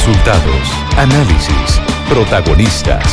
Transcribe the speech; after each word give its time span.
Resultados, 0.00 0.72
análisis, 0.96 1.78
protagonistas 2.08 3.04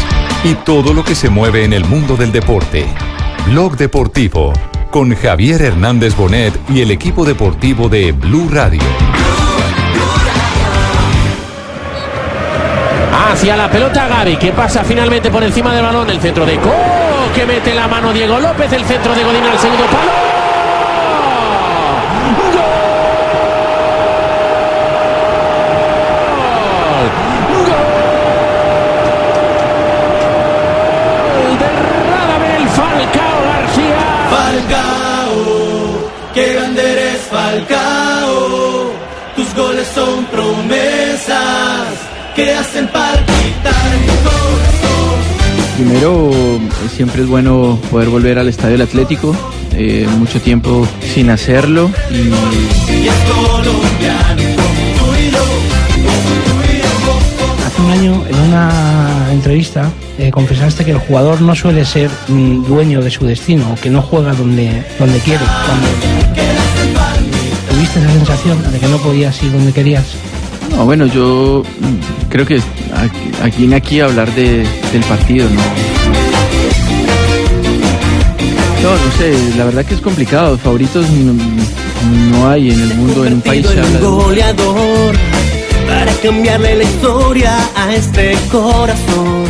y 0.46 0.54
todo 0.54 0.94
lo 0.94 1.04
que 1.04 1.16
se 1.16 1.30
mueve 1.30 1.66
en 1.66 1.74
el 1.74 1.84
mundo 1.84 2.16
del 2.16 2.32
deporte. 2.32 2.86
Blog 3.48 3.76
Deportivo 3.76 4.54
con 4.90 5.14
Javier 5.14 5.64
Hernández 5.64 6.16
Bonet 6.16 6.54
y 6.70 6.80
el 6.80 6.92
equipo 6.92 7.26
deportivo 7.26 7.90
de 7.90 8.14
Blue 8.14 8.48
Radio. 8.50 8.80
Hacia 13.32 13.58
la 13.58 13.70
pelota 13.70 14.08
Gaby, 14.08 14.38
que 14.38 14.54
pasa 14.54 14.86
finalmente 14.86 15.30
por 15.30 15.44
encima 15.44 15.76
del 15.76 15.84
balón, 15.84 16.10
el 16.10 16.22
centro 16.22 16.46
de 16.46 16.56
Co, 16.56 16.74
que 17.36 17.46
mete 17.46 17.76
la 17.76 17.90
mano 17.90 18.14
Diego 18.14 18.40
López, 18.40 18.72
el 18.72 18.86
centro 18.86 19.14
de 19.14 19.26
Godín 19.26 19.44
al 19.44 19.60
segundo 19.60 19.84
palo. 19.88 20.37
Falcao. 37.58 38.92
Tus 39.36 39.54
goles 39.56 39.88
son 39.94 40.26
promesas 40.26 41.88
que 42.36 42.54
hacen 42.54 42.88
palpitar 42.88 43.90
mi 44.02 44.14
corazón. 44.24 45.18
Primero, 45.78 46.32
siempre 46.96 47.24
es 47.24 47.28
bueno 47.28 47.80
poder 47.90 48.10
volver 48.10 48.38
al 48.40 48.48
Estadio 48.48 48.74
del 48.74 48.82
Atlético. 48.82 49.36
eh, 49.74 50.08
mucho 50.18 50.40
tiempo 50.42 50.88
sin 51.14 51.30
hacerlo 51.30 51.92
y 52.10 52.16
Y 52.16 53.08
es 53.08 53.14
colombiano 53.30 54.44
como 54.56 54.82
tú 54.98 55.16
y 55.20 55.32
yo, 55.32 55.44
como 55.94 56.34
tú 56.46 56.74
y 56.74 56.78
yo. 56.80 57.68
Hace 57.68 57.82
un 57.82 57.92
año, 57.92 58.24
en 58.28 58.40
una 58.50 59.28
entrevista, 59.32 59.92
eh, 60.18 60.32
confesaste 60.32 60.84
que 60.84 60.92
el 60.92 60.98
jugador 61.00 61.42
no 61.42 61.56
suele 61.56 61.86
ser 61.86 62.10
mm, 62.28 62.66
dueño 62.66 63.02
de 63.02 63.12
su 63.12 63.26
destino, 63.26 63.72
o 63.72 63.76
que 63.76 63.90
no 63.92 64.02
juega 64.02 64.34
donde, 64.34 64.84
donde 64.98 65.20
quiere. 65.20 65.44
Cuando 65.46 66.27
esa 67.98 68.12
sensación 68.12 68.72
de 68.72 68.80
que 68.80 68.88
no 68.88 68.98
podías 68.98 69.42
ir 69.44 69.52
donde 69.52 69.74
querías. 69.74 70.06
no, 70.76 70.86
bueno, 70.86 71.06
yo 71.08 71.64
creo 72.30 72.46
que 72.46 72.62
aquí, 73.42 73.62
vine 73.62 73.76
aquí 73.76 74.00
a 74.00 74.06
hablar 74.06 74.34
de, 74.36 74.66
del 74.92 75.04
partido, 75.08 75.50
¿no? 75.50 75.62
No, 78.84 78.92
no 78.92 79.12
sé, 79.18 79.58
la 79.58 79.66
verdad 79.66 79.84
que 79.86 79.96
es 79.96 80.02
complicado. 80.02 80.58
Favoritos 80.58 81.10
no, 81.10 81.34
no 82.32 82.50
hay 82.50 82.72
en 82.72 82.80
el 82.80 82.94
mundo, 82.96 83.26
en 83.26 83.34
un 83.34 83.42
país. 83.42 83.66
en 83.66 83.80
habla 83.80 84.00
un 84.00 84.18
goleador 84.18 85.16
para 85.88 86.14
cambiarle 86.14 86.76
la 86.76 86.84
historia 86.84 87.58
a 87.76 87.94
este 87.94 88.38
corazón. 88.52 89.46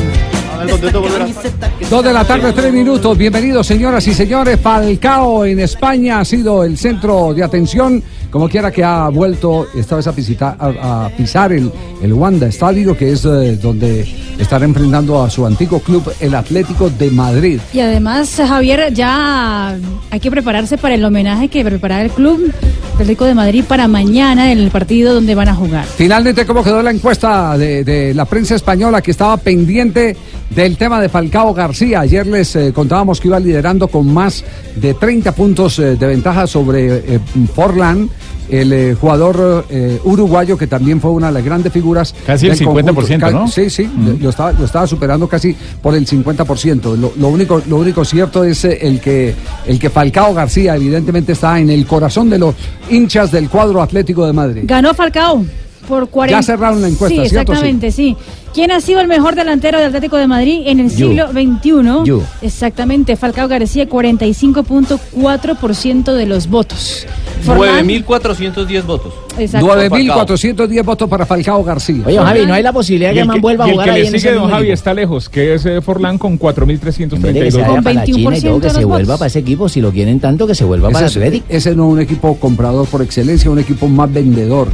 Dos 1.90 2.04
de 2.04 2.12
la 2.12 2.26
tarde, 2.26 2.52
tres 2.52 2.74
minutos. 2.74 3.18
Bienvenidos, 3.18 3.66
señoras 3.66 4.06
y 4.08 4.14
señores. 4.14 4.60
Falcao 4.60 5.46
en 5.46 5.62
España 5.62 6.20
ha 6.20 6.26
sido 6.26 6.66
el 6.66 6.78
centro 6.78 7.34
de 7.34 7.46
atención. 7.46 8.04
Como 8.30 8.50
quiera 8.50 8.72
que 8.72 8.84
ha 8.84 9.08
vuelto 9.08 9.68
esta 9.74 9.96
vez 9.96 10.06
a, 10.08 11.10
pisar 11.16 11.54
el, 11.54 11.72
el 12.02 12.12
Wanda 12.12 12.48
Estadio, 12.48 12.96
que 12.96 13.14
es 13.14 13.24
eh, 13.24 13.56
donde 13.56 14.06
estará 14.38 14.66
enfrentando 14.66 15.24
a 15.24 15.30
su 15.30 15.46
antiguo 15.46 15.80
club, 15.80 16.12
el 16.20 16.36
Atlético 16.36 16.90
de 16.90 17.10
Madrid. 17.10 17.62
Y 17.72 17.80
además, 17.80 18.36
Javier, 18.36 18.94
ya 18.94 19.78
hay 20.12 20.20
que 20.20 20.30
prepararse 20.30 20.78
para 20.78 20.96
el 20.96 21.06
homenaje 21.06 21.48
que 21.48 21.64
preparará 21.64 22.04
el 22.04 22.12
Club 22.12 22.52
Atlético 22.98 23.26
de 23.26 23.36
Madrid 23.36 23.64
para 23.64 23.88
mañana 23.88 24.52
en 24.52 24.58
el 24.58 24.72
partido 24.72 25.14
donde 25.14 25.36
van 25.36 25.50
a 25.50 25.54
jugar. 25.54 25.86
Finalmente, 25.86 26.48
¿cómo 26.48 26.64
quedó 26.64 26.82
la 26.82 26.90
encuesta 26.90 27.56
de, 27.56 28.12
la 28.16 28.26
prensa 28.26 28.56
española 28.56 29.04
que 29.04 29.12
estaba 29.12 29.38
pendiente 29.38 30.18
del 30.50 30.78
tema 30.78 31.00
de 31.00 31.08
Falcao 31.08 31.54
García? 31.54 32.00
Ayer 32.00 32.26
les 32.26 32.56
eh, 32.56 32.74
contábamos 32.74 33.22
que 33.22 33.28
iba 33.28 33.40
liderando 33.40 33.88
con 33.88 34.12
más 34.12 34.44
de 34.76 34.96
30 34.96 35.32
puntos 35.34 35.78
eh, 35.78 35.96
de 35.96 36.08
ventaja 36.08 36.48
sobre 36.48 36.88
eh, 36.98 37.20
Forlán. 37.54 38.10
El 38.50 38.72
eh, 38.72 38.96
jugador 39.00 39.66
eh, 39.70 40.00
uruguayo 40.04 40.58
que 40.58 40.68
también 40.68 41.02
fue 41.02 41.12
una 41.12 41.28
de 41.28 41.34
las 41.34 41.44
grandes 41.44 41.74
figuras. 41.74 42.16
Casi 42.26 42.48
el 42.48 42.58
del 42.58 42.68
50%, 42.68 43.20
Ca- 43.20 43.32
¿no? 43.32 43.48
Sí, 43.48 43.70
sí, 43.70 43.90
lo, 44.22 44.30
estaba, 44.30 44.52
lo 44.54 44.66
estaba 44.66 44.88
superando 44.88 45.28
casi 45.28 45.56
por 45.82 45.96
el 45.96 46.08
50%. 46.08 46.96
Lo, 46.98 47.12
lo 47.18 47.28
único, 47.28 47.62
lo 47.68 47.78
único 47.78 48.06
cierto 48.06 48.44
es 48.44 48.64
eh, 48.66 48.78
el 48.82 49.00
que, 49.02 49.36
el 49.66 49.80
que 49.80 49.90
Falcao 49.90 50.34
García 50.34 50.76
evidentemente 50.76 51.34
está 51.34 51.60
en 51.60 51.70
el 51.70 51.86
corazón 51.86 52.30
de 52.30 52.40
los 52.40 52.56
hinchas 52.90 53.32
del 53.32 53.50
cuadro 53.50 53.82
Atlético 53.82 54.26
de 54.26 54.34
Madrid. 54.34 54.62
Ganó 54.66 54.94
Falcao 54.94 55.46
por 55.88 56.10
40. 56.10 56.40
Ya 56.40 56.44
cerraron 56.44 56.82
la 56.82 56.90
encuesta, 56.90 57.24
Sí, 57.24 57.30
¿cierto? 57.30 57.52
exactamente, 57.54 57.92
sí. 57.92 58.16
¿Quién 58.58 58.72
ha 58.72 58.82
sido 58.82 59.00
el 59.02 59.08
mejor 59.08 59.36
delantero 59.36 59.78
del 59.78 59.90
Atlético 59.90 60.18
de 60.18 60.26
Madrid 60.26 60.64
en 60.66 60.80
el 60.80 60.90
siglo 60.90 61.28
XXI? 61.28 62.06
Yo. 62.06 62.24
Exactamente, 62.42 63.16
Falcao 63.16 63.48
García, 63.48 63.88
45.4% 63.88 66.14
de 66.16 66.26
los 66.26 66.48
votos. 66.48 67.06
Forlán, 67.44 67.88
9.410 67.88 68.84
votos. 68.84 69.14
exacto. 69.38 69.68
9.410 69.68 70.84
votos 70.84 71.08
para 71.08 71.28
Falcao 71.28 71.64
García. 71.64 72.02
Oye, 72.08 72.18
Javi, 72.18 72.48
¿no 72.48 72.56
hay 72.56 72.64
la 72.64 72.74
posibilidad 72.74 73.12
Y 73.12 73.16
que 73.18 73.26
man 73.26 73.42
vuelva 73.42 73.66
a 73.66 73.68
y 73.68 73.70
el 73.70 73.76
jugar 73.76 73.90
que 73.90 73.94
ahí 73.96 74.10
le 74.10 74.20
sigue 74.20 74.34
Don 74.34 74.50
Javi 74.50 74.72
está 74.72 74.92
lejos, 74.92 75.30
que 75.30 75.54
es 75.54 75.64
eh, 75.68 75.80
Forlán 75.80 76.18
con 76.18 76.32
En 76.32 76.40
vez 76.40 76.56
de 76.82 76.88
que 76.88 76.92
se 76.92 77.06
4.332. 77.06 77.54
vaya 77.54 77.68
Con 77.68 77.84
para 77.84 77.94
la 77.94 78.06
China 78.06 78.18
y 78.18 78.24
21% 78.42 78.44
todo, 78.44 78.60
que 78.60 78.70
se 78.72 78.86
vuelva 78.86 79.18
para 79.18 79.28
ese 79.28 79.38
equipo. 79.38 79.70
Si 79.70 79.82
lo 79.82 79.92
quieren 79.92 80.20
tanto, 80.20 80.48
que 80.48 80.56
se 80.56 80.64
vuelva 80.64 80.90
para 80.90 81.06
el 81.06 81.12
Ese, 81.12 81.20
Atlético. 81.20 81.46
es, 81.48 81.58
ese 81.58 81.76
no 81.76 81.86
es 81.90 81.94
un 81.94 82.00
equipo 82.02 82.36
comprador 82.40 82.88
por 82.88 83.04
excelencia, 83.04 83.52
un 83.52 83.60
equipo 83.60 83.88
más 83.88 84.12
vendedor. 84.12 84.70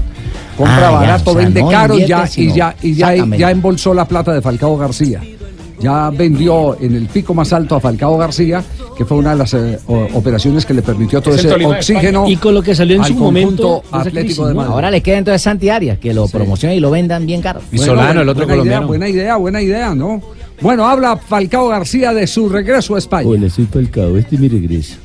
Compra 0.58 0.78
Ah, 0.78 0.82
ya, 0.82 0.90
barato, 0.92 1.32
o 1.32 1.34
sea, 1.34 1.44
vende 1.44 1.62
no 1.62 1.70
caro 1.70 1.98
y 1.98 2.06
ya, 2.06 2.30
y 2.36 2.52
ya, 2.54 2.76
y 2.82 2.94
ya, 2.94 3.08
sácamelo. 3.08 3.40
ya 3.40 3.52
embolsó 3.74 3.94
la 3.96 4.08
plata 4.08 4.32
de 4.32 4.42
Falcao 4.42 4.78
García. 4.78 5.22
Ya 5.80 6.12
vendió 6.12 6.78
en 6.80 6.96
el 6.96 7.08
pico 7.08 7.34
más 7.34 7.52
alto 7.52 7.76
a 7.76 7.80
Falcao 7.80 8.18
García, 8.18 8.64
que 8.96 9.04
fue 9.04 9.18
una 9.18 9.32
de 9.32 9.38
las 9.38 9.54
eh, 9.56 9.80
operaciones 10.14 10.64
que 10.66 10.76
le 10.76 10.84
permitió 10.84 11.22
todo 11.22 11.34
Es 11.34 11.44
ese 11.44 11.66
oxígeno. 11.66 12.30
Y 12.30 12.38
con 12.38 12.54
lo 12.54 12.62
que 12.62 12.76
salió 12.76 12.98
en 12.98 13.04
su 13.04 13.16
conjunto 13.16 13.82
momento, 13.82 13.84
Atlético 13.92 14.48
de. 14.48 14.54
Madrid. 14.54 14.72
Ahora 14.72 14.92
les 14.92 15.02
queda 15.02 15.18
entonces 15.18 15.42
Santi 15.42 15.70
Arias, 15.70 15.98
que 15.98 16.14
lo 16.14 16.28
promocionen 16.28 16.78
y 16.78 16.82
lo 16.82 16.92
vendan 16.92 17.26
bien 17.26 17.42
caro. 17.42 17.62
Y 17.72 17.80
Solano, 17.80 18.22
el 18.22 18.30
otro 18.30 18.46
buena 18.46 18.54
idea, 18.54 18.56
colombiano. 18.56 18.88
buena 18.88 19.10
idea, 19.10 19.38
buena 19.38 19.62
idea, 19.62 19.96
¿no? 19.96 20.22
Bueno, 20.62 20.88
habla 20.88 21.18
Falcao 21.18 21.68
García 21.68 22.14
de 22.14 22.28
su 22.28 22.48
regreso 22.48 22.96
a 22.96 23.00
España. 23.00 23.50
soy 23.50 23.66
Falcao, 23.66 24.16
este 24.16 24.36
es 24.36 24.42
mi 24.42 24.48
regreso. 24.50 24.96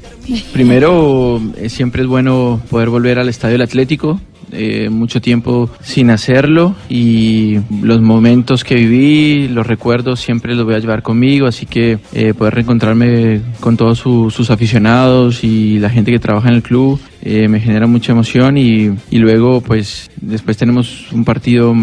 Primero, 0.53 1.41
eh, 1.57 1.71
siempre 1.71 2.03
es 2.03 2.09
bueno 2.09 2.61
poder 2.71 2.91
volver 2.91 3.19
al 3.19 3.31
Estadio 3.31 3.55
del 3.55 3.63
Atlético. 3.63 4.21
Eh, 4.53 4.89
mucho 4.91 5.21
tiempo 5.21 5.71
sin 5.83 6.11
hacerlo 6.11 6.75
y 6.89 7.59
los 7.83 8.01
momentos 8.01 8.65
que 8.65 8.75
viví, 8.75 9.49
los 9.49 9.67
recuerdos 9.67 10.21
siempre 10.21 10.55
los 10.55 10.65
voy 10.65 10.75
a 10.75 10.79
llevar 10.79 11.03
conmigo, 11.03 11.47
así 11.47 11.67
que 11.67 11.99
eh, 12.13 12.35
poder 12.37 12.55
reencontrarme 12.55 13.41
con 13.61 13.77
todos 13.77 13.99
su- 13.99 14.31
sus 14.31 14.51
aficionados 14.51 15.45
y 15.45 15.79
la 15.79 15.91
gente 15.91 16.11
que 16.11 16.19
trabaja 16.19 16.49
en 16.49 16.55
el 16.55 16.63
club 16.63 16.99
eh, 17.23 17.49
me 17.49 17.61
genera 17.61 17.87
mucha 17.87 18.13
emoción 18.13 18.57
y, 18.57 18.91
y, 19.11 19.19
luego 19.19 19.61
pues 19.61 20.09
después 20.21 20.57
tenemos 20.57 21.11
un 21.13 21.25
partido 21.25 21.75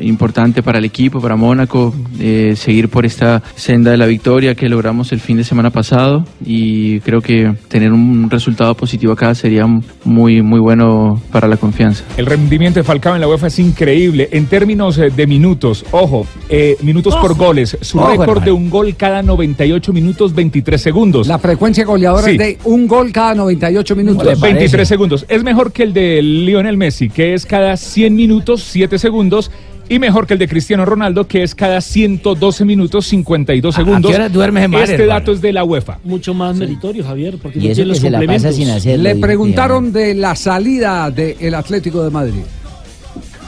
importante 0.00 0.62
para 0.62 0.78
el 0.78 0.84
equipo, 0.84 1.20
para 1.20 1.36
Mónaco, 1.36 1.94
eh, 2.18 2.54
seguir 2.56 2.88
por 2.88 3.06
esta 3.06 3.42
senda 3.54 3.90
de 3.90 3.96
la 3.96 4.06
victoria 4.06 4.54
que 4.54 4.68
logramos 4.68 5.12
el 5.12 5.20
fin 5.20 5.36
de 5.36 5.44
semana 5.44 5.70
pasado 5.70 6.24
y 6.44 7.00
creo 7.00 7.20
que 7.20 7.54
tener 7.68 7.92
un 7.92 8.28
resultado 8.30 8.74
positivo 8.74 9.12
acá 9.12 9.34
sería 9.34 9.66
muy, 10.04 10.42
muy 10.42 10.60
bueno 10.60 11.20
para 11.30 11.48
la 11.48 11.56
confianza. 11.56 12.04
El 12.16 12.26
rendimiento 12.26 12.80
de 12.80 12.84
Falcao 12.84 13.14
en 13.14 13.20
la 13.20 13.28
UEFA 13.28 13.48
es 13.48 13.58
increíble 13.58 14.28
en 14.32 14.46
términos 14.46 14.98
eh, 14.98 15.10
de 15.10 15.26
minutos, 15.26 15.84
ojo, 15.92 16.26
eh, 16.48 16.76
minutos 16.82 17.14
por 17.16 17.36
goles, 17.36 17.76
su 17.80 17.98
récord 18.00 18.42
de 18.42 18.52
un 18.52 18.70
gol 18.70 18.94
cada 18.96 19.22
98 19.22 19.92
minutos 19.92 20.34
23 20.34 20.80
segundos. 20.80 21.26
La 21.26 21.38
frecuencia 21.38 21.84
goleadora 21.84 22.30
es 22.30 22.38
de 22.38 22.58
un 22.64 22.86
gol 22.86 23.12
cada 23.12 23.34
98 23.34 23.96
minutos. 23.96 24.40
23 24.40 24.79
Tres 24.80 24.88
segundos. 24.88 25.26
Es 25.28 25.44
mejor 25.44 25.72
que 25.72 25.82
el 25.82 25.92
de 25.92 26.22
Lionel 26.22 26.78
Messi, 26.78 27.10
que 27.10 27.34
es 27.34 27.44
cada 27.44 27.76
100 27.76 28.14
minutos 28.14 28.62
7 28.62 28.98
segundos. 28.98 29.50
Y 29.90 29.98
mejor 29.98 30.26
que 30.26 30.32
el 30.32 30.38
de 30.38 30.48
Cristiano 30.48 30.86
Ronaldo, 30.86 31.28
que 31.28 31.42
es 31.42 31.54
cada 31.54 31.82
112 31.82 32.64
minutos 32.64 33.04
52 33.04 33.74
segundos. 33.74 34.10
¿A 34.10 34.14
qué 34.14 34.20
hora 34.22 34.28
duermes 34.30 34.64
en 34.64 34.72
este 34.72 35.04
dato 35.04 35.32
es 35.32 35.42
de 35.42 35.52
la 35.52 35.64
UEFA. 35.64 35.98
Mucho 36.02 36.32
más 36.32 36.56
meritorio, 36.56 37.04
Javier, 37.04 37.36
porque 37.42 37.58
no 37.58 37.66
eso 37.66 37.82
que 37.82 37.88
los 37.88 37.98
se 37.98 38.96
Le 38.96 39.16
preguntaron 39.16 39.92
de 39.92 40.14
la 40.14 40.34
salida 40.34 41.10
del 41.10 41.36
de 41.38 41.54
Atlético 41.54 42.02
de 42.02 42.08
Madrid. 42.08 42.42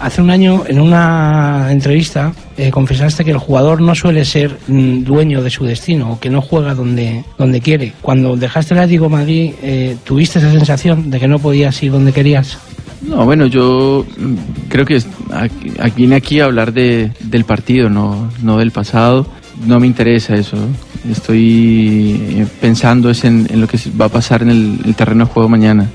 Hace 0.03 0.21
un 0.21 0.29
año, 0.29 0.65
en 0.67 0.81
una 0.81 1.69
entrevista, 1.71 2.35
eh, 2.57 2.71
confesaste 2.71 3.25
que 3.25 3.31
el 3.31 3.39
jugador 3.39 3.81
no 3.81 3.95
suele 3.95 4.25
ser 4.25 4.57
mm, 4.67 5.05
dueño 5.05 5.43
de 5.43 5.51
su 5.51 5.65
destino, 5.65 6.13
o 6.13 6.21
que 6.21 6.31
no 6.31 6.41
juega 6.43 6.75
donde, 6.75 7.25
donde 7.39 7.61
quiere. 7.61 7.93
Cuando 8.03 8.37
dejaste 8.37 8.75
el 8.75 8.81
Atlético 8.81 9.09
Madrid, 9.09 9.53
eh, 9.63 9.97
¿tuviste 10.05 10.39
esa 10.39 10.51
sensación 10.51 11.11
de 11.11 11.21
que 11.21 11.29
no 11.29 11.39
podías 11.39 11.83
ir 11.83 11.93
donde 11.93 12.13
querías? 12.13 12.59
No, 13.03 13.25
bueno, 13.25 13.47
yo 13.47 14.07
mm, 14.19 14.35
creo 14.69 14.85
que 14.85 15.03
aquí, 15.79 16.13
aquí 16.13 16.41
a 16.41 16.45
hablar 16.45 16.73
de, 16.73 17.11
del 17.21 17.45
partido, 17.45 17.89
no, 17.89 18.31
no 18.43 18.59
del 18.59 18.71
pasado. 18.71 19.27
No 19.67 19.79
me 19.79 19.87
interesa 19.87 20.35
eso. 20.35 20.57
Estoy 21.09 22.21
eh, 22.31 22.47
pensando 22.61 23.11
es 23.11 23.25
en, 23.25 23.49
lo 23.61 23.67
que 23.67 23.79
va 24.01 24.07
a 24.07 24.09
pasar 24.09 24.43
en 24.43 24.51
el 24.85 24.95
terreno 24.95 25.27
de 25.27 25.33
juego 25.33 25.49
mañana. 25.49 25.89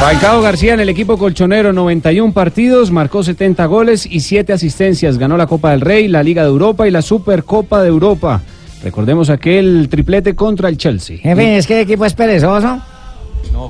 Falcao. 0.00 0.40
García 0.40 0.74
en 0.74 0.80
el 0.80 0.88
equipo 0.88 1.18
colchonero, 1.18 1.72
91 1.72 2.32
partidos, 2.32 2.90
marcó 2.92 3.24
70 3.24 3.66
goles 3.66 4.06
y 4.06 4.20
7 4.20 4.52
asistencias. 4.52 5.18
Ganó 5.18 5.36
la 5.36 5.46
Copa 5.46 5.72
del 5.72 5.80
Rey, 5.80 6.06
la 6.06 6.22
Liga 6.22 6.42
de 6.42 6.48
Europa 6.48 6.86
y 6.86 6.90
la 6.92 7.02
Supercopa 7.02 7.82
de 7.82 7.88
Europa. 7.88 8.40
Recordemos 8.82 9.28
aquel 9.28 9.88
triplete 9.90 10.36
contra 10.36 10.68
el 10.68 10.78
Chelsea. 10.78 11.18
Jefe, 11.18 11.58
¿es 11.58 11.66
que 11.66 11.74
el 11.74 11.80
equipo 11.80 12.04
es 12.04 12.14
perezoso? 12.14 12.80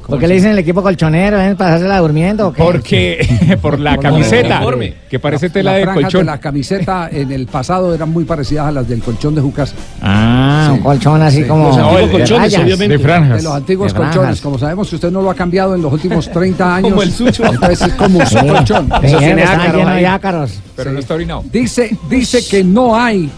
¿Por 0.07 0.19
qué 0.19 0.29
le 0.29 0.35
dicen 0.35 0.51
el 0.53 0.59
equipo 0.59 0.83
colchonero? 0.83 1.41
¿Es 1.41 1.55
pasársela 1.57 1.99
durmiendo 1.99 2.49
o 2.49 2.53
qué? 2.53 2.63
Porque 2.63 3.57
por 3.63 3.79
la 3.81 3.97
camiseta, 3.97 4.61
que 5.09 5.19
parece 5.19 5.49
tela 5.51 5.71
Las 5.73 5.79
de 5.79 5.85
franjas 5.85 6.03
colchón. 6.05 6.21
de 6.21 6.25
la 6.27 6.39
camiseta 6.41 7.09
en 7.11 7.33
el 7.33 7.47
pasado 7.47 7.95
eran 7.95 8.11
muy 8.11 8.25
parecidas 8.25 8.67
a 8.67 8.73
las 8.73 8.87
del 8.89 9.03
colchón 9.03 9.35
de 9.35 9.41
Jucas. 9.41 9.75
Ah, 10.03 10.71
un 10.75 10.81
colchón 10.81 11.23
así 11.23 11.45
como... 11.45 11.75
de 11.77 12.27
rayas. 12.27 12.67
De 12.67 13.43
los 13.43 13.55
antiguos 13.55 13.93
De 13.93 13.97
colchones. 13.99 14.15
franjas. 14.15 14.41
Como 14.41 14.59
sabemos 14.59 14.89
que 14.91 14.95
usted 14.97 15.11
no 15.11 15.23
lo 15.23 15.31
ha 15.31 15.35
cambiado 15.35 15.75
en 15.75 15.83
los 15.83 15.93
últimos 15.93 16.29
30 16.33 16.75
años. 16.77 16.91
Como 16.91 17.03
el 17.03 17.13
sucho. 17.13 17.45
Entonces 17.47 17.83
es 17.83 17.95
como 17.95 18.25
su 18.27 18.39
Sí. 18.39 18.47
colchón. 18.47 18.89
Lleno 19.03 19.95
de 19.95 20.07
ácaros. 20.07 20.53
Pero 20.77 20.93
no 20.93 20.99
está 20.99 21.15
orinado. 21.15 21.45
Dice, 21.51 21.97
dice 22.11 22.45
que 22.49 22.63
no 22.63 22.95
hay 22.95 23.29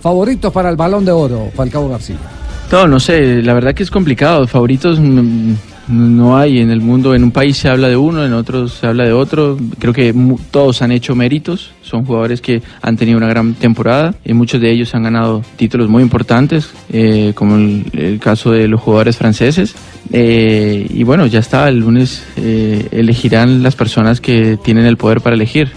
favoritos 0.00 0.52
para 0.52 0.70
el 0.70 0.76
balón 0.76 1.04
de 1.04 1.12
oro, 1.12 1.50
Falcao 1.54 1.88
García. 1.88 2.16
No, 2.72 2.86
no 2.86 3.00
sé, 3.00 3.42
la 3.42 3.52
verdad 3.54 3.74
que 3.74 3.82
es 3.82 3.90
complicado. 3.90 4.46
Favoritos 4.46 4.98
mm, 5.00 5.52
no 5.90 6.38
hay 6.38 6.60
en 6.60 6.70
el 6.70 6.80
mundo. 6.80 7.14
En 7.14 7.24
un 7.24 7.30
país 7.30 7.56
se 7.56 7.68
habla 7.68 7.88
de 7.88 7.96
uno, 7.96 8.24
en 8.24 8.32
otros 8.32 8.74
se 8.74 8.86
habla 8.86 9.04
de 9.04 9.12
otro. 9.12 9.58
Creo 9.78 9.92
que 9.92 10.14
todos 10.50 10.82
han 10.82 10.92
hecho 10.92 11.14
méritos. 11.14 11.72
Son 11.82 12.04
jugadores 12.04 12.40
que 12.40 12.62
han 12.80 12.96
tenido 12.96 13.18
una 13.18 13.28
gran 13.28 13.54
temporada 13.54 14.14
y 14.24 14.32
muchos 14.32 14.60
de 14.60 14.70
ellos 14.70 14.94
han 14.94 15.02
ganado 15.02 15.42
títulos 15.56 15.88
muy 15.88 16.02
importantes, 16.02 16.70
eh, 16.92 17.32
como 17.34 17.56
el, 17.56 17.84
el 17.92 18.18
caso 18.20 18.52
de 18.52 18.68
los 18.68 18.80
jugadores 18.80 19.16
franceses. 19.16 19.74
Eh, 20.12 20.86
y 20.88 21.02
bueno, 21.02 21.26
ya 21.26 21.40
está. 21.40 21.68
El 21.68 21.80
lunes 21.80 22.24
eh, 22.36 22.88
elegirán 22.90 23.62
las 23.62 23.76
personas 23.76 24.20
que 24.20 24.58
tienen 24.62 24.86
el 24.86 24.96
poder 24.96 25.20
para 25.20 25.34
elegir. 25.34 25.72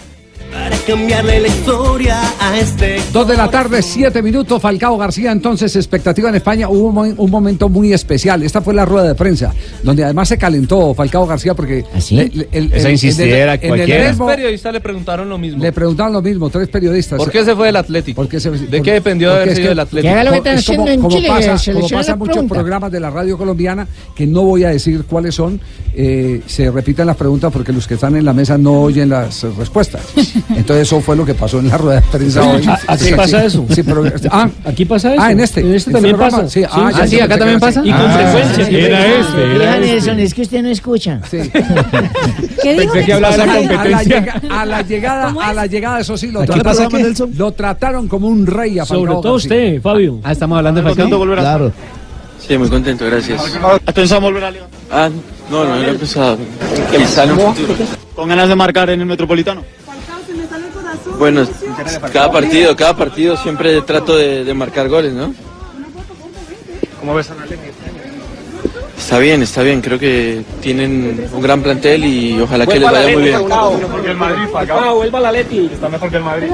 Para 0.54 0.78
cambiarle 0.86 1.40
la 1.42 1.48
historia 1.48 2.22
a 2.40 2.60
este. 2.60 3.02
Dos 3.12 3.28
de 3.28 3.36
la 3.36 3.50
tarde, 3.50 3.82
siete 3.82 4.22
minutos. 4.22 4.62
Falcao 4.62 4.98
García, 4.98 5.32
entonces, 5.32 5.76
expectativa 5.76 6.30
en 6.30 6.36
España. 6.36 6.70
Hubo 6.70 6.88
un, 6.90 6.94
mo- 6.96 7.02
un 7.24 7.32
momento 7.32 7.70
muy 7.70 7.92
especial. 7.92 8.44
Esta 8.44 8.62
fue 8.62 8.74
la 8.74 8.86
rueda 8.86 9.08
de 9.08 9.16
prensa, 9.16 9.54
donde 9.82 10.04
además 10.04 10.28
se 10.30 10.38
calentó 10.38 10.94
Falcao 10.94 11.26
García 11.26 11.54
porque. 11.56 11.84
le- 12.12 12.30
le- 12.30 12.48
el- 12.52 12.72
Esa 12.74 12.88
el- 12.88 12.94
insistiera 12.94 13.56
en 13.56 13.74
el- 13.74 13.80
en 13.82 13.86
Tres 13.88 14.18
periodistas 14.18 14.74
le 14.74 14.80
preguntaron 14.80 15.28
lo 15.28 15.38
mismo. 15.38 15.62
le 15.64 15.72
preguntaron 15.72 16.14
lo 16.14 16.22
mismo, 16.22 16.50
tres 16.50 16.68
periodistas. 16.70 17.18
¿Por 17.18 17.32
qué 17.32 17.44
se 17.44 17.56
fue 17.56 17.68
del 17.68 17.76
Atlético? 17.78 18.22
¿Por 18.22 18.30
qué 18.30 18.40
se- 18.40 18.52
¿De 18.52 18.60
por- 18.78 18.82
qué 18.84 18.92
dependió 18.94 19.30
de 19.32 19.36
haber 19.38 19.50
es 19.50 19.56
sido 19.56 19.66
que- 19.66 19.70
del 19.70 19.80
Atlético? 19.80 20.14
¿Qué 20.14 20.20
es 20.20 20.26
lo 20.26 20.32
que 20.32 20.38
están 20.38 20.58
Es 20.58 20.66
como- 20.66 20.74
haciendo 20.84 20.92
en 20.92 21.02
como 21.02 21.16
Chile? 21.18 21.28
pasa, 21.30 21.58
Se 21.58 21.72
le 21.72 21.74
como 21.76 21.86
hicieron 21.86 22.00
pasa 22.02 22.12
la 22.12 22.14
en 22.14 22.20
muchos 22.20 22.34
pregunta. 22.34 22.56
programas 22.56 22.92
de 22.92 23.00
la 23.00 23.10
radio 23.10 23.38
colombiana, 23.38 23.88
que 24.16 24.28
no 24.28 24.44
voy 24.44 24.64
a 24.66 24.70
decir 24.70 25.04
cuáles 25.10 25.34
son, 25.36 25.60
eh, 25.96 26.42
se 26.46 26.70
repiten 26.72 27.08
las 27.08 27.16
preguntas 27.18 27.52
porque 27.52 27.72
los 27.74 27.88
que 27.88 27.96
están 27.96 28.16
en 28.16 28.26
la 28.26 28.34
mesa 28.34 28.58
no 28.58 28.82
oyen 28.82 29.10
las 29.10 29.44
respuestas. 29.58 30.02
Entonces 30.50 30.88
eso 30.88 31.00
fue 31.02 31.16
lo 31.16 31.26
que 31.26 31.34
pasó 31.34 31.60
en 31.60 31.70
la 31.70 31.78
rueda 31.78 32.02
de 32.02 32.08
prensa 32.08 32.42
hoy. 32.44 32.66
¿A- 32.68 32.80
aquí 32.88 33.06
Sí, 33.06 33.14
pasa 33.16 33.46
eso? 33.46 33.66
sí, 33.74 33.84
pero- 33.84 34.04
ah, 34.32 34.50
¿Aquí 34.66 34.86
pasa 34.86 35.14
eso? 35.14 35.22
Ah, 35.24 35.32
en 35.32 35.40
este. 35.40 35.62
En 35.62 35.74
este 35.74 35.90
¿En 35.90 35.94
también 35.94 36.16
este 36.16 36.30
pasa. 36.32 36.50
Sí, 36.50 36.64
ah, 36.70 36.92
ya 36.92 37.04
Ah, 37.04 37.08
sí, 37.08 37.20
acá 37.20 37.38
también 37.38 37.60
pasa. 37.60 37.82
Y 37.84 37.92
con 37.92 38.02
Ah, 38.02 38.14
frecuencia. 38.14 38.66
sí, 38.66 38.76
Era 38.76 39.06
este, 39.08 39.56
era 39.56 39.80
Nelson, 39.80 40.10
este. 40.12 40.24
es 40.24 40.34
que 40.34 40.42
usted 40.42 40.62
no 40.64 40.70
escucha. 40.70 41.20
sí. 41.30 41.38
¿Qué 42.62 42.74
dijo? 42.74 42.94
Pensé 42.94 43.06
que 43.06 43.14
hablaba 43.14 43.38
de 43.38 43.38
la 43.38 43.44
A 43.44 43.48
la, 43.48 43.68
competencia. 43.68 44.42
a 44.50 44.66
la 44.66 44.82
llegada, 44.82 45.26
¿Cómo 45.28 45.42
a 45.42 45.54
la 45.54 45.66
llegada, 45.66 46.00
eso 46.00 46.18
sí, 46.18 46.32
lo 46.32 46.42
Aquí 46.42 46.60
trataron, 46.60 47.16
lo 47.38 47.52
trataron 47.52 48.08
como 48.08 48.28
un 48.28 48.46
rey 48.46 48.80
a 48.80 48.86
Sobre 48.86 49.12
todo 49.14 49.34
usted, 49.36 49.82
Fabio. 49.82 50.20
Ah, 50.24 50.32
estamos 50.32 50.58
hablando 50.58 50.82
de 50.82 50.94
Falcao. 50.94 51.26
Claro. 51.36 51.72
Sí, 52.46 52.58
muy 52.58 52.68
contento, 52.68 53.06
gracias. 53.06 53.42
¿Has 53.86 53.94
pensado 53.94 54.18
en 54.20 54.24
volver 54.26 54.44
a 54.44 54.52
León? 54.52 54.68
Ah, 54.92 55.10
no, 55.50 55.64
no, 55.64 55.76
no 55.76 55.82
he 55.82 55.94
pensado. 55.94 56.38
Quizá 56.96 57.24
en 57.24 57.32
un 57.32 57.40
futuro. 57.40 57.74
¿Con 58.16 58.30
ganas 58.30 58.50
de 58.50 58.56
marcar 58.56 58.90
en 58.90 59.00
el 59.00 59.06
Metropolitano? 59.06 59.62
Bueno, 61.18 61.46
cada 62.12 62.32
partido, 62.32 62.76
cada 62.76 62.96
partido 62.96 63.38
siempre 63.38 63.82
trato 63.82 64.16
de, 64.16 64.44
de 64.44 64.54
marcar 64.54 64.90
goles, 64.90 65.14
¿no? 65.14 65.34
¿Cómo 67.00 67.16
ves 67.16 67.30
a? 67.32 67.36
Está 68.98 69.20
bien, 69.20 69.44
está 69.44 69.62
bien. 69.64 69.82
Creo 69.82 70.00
que 70.00 70.44
tienen 70.62 71.30
un 71.34 71.42
gran 71.42 71.62
plantel 71.62 72.06
y 72.06 72.40
ojalá 72.40 72.66
que 72.66 72.80
les 72.80 72.90
vaya 72.90 73.14
muy 73.14 73.24
bien. 73.24 73.36
mejor 73.46 74.02
que 74.02 74.12
el 74.12 74.16
Madrid. 74.16 74.44
Está 75.74 75.90
mejor 75.90 76.10
que 76.10 76.18
el 76.18 76.24
Madrid. 76.24 76.52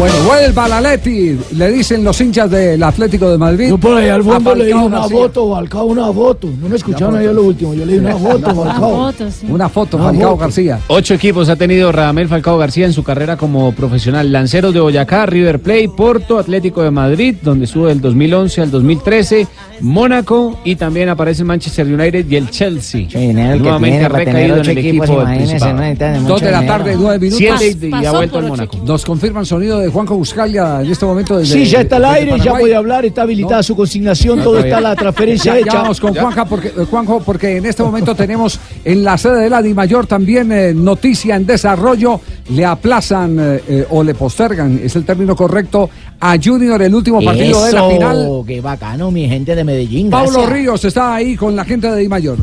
Una. 0.00 0.10
Bueno, 0.10 0.24
vuelva 0.28 0.68
la 0.68 0.80
Leti, 0.80 1.38
le 1.56 1.70
dicen 1.72 2.02
los 2.02 2.20
hinchas 2.20 2.50
del 2.50 2.82
Atlético 2.82 3.30
de 3.30 3.36
Madrid. 3.38 3.68
Yo 3.68 3.78
por 3.78 3.96
ahí 3.98 4.08
al 4.08 4.22
fondo 4.22 4.54
le 4.54 4.66
di 4.66 4.72
una 4.72 5.00
García. 5.00 5.16
foto, 5.18 5.54
Falcao, 5.54 5.84
una 5.86 6.12
foto. 6.12 6.48
No 6.60 6.68
me 6.68 6.76
escucharon 6.76 7.16
ahí 7.16 7.26
a 7.26 7.32
lo 7.32 7.42
último. 7.42 7.74
Yo 7.74 7.84
le 7.84 7.92
di 7.94 7.98
una 8.06 8.16
foto, 8.16 8.38
Una 8.38 8.54
Falcao. 8.54 8.90
foto, 9.12 9.30
sí. 9.30 9.46
Una 9.48 9.68
foto, 9.68 9.96
Una 9.98 10.06
Falcao 10.06 10.30
foto. 10.30 10.40
García. 10.40 10.80
Ocho 10.88 11.14
equipos 11.14 11.48
ha 11.48 11.56
tenido 11.56 11.92
Radamel 11.92 12.28
Falcao 12.28 12.56
García 12.58 12.86
en 12.86 12.92
su 12.92 13.02
carrera 13.02 13.36
como 13.36 13.72
profesional. 13.72 14.32
Lanceros 14.32 14.72
de 14.72 14.80
Boyacá, 14.80 15.26
River 15.26 15.60
Plate, 15.60 15.90
Porto, 15.96 16.38
Atlético 16.38 16.82
de 16.82 16.90
Madrid, 16.90 17.36
donde 17.42 17.66
estuvo 17.66 17.86
del 17.86 18.00
2011 18.00 18.62
al 18.62 18.70
2013, 18.70 19.46
Mónaco 19.80 20.58
y 20.64 20.76
también 20.76 21.08
aparece 21.08 21.44
Manchester 21.44 21.86
United 21.86 22.26
y 22.28 22.36
el 22.36 22.50
Chelsea. 22.50 23.06
Che, 23.08 23.18
dinero 23.18 23.52
el 23.52 23.58
que 23.58 23.62
Nuevamente 23.62 23.90
tiene 23.98 24.06
ha 24.06 24.08
para 24.10 24.24
tener 24.24 24.34
recaído 24.34 24.54
en 24.54 24.60
ocho 24.60 24.70
el 24.70 24.78
equipos, 24.78 25.06
equipo 25.08 25.18
del 25.20 25.28
imagínese, 25.28 25.50
Principado. 25.50 25.74
no 25.74 25.80
necesitan 25.80 26.12
de 26.12 26.18
Dos 26.20 26.28
mucho 26.30 26.44
de 26.44 26.50
la 26.52 26.60
dinero. 26.60 26.76
tarde, 26.78 26.94
nueve 26.98 27.18
minutos. 27.18 27.38
Siete 27.60 27.86
y- 27.86 27.90
Pasó 27.90 28.08
ha 28.08 28.12
vuelto 28.12 28.32
por 28.34 28.38
al 28.44 28.50
ocho 28.50 28.56
Mónaco. 28.56 28.78
Nos 28.86 29.04
confirman 29.04 29.46
sonido 29.46 29.78
de 29.78 29.89
Juanjo 29.90 30.16
Buscalia 30.16 30.80
en 30.82 30.90
este 30.90 31.04
momento 31.04 31.38
desde 31.38 31.54
Sí, 31.54 31.66
ya 31.66 31.80
está 31.82 31.96
al 31.96 32.04
aire, 32.06 32.38
ya 32.42 32.54
puede 32.54 32.74
hablar, 32.74 33.04
está 33.04 33.22
habilitada 33.22 33.58
No. 33.58 33.62
su 33.62 33.76
consignación, 33.76 34.42
todo 34.42 34.58
está 34.58 34.80
la 34.80 34.94
transferencia 34.96 35.52
Ya, 35.54 35.60
ya 35.60 35.66
hecha. 35.66 35.82
vamos 35.82 36.00
con 36.00 36.14
Juanja 36.14 36.44
porque, 36.44 36.68
eh, 36.68 36.84
Juanjo, 36.88 37.20
porque 37.20 37.56
en 37.56 37.66
este 37.66 37.82
momento 37.82 38.14
tenemos 38.14 38.58
en 38.84 39.04
la 39.04 39.18
sede 39.18 39.42
de 39.42 39.50
la 39.50 39.62
DIMAYOR 39.62 40.06
también 40.06 40.50
eh, 40.52 40.72
noticia 40.74 41.36
en 41.36 41.46
desarrollo. 41.46 42.20
Le 42.50 42.64
aplazan 42.64 43.36
eh, 43.40 43.86
o 43.90 44.02
le 44.02 44.14
postergan, 44.14 44.80
es 44.82 44.96
el 44.96 45.04
término 45.04 45.36
correcto, 45.36 45.88
a 46.20 46.36
Junior 46.42 46.80
el 46.82 46.94
último 46.94 47.22
partido 47.22 47.64
de 47.64 47.72
la 47.72 47.88
final. 47.88 48.28
qué 48.46 48.60
bacano, 48.60 49.10
mi 49.10 49.28
gente 49.28 49.54
de 49.54 49.64
Medellín. 49.64 50.10
Gracias. 50.10 50.48
Ríos 50.48 50.84
está 50.84 51.14
ahí 51.14 51.36
con 51.36 51.54
la 51.56 51.64
gente 51.64 51.90
de 51.90 51.96
DIMAYOR. 51.98 52.38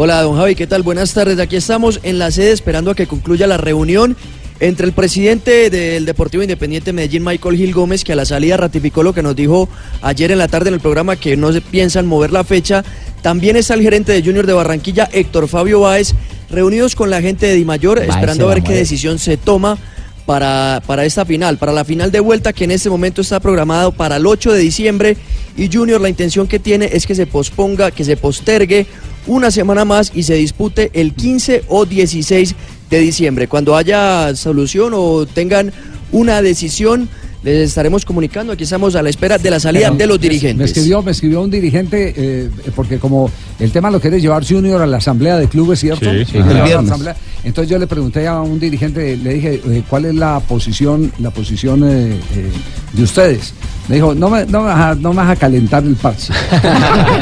Hola, 0.00 0.22
don 0.22 0.36
Javi, 0.36 0.54
¿qué 0.54 0.66
tal? 0.68 0.82
Buenas 0.84 1.12
tardes. 1.12 1.40
Aquí 1.40 1.56
estamos 1.56 1.98
en 2.04 2.20
la 2.20 2.30
sede 2.30 2.52
esperando 2.52 2.92
a 2.92 2.94
que 2.94 3.06
concluya 3.08 3.48
la 3.48 3.56
reunión 3.56 4.16
entre 4.60 4.86
el 4.86 4.92
presidente 4.92 5.70
del 5.70 6.04
Deportivo 6.04 6.42
Independiente 6.42 6.92
Medellín, 6.92 7.24
Michael 7.24 7.56
Gil 7.56 7.72
Gómez, 7.72 8.04
que 8.04 8.12
a 8.12 8.16
la 8.16 8.24
salida 8.24 8.56
ratificó 8.56 9.02
lo 9.02 9.12
que 9.12 9.22
nos 9.22 9.36
dijo 9.36 9.68
ayer 10.02 10.32
en 10.32 10.38
la 10.38 10.48
tarde 10.48 10.68
en 10.68 10.74
el 10.74 10.80
programa, 10.80 11.16
que 11.16 11.36
no 11.36 11.52
se 11.52 11.60
piensan 11.60 12.06
mover 12.06 12.32
la 12.32 12.44
fecha. 12.44 12.84
También 13.22 13.56
está 13.56 13.74
el 13.74 13.82
gerente 13.82 14.12
de 14.12 14.22
Junior 14.22 14.46
de 14.46 14.52
Barranquilla, 14.52 15.08
Héctor 15.12 15.48
Fabio 15.48 15.80
Báez, 15.80 16.14
reunidos 16.50 16.96
con 16.96 17.10
la 17.10 17.20
gente 17.20 17.46
de 17.46 17.54
Dimayor, 17.54 17.98
Báez 17.98 18.10
esperando 18.10 18.46
a 18.46 18.54
ver 18.54 18.62
qué 18.62 18.70
mover. 18.70 18.78
decisión 18.78 19.18
se 19.18 19.36
toma 19.36 19.78
para, 20.26 20.82
para 20.86 21.04
esta 21.04 21.24
final, 21.24 21.56
para 21.56 21.72
la 21.72 21.84
final 21.84 22.10
de 22.10 22.20
vuelta 22.20 22.52
que 22.52 22.64
en 22.64 22.72
este 22.72 22.90
momento 22.90 23.22
está 23.22 23.40
programado 23.40 23.92
para 23.92 24.16
el 24.16 24.26
8 24.26 24.52
de 24.52 24.58
diciembre 24.58 25.16
y 25.56 25.70
Junior 25.72 26.00
la 26.00 26.08
intención 26.08 26.46
que 26.46 26.58
tiene 26.58 26.90
es 26.92 27.06
que 27.06 27.14
se 27.14 27.26
posponga, 27.26 27.90
que 27.90 28.04
se 28.04 28.16
postergue 28.16 28.86
una 29.26 29.50
semana 29.50 29.84
más 29.84 30.12
y 30.14 30.24
se 30.24 30.34
dispute 30.34 30.90
el 30.94 31.14
15 31.14 31.64
o 31.68 31.86
16 31.86 32.54
de 32.90 32.98
diciembre. 32.98 33.48
Cuando 33.48 33.76
haya 33.76 34.34
solución 34.34 34.92
o 34.94 35.26
tengan 35.26 35.72
una 36.12 36.40
decisión, 36.42 37.08
les 37.42 37.68
estaremos 37.68 38.04
comunicando. 38.04 38.52
Aquí 38.52 38.64
estamos 38.64 38.96
a 38.96 39.02
la 39.02 39.10
espera 39.10 39.38
de 39.38 39.50
la 39.50 39.60
salida 39.60 39.90
de 39.90 40.06
los 40.06 40.18
Me 40.18 40.22
dirigentes. 40.22 40.70
escribió, 40.70 41.02
me 41.02 41.12
escribió 41.12 41.42
un 41.42 41.50
dirigente, 41.50 42.14
eh, 42.16 42.50
porque 42.74 42.98
como 42.98 43.30
el 43.60 43.70
tema 43.70 43.90
lo 43.90 44.00
quiere 44.00 44.20
llevar 44.20 44.44
Junior 44.46 44.82
a 44.82 44.86
la 44.86 44.96
asamblea 44.96 45.38
de 45.38 45.48
clubes, 45.48 45.80
¿cierto? 45.80 46.10
Sí, 46.10 46.24
sí. 46.24 46.38
El 46.38 46.62
viernes. 46.62 46.90
asamblea. 46.90 47.16
Entonces 47.44 47.70
yo 47.70 47.78
le 47.78 47.86
pregunté 47.86 48.26
a 48.26 48.40
un 48.40 48.58
dirigente, 48.58 49.16
le 49.16 49.34
dije, 49.34 49.60
eh, 49.64 49.82
¿cuál 49.88 50.06
es 50.06 50.14
la 50.14 50.40
posición, 50.40 51.12
la 51.18 51.30
posición 51.30 51.84
eh, 51.84 52.18
eh, 52.34 52.50
de 52.92 53.02
ustedes? 53.02 53.54
Me 53.88 53.94
dijo, 53.96 54.14
no 54.14 54.28
me, 54.28 54.44
no 54.46 54.60
me 54.60 54.66
vas 54.66 54.80
a, 54.80 54.94
no 54.94 55.10
me 55.10 55.16
vas 55.16 55.30
a 55.30 55.36
calentar 55.36 55.82
el 55.84 55.96
parche. 55.96 56.32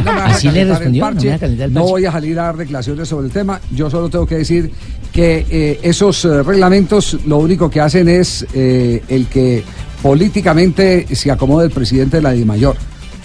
No 0.05 0.13
me 0.13 0.19
vas 0.21 0.21
a 0.21 0.25
Así 0.27 0.49
le 0.49 0.53
calentar 0.53 0.63
el 0.63 0.69
respondió, 0.71 1.05
no 1.05 1.09
me 1.11 1.15
parche. 1.15 1.29
vas 1.29 1.37
a 1.37 1.39
calentar 1.41 1.67
el 1.69 1.73
No 1.75 1.81
parche. 1.81 1.93
voy 1.93 2.05
a 2.07 2.13
salir 2.13 2.39
a 2.39 2.43
dar 2.43 2.57
declaraciones 2.57 3.09
sobre 3.09 3.27
el 3.27 3.33
tema. 3.33 3.61
Yo 3.71 3.89
solo 3.91 4.09
tengo 4.09 4.27
que 4.27 4.37
decir 4.37 4.71
que 5.13 5.47
eh, 5.49 5.81
esos 5.83 6.25
eh, 6.25 6.43
reglamentos 6.43 7.17
lo 7.27 7.39
único 7.39 7.71
que 7.71 7.81
hacen 7.81 8.09
es 8.09 8.45
eh, 8.53 9.03
el 9.09 9.27
que 9.27 9.63
políticamente 10.03 11.07
se 11.15 11.31
acomode 11.31 11.67
el 11.67 11.71
presidente 11.73 12.17
de 12.17 12.23
la 12.23 12.31
DIMAYOR. 12.33 12.77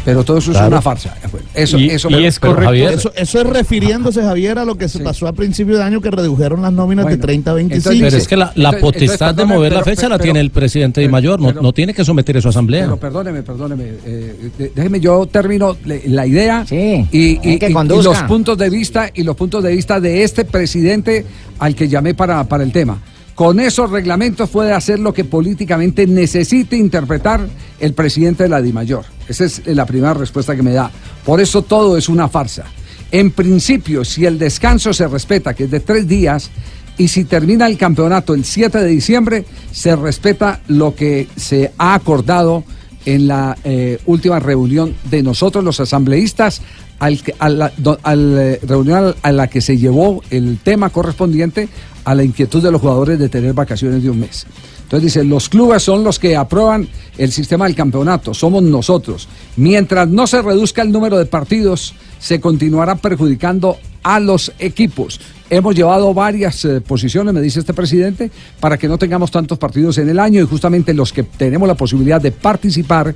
Pero 0.04 0.24
todo 0.24 0.38
eso 0.38 0.52
es 0.52 0.58
una 0.60 0.82
farsa. 0.82 1.16
Eso, 1.54 1.78
Y- 1.78 1.90
eso 1.90 2.10
y 2.10 2.26
es 2.26 2.40
correcto. 2.40 2.66
Javier, 2.66 2.94
Eso, 2.94 3.12
eso 3.16 3.42
es 3.42 3.48
refiriéndose, 3.48 4.22
Javier, 4.22 4.58
a 4.58 4.66
lo 4.66 4.76
que 4.76 4.90
se 4.90 5.00
pasó 5.00 5.28
a 5.28 5.34
principio 5.34 5.78
de 5.78 5.84
año 5.84 6.02
que 6.02 6.10
redujeron 6.10 6.62
las 6.62 6.74
nóminas 6.74 7.06
de 7.08 7.18
30 7.18 7.52
a 7.52 7.54
25. 7.56 7.96
Pero 8.00 8.18
es 8.18 8.28
que 8.28 8.38
la, 8.38 8.52
la 8.56 8.72
potestad 8.74 9.36
de 9.36 9.46
mover 9.46 9.74
la 9.74 9.84
fecha 9.84 10.10
la 10.10 10.20
tiene 10.20 10.40
el 10.40 10.50
presidente 10.50 11.02
de 11.02 11.10
Mayor, 11.10 11.40
no, 11.40 11.52
no 11.54 11.74
tiene 11.74 11.94
que 11.94 12.04
someter 12.04 12.38
eso 12.38 12.48
a 12.48 12.52
asamblea. 12.52 12.84
Pero 12.86 12.98
perdóneme, 12.98 13.44
perdóneme. 13.44 13.84
eh, 14.06 14.72
déjeme 14.76 15.00
yo 15.00 15.26
termino 15.26 15.78
la 15.86 16.26
idea 16.26 16.66
y, 16.70 17.58
que 17.60 17.70
los 17.70 18.24
puntos 18.24 18.58
de 18.58 18.70
vista 18.70 19.10
y 19.14 19.24
los 19.24 19.36
puntos 19.36 19.64
de 19.64 19.76
vista 19.76 20.00
de 20.00 20.24
este 20.24 20.46
presidente 20.46 21.26
al 21.60 21.76
que 21.76 21.88
llamé 21.88 22.14
para, 22.14 22.44
para 22.46 22.64
el 22.64 22.72
tema. 22.72 23.00
Con 23.36 23.60
esos 23.60 23.90
reglamentos 23.90 24.50
puede 24.50 24.74
hacer 24.74 25.00
lo 25.00 25.14
que 25.14 25.24
políticamente 25.24 26.06
necesite 26.06 26.76
interpretar 26.76 27.42
el 27.80 27.94
presidente 27.94 28.44
de 28.44 28.50
la 28.50 28.62
DIMAYOR. 28.62 29.06
Esa 29.32 29.46
es 29.46 29.66
la 29.66 29.86
primera 29.86 30.14
respuesta 30.14 30.56
que 30.56 30.62
me 30.62 30.74
da. 30.74 30.92
Por 31.26 31.42
eso 31.42 31.64
todo 31.64 31.98
es 31.98 32.10
una 32.10 32.28
farsa. 32.28 32.66
En 33.12 33.32
principio, 33.32 34.06
si 34.06 34.26
el 34.26 34.40
descanso 34.40 34.94
se 34.94 35.08
respeta, 35.08 35.54
que 35.54 35.66
es 35.66 35.72
de 35.72 35.82
tres 35.82 36.08
días, 36.08 36.50
y 36.98 37.08
si 37.08 37.26
termina 37.26 37.68
el 37.68 37.78
campeonato 37.78 38.34
el 38.34 38.46
7 38.46 38.78
de 38.78 38.88
diciembre, 38.88 39.46
se 39.72 39.96
respeta 39.96 40.62
lo 40.68 40.96
que 40.96 41.28
se 41.36 41.72
ha 41.78 41.94
acordado 41.94 42.64
en 43.06 43.28
la 43.28 43.58
eh, 43.64 44.00
última 44.06 44.40
reunión 44.40 44.96
de 45.10 45.24
nosotros 45.24 45.64
los 45.64 45.80
asambleístas, 45.80 46.62
al, 47.00 47.20
a 47.40 47.50
la 47.50 47.74
eh, 47.74 48.60
reunión 48.62 49.16
a 49.22 49.32
la 49.32 49.48
que 49.48 49.60
se 49.60 49.78
llevó 49.78 50.22
el 50.30 50.60
tema 50.64 50.92
correspondiente 50.92 51.68
a 52.04 52.14
la 52.14 52.24
inquietud 52.24 52.62
de 52.62 52.72
los 52.72 52.80
jugadores 52.80 53.18
de 53.18 53.30
tener 53.30 53.54
vacaciones 53.54 54.04
de 54.04 54.10
un 54.10 54.20
mes. 54.20 54.46
Entonces 54.92 55.14
dice, 55.14 55.24
los 55.24 55.48
clubes 55.48 55.84
son 55.84 56.04
los 56.04 56.20
que 56.20 56.36
aprueban 56.36 56.86
el 57.18 57.32
sistema 57.32 57.66
del 57.66 57.76
campeonato, 57.76 58.34
somos 58.34 58.62
nosotros. 58.62 59.30
Mientras 59.56 60.10
no 60.10 60.28
se 60.28 60.42
reduzca 60.42 60.82
el 60.82 60.92
número 60.92 61.18
de 61.18 61.26
partidos, 61.26 61.94
se 62.20 62.42
continuará 62.42 62.96
perjudicando 62.96 63.78
a 64.04 64.20
los 64.20 64.52
equipos. 64.60 65.22
Hemos 65.50 65.76
llevado 65.76 66.14
varias 66.14 66.66
eh, 66.66 66.82
posiciones, 66.82 67.34
me 67.34 67.40
dice 67.40 67.62
este 67.62 67.74
presidente, 67.74 68.32
para 68.60 68.78
que 68.78 68.90
no 68.90 68.98
tengamos 68.98 69.32
tantos 69.32 69.58
partidos 69.58 69.98
en 69.98 70.10
el 70.10 70.20
año 70.20 70.42
y 70.42 70.46
justamente 70.46 70.94
los 70.94 71.14
que 71.14 71.24
tenemos 71.24 71.70
la 71.70 71.76
posibilidad 71.76 72.20
de 72.20 72.34
participar 72.34 73.16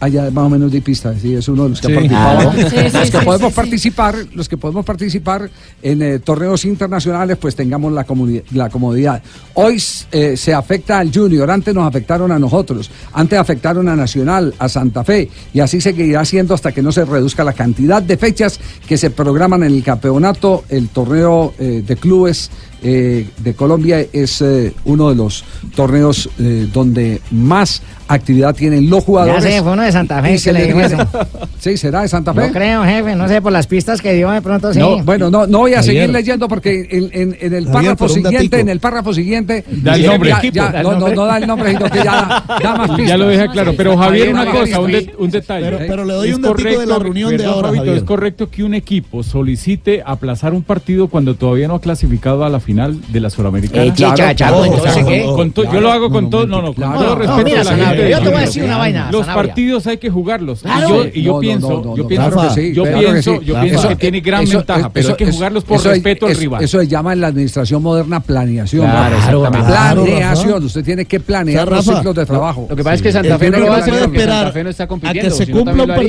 allá 0.00 0.30
más 0.30 0.44
o 0.44 0.48
menos 0.50 0.70
de 0.70 0.80
pista, 0.82 1.14
sí, 1.18 1.34
es 1.34 1.48
uno 1.48 1.64
de 1.64 1.68
los 1.70 1.80
que 1.80 1.86
Sí. 1.86 1.92
ha 1.92 1.96
participado. 1.96 2.50
Claro. 2.52 2.52
Sí, 2.70 2.76
sí, 2.76 2.82
los 2.98 3.10
que 3.10 3.18
sí, 3.18 3.24
podemos 3.24 3.38
sí, 3.40 3.46
sí. 3.48 3.56
participar, 3.56 4.16
los 4.34 4.48
que 4.48 4.56
podemos 4.56 4.84
participar 4.84 5.50
en 5.82 6.02
eh, 6.02 6.18
torneos 6.18 6.64
internacionales, 6.64 7.36
pues 7.40 7.56
tengamos 7.56 7.92
la, 7.92 8.04
la 8.52 8.68
comodidad. 8.70 9.22
Hoy 9.54 9.82
eh, 10.12 10.36
se 10.36 10.52
afecta 10.54 10.98
al 10.98 11.12
Junior, 11.12 11.50
antes 11.50 11.74
nos 11.74 11.86
afectaron 11.86 12.30
a 12.32 12.38
nosotros, 12.38 12.90
antes 13.12 13.38
afectaron 13.38 13.88
a 13.88 13.96
Nacional, 13.96 14.54
a 14.58 14.68
Santa 14.68 15.04
Fe, 15.04 15.28
y 15.54 15.60
así 15.60 15.80
seguirá 15.80 16.24
siendo 16.24 16.54
hasta 16.54 16.72
que 16.72 16.82
no 16.82 16.92
se 16.92 17.04
reduzca 17.04 17.44
la 17.44 17.52
cantidad 17.52 18.02
de 18.02 18.16
fechas 18.16 18.60
que 18.86 18.96
se 18.98 19.10
programan 19.10 19.62
en 19.62 19.72
el 19.74 19.82
campeonato, 19.82 20.64
el 20.68 20.88
torneo 20.88 21.54
eh, 21.58 21.82
de 21.86 21.96
clubes 21.96 22.50
eh, 22.82 23.26
de 23.38 23.54
Colombia 23.54 24.04
es 24.12 24.40
eh, 24.42 24.72
uno 24.84 25.08
de 25.10 25.14
los 25.16 25.44
torneos 25.74 26.28
eh, 26.38 26.68
donde 26.72 27.20
más 27.30 27.82
actividad 28.08 28.54
tienen 28.54 28.88
los 28.88 29.02
jugadores. 29.02 29.42
Ya 29.42 29.50
sé, 29.50 29.62
fue 29.62 29.72
uno 29.72 29.82
de 29.82 29.90
Santa 29.90 30.22
Fe 30.22 30.32
que 30.32 30.38
se 30.38 30.52
le 30.52 30.66
dijo 30.66 30.80
eso. 30.80 30.96
Sí, 31.58 31.76
será 31.76 32.02
de 32.02 32.08
Santa 32.08 32.32
Fe. 32.32 32.46
No 32.46 32.52
creo, 32.52 32.84
jefe, 32.84 33.16
no 33.16 33.26
sé, 33.26 33.42
por 33.42 33.50
las 33.50 33.66
pistas 33.66 34.00
que 34.00 34.12
dio 34.14 34.30
de 34.30 34.40
pronto 34.40 34.72
sí. 34.72 34.78
No, 34.78 35.02
bueno, 35.02 35.30
no, 35.30 35.48
no 35.48 35.58
voy 35.60 35.72
a 35.72 35.78
Javier. 35.78 35.94
seguir 36.02 36.10
leyendo 36.10 36.46
porque 36.48 36.86
en, 36.88 37.10
en- 37.12 37.36
en 37.40 37.52
el 37.54 37.66
párrafo 37.66 38.08
siguiente, 38.08 38.60
en 38.60 38.68
el 38.68 38.78
párrafo 38.78 39.12
siguiente, 39.12 39.64
Da 39.68 39.96
el 39.96 40.06
nombre. 40.06 40.30
ya- 40.30 40.38
Equipo, 40.38 40.54
ya- 40.54 40.70
da 40.70 40.80
el 40.82 40.86
no, 40.86 41.08
no, 41.08 41.26
da 41.26 41.38
el 41.38 41.46
nombre, 41.48 41.72
sino 41.72 41.90
que 41.90 41.98
ya 41.98 42.44
da 42.62 42.74
más 42.76 42.90
pistas. 42.90 43.08
Ya 43.08 43.16
lo 43.16 43.26
deja 43.26 43.48
claro, 43.48 43.74
pero 43.76 43.96
Javier, 43.98 44.28
una 44.28 44.46
cosa, 44.46 44.78
un, 44.78 44.86
pistas. 44.92 45.06
de- 45.06 45.14
un 45.18 45.30
detalle. 45.30 45.64
Pero- 45.66 45.78
pero 45.88 46.04
le 46.04 46.12
doy 46.14 46.28
Es 46.30 46.36
un 46.36 46.42
datico 46.42 46.78
de 46.80 46.86
la 46.86 46.98
reunión 47.00 47.36
de 47.36 47.44
ahora, 47.46 47.68
Fabito. 47.68 47.94
Es 47.96 48.02
correcto 48.04 48.48
que 48.48 48.62
un 48.62 48.74
equipo 48.74 49.24
solicite 49.24 50.02
aplazar 50.06 50.52
un 50.54 50.62
partido 50.62 51.08
cuando 51.08 51.34
todavía 51.34 51.66
no 51.66 51.74
ha 51.74 51.80
clasificado 51.80 52.44
a 52.44 52.48
la 52.48 52.60
final 52.60 52.75
de 52.84 53.20
la 53.20 53.30
Sudamericana. 53.30 53.84
Eh, 53.84 53.92
yo 53.96 55.80
lo 55.80 55.90
hago 55.92 56.10
con 56.10 56.30
todo, 56.30 56.46
no, 56.46 56.58
no, 56.62 56.66
con 56.68 56.74
Claro. 56.74 56.98
todo 56.98 57.08
No, 57.08 57.14
respeto 57.16 57.44
mira, 57.44 57.60
a 57.60 57.64
la 57.64 57.70
Sanabria, 57.70 57.88
gente. 57.88 58.02
de 58.04 58.10
yo 58.10 58.18
te 58.20 58.28
voy 58.28 58.36
a 58.36 58.40
decir 58.40 58.64
una 58.64 58.76
vaina, 58.78 59.10
Los 59.10 59.26
Sanabria. 59.26 59.48
partidos 59.48 59.86
hay 59.86 59.96
que 59.98 60.10
jugarlos. 60.10 60.60
Claro. 60.62 60.86
Y 60.86 60.90
yo, 60.90 61.06
y 61.14 61.22
yo 61.22 61.30
No, 61.30 61.34
no, 61.36 61.40
pienso, 61.40 61.68
no, 61.68 61.76
no, 61.76 61.96
yo 61.96 62.02
no, 62.02 62.08
pienso, 62.08 62.30
claro 62.30 62.48
que 62.54 62.54
sí, 62.60 62.74
yo 62.74 62.82
claro 62.82 62.98
pienso, 62.98 63.14
que 63.14 63.22
sí. 63.38 63.44
yo 63.44 63.52
Claro. 63.52 63.66
pienso 63.66 63.82
que 63.82 63.92
Eso- 63.92 63.98
tiene 63.98 64.20
gran 64.20 64.42
eso- 64.44 64.58
ventaja, 64.58 64.90
pero 64.90 65.08
hay 65.08 65.14
que 65.16 65.24
eso- 65.24 65.32
jugarlos 65.32 65.64
por 65.64 65.76
eso- 65.78 65.88
respeto 65.90 66.26
al 66.26 66.32
eso- 66.32 66.40
rival. 66.40 66.64
Eso 66.64 66.80
se 66.80 66.88
llama 66.88 67.12
en 67.12 67.20
la 67.20 67.26
administración 67.28 67.82
moderna 67.82 68.20
planeación. 68.20 68.86
Planeación. 68.90 70.64
Usted 70.64 70.84
tiene 70.84 71.04
que 71.04 71.20
planear 71.20 71.68
los 71.70 71.84
ciclos 71.84 72.14
de 72.14 72.26
trabajo. 72.26 72.66
Lo 72.68 72.76
que 72.76 72.82
pasa 72.84 72.94
es 72.96 73.02
que 73.02 73.12
Santa 73.12 73.38
Fe 73.38 73.50
no 73.50 73.58
puede 73.58 73.70
porque 73.82 74.00
esperar 74.04 74.36
Santa 74.36 74.52
Fe 74.52 74.64
no 74.64 74.70
está 74.70 74.84
a 74.84 74.86
compitiendo. 74.86 75.22
que 75.38 75.44
se 75.44 75.50
cumpla 75.52 75.72
un 75.72 75.78
también 75.88 76.08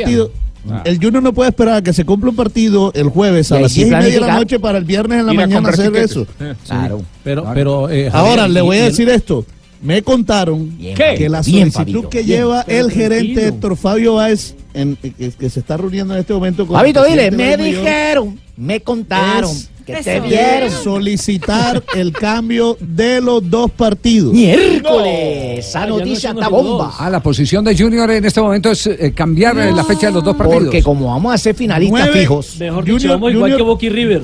partido. 0.68 0.92
El 0.94 1.04
Junior 1.04 1.24
no 1.24 1.34
puede 1.34 1.50
esperar 1.50 1.76
a 1.76 1.82
que 1.82 1.94
se 1.94 2.06
cumpla 2.06 2.30
un 2.30 2.36
partido 2.36 2.92
el 2.94 3.10
jueves 3.10 3.52
a 3.52 3.60
las 3.60 3.72
sí 3.72 3.84
10 3.86 3.88
y 3.92 3.96
media 3.96 4.14
de 4.14 4.20
la 4.20 4.36
noche 4.36 4.60
para 4.60 4.78
el 4.78 4.84
viernes 4.86 5.20
en 5.20 5.26
la 5.26 5.34
mañana 5.34 5.70
hacer 5.70 5.88
tiquetes. 5.88 6.12
eso. 6.12 6.28
Eh. 6.40 6.54
Claro. 6.66 7.02
Pero, 7.24 7.46
pero 7.54 7.90
eh, 7.90 8.10
Ahora 8.14 8.44
Javier, 8.44 8.50
le 8.52 8.62
voy 8.62 8.78
a 8.78 8.86
el- 8.86 8.92
decir 8.92 9.10
esto. 9.10 9.46
Me 9.82 10.02
contaron 10.02 10.76
Bien, 10.78 10.96
que 10.96 11.30
la 11.30 11.44
solicitud 11.44 12.06
que 12.10 12.24
lleva 12.26 12.62
el 12.68 12.90
gerente. 12.92 13.48
Héctor 13.50 13.78
Fabio 13.78 14.16
Báez, 14.16 14.56
en- 14.74 14.96
que, 14.96 15.12
que 15.12 15.50
se 15.52 15.60
está 15.60 15.78
reuniendo 15.78 16.16
en 16.16 16.20
este 16.22 16.34
momento 16.34 16.66
con 16.66 16.76
el 16.76 16.80
Fabito, 16.82 17.04
dile, 17.06 17.30
me 17.30 17.56
dijeron, 17.58 18.40
me 18.56 18.80
contaron, 18.82 19.52
es 19.52 19.70
que 19.88 20.04
te 20.04 20.20
vieron. 20.20 20.70
solicitar 20.72 21.84
el 21.96 22.12
cambio 22.12 22.78
de 22.80 23.22
los 23.22 23.50
dos 23.50 23.72
partidos. 23.72 24.34
Miércoles, 24.34 25.60
esa 25.66 25.86
noticia 25.88 26.32
está 26.32 26.48
bomba. 26.50 26.94
Ah, 27.00 27.10
la 27.10 27.22
posición 27.22 27.64
de 27.66 27.76
Junior 27.78 28.10
en 28.12 28.26
este 28.26 28.42
momento 28.42 28.70
es 28.72 28.86
eh, 28.88 29.14
cambiar 29.16 29.58
eh, 29.58 29.72
la 29.74 29.84
fecha 29.84 30.08
de 30.08 30.14
los 30.14 30.24
dos 30.24 30.36
partidos. 30.36 30.64
Porque 30.66 30.84
como 30.84 31.08
vamos 31.08 31.34
a 31.34 31.38
ser 31.38 31.56
finalistas 31.56 32.00
Nueve- 32.06 32.20
fijos. 32.20 32.58
Mejor 32.60 32.84
Junior- 32.84 33.00
dicho, 33.02 33.10
vamos 33.14 33.32
igual 33.34 33.52
Junior- 33.52 33.78
que 33.80 33.86
y 33.86 33.90
River. 33.90 34.24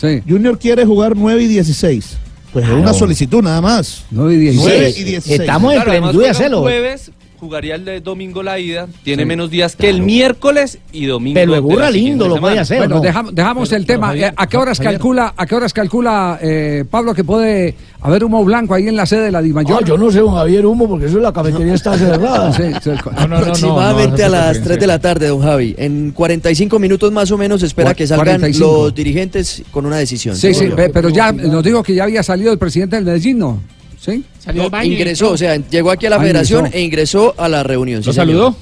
Sí. 0.00 0.22
Junior 0.28 0.58
quiere 0.58 0.84
jugar 0.86 1.14
9 1.16 1.42
y 1.42 1.46
16. 1.48 2.16
Pues 2.52 2.64
es 2.64 2.70
una 2.72 2.92
solicitud 2.94 3.42
nada 3.42 3.60
más. 3.60 4.04
9 4.10 4.34
y 4.34 4.36
16. 4.38 4.66
9 4.76 4.92
Sí, 4.92 5.00
y 5.00 5.04
16. 5.04 5.40
estamos 5.40 5.72
en 5.72 5.76
Claro, 5.76 5.90
además 5.92 6.10
plenitud 6.10 6.24
de 6.24 6.30
hacerlo. 6.30 6.60
jueves, 6.62 7.10
jugaría 7.40 7.74
el 7.74 7.84
de 7.84 8.00
domingo 8.00 8.42
la 8.42 8.58
ida, 8.58 8.86
tiene 9.02 9.22
Sí. 9.22 9.26
menos 9.26 9.50
días 9.50 9.74
que 9.74 9.88
el 9.88 10.02
miércoles 10.02 10.78
y 10.92 11.06
domingo. 11.06 11.34
Pero 11.34 11.54
de 11.54 11.60
burra 11.60 11.90
lindo 11.90 12.28
lo 12.28 12.36
puede 12.38 12.58
hacer. 12.58 12.78
Bueno, 12.78 12.96
¿no? 12.96 13.00
dejamos, 13.00 13.34
dejamos 13.34 13.72
el 13.72 13.86
tema. 13.86 14.08
Javier, 14.08 14.30
Eh, 14.30 14.34
¿A 14.36 14.46
qué 14.46 14.56
horas 14.58 14.78
Javier. 14.78 14.92
calcula, 14.94 15.34
a 15.36 15.46
qué 15.46 15.54
horas 15.54 15.72
calcula 15.72 16.38
eh, 16.42 16.84
Pablo 16.88 17.14
que 17.14 17.24
puede 17.24 17.74
haber 18.02 18.24
humo 18.24 18.44
blanco 18.44 18.74
ahí 18.74 18.86
en 18.88 18.96
la 18.96 19.06
sede 19.06 19.22
de 19.22 19.30
la 19.32 19.40
Dimayor? 19.42 19.80
Ah, 19.82 19.86
yo 19.86 19.96
no 19.96 20.10
sé, 20.10 20.18
don 20.20 20.34
Javier 20.34 20.66
Humo, 20.66 20.88
porque 20.88 21.06
eso 21.06 21.18
la 21.18 21.32
cafetería 21.32 21.74
está 21.74 21.96
cerrada. 21.96 22.52
Sí, 22.60 22.64
sí, 22.82 22.90
No, 22.90 23.12
no, 23.12 23.20
no, 23.20 23.28
no, 23.28 23.36
Aproximadamente 23.38 24.20
no, 24.20 24.26
a 24.26 24.28
las 24.28 24.58
no, 24.58 24.64
3 24.64 24.78
de 24.80 24.86
la 24.86 24.98
tarde, 24.98 25.28
don 25.28 25.40
Javi. 25.40 25.74
En 25.78 26.10
45 26.12 26.78
minutos 26.78 27.10
más 27.12 27.30
o 27.30 27.38
menos 27.38 27.62
espera 27.62 27.94
que 27.94 28.06
salgan 28.06 28.38
45. 28.40 28.66
los 28.84 28.94
dirigentes 28.94 29.62
con 29.70 29.86
una 29.86 29.96
decisión. 29.96 30.36
Sí, 30.36 30.52
sí, 30.52 30.66
pe- 30.76 30.90
pero 30.90 31.08
ya 31.08 31.32
nos 31.32 31.64
dijo 31.64 31.82
que 31.82 31.94
ya 31.94 32.04
había 32.04 32.22
salido 32.22 32.52
el 32.52 32.58
presidente 32.58 32.96
del 32.96 33.04
Medellín, 33.06 33.38
¿no? 33.38 33.60
¿Sí? 34.00 34.24
Salió 34.38 34.62
al 34.64 34.70
baño 34.70 34.92
ingresó, 34.92 35.30
o 35.32 35.36
sea, 35.36 35.56
llegó 35.56 35.90
aquí 35.90 36.06
a 36.06 36.10
la 36.10 36.16
Ah, 36.16 36.20
federación 36.20 36.60
ingresó. 36.66 36.76
e 36.78 36.82
ingresó 36.82 37.34
a 37.36 37.48
la 37.48 37.62
reunión. 37.62 38.02
¿Lo 38.04 38.12
sí, 38.12 38.16
saludó? 38.16 38.56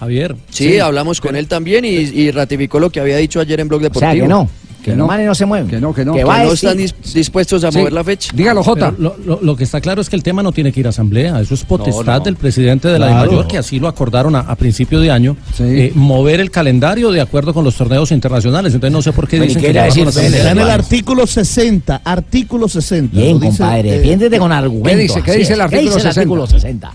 Javier, 0.00 0.34
Sí, 0.50 0.78
hablamos 0.78 1.20
con 1.20 1.36
él 1.36 1.46
también 1.46 1.84
y, 1.84 1.90
y 1.90 2.30
ratificó 2.30 2.80
lo 2.80 2.90
que 2.90 2.98
había 3.00 3.18
dicho 3.18 3.40
ayer 3.40 3.60
en 3.60 3.68
Blog 3.68 3.80
O 3.80 3.82
sea, 3.82 3.90
Deportivo. 3.90 4.24
que 4.24 4.28
no. 4.28 4.48
Que, 4.84 4.90
los 4.90 4.98
no. 4.98 5.06
manes 5.06 5.26
no 5.26 5.34
se 5.34 5.46
mueven. 5.46 5.66
Que 5.68 5.80
no, 5.80 5.94
que 5.94 6.04
no. 6.04 6.12
Que 6.12 6.18
Que 6.18 6.24
va 6.24 6.44
no 6.44 6.50
decir- 6.50 6.68
están 6.68 6.78
dis- 6.78 7.12
dispuestos 7.14 7.64
a 7.64 7.72
Sí. 7.72 7.78
mover 7.78 7.92
la 7.94 8.04
fecha. 8.04 8.30
Dígalo, 8.34 8.62
Jota. 8.62 8.92
lo, 8.98 9.16
lo- 9.24 9.40
lo 9.40 9.56
que 9.56 9.64
está 9.64 9.80
claro 9.80 10.00
es 10.02 10.10
que 10.10 10.16
el 10.16 10.22
tema 10.22 10.42
no 10.42 10.52
tiene 10.52 10.72
que 10.72 10.80
ir 10.80 10.86
a 10.86 10.90
asamblea, 10.90 11.40
eso 11.40 11.54
es 11.54 11.64
potestad 11.64 12.18
no. 12.18 12.24
del 12.24 12.36
presidente 12.36 12.88
de 12.88 12.98
la 12.98 13.06
Claro. 13.08 13.22
DIMAYOR, 13.30 13.48
que 13.48 13.58
así 13.58 13.80
lo 13.80 13.88
acordaron 13.88 14.36
a, 14.36 14.40
a 14.40 14.54
principio 14.56 15.00
de 15.00 15.10
año, 15.10 15.36
Sí. 15.56 15.62
eh, 15.64 15.92
mover 15.94 16.40
el 16.40 16.50
calendario 16.50 17.10
de 17.10 17.20
acuerdo 17.22 17.54
con 17.54 17.64
los 17.64 17.74
torneos 17.76 18.12
internacionales. 18.12 18.74
Entonces 18.74 18.92
no 18.92 19.00
sé 19.02 19.12
por 19.12 19.26
qué 19.26 19.38
Pero, 19.38 19.44
¿y 19.44 19.48
dicen 19.48 19.62
que 19.62 19.72
decir? 19.72 20.06
Está 20.06 20.50
en 20.52 20.58
el 20.58 20.70
artículo 20.70 21.26
60. 21.26 22.02
Artículo 22.04 22.68
60. 22.68 23.16
Bien, 23.16 23.40
dice, 23.40 23.58
compadre, 23.58 23.88
eh, 23.88 23.92
defiéndete 23.98 24.38
con 24.38 24.52
argumentos. 24.52 24.92
¿Qué 24.92 25.02
dice? 25.02 25.22
¿Qué 25.22 25.38
dice 25.38 25.52
el 25.54 25.60
artículo 25.62 25.90
¿Qué 25.90 25.94
dice 25.96 26.08
el 26.08 26.14
60? 26.14 26.20
artículo 26.20 26.46
60? 26.46 26.92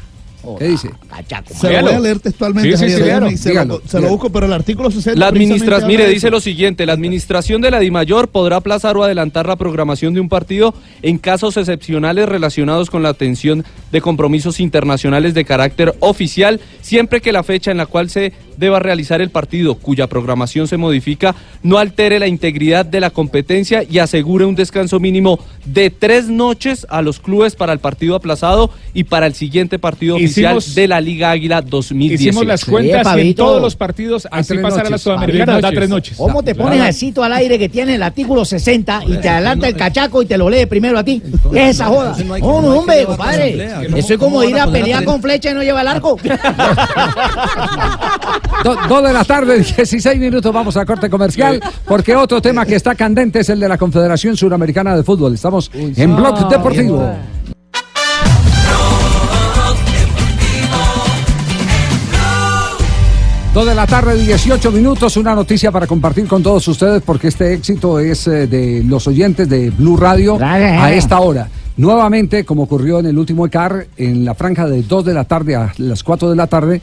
¿Qué 0.58 0.68
dice? 0.70 0.90
Cachaco. 1.10 1.54
Se 1.54 1.70
lo 1.74 1.82
voy 1.82 1.94
a 1.96 2.00
leer 2.00 2.20
textualmente, 2.20 2.72
Sí, 2.72 2.78
sí, 2.78 2.80
Javier, 2.92 2.98
sí, 3.00 3.04
déjame, 3.04 3.22
léalo. 3.32 3.38
se, 3.38 3.50
Dígalo, 3.50 3.74
lo, 3.74 3.80
se 3.80 3.84
lo 3.94 4.00
dígalo. 4.00 4.10
busco, 4.16 4.30
pero 4.32 4.46
el 4.46 4.54
artículo 4.54 4.90
60 4.92 5.20
La 5.20 5.28
administración, 5.28 5.68
precisamente 5.70 5.98
mire, 6.04 6.14
dice 6.14 6.28
eso. 6.28 6.32
lo 6.36 6.40
siguiente, 6.42 6.86
la 6.86 6.94
administración 6.94 7.62
de 7.62 7.72
la 7.72 7.80
DIMAYOR 7.80 8.30
podrá 8.30 8.58
aplazar 8.58 8.96
o 8.98 9.04
adelantar 9.04 9.48
la 9.48 9.56
programación 9.58 10.14
de 10.14 10.22
un 10.22 10.30
partido 10.30 10.74
en 11.02 11.18
casos 11.18 11.58
excepcionales 11.58 12.28
relacionados 12.30 12.90
con 12.90 13.04
la 13.04 13.10
atención 13.10 13.66
de 13.92 14.02
compromisos 14.02 14.60
internacionales 14.60 15.34
de 15.34 15.46
carácter 15.46 15.94
oficial, 16.00 16.60
siempre 16.82 17.22
que 17.22 17.32
la 17.32 17.44
fecha 17.44 17.72
en 17.72 17.78
la 17.78 17.86
cual 17.86 18.10
se 18.10 18.32
deba 18.60 18.80
realizar 18.80 19.22
el 19.22 19.30
partido, 19.30 19.76
cuya 19.76 20.08
programación 20.08 20.68
se 20.68 20.78
modifica, 20.78 21.34
no 21.64 21.78
altere 21.78 22.20
la 22.20 22.28
integridad 22.28 22.86
de 22.86 23.00
la 23.00 23.10
competencia 23.10 23.84
y 23.90 24.00
asegure 24.00 24.46
un 24.46 24.56
descanso 24.56 25.00
mínimo 25.00 25.40
de 25.66 25.90
tres 25.90 26.28
noches 26.28 26.86
a 26.90 27.02
los 27.02 27.20
clubes 27.20 27.56
para 27.56 27.74
el 27.74 27.80
partido 27.80 28.16
aplazado 28.16 28.70
y 28.94 29.06
para 29.06 29.26
el 29.28 29.34
siguiente 29.34 29.80
partido 29.80 30.16
oficial 30.18 30.60
de 30.76 30.88
la 30.88 31.00
Liga 31.02 31.32
Águila 31.32 31.62
2018. 31.62 32.22
Hicimos 32.30 32.46
las 32.46 32.66
cuentas 32.66 33.08
y 33.18 33.22
en 33.22 33.36
todos 33.36 33.62
los 33.62 33.76
partidos 33.76 34.28
así 34.32 34.58
pasará 34.58 34.90
la. 34.90 34.98
Sudamericana, 34.98 35.54
Tres 35.54 35.62
da 35.62 35.72
tres 35.72 35.90
noches. 35.90 36.18
¿Cómo 36.18 36.44
te 36.44 36.54
pones 36.56 36.82
así 36.82 37.12
tú 37.14 37.24
al 37.24 37.32
aire 37.34 37.58
que 37.58 37.70
tiene 37.70 37.96
el 37.96 38.04
artículo 38.04 38.44
60 38.44 39.04
y 39.08 39.18
te 39.18 39.30
adelanta 39.30 39.68
el 39.68 39.76
cachaco 39.78 40.22
y 40.22 40.26
te 40.26 40.38
lo 40.38 40.50
lee 40.50 40.66
primero 40.66 41.00
a 41.00 41.04
ti? 41.04 41.22
¿Qué 41.54 41.64
es 41.70 41.76
esa 41.76 41.86
joda? 41.86 42.10
entonces 42.10 42.26
no 42.26 42.34
hay 42.34 42.42
que- 42.42 42.48
No, 42.48 42.62
no 42.62 42.62
no, 42.62 42.68
hay 42.68 42.74
que 42.74 42.80
hombre, 42.80 43.06
compadre. 43.06 43.66
Eso 43.98 44.14
es 44.14 44.20
¿Cómo- 44.20 44.36
como 44.40 44.44
ir 44.50 44.60
a 44.60 44.68
pelear 44.70 45.04
con 45.06 45.22
flecha 45.22 45.52
y 45.52 45.54
no 45.54 45.64
lleva 45.64 45.82
el 45.82 45.88
arco. 45.88 46.18
Do- 48.64 48.76
Dos 48.88 49.04
de 49.04 49.14
la 49.14 49.24
tarde, 49.24 49.56
16 49.78 50.20
minutos, 50.20 50.52
vamos 50.54 50.76
a 50.78 50.86
corte 50.86 51.10
comercial, 51.10 51.62
porque 51.86 52.16
otro 52.16 52.42
tema 52.42 52.66
que 52.66 52.76
está 52.76 52.96
candente 52.96 53.40
es 53.40 53.50
el 53.50 53.60
de 53.60 53.70
la 53.70 53.78
Confederación 53.78 54.36
Suramericana 54.36 54.96
de 54.96 55.04
Fútbol. 55.04 55.34
Estamos 55.34 55.72
en 55.74 56.16
Blog 56.16 56.48
Deportivo. 56.50 57.10
Dos 63.54 63.66
de 63.66 63.74
la 63.74 63.88
tarde, 63.88 64.16
18 64.16 64.72
minutos, 64.72 65.18
una 65.18 65.34
noticia 65.34 65.72
para 65.72 65.88
compartir 65.88 66.28
con 66.28 66.44
todos 66.44 66.68
ustedes, 66.68 67.02
porque 67.04 67.30
este 67.30 67.54
éxito 67.54 68.00
es 68.00 68.28
eh, 68.28 68.46
de 68.46 68.84
los 68.86 69.08
oyentes 69.08 69.50
de 69.50 69.72
Blue 69.72 69.98
Radio 69.98 70.38
Gracias. 70.38 70.82
a 70.84 70.94
esta 70.94 71.20
hora. 71.20 71.50
Nuevamente, 71.76 72.46
como 72.46 72.64
ocurrió 72.64 73.00
en 73.00 73.08
el 73.08 73.18
último 73.18 73.48
ECAR, 73.48 73.88
en 73.98 74.24
la 74.24 74.36
franja 74.36 74.68
de 74.68 74.84
2 74.84 75.04
de 75.04 75.14
la 75.16 75.24
tarde 75.24 75.56
a 75.56 75.74
las 75.78 76.04
4 76.04 76.30
de 76.30 76.36
la 76.36 76.46
tarde, 76.46 76.80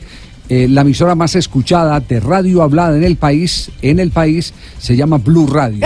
eh, 0.49 0.67
la 0.69 0.81
emisora 0.81 1.15
más 1.15 1.35
escuchada 1.35 1.99
de 1.99 2.19
radio 2.19 2.61
hablada 2.61 2.97
en 2.97 3.03
el 3.03 3.17
país, 3.17 3.69
en 3.81 3.99
el 3.99 4.11
país, 4.11 4.53
se 4.79 4.95
llama 4.95 5.17
Blue 5.17 5.47
Radio. 5.47 5.85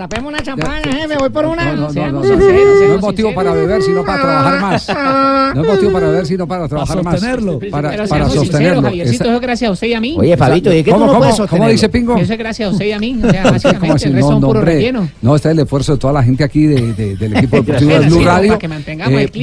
Tapemos 0.00 0.32
una 0.32 0.42
champaña, 0.42 1.04
eh, 1.04 1.06
me 1.06 1.16
voy 1.18 1.28
por 1.28 1.44
una. 1.44 1.74
No, 1.74 1.82
no, 1.82 1.90
Seamos 1.92 2.24
no, 2.26 2.34
no, 2.36 2.40
sinceros, 2.42 2.66
no 2.72 2.78
seamos 2.78 2.96
es 2.96 3.02
motivo 3.02 3.34
para 3.34 3.52
beber, 3.52 3.82
sino 3.82 4.02
para 4.02 4.22
trabajar 4.22 4.60
más. 4.62 4.88
No 5.54 5.60
es 5.62 5.68
motivo 5.68 5.92
para 5.92 6.06
beber, 6.08 6.26
sino 6.26 6.46
para 6.46 6.68
trabajar 6.68 7.02
más. 7.02 7.14
sostenerlo. 7.16 7.58
Para, 7.70 7.90
Pero 7.90 8.06
para 8.08 8.30
sostenerlo. 8.30 8.82
Javiercito, 8.82 9.24
eso 9.24 9.34
es 9.34 9.40
gracias 9.42 9.68
a 9.68 9.72
usted 9.72 9.86
y 9.88 9.92
a 9.92 10.00
mí. 10.00 10.16
Oye, 10.18 10.36
Fabito, 10.38 10.72
¿y 10.74 10.82
qué 10.82 10.90
¿Cómo, 10.90 11.06
cómo, 11.06 11.18
cómo 11.20 11.32
sostenerlo? 11.36 11.70
dice 11.72 11.88
Pingo? 11.90 12.16
Eso 12.16 12.32
es 12.32 12.38
gracias 12.38 12.68
a 12.70 12.72
usted 12.72 12.86
y 12.86 12.92
a 12.92 12.98
mí. 12.98 13.20
O 13.22 13.30
sea, 13.30 13.42
¿Cómo 13.42 13.52
básicamente, 13.52 14.06
el 14.08 14.12
resto 14.14 14.20
No, 14.20 14.32
son 14.32 14.40
no, 14.40 14.46
puro 14.46 14.60
relleno. 14.62 15.08
No, 15.20 15.36
este 15.36 15.48
es 15.48 15.52
el 15.52 15.58
esfuerzo 15.58 15.92
de 15.92 15.98
toda 15.98 16.12
la 16.14 16.22
gente 16.22 16.44
aquí 16.44 16.66
de- 16.66 16.94
de- 16.94 17.16
del 17.16 17.36
equipo 17.36 17.56
deportivo 17.56 17.90
de 17.90 18.06
Blue 18.06 18.24
Radio. 18.24 18.58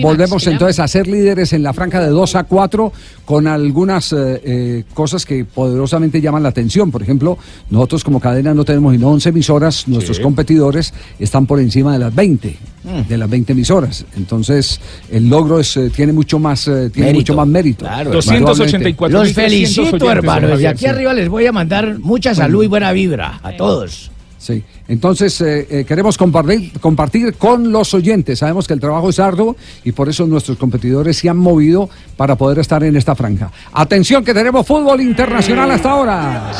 volvemos 0.01 0.47
entonces 0.47 0.79
a 0.79 0.87
ser 0.87 1.07
líderes 1.07 1.53
en 1.53 1.61
la 1.61 1.71
franja 1.73 2.01
de 2.01 2.07
2 2.09 2.35
a 2.35 2.45
4 2.45 2.91
con 3.25 3.45
algunas 3.45 4.11
eh, 4.11 4.41
eh, 4.43 4.83
cosas 4.95 5.23
que 5.23 5.45
poderosamente 5.45 6.19
llaman 6.19 6.41
la 6.41 6.49
atención. 6.49 6.89
Por 6.89 7.03
ejemplo, 7.03 7.37
nosotros 7.69 8.03
como 8.03 8.19
cadena 8.19 8.55
no 8.55 8.65
tenemos 8.65 8.93
sino 8.93 9.09
11 9.09 9.29
emisoras, 9.29 9.87
nuestros 9.87 10.17
Sí. 10.17 10.23
Competidores 10.47 10.93
están 11.19 11.45
por 11.45 11.59
encima 11.59 11.91
de 11.93 11.99
las 11.99 12.15
20, 12.15 12.57
Mm. 12.83 13.01
de 13.09 13.17
las 13.17 13.29
20 13.29 13.51
emisoras. 13.51 14.05
Entonces, 14.15 14.79
el 15.11 15.27
logro 15.29 15.59
es, 15.59 15.75
eh, 15.75 15.89
tiene 15.93 16.13
mucho 16.13 16.39
más 16.39 16.67
eh, 16.69 16.89
tiene 16.89 17.07
Mérito. 17.09 17.33
mucho 17.33 17.35
más 17.35 17.47
mérito. 17.47 17.79
Claro, 17.85 18.11
Indudablemente. 18.13 18.95
Los 19.09 19.33
felicito, 19.33 20.09
hermano. 20.09 20.47
Desde 20.47 20.69
aquí 20.69 20.79
Sí. 20.79 20.85
arriba 20.87 21.13
les 21.13 21.27
voy 21.27 21.45
a 21.47 21.51
mandar 21.51 21.99
mucha 21.99 22.33
salud 22.33 22.63
y 22.63 22.67
buena 22.67 22.93
vibra 22.93 23.41
a 23.43 23.51
todos. 23.57 24.11
Sí, 24.39 24.63
entonces 24.87 25.41
eh, 25.41 25.67
eh, 25.69 25.83
queremos 25.83 26.17
compartir, 26.17 26.71
compartir 26.79 27.33
con 27.33 27.71
los 27.73 27.93
oyentes. 27.93 28.39
Sabemos 28.39 28.67
que 28.67 28.73
el 28.75 28.79
trabajo 28.79 29.09
es 29.09 29.19
arduo 29.19 29.57
y 29.83 29.91
por 29.91 30.07
eso 30.07 30.25
nuestros 30.25 30.57
competidores 30.57 31.17
se 31.17 31.27
han 31.27 31.37
movido 31.37 31.89
para 32.15 32.35
poder 32.37 32.59
estar 32.59 32.81
en 32.83 32.95
esta 32.95 33.15
franja. 33.15 33.51
Atención 33.73 34.23
que 34.23 34.33
tenemos 34.33 34.65
fútbol 34.65 35.01
internacional 35.01 35.71
hasta 35.71 35.91
ahora. 35.91 36.51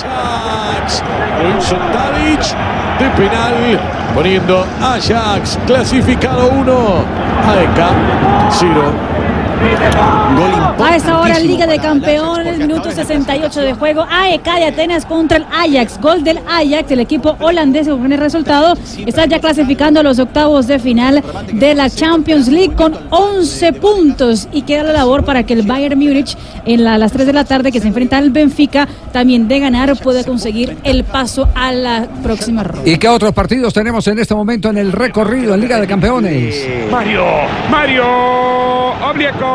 De 2.99 3.09
penal 3.11 3.53
poniendo 4.15 4.65
Ajax 4.81 5.59
clasificado 5.67 6.49
1 6.49 7.05
AEK 7.47 7.79
0 8.49 8.73
Gol 8.73 9.16
A 9.59 10.95
esta 10.95 11.19
hora, 11.19 11.39
Liga 11.39 11.65
de 11.67 11.79
Campeones, 11.79 12.57
minuto 12.59 12.91
68 12.91 13.61
de 13.61 13.73
juego. 13.73 14.05
AEK 14.09 14.43
de 14.43 14.65
Atenas 14.65 15.05
contra 15.05 15.37
el 15.37 15.45
Ajax. 15.51 15.99
Gol 15.99 16.23
del 16.23 16.37
Ajax, 16.47 16.91
el 16.91 16.99
equipo 16.99 17.35
holandés 17.39 17.87
con 17.87 18.11
el 18.11 18.19
resultado. 18.19 18.75
Está 19.05 19.25
ya 19.25 19.39
clasificando 19.39 19.99
a 19.99 20.03
los 20.03 20.19
octavos 20.19 20.67
de 20.67 20.79
final 20.79 21.23
de 21.51 21.73
la 21.75 21.89
Champions 21.89 22.47
League 22.47 22.75
con 22.75 22.95
11 23.09 23.73
puntos. 23.73 24.47
Y 24.51 24.61
queda 24.63 24.83
la 24.83 24.93
labor 24.93 25.25
para 25.25 25.43
que 25.43 25.53
el 25.53 25.63
Bayern 25.63 25.97
Múnich, 25.99 26.37
en 26.65 26.83
la- 26.83 26.93
a 26.93 26.97
las 26.97 27.11
3 27.11 27.25
de 27.25 27.33
la 27.33 27.43
tarde, 27.43 27.71
que 27.71 27.79
se 27.81 27.87
enfrenta 27.87 28.17
al 28.17 28.29
Benfica, 28.29 28.87
también 29.11 29.47
de 29.47 29.59
ganar, 29.59 29.95
pueda 29.97 30.23
conseguir 30.23 30.77
el 30.83 31.03
paso 31.03 31.49
a 31.55 31.71
la 31.71 32.07
próxima 32.23 32.63
ronda. 32.63 32.89
¿Y 32.89 32.97
qué 32.97 33.07
otros 33.09 33.33
partidos 33.33 33.73
tenemos 33.73 34.07
en 34.07 34.19
este 34.19 34.35
momento 34.35 34.69
en 34.69 34.77
el 34.77 34.91
recorrido 34.91 35.53
en 35.55 35.61
Liga 35.61 35.79
de 35.79 35.87
Campeones? 35.87 36.67
Mario, 36.91 37.23
Mario 37.71 38.05
Obliakov. 39.09 39.46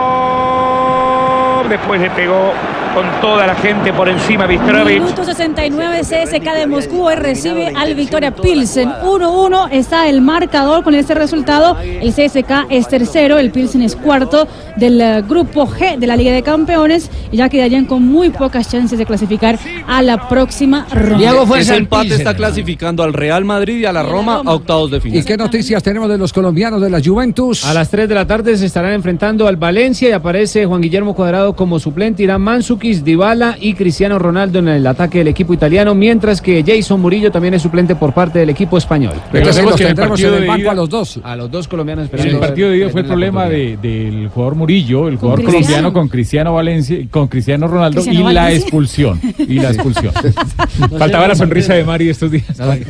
Después 1.69 2.01
le 2.01 2.11
pegó 2.11 2.53
con 2.95 3.05
toda 3.21 3.47
la 3.47 3.55
gente 3.55 3.93
por 3.93 4.09
encima 4.09 4.47
Vistrovic. 4.47 5.03
Minuto 5.03 5.25
69, 5.25 6.01
CSK 6.01 6.53
de 6.55 6.67
Moscú 6.67 7.03
hoy 7.03 7.15
recibe 7.15 7.73
al 7.75 7.95
Victoria 7.95 8.35
Pilsen. 8.35 8.91
1-1 8.91 9.69
está 9.73 10.09
el 10.09 10.21
marcador 10.21 10.85
con 10.85 10.95
este 10.95 11.15
resultado. 11.15 11.77
El 11.81 12.13
CSK 12.13 12.67
es 12.69 12.89
tercero, 12.89 13.39
el 13.39 13.51
Pilsen 13.51 13.83
es 13.83 13.97
cuarto 13.97 14.47
del 14.77 15.01
eh, 15.01 15.23
grupo 15.23 15.67
G 15.67 15.99
de 15.99 16.07
la 16.07 16.17
Liga 16.17 16.33
de 16.33 16.43
Campeones 16.43 17.11
y 17.31 17.39
ya 17.39 17.49
quedarían 17.49 17.87
con 17.87 18.03
muy 18.03 18.31
pocas 18.31 18.71
chances 18.71 18.99
de 18.99 19.07
clasificar 19.07 19.59
a 19.87 20.03
la 20.03 20.29
próxima 20.29 20.87
ronda. 20.93 21.59
Ese 21.59 21.77
empate 21.77 22.15
está 22.15 22.35
clasificando 22.35 23.03
al 23.03 23.13
Real 23.13 23.45
Madrid 23.45 23.79
y 23.79 23.85
a 23.87 23.93
la 23.93 24.03
Roma 24.03 24.43
a 24.45 24.55
octavos 24.55 24.91
de 24.91 25.01
final. 25.01 25.19
¿Y 25.19 25.25
qué 25.25 25.37
noticias 25.37 25.83
tenemos 25.83 26.09
de 26.09 26.19
los 26.19 26.33
colombianos 26.33 26.81
de 26.81 26.91
la 26.91 27.01
Juventus? 27.03 27.65
A 27.65 27.75
las 27.75 27.91
3 27.91 28.09
de 28.09 28.15
la 28.15 28.27
tarde 28.27 28.57
se 28.57 28.67
estarán 28.67 28.93
enfrentando 28.93 29.47
al 29.47 29.57
Valencia 29.57 30.09
y 30.09 30.13
aparece 30.13 30.67
Juan 30.67 30.81
Guillermo 30.81 31.15
Cuadrado 31.15 31.55
como 31.55 31.79
suplente, 31.79 32.23
Irán 32.23 32.43
Mansukis, 32.83 33.05
Dybala 33.05 33.57
y 33.61 33.75
Cristiano 33.75 34.19
Ronaldo 34.19 34.59
en 34.59 34.67
el 34.69 34.87
ataque 34.87 35.19
del 35.19 35.29
equipo 35.29 35.55
italiano, 35.55 35.95
mientras 35.95 36.41
que 36.43 36.65
Jason 36.67 37.01
Murillo 37.01 37.31
también 37.31 37.55
es 37.55 37.63
suplente 37.63 37.95
por 37.95 38.13
parte 38.13 38.41
del 38.41 38.51
equipo 38.51 38.77
español. 38.77 39.15
Recordemos 39.33 39.77
que 39.77 39.83
en 39.85 39.89
el 39.91 39.95
partido 39.95 40.33
de 40.33 40.47
ida- 40.47 40.75
dos. 40.89 41.21
A 41.23 41.37
los 41.37 41.49
dos 41.51 41.69
colombianos 41.69 42.09
En 42.13 42.27
el 42.29 42.39
partido 42.39 42.71
de 42.71 42.79
ida 42.79 42.89
fue 42.91 43.03
el 43.03 43.07
problema 43.07 43.49
de- 43.49 43.77
del 43.81 44.29
jugador 44.29 44.57
Murillo, 44.57 45.07
el 45.09 45.17
jugador 45.17 45.41
Cristiano. 45.41 45.61
colombiano 45.67 45.93
con 45.93 46.09
Cristiano 46.09 46.55
Valencia, 46.55 46.99
con 47.11 47.29
Cristiano 47.29 47.69
Ronaldo 47.69 48.03
Cristiano 48.03 48.31
y 48.31 48.35
la 48.35 48.53
expulsión. 48.53 49.21
Y 49.39 49.55
la 49.61 49.71
expulsión. 49.71 50.13
Faltaba 50.99 51.29
la 51.29 51.35
sonrisa 51.37 51.75
de 51.75 51.85
Mari 51.85 52.09
estos 52.09 52.31
días. 52.33 52.45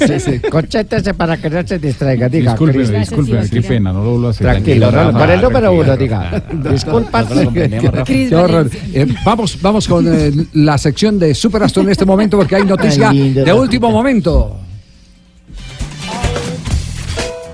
Sí, 0.06 0.20
sí. 0.20 0.40
Concéntrese 0.50 1.12
para 1.14 1.36
que 1.36 1.50
no 1.50 1.66
se 1.66 1.78
distraiga, 1.78 2.28
diga. 2.28 2.52
Discúlpeme, 2.52 2.84
Cris. 2.84 2.98
discúlpeme, 3.00 3.48
qué 3.50 3.62
pena, 3.62 3.92
no 3.92 4.02
lo 4.02 4.10
vuelvo 4.12 4.26
a 4.28 4.30
hacer. 4.30 4.46
Tranquilo, 4.46 4.90
Rafa, 4.90 5.12
no, 5.12 5.18
para 5.18 5.34
el 5.34 5.42
número 5.42 5.72
uno, 5.72 5.96
diga. 5.96 6.42
Disculpa. 6.70 7.24
Qué 8.06 8.34
horror. 8.34 8.70
Eh, 8.94 9.06
vamos, 9.24 9.58
vamos 9.88 10.06
con 10.06 10.14
eh, 10.14 10.46
la 10.54 10.78
sección 10.78 11.18
de 11.18 11.34
Superastro 11.34 11.82
en 11.82 11.90
este 11.90 12.04
momento 12.04 12.36
porque 12.36 12.56
hay 12.56 12.64
noticia 12.64 13.12
lindo, 13.12 13.44
de 13.44 13.52
último 13.52 13.90
momento. 13.90 14.58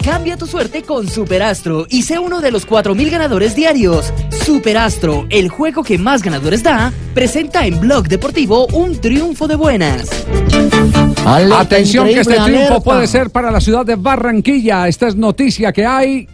Cambia 0.05 0.37
tu 0.37 0.47
suerte 0.47 0.83
con 0.83 1.07
Superastro 1.07 1.87
y 1.89 2.03
sé 2.03 2.19
uno 2.19 2.41
de 2.41 2.51
los 2.51 2.67
4.000 2.67 3.11
ganadores 3.11 3.55
diarios. 3.55 4.13
Superastro, 4.45 5.27
el 5.29 5.49
juego 5.49 5.83
que 5.83 5.99
más 5.99 6.23
ganadores 6.23 6.63
da, 6.63 6.93
presenta 7.15 7.67
en 7.67 7.79
Blog 7.79 8.09
Deportivo 8.09 8.67
un 8.69 8.99
triunfo 8.99 9.47
de 9.47 9.57
buenas. 9.57 10.09
Atención 11.25 12.07
que 12.07 12.21
este 12.21 12.35
triunfo 12.35 12.45
alerta. 12.45 12.81
puede 12.81 13.07
ser 13.07 13.31
para 13.31 13.51
la 13.51 13.61
ciudad 13.61 13.85
de 13.85 13.97
Barranquilla. 13.97 14.89
Esta 14.89 15.09
es 15.09 15.17
noticia 15.17 15.73
que 15.73 15.85
hay. 15.85 16.29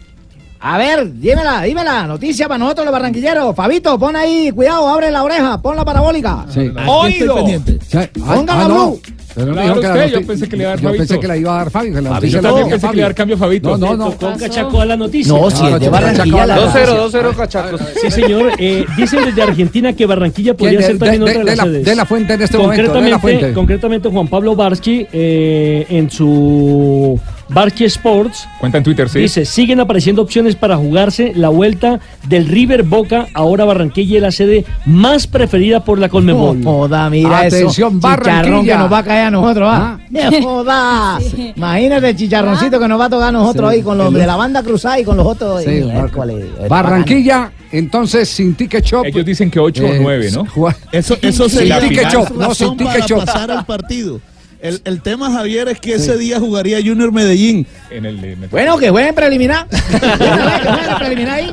A 0.67 0.79
ver, 0.79 1.13
dímela, 1.13 1.61
dímela. 1.61 2.07
Noticia 2.07 2.47
para 2.47 2.57
nosotros 2.57 2.85
los 2.85 2.91
barranquilleros. 2.91 3.55
Fabito, 3.55 3.99
pon 3.99 4.15
ahí, 4.15 4.51
cuidado, 4.51 4.87
abre 4.87 5.11
la 5.11 5.21
oreja, 5.23 5.61
pon 5.61 5.75
la 5.75 5.85
parabólica. 5.85 6.43
Sí. 6.49 6.71
Oído. 6.87 7.45
Sí. 7.45 7.61
Ah, 7.95 8.07
Póngala, 8.35 8.65
ah, 8.65 8.67
no. 8.67 8.87
Blue. 8.91 9.01
Pero 9.35 9.51
Claro, 9.51 9.67
la 9.81 9.89
usted, 9.89 10.11
yo 10.11 10.25
pensé 10.27 10.47
que 10.49 10.55
le 10.55 10.63
iba 10.63 10.71
a 10.71 10.75
dar 10.75 10.79
yo 10.81 10.87
Fabito. 10.87 11.01
pensé 11.07 11.19
que 11.19 11.27
la 11.27 11.37
iba 11.37 11.53
a 11.53 11.57
dar 11.57 11.69
Fabio. 11.69 11.93
que 11.93 12.01
la 12.01 12.09
noticia 12.09 12.35
yo 12.37 12.41
la 12.41 12.49
también 12.49 12.69
pensé 12.69 12.87
que 12.87 12.93
le 12.93 12.97
iba 12.99 13.05
a 13.05 13.09
dar 13.09 13.15
cambio 13.15 13.35
a 13.35 13.39
Fabito. 13.39 13.77
No, 13.77 13.77
no, 13.77 13.95
no. 13.97 14.11
Tocó 14.13 14.37
Cachaco 14.39 14.81
a 14.81 14.85
la 14.85 14.95
noticia. 14.97 15.33
No, 15.33 15.51
si 15.51 15.65
es 15.67 15.79
de 15.79 15.89
Barranquilla 15.89 16.45
la 16.47 16.57
2-0, 16.57 17.11
2-0 17.11 17.35
cachacos. 17.35 17.81
Sí, 18.01 18.09
señor. 18.11 18.51
Eh, 18.57 18.85
dicen 18.97 19.25
desde 19.25 19.43
Argentina 19.43 19.93
que 19.93 20.05
Barranquilla 20.07 20.55
podría 20.55 20.81
ser 20.81 20.97
también 20.97 21.25
de- 21.25 21.29
otra 21.31 21.33
de, 21.33 21.39
de 21.39 21.45
las 21.45 21.57
la- 21.57 21.63
sedes. 21.65 21.85
de 21.85 21.95
la 21.95 22.05
fuente 22.05 22.33
en 22.33 22.41
este 22.41 22.57
momento, 22.57 22.81
de 22.81 22.87
la 22.87 22.93
Concretamente- 22.93 23.19
fuente. 23.39 23.53
Concretamente, 23.53 24.09
Juan 24.09 24.27
Pablo 24.29 24.55
Barschi, 24.55 25.05
eh, 25.13 25.85
en 25.89 26.09
su 26.09 27.19
Barschi 27.49 27.85
Sports, 27.85 28.47
Cuenta 28.59 28.79
en 28.79 28.83
Twitter, 28.83 29.07
sí. 29.07 29.19
dice, 29.19 29.45
siguen 29.45 29.79
apareciendo 29.79 30.21
opciones 30.21 30.55
para 30.55 30.77
jugarse 30.77 31.31
la 31.35 31.49
vuelta 31.49 31.99
del 32.27 32.47
River 32.47 32.83
Boca. 32.83 33.27
Ahora 33.33 33.65
Barranquilla 33.65 34.15
es 34.17 34.21
la 34.23 34.31
sede 34.31 34.65
más 34.85 35.27
preferida 35.27 35.83
por 35.83 35.99
la 35.99 36.09
Colmebol. 36.09 36.59
No 36.61 36.71
joda, 36.71 37.09
mira 37.09 37.37
Atención, 37.39 37.67
eso. 37.67 37.71
Chicharrón 37.71 37.99
Barranquilla. 38.01 38.73
que 38.73 38.79
nos 38.79 38.91
va 38.93 38.97
a 38.97 39.03
caer 39.03 39.25
a 39.27 39.31
nosotros, 39.31 39.69
¿ah? 39.71 39.99
¡No 40.09 40.41
joda! 40.41 41.19
Imagínate 41.55 42.09
el 42.09 42.15
chicharroncito 42.15 42.79
que 42.79 42.87
nos 42.87 42.99
va 42.99 43.05
a 43.05 43.09
tocar 43.09 43.29
a 43.29 43.31
nosotros 43.31 43.69
Sí. 43.71 43.75
ahí 43.77 43.83
con 43.83 43.97
los 43.97 44.11
de 44.13 44.25
la 44.25 44.35
banda 44.35 44.63
cruzada 44.63 44.99
y 44.99 45.03
con 45.03 45.17
los 45.17 45.25
otros. 45.27 45.63
Sí, 45.63 45.69
Miércoles. 45.69 46.45
Barranquilla, 46.67 47.51
entonces 47.71 48.27
sin 48.29 48.55
ticket 48.55 48.83
shop. 48.83 49.05
Ellos 49.05 49.25
dicen 49.25 49.51
que 49.51 49.59
8 49.59 49.85
o 49.85 49.89
9, 50.01 50.29
¿no? 50.33 50.45
Eso, 50.91 51.15
eso 51.21 51.47
Sin 51.49 51.59
sería 51.59 51.79
ticket 51.79 52.09
shop, 52.11 52.31
no, 52.35 52.53
sin 52.55 52.71
ticket 52.77 52.93
para 52.93 53.05
shop. 53.05 53.19
pasar 53.25 53.51
al 53.51 53.65
partido. 53.65 54.19
El, 54.67 54.81
el 54.83 55.01
tema, 55.01 55.31
Javier, 55.31 55.67
es 55.69 55.79
que 55.79 55.93
ese 55.95 56.17
día 56.17 56.39
jugaría 56.39 56.77
Junior 56.83 57.11
Medellín. 57.11 57.65
En 57.91 58.05
el 58.05 58.19
de- 58.19 58.35
Bueno, 58.49 58.77
que 58.77 58.89
jueguen 58.89 59.13
preliminar. 59.15 59.67
que 59.69 59.97
jueguen 59.99 60.95
preliminar 60.99 61.33
ahí. 61.35 61.51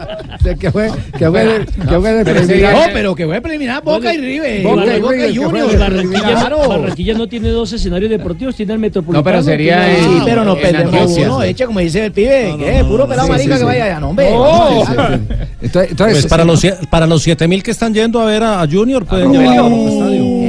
Que 0.59 0.71
fue, 0.71 0.91
que 1.19 1.31
fue, 1.31 1.65
que 1.89 1.99
preliminar. 2.25 2.73
No, 2.75 2.83
pero 2.93 3.15
que 3.15 3.25
jueguen 3.25 3.43
preliminar 3.43 3.83
Boca 3.85 4.13
y 4.15 4.19
River. 4.19 4.63
Boca 4.63 4.81
Boca, 4.83 4.97
y 4.97 5.01
Boca 5.01 5.27
y 5.29 5.37
Junior. 5.37 5.51
jueguen 5.51 5.79
Barranquilla, 6.69 7.15
no 7.15 7.29
tiene 7.29 7.49
dos 7.51 7.73
escenarios 7.73 8.11
deportivos, 8.11 8.55
tiene 8.57 8.73
el 8.73 8.79
Metropolitano. 8.79 9.21
No, 9.21 9.25
pero 9.25 9.43
sería 9.43 9.91
en- 9.91 10.05
Sí, 10.05 10.23
pero 10.25 10.43
en 10.43 10.61
perdemos 10.61 11.17
uno, 11.19 11.43
eche 11.43 11.67
como 11.67 11.81
dice 11.81 12.07
el 12.07 12.13
pibe, 12.13 12.55
que 12.59 12.85
puro 12.85 13.07
pelado 13.07 13.27
sí, 13.27 13.33
marica 13.33 13.45
sí, 13.45 13.51
que 13.53 13.59
sí. 13.59 13.65
vaya 13.65 13.85
allá, 13.85 14.01
no 14.01 14.09
hombre. 14.11 14.31
No. 14.31 14.83
Entonces, 15.63 15.91
entonces, 15.91 16.17
Pues 16.19 16.27
para 16.27 16.45
los, 16.45 16.63
sie- 16.65 16.89
para 16.91 17.07
los 17.07 17.23
7000 17.23 17.63
que 17.63 17.71
están 17.71 17.95
yendo 17.95 18.21
a 18.21 18.25
ver 18.25 18.43
a, 18.43 18.63
a 18.63 18.67
Junior, 18.69 19.05
pueden 19.07 19.33
llevarlo 19.33 19.67
al 19.67 19.73
estadio. 19.89 20.42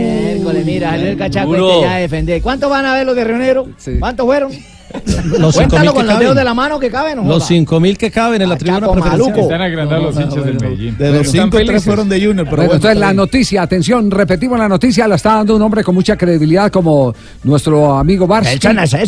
Mira, 0.65 0.91
salió 0.91 1.09
el 1.09 1.17
cachaco 1.17 1.51
Seguro. 1.53 1.69
este 1.71 1.81
ya 1.83 1.95
a 1.95 1.99
defender. 1.99 2.41
¿Cuántos 2.41 2.69
van 2.69 2.85
a 2.85 2.93
ver 2.95 3.05
los 3.05 3.15
de 3.15 3.23
Río 3.23 3.37
Negro? 3.37 3.67
¿Cuántos 3.99 4.25
fueron? 4.25 4.51
Los 5.39 5.55
cinco 5.55 5.77
mil 5.79 5.91
con 5.91 6.05
los 6.07 6.19
dedos 6.19 6.21
caben. 6.21 6.35
de 6.37 6.43
la 6.43 6.53
mano 6.53 6.79
que 6.79 6.89
caben. 6.89 7.17
no 7.17 7.23
Los 7.23 7.33
joda. 7.35 7.47
cinco 7.47 7.79
mil 7.79 7.97
que 7.97 8.11
caben 8.11 8.41
en 8.41 8.49
la 8.49 8.57
tribuna 8.57 8.91
preferencial. 8.91 9.39
Están 9.39 9.61
agrandando 9.61 10.05
los 10.11 10.19
hinchas 10.19 10.45
del 10.45 10.59
Medellín. 10.59 10.97
De 10.97 11.11
los 11.11 11.27
cinco, 11.29 11.57
tres 11.65 11.83
fueron 11.83 12.09
de 12.09 12.25
Junior, 12.25 12.47
pero 12.49 12.63
entonces 12.63 12.97
la 12.97 13.13
noticia, 13.13 13.61
atención, 13.61 14.09
repetimos 14.09 14.57
la 14.57 14.69
noticia, 14.69 15.07
la 15.07 15.15
está 15.15 15.35
dando 15.35 15.55
un 15.55 15.61
hombre 15.61 15.83
con 15.83 15.95
mucha 15.95 16.15
credibilidad 16.17 16.71
como 16.71 17.13
nuestro 17.43 17.97
amigo 17.97 18.27
Barsky. 18.27 18.59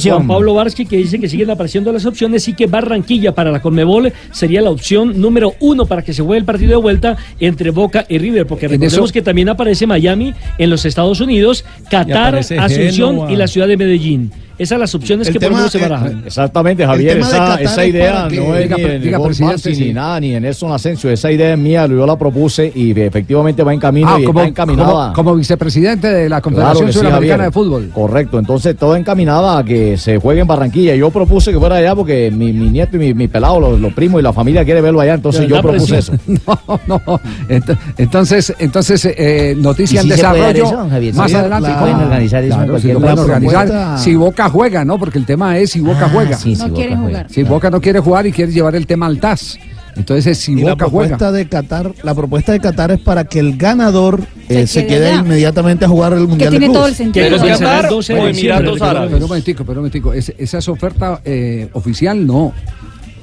Juan 0.10 0.28
Pablo 0.28 0.54
Varsky 0.54 0.86
que 0.86 0.98
dice 0.98 1.20
que 1.20 1.30
siguen 1.30 1.50
apareciendo 1.50 1.92
las 1.92 2.06
opciones 2.06 2.48
y 2.48 2.54
que 2.54 2.68
Barranquilla 2.68 3.34
para 3.34 3.52
la 3.52 3.62
Conmebol 3.62 4.12
sería 4.32 4.62
la 4.62 4.70
opción 4.70 5.20
número 5.20 5.54
uno 5.60 5.86
para 5.86 6.02
que 6.02 6.14
se 6.14 6.22
juegue 6.22 6.40
el 6.40 6.46
partido 6.46 6.72
de 6.72 6.78
vuelta 6.78 7.18
entre 7.40 7.72
Boca 7.72 8.06
y 8.10 8.18
River, 8.18 8.48
porque 8.48 8.68
recordemos 8.68 9.12
que 9.12 9.22
también 9.22 9.50
aparece 9.50 9.88
Miami 9.88 10.34
en 10.58 10.70
los 10.70 10.86
Estados 10.86 11.20
Unidos, 11.22 11.66
Qatar, 11.90 12.36
Asunción 12.36 13.30
y 13.30 13.36
la 13.36 13.48
ciudad 13.48 13.68
de 13.68 13.78
Medellín. 13.78 14.32
Esas 14.58 14.70
son 14.70 14.80
las 14.80 14.96
opciones 14.96 15.28
El 15.28 15.34
que 15.34 15.40
tema, 15.40 15.68
se 15.70 15.78
eh, 15.78 15.82
barajan. 15.82 16.24
Exactamente, 16.26 16.86
Javier, 16.86 17.18
esa, 17.18 17.56
esa 17.56 17.84
es 17.84 17.90
idea 17.90 18.28
que- 18.30 18.38
no 18.38 18.56
es 18.56 18.64
Diga, 18.64 18.78
ni 18.78 18.84
en 18.84 19.02
diga, 19.02 19.58
sí. 19.58 19.72
ni 19.86 19.94
nada, 19.94 20.20
ni 20.20 20.34
en 20.36 20.44
Nelson 20.44 20.72
Asensio, 20.72 21.10
esa 21.12 21.32
idea 21.32 21.54
es 21.54 21.60
mía, 21.60 21.86
yo 21.88 22.06
la 22.06 22.18
propuse 22.18 22.72
y 22.74 22.98
efectivamente 23.00 23.64
va 23.64 23.74
en 23.74 23.80
camino 23.80 24.10
Ah, 24.16 24.20
y 24.20 24.24
como, 24.24 24.40
está 24.40 24.50
encaminada. 24.50 24.92
como- 24.92 25.14
como 25.14 25.36
vicepresidente 25.36 26.08
de 26.08 26.30
la 26.30 26.40
Claro 26.40 26.44
Confederación 26.44 26.88
sí, 26.88 26.98
Suramericana 27.00 27.44
Javier. 27.44 27.46
de 27.48 27.52
Fútbol. 27.52 27.90
Correcto, 27.94 28.40
entonces 28.40 28.76
todo 28.78 28.96
encaminada 28.96 29.58
a 29.60 29.64
que 29.66 29.98
se 29.98 30.18
juegue 30.20 30.42
en 30.42 30.48
Barranquilla. 30.48 30.96
Yo 30.96 31.10
propuse 31.10 31.52
que 31.52 31.60
fuera 31.60 31.76
allá 31.76 31.96
porque 31.96 32.32
mi, 32.32 32.54
mi 32.54 32.70
nieto 32.70 32.96
y 32.96 33.00
mi, 33.00 33.14
mi 33.14 33.28
pelado, 33.28 33.60
los, 33.60 33.80
los 33.80 33.94
primos 33.94 34.20
y 34.22 34.24
la 34.24 34.32
familia 34.34 34.64
quiere 34.64 34.80
verlo 34.82 35.02
allá, 35.02 35.16
entonces 35.16 35.48
yo 35.48 35.62
propuse 35.62 35.98
eso. 35.98 36.14
No, 36.28 36.80
no. 36.88 37.02
Ent- 37.50 37.78
Entonces, 37.98 38.54
entonces 38.60 39.06
eh, 39.06 39.56
noticia 39.58 40.02
¿Y 40.02 40.04
en 40.04 40.10
desarrollo. 40.10 40.66
eso, 40.66 40.88
Javier? 40.90 41.14
más 41.16 41.34
adelante. 41.34 41.70
la- 41.70 41.80
pueden 41.80 41.96
organizar 41.98 42.44
eso 42.44 42.56
Claro, 43.00 43.22
organizar. 43.22 44.00
Si 44.00 44.16
Boca 44.16 44.45
juega, 44.50 44.84
¿no? 44.86 44.98
Porque 45.00 45.18
el 45.18 45.26
tema 45.26 45.58
es 45.58 45.72
si 45.72 45.80
Boca 45.82 46.06
Ah, 46.06 46.10
juega. 46.12 46.38
sí, 46.38 46.54
No 46.56 46.64
Boca 46.66 46.74
quieren 46.76 46.98
juega. 47.00 47.08
jugar. 47.20 47.32
Si 47.32 47.44
Boca 47.44 47.70
no 47.70 47.82
quiere 47.82 48.00
jugar 48.00 48.28
y 48.28 48.32
quiere 48.32 48.52
llevar 48.52 48.76
el 48.76 48.86
tema 48.88 49.06
al 49.08 49.20
TAS. 49.20 49.58
Entonces, 49.98 50.28
es 50.28 50.38
si 50.40 50.52
Y 50.52 50.56
la 50.62 50.72
Boca 50.72 50.86
juega. 50.90 51.10
propuesta 51.18 51.32
de 51.32 51.48
Qatar, 51.48 51.94
la 52.04 52.14
propuesta 52.14 52.52
de 52.52 52.60
Qatar 52.60 52.92
es 52.92 53.00
para 53.00 53.24
que 53.24 53.40
el 53.40 53.56
ganador 53.56 54.20
eh, 54.50 54.68
Se 54.68 54.86
quede 54.86 55.08
allá. 55.12 55.22
inmediatamente 55.22 55.86
a 55.86 55.88
jugar 55.88 56.12
el 56.14 56.20
Que 56.20 56.28
Mundial 56.28 56.52
de 56.52 56.60
tiene 56.60 56.74
todo 56.74 56.88
el 56.88 56.96
sentido. 56.96 57.26
Pero 57.30 57.42
Qatar 57.42 57.90
12 57.90 58.14
de 58.14 58.20
o 58.20 58.28
Emiratos. 58.28 58.82
Árabes. 58.82 59.12
Pero 59.14 59.24
un 59.26 59.30
momentico, 59.30 59.64
pero 59.64 59.80
un 59.80 59.84
momentico. 59.84 60.12
Es- 60.14 60.34
esa 60.38 60.58
es 60.58 60.68
oferta 60.68 61.22
eh, 61.24 61.70
oficial, 61.74 62.28
no. 62.28 62.52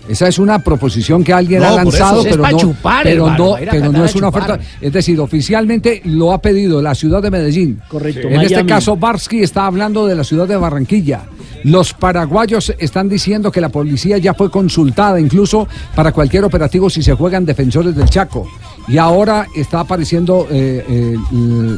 Esa 0.08 0.28
es 0.28 0.38
una 0.38 0.58
proposición 0.58 1.22
que 1.22 1.32
alguien 1.32 1.60
No, 1.60 1.68
ha 1.68 1.72
lanzado, 1.76 2.22
pero 2.24 2.42
no, 2.48 2.58
chupar, 2.58 3.04
pero 3.04 3.26
hermano, 3.26 3.44
no, 3.44 3.56
pero 3.70 4.04
es 4.04 4.14
una 4.14 4.28
chupar. 4.28 4.42
oferta. 4.42 4.60
Es 4.80 4.92
decir, 4.92 5.20
oficialmente 5.20 6.02
lo 6.04 6.32
ha 6.32 6.40
pedido 6.40 6.82
la 6.82 6.94
ciudad 6.94 7.22
de 7.22 7.30
Medellín. 7.30 7.80
Correcto, 7.88 8.28
En 8.28 8.40
este 8.40 8.66
caso, 8.66 8.96
Barsky 8.96 9.42
está 9.42 9.66
hablando 9.66 10.06
de 10.06 10.14
la 10.14 10.24
ciudad 10.24 10.48
de 10.48 10.56
Barranquilla. 10.56 11.22
Los 11.64 11.94
paraguayos 11.94 12.74
están 12.78 13.08
diciendo 13.08 13.52
que 13.52 13.60
la 13.60 13.68
policía 13.68 14.18
ya 14.18 14.34
fue 14.34 14.50
consultada 14.50 15.20
incluso 15.20 15.68
para 15.94 16.10
cualquier 16.10 16.44
operativo 16.44 16.90
si 16.90 17.02
se 17.02 17.14
juegan 17.14 17.44
defensores 17.44 17.94
del 17.94 18.10
Chaco. 18.10 18.48
Y 18.88 18.98
ahora 18.98 19.46
está 19.54 19.80
apareciendo 19.80 20.48
eh, 20.50 20.84
eh, 20.88 21.16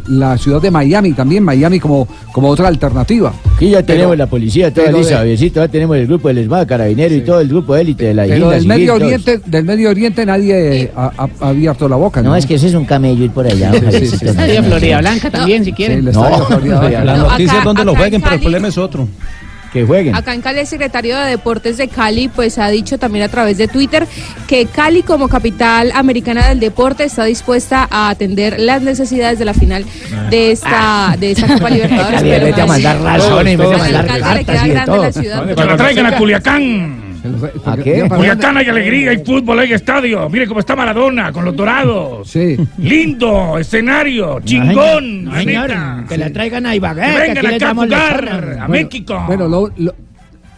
la 0.08 0.38
ciudad 0.38 0.60
de 0.62 0.70
Miami 0.70 1.12
también, 1.12 1.44
Miami 1.44 1.78
como, 1.78 2.08
como 2.32 2.48
otra 2.48 2.68
alternativa. 2.68 3.32
Aquí 3.56 3.70
ya 3.70 3.82
tenemos 3.82 4.12
Pero- 4.12 4.16
la 4.16 4.26
policía 4.26 4.72
toda 4.72 4.90
lista, 4.90 5.10
de- 5.12 5.16
Javiercito, 5.18 5.60
ya 5.60 5.68
tenemos 5.68 5.96
el 5.98 6.06
grupo 6.06 6.28
del 6.28 6.38
ESMAD, 6.38 6.66
Carabinero 6.66 7.14
y 7.14 7.20
todo 7.20 7.40
el 7.40 7.48
grupo 7.48 7.76
élite 7.76 8.06
de 8.06 8.14
la 8.14 8.24
Pero 8.24 8.48
del 8.50 8.62
Civil, 8.62 8.68
Medio 8.68 8.86
todos. 8.94 9.02
Oriente, 9.02 9.40
del 9.44 9.64
Medio 9.64 9.90
Oriente 9.90 10.26
nadie 10.26 10.82
eh, 10.84 10.92
ha, 10.96 11.28
abierto 11.40 11.88
la 11.88 11.96
boca. 11.96 12.22
No, 12.22 12.30
No, 12.30 12.36
es 12.36 12.46
que 12.46 12.54
ese 12.54 12.68
es 12.68 12.74
un 12.74 12.84
camello 12.86 13.22
ir 13.24 13.30
por 13.30 13.46
allá. 13.46 13.70
Sí, 13.72 14.06
sí, 14.06 14.16
sí. 14.16 14.24
no, 14.24 14.30
Estadio. 14.30 14.62
Florida 14.64 14.98
Blanca 15.00 15.30
también, 15.30 15.62
si 15.64 15.70
Sí, 15.70 15.76
quieren. 15.76 15.98
el 15.98 16.04
No, 16.14 16.46
Florida 16.46 16.80
Blanca. 16.80 17.04
la 17.04 17.16
No, 17.18 17.22
noticia 17.28 17.52
acá- 17.52 17.58
es 17.58 17.64
donde 17.64 17.84
lo 17.84 17.94
jueguen, 17.94 18.22
pero 18.22 18.34
el 18.34 18.40
problema 18.40 18.68
es 18.68 18.78
otro. 18.78 19.06
Que 19.74 19.84
jueguen. 19.84 20.14
Acá 20.14 20.32
en 20.32 20.40
Cali 20.40 20.60
el 20.60 20.66
secretario 20.66 21.18
de 21.18 21.26
Deportes 21.30 21.76
de 21.76 21.88
Cali 21.88 22.28
pues 22.28 22.58
ha 22.58 22.68
dicho 22.68 22.96
también 22.96 23.24
a 23.24 23.28
través 23.28 23.58
de 23.58 23.68
Twitter 23.68 24.06
que 24.46 24.64
Cali 24.66 25.02
como 25.02 25.28
capital 25.28 25.90
americana 25.94 26.48
del 26.48 26.60
deporte 26.60 27.04
está 27.04 27.24
dispuesta 27.24 27.86
a 27.90 28.08
atender 28.08 28.58
las 28.60 28.80
necesidades 28.82 29.38
de 29.38 29.44
la 29.44 29.52
final 29.52 29.84
de 30.30 30.52
esta 30.52 31.16
de 31.18 31.32
esta 31.32 31.46
Copa 31.48 31.68
Libertadores. 31.70 32.20
Javier, 32.20 32.34
pero 32.36 32.46
vete 32.46 32.60
a 32.60 32.64
no 32.64 32.72
mandar 32.72 32.96
es- 32.96 33.02
razones, 33.02 33.58
vete 33.58 33.74
a 33.74 33.78
mandar 33.78 34.06
cartas 34.20 34.64
y 34.64 34.68
de 34.70 34.80
todo. 34.86 35.02
la 35.02 35.12
ciudad. 35.12 35.46
Que 35.54 35.64
la 35.64 35.76
traigan 35.76 36.06
a 36.06 36.16
Culiacán. 36.16 37.03
¿A 37.64 37.76
qué? 37.76 38.06
Culiacán 38.08 38.56
hay 38.56 38.66
alegría, 38.66 39.10
hay 39.10 39.18
fútbol, 39.24 39.58
hay 39.60 39.72
estadio. 39.72 40.28
Mire 40.28 40.46
cómo 40.46 40.60
está 40.60 40.76
Maradona 40.76 41.32
con 41.32 41.44
los 41.44 41.56
dorados. 41.56 42.28
Sí. 42.28 42.56
Lindo, 42.78 43.58
escenario, 43.58 44.40
chingón, 44.40 45.30
Señor, 45.34 45.72
que 46.08 46.18
la 46.18 46.30
traigan 46.30 46.66
a 46.66 46.74
Ibagué, 46.74 47.02
que 47.02 47.20
vengan 47.20 47.46
acá 47.46 47.70
a 47.70 47.74
jugar 47.74 48.58
a 48.60 48.68
México. 48.68 49.24
Bueno, 49.26 49.48
lo, 49.48 49.72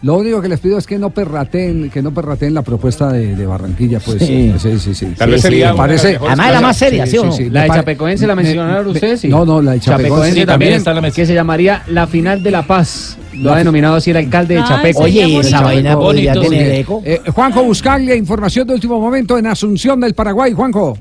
lo- 0.06 0.16
único 0.16 0.40
que 0.40 0.48
les 0.48 0.60
pido 0.60 0.78
es 0.78 0.86
que 0.86 0.98
no 0.98 1.10
perrateen, 1.10 1.90
que 1.90 2.00
no 2.02 2.12
perrateen 2.12 2.54
la 2.54 2.62
propuesta 2.62 3.12
de, 3.12 3.36
de 3.36 3.46
Barranquilla, 3.46 4.00
pues. 4.00 4.18
Sí. 4.22 4.52
sí, 4.58 4.78
sí, 4.78 4.94
sí. 4.94 5.06
Tal 5.16 5.30
vez 5.30 5.40
Sí, 5.40 5.48
sería 5.48 5.66
las 5.68 5.76
parece. 5.76 6.16
Además 6.16 6.52
la 6.52 6.60
más 6.60 6.76
seria, 6.76 7.06
¿sí 7.06 7.18
o 7.18 7.24
no? 7.26 7.36
La 7.50 7.62
de 7.64 7.68
Chapecoense 7.68 8.26
la 8.26 8.34
me- 8.34 8.42
mencionaron 8.42 8.86
me- 8.86 8.92
ustedes, 8.92 9.20
sí. 9.20 9.28
No, 9.28 9.44
no, 9.44 9.60
la 9.60 9.72
de 9.72 9.80
Chapecoense 9.80 10.08
Chapecoense 10.08 10.40
Sí, 10.40 10.46
también 10.46 10.46
también, 10.46 10.72
está 10.74 10.90
en 10.90 10.96
la 10.96 11.02
mesa. 11.02 11.16
que 11.16 11.26
se 11.26 11.34
llamaría 11.34 11.82
la 11.88 12.06
final 12.06 12.42
de 12.42 12.50
la 12.50 12.62
paz. 12.66 13.18
Lo 13.34 13.52
ha 13.52 13.58
denominado 13.58 13.96
así 13.96 14.10
el 14.12 14.16
alcalde 14.16 14.54
de 14.54 14.60
Ah, 14.60 14.66
Chapeco. 14.66 15.00
Oye, 15.02 15.26
y 15.28 15.36
esa 15.36 15.60
vaina 15.60 15.94
Bonito, 15.94 16.00
podría 16.06 16.32
tener 16.34 16.72
sí. 16.74 16.80
eco. 16.80 17.02
Eh, 17.04 17.20
Juanjo 17.34 17.62
Buscaglia, 17.64 18.14
información 18.16 18.66
de 18.66 18.74
último 18.74 18.98
momento 18.98 19.36
en 19.36 19.46
Asunción 19.46 20.00
del 20.00 20.14
Paraguay. 20.14 20.52
Juanjo. 20.54 20.96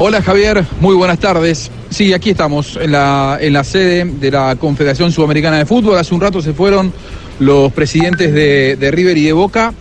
Hola 0.00 0.22
Javier, 0.22 0.64
muy 0.80 0.94
buenas 0.94 1.18
tardes. 1.18 1.70
Sí, 1.90 2.12
aquí 2.12 2.30
estamos 2.30 2.78
en 2.80 2.92
la, 2.92 3.38
en 3.40 3.52
la 3.52 3.64
sede 3.64 4.04
de 4.04 4.30
la 4.30 4.56
Confederación 4.56 5.10
Sudamericana 5.10 5.58
de 5.58 5.66
Fútbol. 5.66 5.96
Hace 5.98 6.14
un 6.14 6.20
rato 6.20 6.42
se 6.42 6.52
fueron 6.52 6.92
los 7.40 7.72
presidentes 7.72 8.32
de, 8.32 8.90
River 8.92 9.16
y 9.16 9.24
de 9.24 9.32
Boca. 9.32 9.72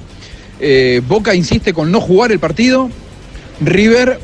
Eh, 0.60 1.02
Boca 1.06 1.36
insiste 1.36 1.74
con 1.74 1.92
no 1.92 2.00
jugar 2.00 2.32
el 2.32 2.40
partido. 2.40 2.90
River 3.60 4.20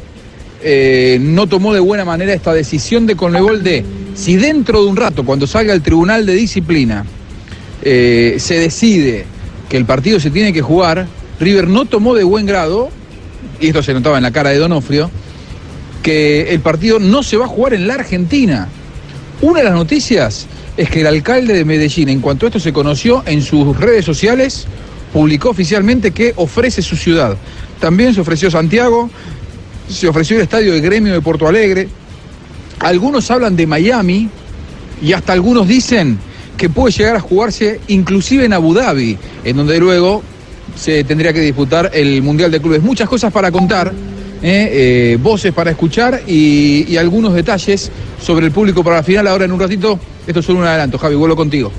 eh, 0.62 1.17
no 1.19 1.48
tomó 1.48 1.74
de 1.74 1.82
buena 1.82 2.06
manera 2.06 2.34
esta 2.34 2.54
decisión 2.54 3.06
de 3.06 3.17
Conmebol 3.17 3.63
de 3.63 3.84
si 4.15 4.38
dentro 4.38 4.82
de 4.84 4.89
un 4.89 4.96
rato, 4.96 5.26
cuando 5.26 5.46
salga 5.46 5.74
el 5.74 5.82
Tribunal 5.82 6.26
de 6.26 6.34
Disciplina, 6.34 7.06
eh, 7.82 8.38
se 8.39 8.60
decide 8.60 9.26
que 9.67 9.76
el 9.76 9.86
partido 9.86 10.19
se 10.19 10.30
tiene 10.30 10.54
que 10.54 10.62
jugar, 10.62 11.08
River 11.39 11.67
no 11.67 11.86
tomó 11.86 12.15
de 12.15 12.24
buen 12.24 12.46
grado, 12.46 12.89
y 13.60 13.67
esto 13.67 13.84
se 13.84 13.93
notaba 13.93 14.17
en 14.17 14.24
la 14.24 14.32
cara 14.32 14.52
de 14.52 14.58
Donofrio, 14.58 15.10
que 16.03 16.53
el 16.53 16.59
partido 16.59 16.99
no 16.99 17.23
se 17.23 17.37
va 17.37 17.45
a 17.45 17.47
jugar 17.47 17.73
en 17.73 17.87
la 17.87 17.95
Argentina. 17.95 18.67
Una 19.41 19.59
de 19.59 19.65
las 19.65 19.73
noticias 19.73 20.45
es 20.77 20.89
que 20.89 21.01
el 21.01 21.07
alcalde 21.07 21.53
de 21.53 21.65
Medellín, 21.65 22.09
en 22.09 22.19
cuanto 22.19 22.45
esto 22.45 22.59
se 22.59 22.73
conoció 22.73 23.23
en 23.25 23.41
sus 23.41 23.75
redes 23.77 24.05
sociales, 24.05 24.67
publicó 25.11 25.49
oficialmente 25.49 26.11
que 26.11 26.33
ofrece 26.35 26.81
su 26.81 26.95
ciudad. 26.95 27.37
También 27.79 28.13
se 28.13 28.21
ofreció 28.21 28.51
Santiago, 28.51 29.09
se 29.89 30.07
ofreció 30.07 30.37
el 30.37 30.43
estadio 30.43 30.73
de 30.73 30.81
Gremio 30.81 31.13
de 31.13 31.21
Porto 31.21 31.47
Alegre. 31.47 31.87
Algunos 32.79 33.31
hablan 33.31 33.55
de 33.55 33.65
Miami 33.65 34.29
y 35.01 35.13
hasta 35.13 35.33
algunos 35.33 35.67
dicen 35.67 36.17
que 36.57 36.69
puede 36.69 36.93
llegar 36.93 37.15
a 37.15 37.19
jugarse 37.19 37.79
inclusive 37.87 38.45
en 38.45 38.53
Abu 38.53 38.73
Dhabi, 38.73 39.17
en 39.43 39.57
donde 39.57 39.79
luego 39.79 40.23
se 40.75 41.03
tendría 41.03 41.33
que 41.33 41.41
disputar 41.41 41.91
el 41.93 42.21
Mundial 42.21 42.51
de 42.51 42.61
Clubes. 42.61 42.81
Muchas 42.81 43.07
cosas 43.07 43.31
para 43.31 43.51
contar, 43.51 43.93
¿eh? 44.43 44.69
Eh, 45.13 45.17
voces 45.19 45.53
para 45.53 45.71
escuchar 45.71 46.21
y, 46.27 46.86
y 46.88 46.97
algunos 46.97 47.34
detalles 47.34 47.89
sobre 48.21 48.45
el 48.45 48.51
público 48.51 48.84
para 48.84 48.97
la 48.97 49.03
final. 49.03 49.27
Ahora 49.27 49.45
en 49.45 49.51
un 49.51 49.60
ratito, 49.60 49.99
esto 50.27 50.41
es 50.41 50.45
solo 50.45 50.60
un 50.60 50.65
adelanto. 50.65 50.97
Javi, 50.97 51.15
vuelvo 51.15 51.36
contigo. 51.36 51.71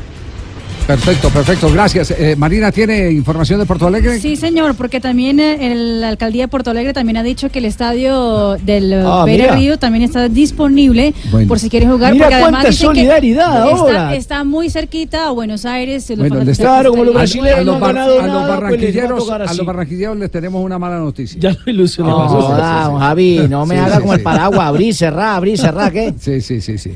Perfecto, 0.86 1.30
perfecto, 1.30 1.72
gracias. 1.72 2.10
Eh, 2.10 2.36
Marina, 2.36 2.70
¿tiene 2.70 3.10
información 3.10 3.58
de 3.58 3.64
Porto 3.64 3.86
Alegre? 3.86 4.20
Sí, 4.20 4.36
señor, 4.36 4.74
porque 4.74 5.00
también 5.00 5.40
eh, 5.40 5.72
el- 5.72 6.02
la 6.02 6.08
alcaldía 6.10 6.42
de 6.44 6.48
Porto 6.48 6.70
Alegre 6.72 6.92
también 6.92 7.16
ha 7.16 7.22
dicho 7.22 7.48
que 7.48 7.60
el 7.60 7.64
estadio 7.64 8.56
del 8.62 8.92
Ah, 9.06 9.24
Beira. 9.24 9.54
Río 9.56 9.78
también 9.78 10.04
está 10.04 10.28
disponible 10.28 11.14
Bueno. 11.30 11.48
por 11.48 11.58
si 11.58 11.70
quieres 11.70 11.88
jugar. 11.88 12.12
Mira 12.12 12.26
porque 12.26 12.34
además 12.34 12.50
cuánta 12.50 12.68
dicen 12.68 12.88
que 12.90 12.96
solidaridad 12.96 13.66
está, 13.70 13.76
ahora. 13.78 14.14
está 14.14 14.44
muy 14.44 14.68
cerquita 14.68 15.28
a 15.28 15.30
Buenos 15.30 15.64
Aires. 15.64 16.06
los 16.10 16.18
Bueno, 16.18 16.44
les- 16.44 16.58
Claro, 16.58 16.90
como 16.90 17.04
los 17.04 17.14
a- 17.14 17.18
brasileños 17.18 17.54
a 17.54 17.62
los 17.62 17.66
no 17.66 17.72
han 17.74 17.80
bar- 17.80 17.94
ganado 17.94 18.10
a 18.10 18.14
los 18.14 18.20
pues 18.20 18.28
les 18.28 18.36
va 18.36 18.44
a 18.44 18.48
barranquilleros, 18.60 19.18
tocar 19.24 19.42
a 19.42 19.54
los 19.54 19.66
barranquilleros 19.66 20.16
les 20.18 20.30
tenemos 20.30 20.62
una 20.62 20.78
mala 20.78 20.98
noticia. 20.98 21.40
Ya 21.40 21.56
lo 21.64 21.72
ilusionamos. 21.72 22.30
No, 22.30 22.40
joda, 22.42 22.84
don 22.88 22.98
Javi, 23.00 23.40
no 23.48 23.64
me 23.64 23.74
Sí, 23.76 23.80
haga 23.80 23.94
sí, 23.96 24.00
como 24.02 24.12
sí. 24.12 24.18
el 24.18 24.22
paraguas, 24.22 24.68
abrir, 24.68 24.94
cerrar, 24.94 25.36
abrir, 25.36 25.56
cerrar, 25.58 25.90
¿qué? 25.90 26.12
Sí, 26.20 26.42
sí, 26.42 26.60
sí, 26.60 26.76
sí. 26.76 26.90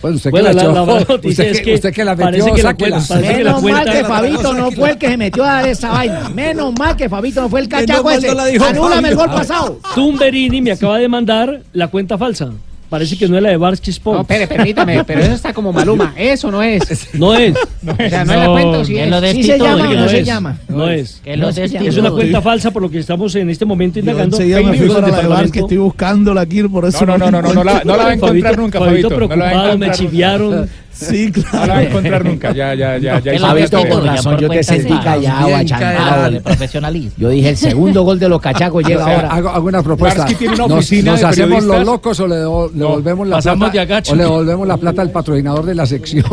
Pues 0.00 0.14
usted 0.14 0.30
Bueno, 0.30 0.48
que 0.50 0.54
la- 0.54 0.62
la, 0.64 0.84
la 0.86 1.00
noticia 1.08 1.30
usted, 1.30 1.46
es 1.46 1.58
que, 1.58 1.64
que 1.64 1.74
usted 1.74 1.92
que 1.92 2.04
la 2.04 2.14
parece 2.16 2.38
metió, 2.44 2.54
que 2.54 2.62
la 2.62 2.74
cuenta- 2.74 3.00
parece 3.08 3.36
que 3.36 3.44
la 3.44 3.50
Menos 3.56 3.62
mal 3.64 3.90
que 3.90 4.04
Fabito 4.04 4.54
no 4.54 4.70
fue 4.70 4.90
el 4.90 4.98
que 4.98 5.08
se 5.08 5.16
metió 5.16 5.44
a 5.44 5.46
dar 5.54 5.68
esa 5.68 5.90
vaina. 5.90 6.28
Menos 6.34 6.72
mal 6.78 6.96
que 6.96 7.08
Fabito 7.08 7.40
no 7.42 7.48
fue 7.48 7.60
el 7.60 7.68
cachaco 7.68 8.10
ese. 8.10 8.28
Anúlame 8.30 9.08
el 9.08 9.16
gol 9.16 9.30
pasado. 9.30 9.80
Tumberini 9.94 10.60
me 10.62 10.72
acaba 10.72 10.98
de 10.98 11.08
mandar 11.08 11.60
la 11.72 11.88
cuenta 11.88 12.16
falsa. 12.16 12.50
Parece 12.88 13.18
que 13.18 13.28
no 13.28 13.36
es 13.36 13.42
la 13.42 13.50
de 13.50 13.56
Barsky 13.58 13.90
Sports. 13.90 14.16
No, 14.16 14.20
espere, 14.22 14.46
permítame, 14.46 15.04
pero 15.06 15.20
eso 15.20 15.32
está 15.32 15.52
como 15.52 15.72
Maluma. 15.72 16.14
Eso 16.16 16.50
no 16.50 16.62
es. 16.62 17.08
No 17.14 17.34
es. 17.34 17.54
O 17.54 18.08
sea, 18.08 18.24
no 18.24 18.32
es 18.32 18.38
la 18.38 18.48
cuenta 18.48 18.78
o 18.78 18.84
que 18.84 19.04
es. 19.04 19.10
lo 19.10 19.20
Sí 19.20 19.42
se 19.42 19.58
llama 19.58 19.74
o 19.88 19.92
no 19.94 20.00
no 20.00 20.08
se 20.08 20.18
es. 20.20 20.26
llama. 20.26 20.58
No 20.68 20.88
es. 20.88 21.20
Que 21.22 21.36
lo 21.36 21.52
se 21.52 21.68
llama. 21.68 21.86
Es 21.88 21.96
una 21.98 22.10
cuenta 22.10 22.40
falsa 22.40 22.70
por 22.70 22.82
lo 22.82 22.90
que 22.90 22.98
estamos 22.98 23.34
en 23.34 23.50
este 23.50 23.64
momento 23.64 23.96
Yo 23.96 24.00
indagando. 24.00 24.36
enseguida 24.36 24.62
me 24.62 24.76
fui 24.78 24.88
para 24.88 25.22
la 25.22 25.42
de 25.42 25.44
estoy 25.44 25.76
buscándola 25.76 26.40
aquí 26.40 26.62
por 26.62 26.86
eso. 26.86 27.04
No, 27.04 27.18
no, 27.18 27.30
no, 27.30 27.42
no, 27.42 27.48
no, 27.48 27.54
no 27.54 27.64
la, 27.64 27.82
no 27.84 27.96
la 27.96 28.04
va 28.04 28.10
a 28.10 28.14
encontrar 28.14 28.54
Fabito- 28.54 28.60
nunca, 28.62 28.78
Fabito 28.78 29.08
preocupado, 29.10 29.78
me 29.78 29.90
chiviaron. 29.90 30.68
Sí, 30.98 31.32
No 31.52 31.66
la 31.66 31.74
va 31.74 31.78
a 31.78 31.82
encontrar 31.84 32.24
nunca. 32.24 32.52
Ya, 32.52 32.74
ya, 32.74 32.98
ya, 32.98 33.20
ya. 33.20 33.38
Fabito, 33.48 33.82
con 33.88 34.04
razón 34.04 34.38
yo 34.38 34.48
te 34.48 34.62
sentí 34.62 34.98
callado, 34.98 35.54
achantado. 35.54 36.40
profesionalismo. 36.42 37.12
Yo 37.16 37.28
dije, 37.30 37.50
el 37.50 37.56
segundo 37.56 38.02
gol 38.02 38.18
de 38.18 38.28
los 38.28 38.40
cachacos 38.40 38.84
llega 38.86 39.02
O 39.02 39.06
sea, 39.06 39.16
ahora. 39.16 39.28
Hago, 39.28 39.48
hago 39.50 39.66
una 39.68 39.82
propuesta. 39.82 40.20
Barsky 40.22 40.34
tiene 40.36 40.54
una 40.54 40.66
¿Nos, 40.66 40.78
oficina 40.78 41.12
nos 41.12 41.20
de 41.20 41.26
hacemos 41.26 41.64
los 41.64 41.84
locos 41.86 42.18
o 42.20 42.26
le, 42.26 42.36
devo- 42.36 42.70
le 42.72 42.78
devolvemos 42.78 43.28
la 43.28 43.36
pasamos 43.36 43.58
plata? 43.58 43.72
de 43.72 43.80
agacho. 43.80 44.12
O 44.12 44.16
le 44.16 44.22
devolvemos 44.24 44.66
la 44.68 44.76
plata 44.76 45.02
al 45.02 45.10
patrocinador 45.10 45.64
de 45.64 45.74
la 45.74 45.86
sección. 45.86 46.24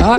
Ah, 0.00 0.18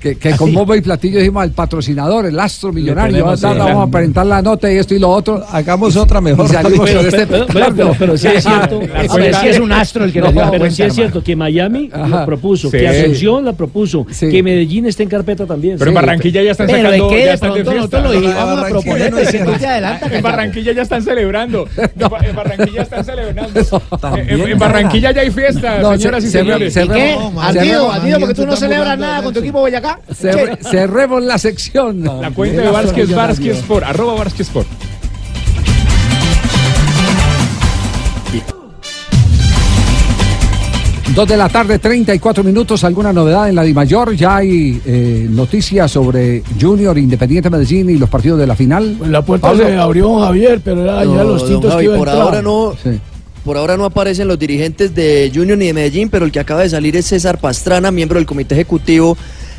que, 0.00 0.16
que 0.16 0.36
con 0.36 0.52
bombo 0.52 0.74
y 0.74 0.80
platillo 0.80 1.18
dijimos 1.18 1.42
al 1.42 1.50
patrocinador, 1.50 2.26
el 2.26 2.38
astro 2.38 2.72
millonario. 2.72 3.28
ah, 3.28 3.36
vamos 3.42 3.88
a 3.88 3.90
presentar 3.90 4.26
la 4.26 4.42
nota 4.42 4.70
y 4.72 4.76
esto 4.76 4.94
y 4.94 4.98
lo 4.98 5.10
otro. 5.10 5.44
Hagamos 5.50 5.96
otra 5.96 6.20
mejor. 6.20 6.46
Pero, 6.50 7.00
este 7.00 7.26
pero, 7.26 7.46
pero, 7.46 7.66
pero, 7.74 7.94
pero 7.98 8.16
sí 8.18 8.28
es 8.28 8.42
cierto. 8.44 8.80
La 8.82 9.06
cuenta- 9.06 9.40
sí 9.40 9.48
es 9.48 9.58
un 9.60 9.72
astro 9.72 10.04
el 10.04 10.12
que 10.12 10.20
nos 10.20 10.32
pero 10.50 10.70
sí 10.70 10.82
es 10.82 10.94
cierto 10.94 11.22
que 11.22 11.36
Miami 11.36 11.90
Ajá. 11.92 12.24
Lo 12.48 12.70
propuso, 12.70 12.70
Sí. 12.70 12.78
que 12.78 12.88
Asunción 12.88 13.44
la 13.44 13.52
propuso, 13.52 14.06
Sí. 14.10 14.28
que 14.30 14.42
Medellín 14.42 14.86
está 14.86 15.02
en 15.02 15.08
carpeta 15.08 15.46
también. 15.46 15.76
Pero 15.78 15.90
en 15.90 15.94
Barranquilla 15.94 16.42
ya 16.42 16.52
están 16.52 16.66
Pero 16.66 16.78
sacando. 16.90 17.08
ya 17.26 17.32
están 17.34 17.54
de 17.54 17.64
fiesta. 17.64 18.00
lo 18.00 18.12
a 18.60 18.68
proponer, 18.68 19.12
no 19.12 19.18
En. 19.18 20.22
Barranquilla 20.22 20.72
ya 20.72 20.82
están 20.82 21.02
celebrando. 21.02 21.66
En 21.78 22.08
Ba- 22.08 22.18
En 22.24 22.36
Barranquilla 22.36 22.82
están 22.82 23.04
celebrando. 23.04 23.64
También, 24.00 24.28
En 24.40 24.50
en 24.52 24.58
Barranquilla 24.58 25.10
ya 25.12 25.20
hay 25.22 25.30
fiesta, 25.30 25.78
No, 25.80 25.96
señoras 25.96 26.24
y 26.24 26.26
se- 26.26 26.32
se- 26.32 26.38
señores. 26.38 26.72
se- 26.72 26.84
¿Y 26.84 26.88
qué? 26.88 26.94
Cerremos- 27.14 27.44
ardido, 27.44 28.18
porque 28.20 28.34
tú 28.34 28.46
no 28.46 28.56
celebras 28.56 28.98
nada 28.98 29.22
con 29.22 29.32
tu 29.34 29.40
equipo 29.40 29.60
Boyacá. 29.60 30.00
Cerre- 30.10 30.58
cerremos 30.62 31.22
la 31.22 31.38
sección. 31.38 32.04
La 32.04 32.30
cuenta 32.30 32.62
de 32.62 32.68
Barsky 32.70 33.00
es 33.02 33.14
Barsky 33.14 33.50
Sport, 33.50 33.84
arroba 33.86 34.14
Barsky 34.14 34.42
Sport. 34.42 34.68
Dos 41.14 41.26
de 41.26 41.36
la 41.36 41.48
tarde, 41.48 41.78
34 41.78 42.44
minutos. 42.44 42.84
¿Alguna 42.84 43.12
novedad 43.12 43.48
en 43.48 43.54
la 43.56 43.62
Dimayor? 43.62 44.14
¿Ya 44.14 44.36
hay 44.36 44.80
eh, 44.86 45.26
noticias 45.28 45.90
sobre 45.90 46.42
Junior, 46.60 46.96
Independiente 46.96 47.50
Medellín 47.50 47.90
y 47.90 47.96
los 47.98 48.08
partidos 48.08 48.38
de 48.38 48.46
la 48.46 48.54
final? 48.54 48.94
Pues 48.98 49.10
la 49.10 49.22
puerta 49.22 49.48
Pablo. 49.48 49.66
se 49.66 49.74
abrió 49.76 50.20
Javier, 50.20 50.60
pero 50.62 50.82
era 50.82 51.04
ya 51.04 51.24
los 51.24 51.44
tintos 51.48 51.72
Javi, 51.72 51.80
que 51.80 51.84
iba 51.86 51.94
a 51.94 51.98
por 51.98 52.08
entrar. 52.08 52.22
ahora 52.24 52.42
no, 52.42 52.74
Sí. 52.80 53.00
por 53.44 53.56
ahora 53.56 53.76
no 53.76 53.84
aparecen 53.86 54.28
los 54.28 54.38
dirigentes 54.38 54.94
de 54.94 55.32
Junior 55.34 55.58
ni 55.58 55.66
de 55.66 55.72
Medellín, 55.72 56.08
pero 56.08 56.24
el 56.24 56.30
que 56.30 56.38
acaba 56.40 56.60
de 56.62 56.68
salir 56.70 56.94
es 56.94 57.06
César 57.06 57.38
Pastrana, 57.40 57.90
miembro 57.90 58.18
del 58.18 58.26
comité 58.26 58.54
ejecutivo. 58.54 59.16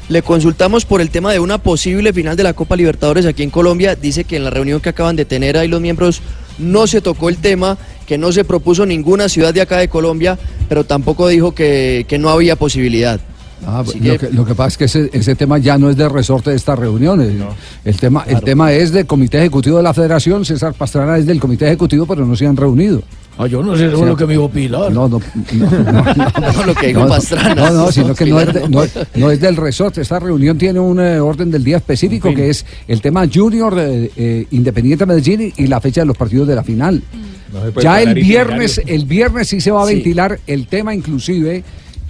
Le 0.08 0.22
consultamos 0.22 0.86
por 0.86 1.02
el 1.02 1.10
tema 1.10 1.34
de 1.34 1.40
una 1.40 1.58
posible 1.58 2.14
final 2.14 2.38
de 2.38 2.44
la 2.44 2.54
Copa 2.54 2.76
Libertadores 2.78 3.26
aquí 3.26 3.44
en 3.44 3.50
Colombia. 3.50 3.96
Dice 3.96 4.24
que 4.24 4.38
en 4.38 4.44
la 4.46 4.50
reunión 4.50 4.80
que 4.80 4.90
acaban 4.90 5.16
de 5.16 5.26
tener 5.26 5.58
ahí 5.58 5.68
los 5.68 5.82
miembros 5.82 6.22
no 6.58 6.88
se 6.88 7.02
tocó 7.02 7.30
el 7.30 7.38
tema, 7.38 7.78
que 8.10 8.18
no 8.18 8.32
se 8.32 8.44
propuso 8.44 8.88
ninguna 8.88 9.30
ciudad 9.30 9.54
de 9.54 9.62
acá 9.62 9.78
de 9.78 9.88
Colombia, 9.88 10.36
pero 10.68 10.84
tampoco 10.84 11.28
dijo 11.28 11.54
que, 11.54 12.08
que 12.10 12.18
no 12.18 12.30
había 12.30 12.56
posibilidad. 12.56 13.20
Ah, 13.68 13.84
lo, 13.86 13.92
que- 13.94 14.18
que, 14.18 14.30
lo 14.32 14.46
que 14.46 14.56
pasa 14.56 14.68
es 14.70 14.78
que 14.80 14.86
ese, 14.86 15.10
ese 15.14 15.36
tema 15.36 15.60
ya 15.60 15.78
no 15.78 15.92
es 15.92 15.96
de 15.96 16.10
resorte 16.10 16.50
de 16.50 16.56
estas 16.56 16.80
reuniones. 16.80 17.32
El, 17.86 17.98
tema, 17.98 18.24
el 18.28 18.42
tema 18.42 18.72
es 18.74 18.92
del 18.92 19.06
Comité 19.06 19.38
Ejecutivo 19.38 19.78
de 19.78 19.84
la 19.84 19.94
Federación. 19.94 20.44
César 20.44 20.74
Pastrana 20.74 21.18
es 21.20 21.28
del 21.28 21.40
Comité 21.40 21.68
Ejecutivo, 21.68 22.08
pero 22.08 22.26
no 22.26 22.36
se 22.36 22.48
han 22.48 22.58
reunido. 22.58 23.04
Ah, 23.42 23.48
yo 23.48 23.64
no 23.64 23.74
sé, 23.78 23.88
lo 23.88 24.18
que 24.18 24.26
me 24.26 24.34
dijo 24.34 24.50
Pilar. 24.50 24.92
No, 24.92 25.08
no, 25.08 25.18
no, 25.54 25.66
no, 25.72 25.92
no, 25.94 26.04
No, 26.54 26.66
lo 26.66 26.76
que 26.76 26.88
dijo 26.88 27.00
no, 27.00 27.08
Pastrana. 27.08 27.56
No, 27.56 27.86
no, 27.86 27.92
sino 27.92 28.14
que 28.14 28.26
no 28.26 28.38
es, 28.42 28.54
de- 28.54 28.68
no, 28.68 28.84
no 29.16 29.32
es 29.32 29.40
del 29.40 29.56
resorte. 29.56 30.02
Esta 30.02 30.20
reunión 30.20 30.58
tiene 30.58 30.78
un 30.82 31.00
eh, 31.00 31.22
orden 31.22 31.50
del 31.50 31.64
día 31.64 31.78
específico 31.78 32.34
que 32.34 32.50
es 32.50 32.66
el 32.88 33.00
tema 33.02 33.26
Junior, 33.34 33.74
eh, 33.80 34.12
eh, 34.18 34.46
Independiente 34.52 35.06
Medellín 35.06 35.54
y 35.56 35.68
la 35.68 35.80
fecha 35.80 36.02
de 36.02 36.08
los 36.08 36.18
partidos 36.18 36.50
de 36.50 36.56
la 36.56 36.64
final. 36.66 37.02
Puede 37.74 37.82
Ya 37.84 38.02
el 38.02 38.14
viernes, 38.14 38.82
el 38.86 39.06
viernes 39.06 39.48
sí 39.48 39.62
se 39.62 39.72
va 39.72 39.84
a 39.84 39.88
Sí. 39.88 39.94
ventilar 39.96 40.38
el 40.46 40.68
tema 40.68 40.94
inclusive 40.94 41.64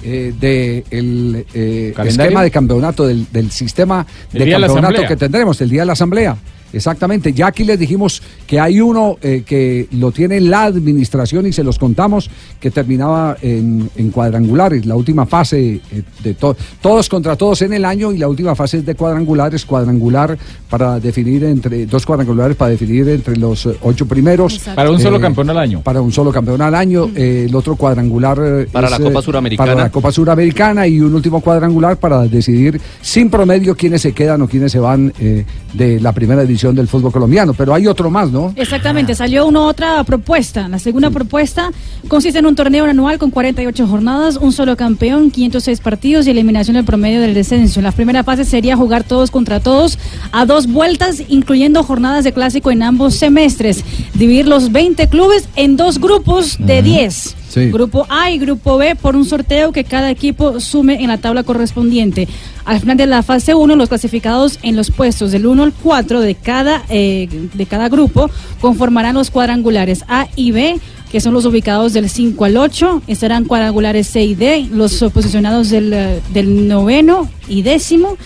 eh, 0.03 0.33
de 0.39 0.83
el 0.89 1.45
eh, 1.53 1.93
esquema 2.05 2.41
de 2.41 2.49
campeonato, 2.49 3.05
del, 3.05 3.27
del 3.31 3.51
sistema 3.51 4.03
de 4.33 4.49
campeonato 4.49 5.03
que 5.07 5.15
tendremos, 5.15 5.61
el 5.61 5.69
día 5.69 5.81
de 5.81 5.85
la 5.85 5.93
asamblea. 5.93 6.35
Exactamente, 6.73 7.33
ya 7.33 7.47
aquí 7.47 7.63
les 7.63 7.79
dijimos 7.79 8.21
que 8.45 8.59
hay 8.59 8.79
uno 8.79 9.17
eh, 9.21 9.43
que 9.45 9.87
lo 9.91 10.11
tiene 10.11 10.39
la 10.39 10.63
administración 10.63 11.47
y 11.47 11.53
se 11.53 11.63
los 11.63 11.79
contamos 11.79 12.29
que 12.59 12.69
terminaba 12.71 13.37
en, 13.41 13.89
en 13.95 14.09
cuadrangulares, 14.11 14.85
la 14.85 14.95
última 14.95 15.25
fase 15.25 15.81
eh, 15.91 16.03
de 16.23 16.33
to- 16.35 16.55
todos 16.81 17.09
contra 17.09 17.35
todos 17.35 17.61
en 17.63 17.73
el 17.73 17.85
año 17.85 18.11
y 18.11 18.17
la 18.17 18.27
última 18.27 18.55
fase 18.55 18.77
es 18.77 18.85
de 18.85 18.95
cuadrangulares, 18.95 19.65
cuadrangular 19.65 20.37
para 20.69 20.99
definir 20.99 21.43
entre 21.43 21.85
dos 21.85 22.05
cuadrangulares 22.05 22.55
para 22.55 22.71
definir 22.71 23.07
entre 23.09 23.35
los 23.37 23.65
eh, 23.65 23.75
ocho 23.81 24.05
primeros. 24.05 24.53
Exacto. 24.55 24.75
Para 24.75 24.91
un 24.91 24.99
solo 24.99 25.17
Eh, 25.17 25.21
campeón 25.21 25.49
al 25.49 25.57
año. 25.57 25.81
Para 25.81 26.01
un 26.01 26.11
solo 26.11 26.31
campeón 26.31 26.61
al 26.61 26.75
año, 26.75 27.09
eh, 27.15 27.45
el 27.49 27.55
otro 27.55 27.75
cuadrangular 27.75 28.37
Para 28.71 28.87
es, 28.87 28.91
la 28.91 28.99
Copa 28.99 29.21
Suramericana. 29.21 29.71
Para 29.71 29.83
la 29.83 29.89
Copa 29.91 30.11
Suramericana 30.11 30.87
y 30.87 30.99
un 31.01 31.13
último 31.13 31.41
cuadrangular 31.41 31.97
para 31.97 32.27
decidir 32.27 32.79
sin 33.01 33.29
promedio 33.29 33.75
quiénes 33.75 34.01
se 34.01 34.13
quedan 34.13 34.41
o 34.43 34.47
quiénes 34.47 34.71
se 34.71 34.79
van 34.79 35.11
eh, 35.19 35.45
de 35.73 35.99
la 35.99 36.11
primera 36.13 36.43
del 36.67 36.87
fútbol 36.87 37.11
colombiano. 37.11 37.53
Pero 37.53 37.73
hay 37.73 37.87
otro 37.87 38.09
más, 38.09 38.31
¿no? 38.31 38.53
Exactamente, 38.55 39.15
salió 39.15 39.45
una 39.47 39.61
otra 39.61 40.03
propuesta. 40.03 40.67
La 40.67 40.79
segunda 40.79 41.09
propuesta 41.09 41.71
consiste 42.07 42.39
en 42.39 42.45
un 42.45 42.55
torneo 42.55 42.85
anual 42.85 43.17
con 43.17 43.31
48 43.31 43.87
jornadas, 43.87 44.37
un 44.37 44.51
solo 44.51 44.75
campeón, 44.75 45.31
506 45.31 45.79
partidos 45.79 46.27
y 46.27 46.31
eliminación 46.31 46.75
del 46.75 46.85
promedio 46.85 47.21
del 47.21 47.33
descenso. 47.33 47.81
La 47.81 47.91
primera 47.91 48.23
fase 48.23 48.45
sería 48.45 48.75
jugar 48.75 49.03
todos 49.03 49.31
contra 49.31 49.59
todos 49.59 49.97
a 50.31 50.45
dos 50.45 50.67
vueltas, 50.67 51.23
incluyendo 51.29 51.83
jornadas 51.83 52.23
de 52.23 52.33
clásico 52.33 52.71
en 52.71 52.83
ambos 52.83 53.15
semestres. 53.15 53.83
Dividir 54.13 54.47
los 54.47 54.71
20 54.71 55.07
clubes 55.07 55.47
en 55.55 55.77
dos 55.77 55.99
grupos 55.99 56.57
de 56.59 56.81
10. 56.81 57.38
Grupo 57.55 58.05
A 58.09 58.31
y 58.31 58.37
Grupo 58.37 58.77
B 58.77 58.95
por 58.95 59.15
un 59.15 59.25
sorteo 59.25 59.71
que 59.71 59.83
cada 59.83 60.11
equipo 60.11 60.59
sume 60.59 61.01
en 61.01 61.07
la 61.07 61.17
tabla 61.17 61.43
correspondiente. 61.43 62.27
Al 62.65 62.79
final 62.79 62.97
de 62.97 63.07
la 63.07 63.23
fase 63.23 63.55
1, 63.55 63.75
los 63.75 63.89
clasificados 63.89 64.59
en 64.61 64.75
los 64.75 64.91
puestos 64.91 65.31
del 65.31 65.47
1 65.47 65.63
al 65.63 65.73
4 65.73 66.21
de 66.21 66.35
cada, 66.35 66.83
eh, 66.89 67.27
de 67.53 67.65
cada 67.65 67.89
grupo 67.89 68.29
conformarán 68.61 69.15
los 69.15 69.31
cuadrangulares 69.31 70.03
A 70.07 70.27
y 70.35 70.51
B, 70.51 70.79
que 71.11 71.19
son 71.19 71.33
los 71.33 71.45
ubicados 71.45 71.93
del 71.93 72.09
5 72.09 72.45
al 72.45 72.57
8. 72.57 73.01
Estarán 73.07 73.45
cuadrangulares 73.45 74.07
C 74.07 74.23
y 74.23 74.35
D, 74.35 74.67
los 74.71 75.03
posicionados 75.11 75.69
del, 75.69 75.91
eh, 75.93 76.21
del 76.31 76.67
noveno 76.67 77.29
y 77.47 77.63
décimo. 77.63 78.17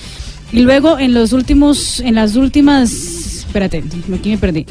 Y 0.52 0.60
luego 0.60 1.00
en 1.00 1.14
los 1.14 1.34
últimos, 1.34 2.00
en 2.02 2.16
las 2.16 2.36
últimas, 2.36 2.92
espérate, 2.92 3.84
aquí 4.14 4.30
me 4.30 4.38
perdí. 4.38 4.66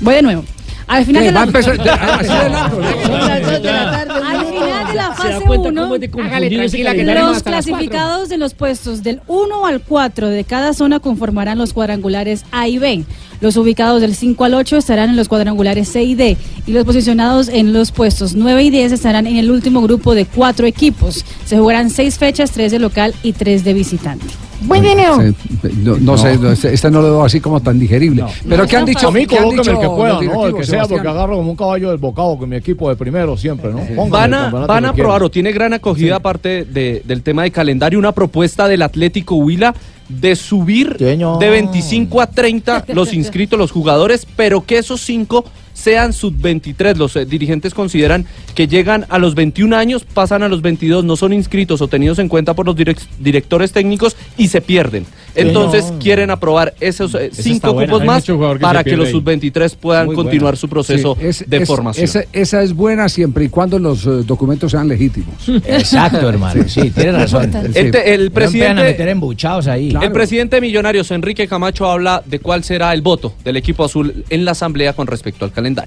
Voy 0.00 0.14
de 0.14 0.22
nuevo. 0.22 0.44
Al 0.96 1.04
final 1.04 1.24
de 1.24 1.32
la, 1.32 1.40
a 1.40 1.44
empezar- 1.44 1.84
ya, 1.84 1.94
así 1.94 2.28
de 2.28 2.48
largo, 2.50 2.80
¿no? 2.80 2.88
Son 3.02 3.28
las 3.28 3.42
dos 3.42 3.62
de 3.62 3.72
la 3.72 3.90
tarde. 3.90 4.12
al 4.26 4.46
final 4.46 4.86
de 4.88 4.94
la 4.94 5.02
¿Se 5.16 5.28
da 5.28 5.32
fase 5.34 5.44
cuenta 5.44 5.68
1, 5.68 5.82
cómo 5.82 5.94
es 5.94 6.00
de 6.00 6.06
Hágale 6.06 6.10
confundir 6.30 6.52
ese 6.62 6.68
tranquila 6.70 6.90
que 6.90 6.96
calendario? 6.96 7.14
tenemos 7.20 7.34
los 7.34 7.42
clasificados 7.42 8.28
de 8.30 8.38
los 8.38 8.54
puestos 8.54 9.02
del 9.02 9.20
1 9.26 9.66
al 9.66 9.80
4 9.82 10.28
de 10.28 10.44
cada 10.44 10.72
zona 10.72 11.00
conformarán 11.00 11.58
los 11.58 11.72
cuadrangulares 11.74 12.44
A 12.52 12.68
y 12.68 12.78
B. 12.78 13.04
Los 13.40 13.56
ubicados 13.56 14.00
del 14.00 14.14
5 14.14 14.44
al 14.44 14.54
8 14.54 14.76
estarán 14.78 15.10
en 15.10 15.16
los 15.16 15.28
cuadrangulares 15.28 15.88
C 15.88 16.02
y 16.02 16.14
D. 16.14 16.36
Y 16.66 16.72
los 16.72 16.84
posicionados 16.84 17.48
en 17.48 17.72
los 17.72 17.92
puestos 17.92 18.34
9 18.34 18.64
y 18.64 18.70
10 18.70 18.92
estarán 18.92 19.26
en 19.26 19.36
el 19.36 19.50
último 19.50 19.80
grupo 19.82 20.14
de 20.14 20.24
cuatro 20.26 20.66
equipos. 20.66 21.24
Se 21.44 21.56
jugarán 21.58 21.90
seis 21.90 22.18
fechas, 22.18 22.50
tres 22.50 22.72
de 22.72 22.78
local 22.78 23.14
y 23.22 23.32
tres 23.32 23.64
de 23.64 23.74
visitante. 23.74 24.26
Buen 24.62 24.82
dinero. 24.82 25.18
Sí, 25.22 25.68
no, 25.84 25.96
no 25.98 26.18
sé, 26.18 26.36
no, 26.36 26.50
este, 26.50 26.74
este 26.74 26.90
no 26.90 27.00
lo 27.00 27.10
veo 27.12 27.24
así 27.24 27.38
como 27.38 27.60
tan 27.60 27.78
digerible. 27.78 28.24
Pero 28.48 28.66
¿qué 28.66 28.76
han 28.76 28.84
dicho? 28.86 29.06
A 29.06 29.12
mí 29.12 29.24
¿qué 29.24 29.38
han 29.38 29.44
colóqueme 29.44 29.70
el 29.70 29.76
dicho 29.78 29.80
que 29.80 29.96
pueda, 29.96 30.20
¿no? 30.20 30.46
El 30.48 30.54
que 30.56 30.64
sea, 30.64 30.84
porque 30.86 31.06
agarro 31.06 31.36
como 31.36 31.50
un 31.52 31.56
caballo 31.56 31.90
del 31.90 31.98
bocado 31.98 32.36
con 32.36 32.48
mi 32.48 32.56
equipo 32.56 32.88
de 32.88 32.96
primero 32.96 33.36
siempre, 33.36 33.70
¿no? 33.72 34.06
Van 34.08 34.34
a, 34.34 34.50
van 34.50 34.84
a 34.84 34.88
aprobar 34.88 35.22
o 35.22 35.30
tiene 35.30 35.52
gran 35.52 35.74
acogida 35.74 36.16
aparte 36.16 36.64
de- 36.64 37.02
del 37.06 37.22
tema 37.22 37.44
de 37.44 37.52
calendario 37.52 38.00
una 38.00 38.10
propuesta 38.10 38.66
del 38.66 38.82
Atlético 38.82 39.36
Huila 39.36 39.72
de 40.08 40.36
subir 40.36 40.96
Señor. 40.98 41.38
de 41.38 41.50
25 41.50 42.20
a 42.20 42.26
30 42.26 42.84
los 42.88 43.12
inscritos, 43.12 43.58
los 43.58 43.70
jugadores, 43.70 44.26
pero 44.36 44.64
que 44.64 44.78
esos 44.78 45.00
cinco 45.00 45.44
sean 45.88 46.12
sub-23. 46.12 46.96
Los 46.96 47.16
eh, 47.16 47.24
dirigentes 47.24 47.72
consideran 47.72 48.26
que 48.54 48.66
llegan 48.68 49.06
a 49.08 49.18
los 49.18 49.34
21 49.34 49.74
años, 49.76 50.04
pasan 50.04 50.42
a 50.42 50.48
los 50.48 50.60
22, 50.60 51.04
no 51.04 51.16
son 51.16 51.32
inscritos 51.32 51.80
o 51.80 51.88
tenidos 51.88 52.18
en 52.18 52.28
cuenta 52.28 52.54
por 52.54 52.66
los 52.66 52.76
direc- 52.76 53.06
directores 53.18 53.72
técnicos 53.72 54.14
y 54.36 54.48
se 54.48 54.60
pierden. 54.60 55.06
Entonces 55.34 55.92
quieren 56.00 56.30
aprobar 56.30 56.74
esos 56.80 57.14
eh, 57.14 57.30
cinco 57.32 57.74
cupos 57.74 58.04
más 58.04 58.24
que 58.24 58.34
para 58.60 58.82
que 58.82 58.96
los 58.96 59.06
ahí. 59.06 59.12
sub-23 59.12 59.76
puedan 59.76 60.06
Muy 60.06 60.14
continuar 60.16 60.52
buena. 60.54 60.56
su 60.56 60.68
proceso 60.68 61.16
Sí, 61.20 61.26
es- 61.26 61.44
de 61.48 61.56
es- 61.58 61.68
formación. 61.68 62.04
Esa, 62.04 62.24
esa 62.32 62.62
es 62.62 62.74
buena 62.74 63.08
siempre 63.08 63.44
y 63.44 63.48
cuando 63.48 63.78
los 63.78 64.04
eh, 64.04 64.10
documentos 64.26 64.72
sean 64.72 64.88
legítimos. 64.88 65.34
Exacto, 65.66 66.28
hermano. 66.28 66.64
Sí, 66.68 66.90
tienes 66.90 67.14
razón. 67.14 67.50
El, 67.74 67.90
te- 67.92 68.14
el 68.14 68.30
No 68.34 68.40
empiezan 68.42 68.78
a 68.78 68.82
meter 68.82 68.96
presidente, 68.96 69.10
embuchados 69.10 69.66
ahí. 69.68 69.94
el 70.02 70.12
presidente 70.12 70.56
de 70.56 70.60
Millonarios, 70.60 71.10
Enrique 71.12 71.46
Camacho, 71.46 71.86
habla 71.86 72.22
de 72.26 72.40
cuál 72.40 72.64
será 72.64 72.92
el 72.92 73.00
voto 73.02 73.32
del 73.44 73.56
equipo 73.56 73.84
azul 73.84 74.24
en 74.28 74.44
la 74.44 74.50
asamblea 74.52 74.92
con 74.92 75.06
respecto 75.06 75.44
al 75.44 75.52
calendario. 75.52 75.77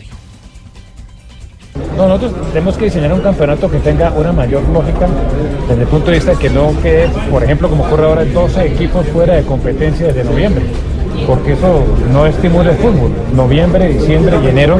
No, 1.97 2.08
nosotros 2.08 2.34
tenemos 2.54 2.77
que 2.77 2.86
diseñar 2.86 3.13
un 3.13 3.21
campeonato 3.21 3.69
que 3.69 3.80
tenga 3.80 4.12
una 4.12 4.32
mayor 4.32 4.67
lógica 4.69 5.08
desde 5.67 5.82
el 5.82 5.88
punto 5.88 6.08
de 6.08 6.17
vista 6.17 6.32
de 6.32 6.38
que 6.38 6.49
no 6.49 6.73
quede, 6.82 7.10
por 7.30 7.43
ejemplo, 7.43 7.69
como 7.69 7.84
ocurre 7.84 8.06
ahora, 8.06 8.25
12 8.25 8.65
equipos 8.65 9.06
fuera 9.08 9.36
de 9.36 9.43
competencia 9.43 10.08
desde 10.08 10.23
noviembre. 10.23 10.63
Porque 11.28 11.54
eso 11.54 11.84
no 12.12 12.26
estimula 12.26 12.71
el 12.71 12.78
fútbol. 12.78 13.12
Noviembre, 13.36 13.88
diciembre 13.89 14.36
y 14.43 14.47
enero 14.47 14.78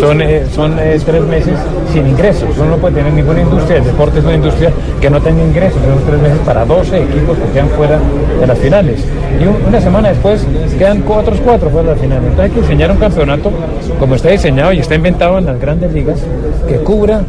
son, 0.00 0.20
eh, 0.22 0.44
son 0.54 0.78
eh, 0.78 0.98
tres 1.04 1.22
meses 1.24 1.54
sin 1.92 2.06
ingresos. 2.06 2.48
Uno 2.58 2.70
no 2.70 2.76
puede 2.76 2.96
tener 2.96 3.12
ninguna 3.12 3.40
industria, 3.42 3.78
el 3.78 3.84
deporte 3.84 4.18
es 4.18 4.24
una 4.24 4.34
industria 4.34 4.70
que 5.00 5.10
no 5.10 5.20
tenga 5.20 5.42
ingresos, 5.42 5.78
son 5.82 6.04
tres 6.08 6.20
meses 6.22 6.38
para 6.44 6.64
12 6.64 7.02
equipos 7.02 7.36
que 7.38 7.52
quedan 7.52 7.68
fuera 7.70 7.98
de 8.40 8.46
las 8.46 8.58
finales. 8.58 9.04
Y 9.40 9.44
un- 9.46 9.56
una 9.68 9.80
semana 9.80 10.08
después 10.10 10.46
quedan 10.78 11.02
otros 11.08 11.40
cuatro 11.44 11.70
fuera 11.70 11.90
de 11.90 11.94
la 11.96 12.00
final. 12.00 12.18
Entonces 12.18 12.44
hay 12.44 12.50
que 12.50 12.60
diseñar 12.62 12.90
un 12.90 12.96
campeonato 12.98 13.50
como 13.98 14.14
está 14.14 14.28
diseñado 14.30 14.72
y 14.72 14.78
está 14.80 14.94
inventado 14.94 15.38
en 15.38 15.46
las 15.46 15.60
grandes 15.60 15.92
ligas 15.92 16.20
que 16.68 16.76
cubra 16.76 17.22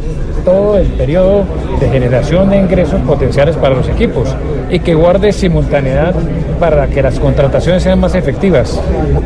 todo 0.44 0.78
el 0.78 0.86
periodo 0.88 1.44
de 1.80 1.88
generación 1.88 2.50
de 2.50 2.58
ingresos 2.58 3.00
potenciales 3.02 3.56
para 3.56 3.74
los 3.74 3.88
equipos 3.88 4.28
y 4.70 4.78
que 4.80 4.94
guarde 4.94 5.32
simultaneidad 5.32 6.14
para 6.60 6.86
que 6.86 7.02
las 7.02 7.18
contrataciones 7.18 7.82
sean 7.82 8.00
más 8.00 8.14
efectivas. 8.14 8.80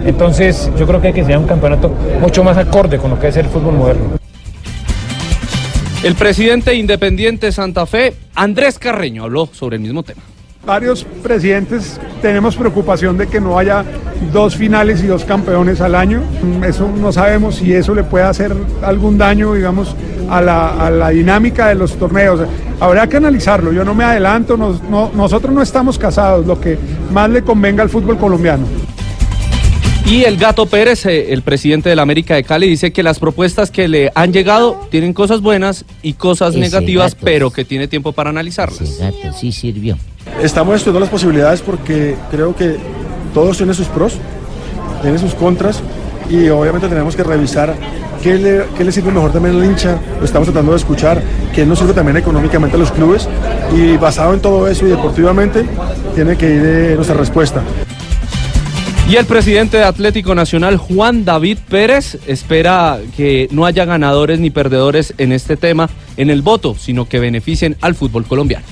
Entonces 0.04 0.70
yo 0.78 0.86
creo 0.86 1.00
que 1.00 1.08
hay 1.08 1.12
que 1.12 1.20
diseñar 1.20 1.40
un 1.40 1.46
campeonato 1.46 1.92
mucho 2.20 2.42
más 2.44 2.56
acorde 2.56 2.98
con 2.98 3.10
lo 3.10 3.18
que 3.18 3.28
es 3.28 3.36
el 3.36 3.46
fútbol 3.46 3.74
moderno. 3.74 4.18
El 6.02 6.14
presidente 6.14 6.74
independiente 6.74 7.50
Santa 7.50 7.84
Fe, 7.84 8.14
Andrés 8.34 8.78
Carreño, 8.78 9.24
habló 9.24 9.48
sobre 9.52 9.76
el 9.76 9.82
mismo 9.82 10.04
tema. 10.04 10.22
Varios 10.68 11.02
presidentes 11.22 11.98
tenemos 12.20 12.54
preocupación 12.54 13.16
de 13.16 13.26
que 13.26 13.40
no 13.40 13.58
haya 13.58 13.82
dos 14.34 14.54
finales 14.54 15.02
y 15.02 15.06
dos 15.06 15.24
campeones 15.24 15.80
al 15.80 15.94
año. 15.94 16.20
Mm, 16.42 16.62
Eso 16.64 16.86
no 16.94 17.10
sabemos 17.10 17.54
si 17.54 17.72
eso 17.72 17.94
le 17.94 18.04
puede 18.04 18.26
hacer 18.26 18.52
algún 18.82 19.16
daño, 19.16 19.54
digamos, 19.54 19.96
a 20.28 20.42
la, 20.42 20.68
a 20.86 20.90
la 20.90 21.08
dinámica 21.08 21.68
de 21.68 21.74
los 21.74 21.94
torneos. 21.96 22.40
Habrá 22.80 23.06
que 23.08 23.16
analizarlo. 23.16 23.72
Yo 23.72 23.82
no 23.82 23.94
me 23.94 24.04
adelanto. 24.04 24.58
no- 24.58 25.10
nosotros 25.14 25.54
no 25.54 25.62
estamos 25.62 25.98
casados. 25.98 26.46
Lo 26.46 26.60
que 26.60 26.78
más 27.14 27.30
le 27.30 27.40
convenga 27.40 27.82
al 27.82 27.88
fútbol 27.88 28.18
colombiano. 28.18 28.66
Y 30.08 30.24
el 30.24 30.38
Gato 30.38 30.64
Pérez, 30.64 31.04
eh, 31.04 31.34
el 31.34 31.42
presidente 31.42 31.90
de 31.90 31.96
la 31.96 32.00
América 32.00 32.34
de 32.34 32.42
Cali, 32.42 32.66
dice 32.66 32.92
que 32.92 33.02
las 33.02 33.18
propuestas 33.18 33.70
que 33.70 33.88
le 33.88 34.10
han 34.14 34.32
llegado 34.32 34.80
tienen 34.90 35.12
cosas 35.12 35.42
buenas 35.42 35.84
y 36.00 36.14
cosas 36.14 36.52
Ese 36.52 36.60
negativas, 36.60 37.12
gato. 37.12 37.24
pero 37.26 37.50
que 37.50 37.66
tiene 37.66 37.88
tiempo 37.88 38.12
para 38.12 38.30
analizarlas. 38.30 38.80
Exacto, 38.80 39.34
sí 39.38 39.52
sirvió. 39.52 39.98
Estamos 40.42 40.76
estudiando 40.76 41.00
las 41.00 41.10
posibilidades 41.10 41.60
porque 41.60 42.16
creo 42.30 42.56
que 42.56 42.76
todos 43.34 43.58
tienen 43.58 43.74
sus 43.74 43.86
pros, 43.88 44.14
tienen 45.02 45.20
sus 45.20 45.34
contras 45.34 45.82
y 46.30 46.48
obviamente 46.48 46.88
tenemos 46.88 47.14
que 47.14 47.22
revisar 47.22 47.74
qué 48.22 48.38
le, 48.38 48.64
qué 48.78 48.84
le 48.84 48.92
sirve 48.92 49.12
mejor 49.12 49.30
también 49.30 49.56
al 49.56 49.64
hincha, 49.66 50.00
lo 50.18 50.24
estamos 50.24 50.48
tratando 50.48 50.72
de 50.72 50.78
escuchar, 50.78 51.22
qué 51.54 51.66
nos 51.66 51.80
sirve 51.80 51.92
también 51.92 52.16
económicamente 52.16 52.76
a 52.76 52.78
los 52.78 52.92
clubes 52.92 53.28
y 53.76 53.98
basado 53.98 54.32
en 54.32 54.40
todo 54.40 54.68
eso 54.68 54.86
y 54.86 54.88
deportivamente 54.88 55.66
tiene 56.14 56.34
que 56.38 56.46
ir 56.46 56.62
eh, 56.64 56.92
nuestra 56.96 57.14
respuesta. 57.14 57.62
Y 59.08 59.16
el 59.16 59.24
presidente 59.24 59.78
de 59.78 59.84
Atlético 59.84 60.34
Nacional, 60.34 60.76
Juan 60.76 61.24
David 61.24 61.56
Pérez, 61.66 62.18
espera 62.26 62.98
que 63.16 63.48
no 63.50 63.64
haya 63.64 63.86
ganadores 63.86 64.38
ni 64.38 64.50
perdedores 64.50 65.14
en 65.16 65.32
este 65.32 65.56
tema 65.56 65.88
en 66.18 66.28
el 66.28 66.42
voto, 66.42 66.74
sino 66.78 67.08
que 67.08 67.18
beneficien 67.18 67.74
al 67.80 67.94
fútbol 67.94 68.26
colombiano. 68.26 68.66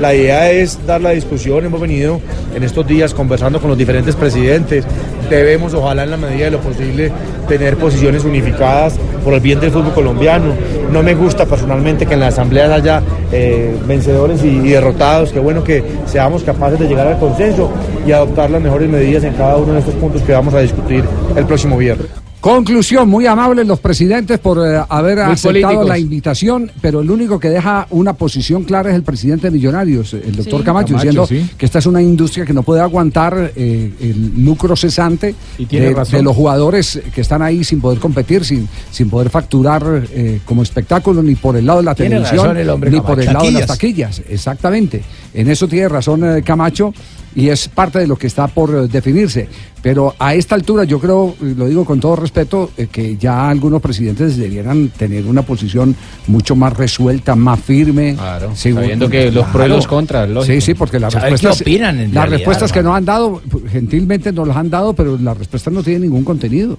La 0.00 0.14
idea 0.14 0.50
es 0.50 0.78
dar 0.86 1.02
la 1.02 1.10
discusión, 1.10 1.62
hemos 1.62 1.78
venido 1.78 2.22
en 2.54 2.62
estos 2.64 2.86
días 2.86 3.12
conversando 3.12 3.60
con 3.60 3.68
los 3.68 3.76
diferentes 3.76 4.16
presidentes, 4.16 4.86
debemos 5.28 5.74
ojalá 5.74 6.04
en 6.04 6.10
la 6.12 6.16
medida 6.16 6.46
de 6.46 6.52
lo 6.52 6.60
posible 6.60 7.12
tener 7.46 7.76
posiciones 7.76 8.24
unificadas 8.24 8.98
por 9.22 9.34
el 9.34 9.40
bien 9.40 9.60
del 9.60 9.70
fútbol 9.70 9.92
colombiano. 9.92 10.54
No 10.90 11.02
me 11.02 11.14
gusta 11.14 11.44
personalmente 11.44 12.06
que 12.06 12.14
en 12.14 12.20
la 12.20 12.28
asamblea 12.28 12.74
haya 12.74 13.02
eh, 13.30 13.76
vencedores 13.86 14.42
y, 14.42 14.48
y 14.48 14.70
derrotados, 14.70 15.32
qué 15.32 15.38
bueno 15.38 15.62
que 15.62 15.84
seamos 16.06 16.44
capaces 16.44 16.78
de 16.78 16.88
llegar 16.88 17.06
al 17.06 17.18
consenso 17.18 17.70
y 18.06 18.12
adoptar 18.12 18.50
las 18.50 18.62
mejores 18.62 18.88
medidas 18.88 19.22
en 19.24 19.34
cada 19.34 19.58
uno 19.58 19.74
de 19.74 19.80
estos 19.80 19.94
puntos 19.96 20.22
que 20.22 20.32
vamos 20.32 20.54
a 20.54 20.60
discutir 20.60 21.04
el 21.36 21.44
próximo 21.44 21.76
viernes. 21.76 22.19
Conclusión, 22.40 23.06
muy 23.06 23.26
amables 23.26 23.66
los 23.66 23.80
presidentes 23.80 24.38
por 24.38 24.58
eh, 24.66 24.82
haber 24.88 25.18
Muy 25.18 25.32
aceptado 25.34 25.52
políticos. 25.62 25.88
la 25.88 25.98
invitación, 25.98 26.72
pero 26.80 27.00
el 27.02 27.10
único 27.10 27.38
que 27.38 27.50
deja 27.50 27.86
una 27.90 28.14
posición 28.14 28.64
clara 28.64 28.88
es 28.88 28.96
el 28.96 29.02
presidente 29.02 29.48
de 29.48 29.50
Millonarios, 29.50 30.14
el 30.14 30.34
doctor 30.36 30.60
Sí. 30.60 30.64
Camacho, 30.64 30.94
Camacho, 30.94 30.94
diciendo 30.94 31.26
sí. 31.26 31.50
que 31.58 31.66
esta 31.66 31.80
es 31.80 31.86
una 31.86 32.00
industria 32.00 32.46
que 32.46 32.54
no 32.54 32.62
puede 32.62 32.80
aguantar 32.80 33.52
eh, 33.54 33.92
el 34.00 34.42
lucro 34.42 34.74
cesante 34.74 35.34
tiene 35.68 35.88
de, 35.88 35.94
razón. 35.94 36.16
de 36.16 36.22
los 36.22 36.34
jugadores 36.34 37.02
que 37.14 37.20
están 37.20 37.42
ahí 37.42 37.62
sin 37.62 37.78
poder 37.82 37.98
competir, 37.98 38.42
sin, 38.42 38.66
sin 38.90 39.10
poder 39.10 39.28
facturar 39.28 40.04
eh, 40.10 40.40
como 40.46 40.62
espectáculo 40.62 41.22
ni 41.22 41.34
por 41.34 41.58
el 41.58 41.66
lado 41.66 41.80
de 41.80 41.84
la 41.84 41.94
Tiene 41.94 42.16
televisión 42.22 42.56
razón 42.56 42.80
ni 42.90 43.00
por 43.02 43.20
el 43.20 43.26
lado 43.26 43.44
de 43.44 43.52
las 43.52 43.66
Taquillas. 43.66 44.16
taquillas. 44.16 44.22
Exactamente. 44.30 45.02
En 45.34 45.50
eso 45.50 45.68
tiene 45.68 45.90
razón 45.90 46.24
eh, 46.38 46.42
Camacho 46.42 46.94
y 47.34 47.48
es 47.48 47.68
parte 47.68 47.98
de 48.00 48.06
lo 48.06 48.16
que 48.16 48.26
está 48.26 48.48
por 48.48 48.70
eh, 48.74 48.88
definirse. 48.88 49.48
Pero 49.82 50.14
a 50.18 50.34
esta 50.34 50.54
altura 50.56 50.84
yo 50.84 50.98
creo, 51.00 51.34
eh, 51.42 51.54
lo 51.56 51.66
digo 51.66 51.84
con 51.84 52.00
todo 52.00 52.14
respeto, 52.16 52.70
eh, 52.76 52.88
que 52.92 53.16
ya 53.16 53.48
algunos 53.48 53.80
presidentes 53.80 54.36
debieran 54.36 54.88
tener 54.88 55.24
una 55.26 55.42
posición 55.42 55.94
mucho 56.26 56.54
más 56.54 56.76
resuelta, 56.76 57.34
más 57.34 57.60
firme. 57.60 58.14
Claro, 58.14 58.50
Sí, 58.54 58.72
sabiendo 58.72 59.08
que 59.08 59.30
los 59.30 59.46
pros 59.46 59.66
y 59.66 59.68
los 59.70 59.86
contras, 59.86 60.28
lógico. 60.28 60.52
Sí, 60.54 60.60
sí, 60.60 60.74
porque 60.74 60.98
las 61.00 61.14
respuestas, 61.14 61.60
opinan, 61.62 61.98
en 61.98 62.06
las 62.12 62.14
realidad, 62.14 62.38
respuestas 62.38 62.72
que 62.72 62.82
nos 62.82 62.94
han 62.94 63.04
dado, 63.04 63.40
gentilmente 63.70 64.32
nos 64.32 64.46
las 64.48 64.56
han 64.56 64.68
dado, 64.68 64.92
pero 64.92 65.16
las 65.16 65.38
respuestas 65.38 65.72
no 65.72 65.82
tienen 65.82 66.02
ningún 66.02 66.24
contenido. 66.24 66.76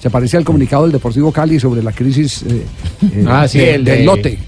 Se 0.00 0.10
parece 0.10 0.36
al 0.36 0.44
comunicado 0.44 0.82
del 0.82 0.92
Deportivo 0.92 1.32
Cali 1.32 1.58
sobre 1.58 1.82
la 1.82 1.90
crisis 1.92 2.42
eh, 2.42 2.62
eh, 3.02 3.24
Ah, 3.26 3.48
sí, 3.48 3.58
de- 3.58 3.74
el 3.76 3.84
del 3.84 3.98
de- 4.00 4.04
lote. 4.04 4.38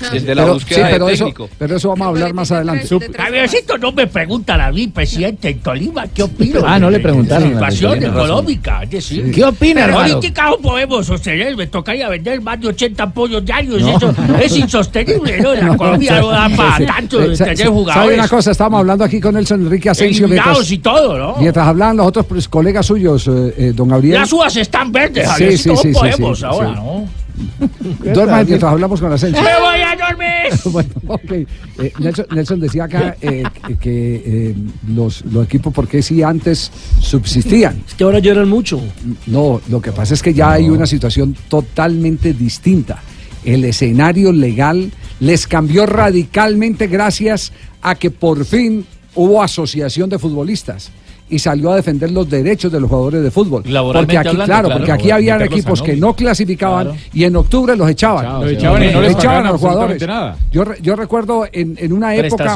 El 0.12 0.24
de 0.24 0.34
la 0.34 0.42
Pero- 0.42 0.54
búsqueda 0.54 0.86
sí, 0.86 0.92
pero 0.92 1.06
de 1.06 1.12
eso, 1.12 1.24
técnico. 1.24 1.48
pero 1.58 1.76
eso 1.76 1.88
vamos 1.90 2.06
a 2.06 2.08
hablar 2.08 2.34
más 2.34 2.50
adelante. 2.52 2.86
Javiercito 3.16 3.78
no 3.78 3.92
me 3.92 4.06
preguntan 4.06 4.60
a 4.60 4.70
mí, 4.72 4.88
presidente 4.88 5.48
en 5.50 5.60
Tolima, 5.60 6.06
¿qué 6.08 6.22
opino? 6.22 6.60
Ah, 6.64 6.78
no 6.78 6.90
le 6.90 7.00
preguntaron 7.00 7.54
La 7.60 7.70
situación 7.70 8.04
económica, 8.04 8.82
es 8.84 8.90
decir. 8.90 9.24
Sí. 9.26 9.30
¿Qué 9.32 9.44
opina, 9.44 9.82
Pero 9.82 9.94
hermano? 9.96 10.14
política 10.14 10.44
no 10.50 10.56
podemos 10.58 11.06
sostener, 11.06 11.56
me 11.56 11.66
tocaría 11.66 12.08
vender 12.08 12.40
más 12.40 12.60
de 12.60 12.68
80 12.68 13.10
pollos 13.12 13.44
diarios, 13.44 13.82
No. 13.82 13.96
eso 13.96 14.14
es 14.42 14.56
insostenible, 14.56 15.40
¿no? 15.40 15.54
La 15.54 15.76
Colombia 15.76 16.20
no 16.20 16.28
da 16.28 16.48
para 16.56 16.76
Sí, 16.78 16.86
tanto 16.86 17.22
sí, 17.22 17.28
de 17.28 17.36
tener 17.36 17.56
sí. 17.56 17.62
¿Sabe 17.64 17.74
jugadores. 17.74 18.18
una 18.18 18.28
cosa? 18.28 18.50
Estábamos 18.50 18.80
hablando 18.80 19.04
aquí 19.04 19.20
con 19.20 19.34
Nelson 19.34 19.60
Enrique 19.62 19.90
Asensio 19.90 20.28
mientras, 20.28 20.70
y 20.70 20.78
todo, 20.78 21.18
¿no? 21.18 21.36
mientras 21.38 21.66
hablaban 21.66 21.96
los 21.96 22.06
otros 22.06 22.26
pues, 22.26 22.48
colegas 22.48 22.86
suyos, 22.86 23.26
eh, 23.28 23.54
eh, 23.58 23.72
don 23.74 23.88
Gabriel. 23.88 24.14
Las 24.20 24.32
uvas 24.32 24.56
están 24.56 24.90
verdes, 24.92 25.24
Sí, 25.24 25.30
Javiercito, 25.30 25.76
sí, 25.76 25.76
no 25.76 25.76
sí, 25.76 25.88
sí, 25.88 25.94
podemos 26.16 26.38
sí, 26.38 26.44
ahora, 26.44 26.68
sí. 26.68 26.74
¿no? 26.76 27.08
Duerma 28.14 28.44
mientras 28.44 28.72
hablamos 28.72 29.00
con 29.00 29.12
Asensio. 29.12 29.42
¡Me 29.42 29.58
voy 29.58 29.80
a 29.80 29.96
dormir! 29.96 30.60
bueno, 30.66 30.90
ok. 31.06 31.32
Eh, 31.32 31.92
Nelson, 31.98 32.26
Nelson 32.30 32.60
decía 32.60 32.84
acá 32.84 33.16
eh, 33.20 33.44
que, 33.66 33.76
que, 33.76 34.22
eh, 34.24 34.54
los, 34.88 35.24
los 35.26 35.44
equipos, 35.44 35.72
porque 35.72 36.02
si 36.02 36.22
antes 36.22 36.70
subsistían? 37.00 37.82
Es 37.86 37.94
que 37.94 38.04
ahora 38.04 38.18
lloran 38.18 38.48
mucho. 38.48 38.80
No, 39.26 39.60
lo 39.68 39.80
que 39.80 39.92
pasa 39.92 40.14
es 40.14 40.22
que 40.22 40.34
ya 40.34 40.52
hay 40.52 40.68
una 40.68 40.86
situación 40.86 41.36
totalmente 41.48 42.32
distinta. 42.32 43.02
El 43.44 43.64
escenario 43.64 44.32
legal 44.32 44.90
les 45.20 45.46
cambió 45.46 45.86
radicalmente 45.86 46.86
gracias 46.86 47.52
a 47.82 47.94
que 47.94 48.10
por 48.10 48.44
fin 48.44 48.84
hubo 49.14 49.42
asociación 49.42 50.10
de 50.10 50.18
futbolistas 50.18 50.90
y 51.30 51.38
salió 51.38 51.72
a 51.72 51.76
defender 51.76 52.10
los 52.10 52.28
derechos 52.28 52.70
de 52.72 52.80
los 52.80 52.88
jugadores 52.90 53.22
de 53.22 53.30
fútbol. 53.30 53.62
Porque 53.62 54.18
aquí, 54.18 54.28
hablando, 54.28 54.44
claro, 54.44 54.68
claro, 54.68 54.78
porque 54.78 54.92
aquí 54.92 55.10
había 55.10 55.34
meterlos 55.34 55.52
a 55.54 55.58
equipos 55.60 55.82
que 55.82 55.96
no 55.96 56.14
clasificaban 56.14 56.86
Claro. 56.88 57.00
y 57.12 57.24
en 57.24 57.36
octubre 57.36 57.76
los 57.76 57.88
echaban. 57.88 58.24
Chao, 58.24 58.42
Los 58.42 58.52
echaban 58.52 58.82
y 58.84 58.92
no 58.92 59.00
les 59.00 59.12
echaban 59.12 59.46
a 59.46 59.52
los 59.52 59.60
jugadores. 59.60 60.06
nada. 60.06 60.36
Yo, 60.52 60.64
yo 60.82 60.96
recuerdo 60.96 61.46
en, 61.52 61.76
en 61.78 61.92
una 61.92 62.14
época. 62.14 62.54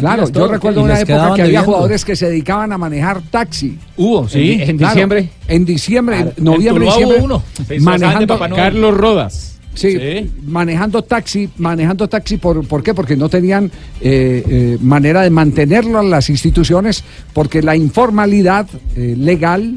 Claro, 0.00 0.28
yo 0.30 0.48
recuerdo 0.48 0.82
una 0.82 1.00
época 1.00 1.34
que 1.34 1.42
había 1.42 1.62
jugadores 1.62 2.04
que 2.04 2.16
se 2.16 2.28
dedicaban 2.28 2.72
a 2.72 2.78
manejar 2.78 3.20
taxi. 3.30 3.78
Hubo, 3.96 4.28
sí. 4.28 4.52
En, 4.60 4.70
En 4.70 4.76
claro, 4.78 4.92
diciembre. 4.94 5.28
En 5.48 5.64
diciembre, 5.64 6.16
Claro. 6.16 6.32
en 6.36 6.44
noviembre, 6.44 6.84
En 6.86 6.90
diciembre. 6.90 7.18
hubo 7.18 7.24
uno. 7.24 7.42
Manejando. 7.80 8.38
Carlos 8.54 8.94
Rodas. 8.96 9.55
Sí, 9.76 9.88
manejando 10.46 11.02
taxi, 11.02 11.48
manejando 11.58 12.08
taxi, 12.08 12.38
¿por, 12.38 12.66
¿por 12.66 12.82
qué? 12.82 12.94
Porque 12.94 13.16
no 13.16 13.28
tenían 13.28 13.66
eh, 14.00 14.42
eh, 14.48 14.78
manera 14.80 15.22
de 15.22 15.30
mantenerlo 15.30 16.00
en 16.00 16.10
las 16.10 16.30
instituciones, 16.30 17.04
porque 17.32 17.62
la 17.62 17.76
informalidad 17.76 18.66
eh, 18.96 19.14
legal 19.18 19.76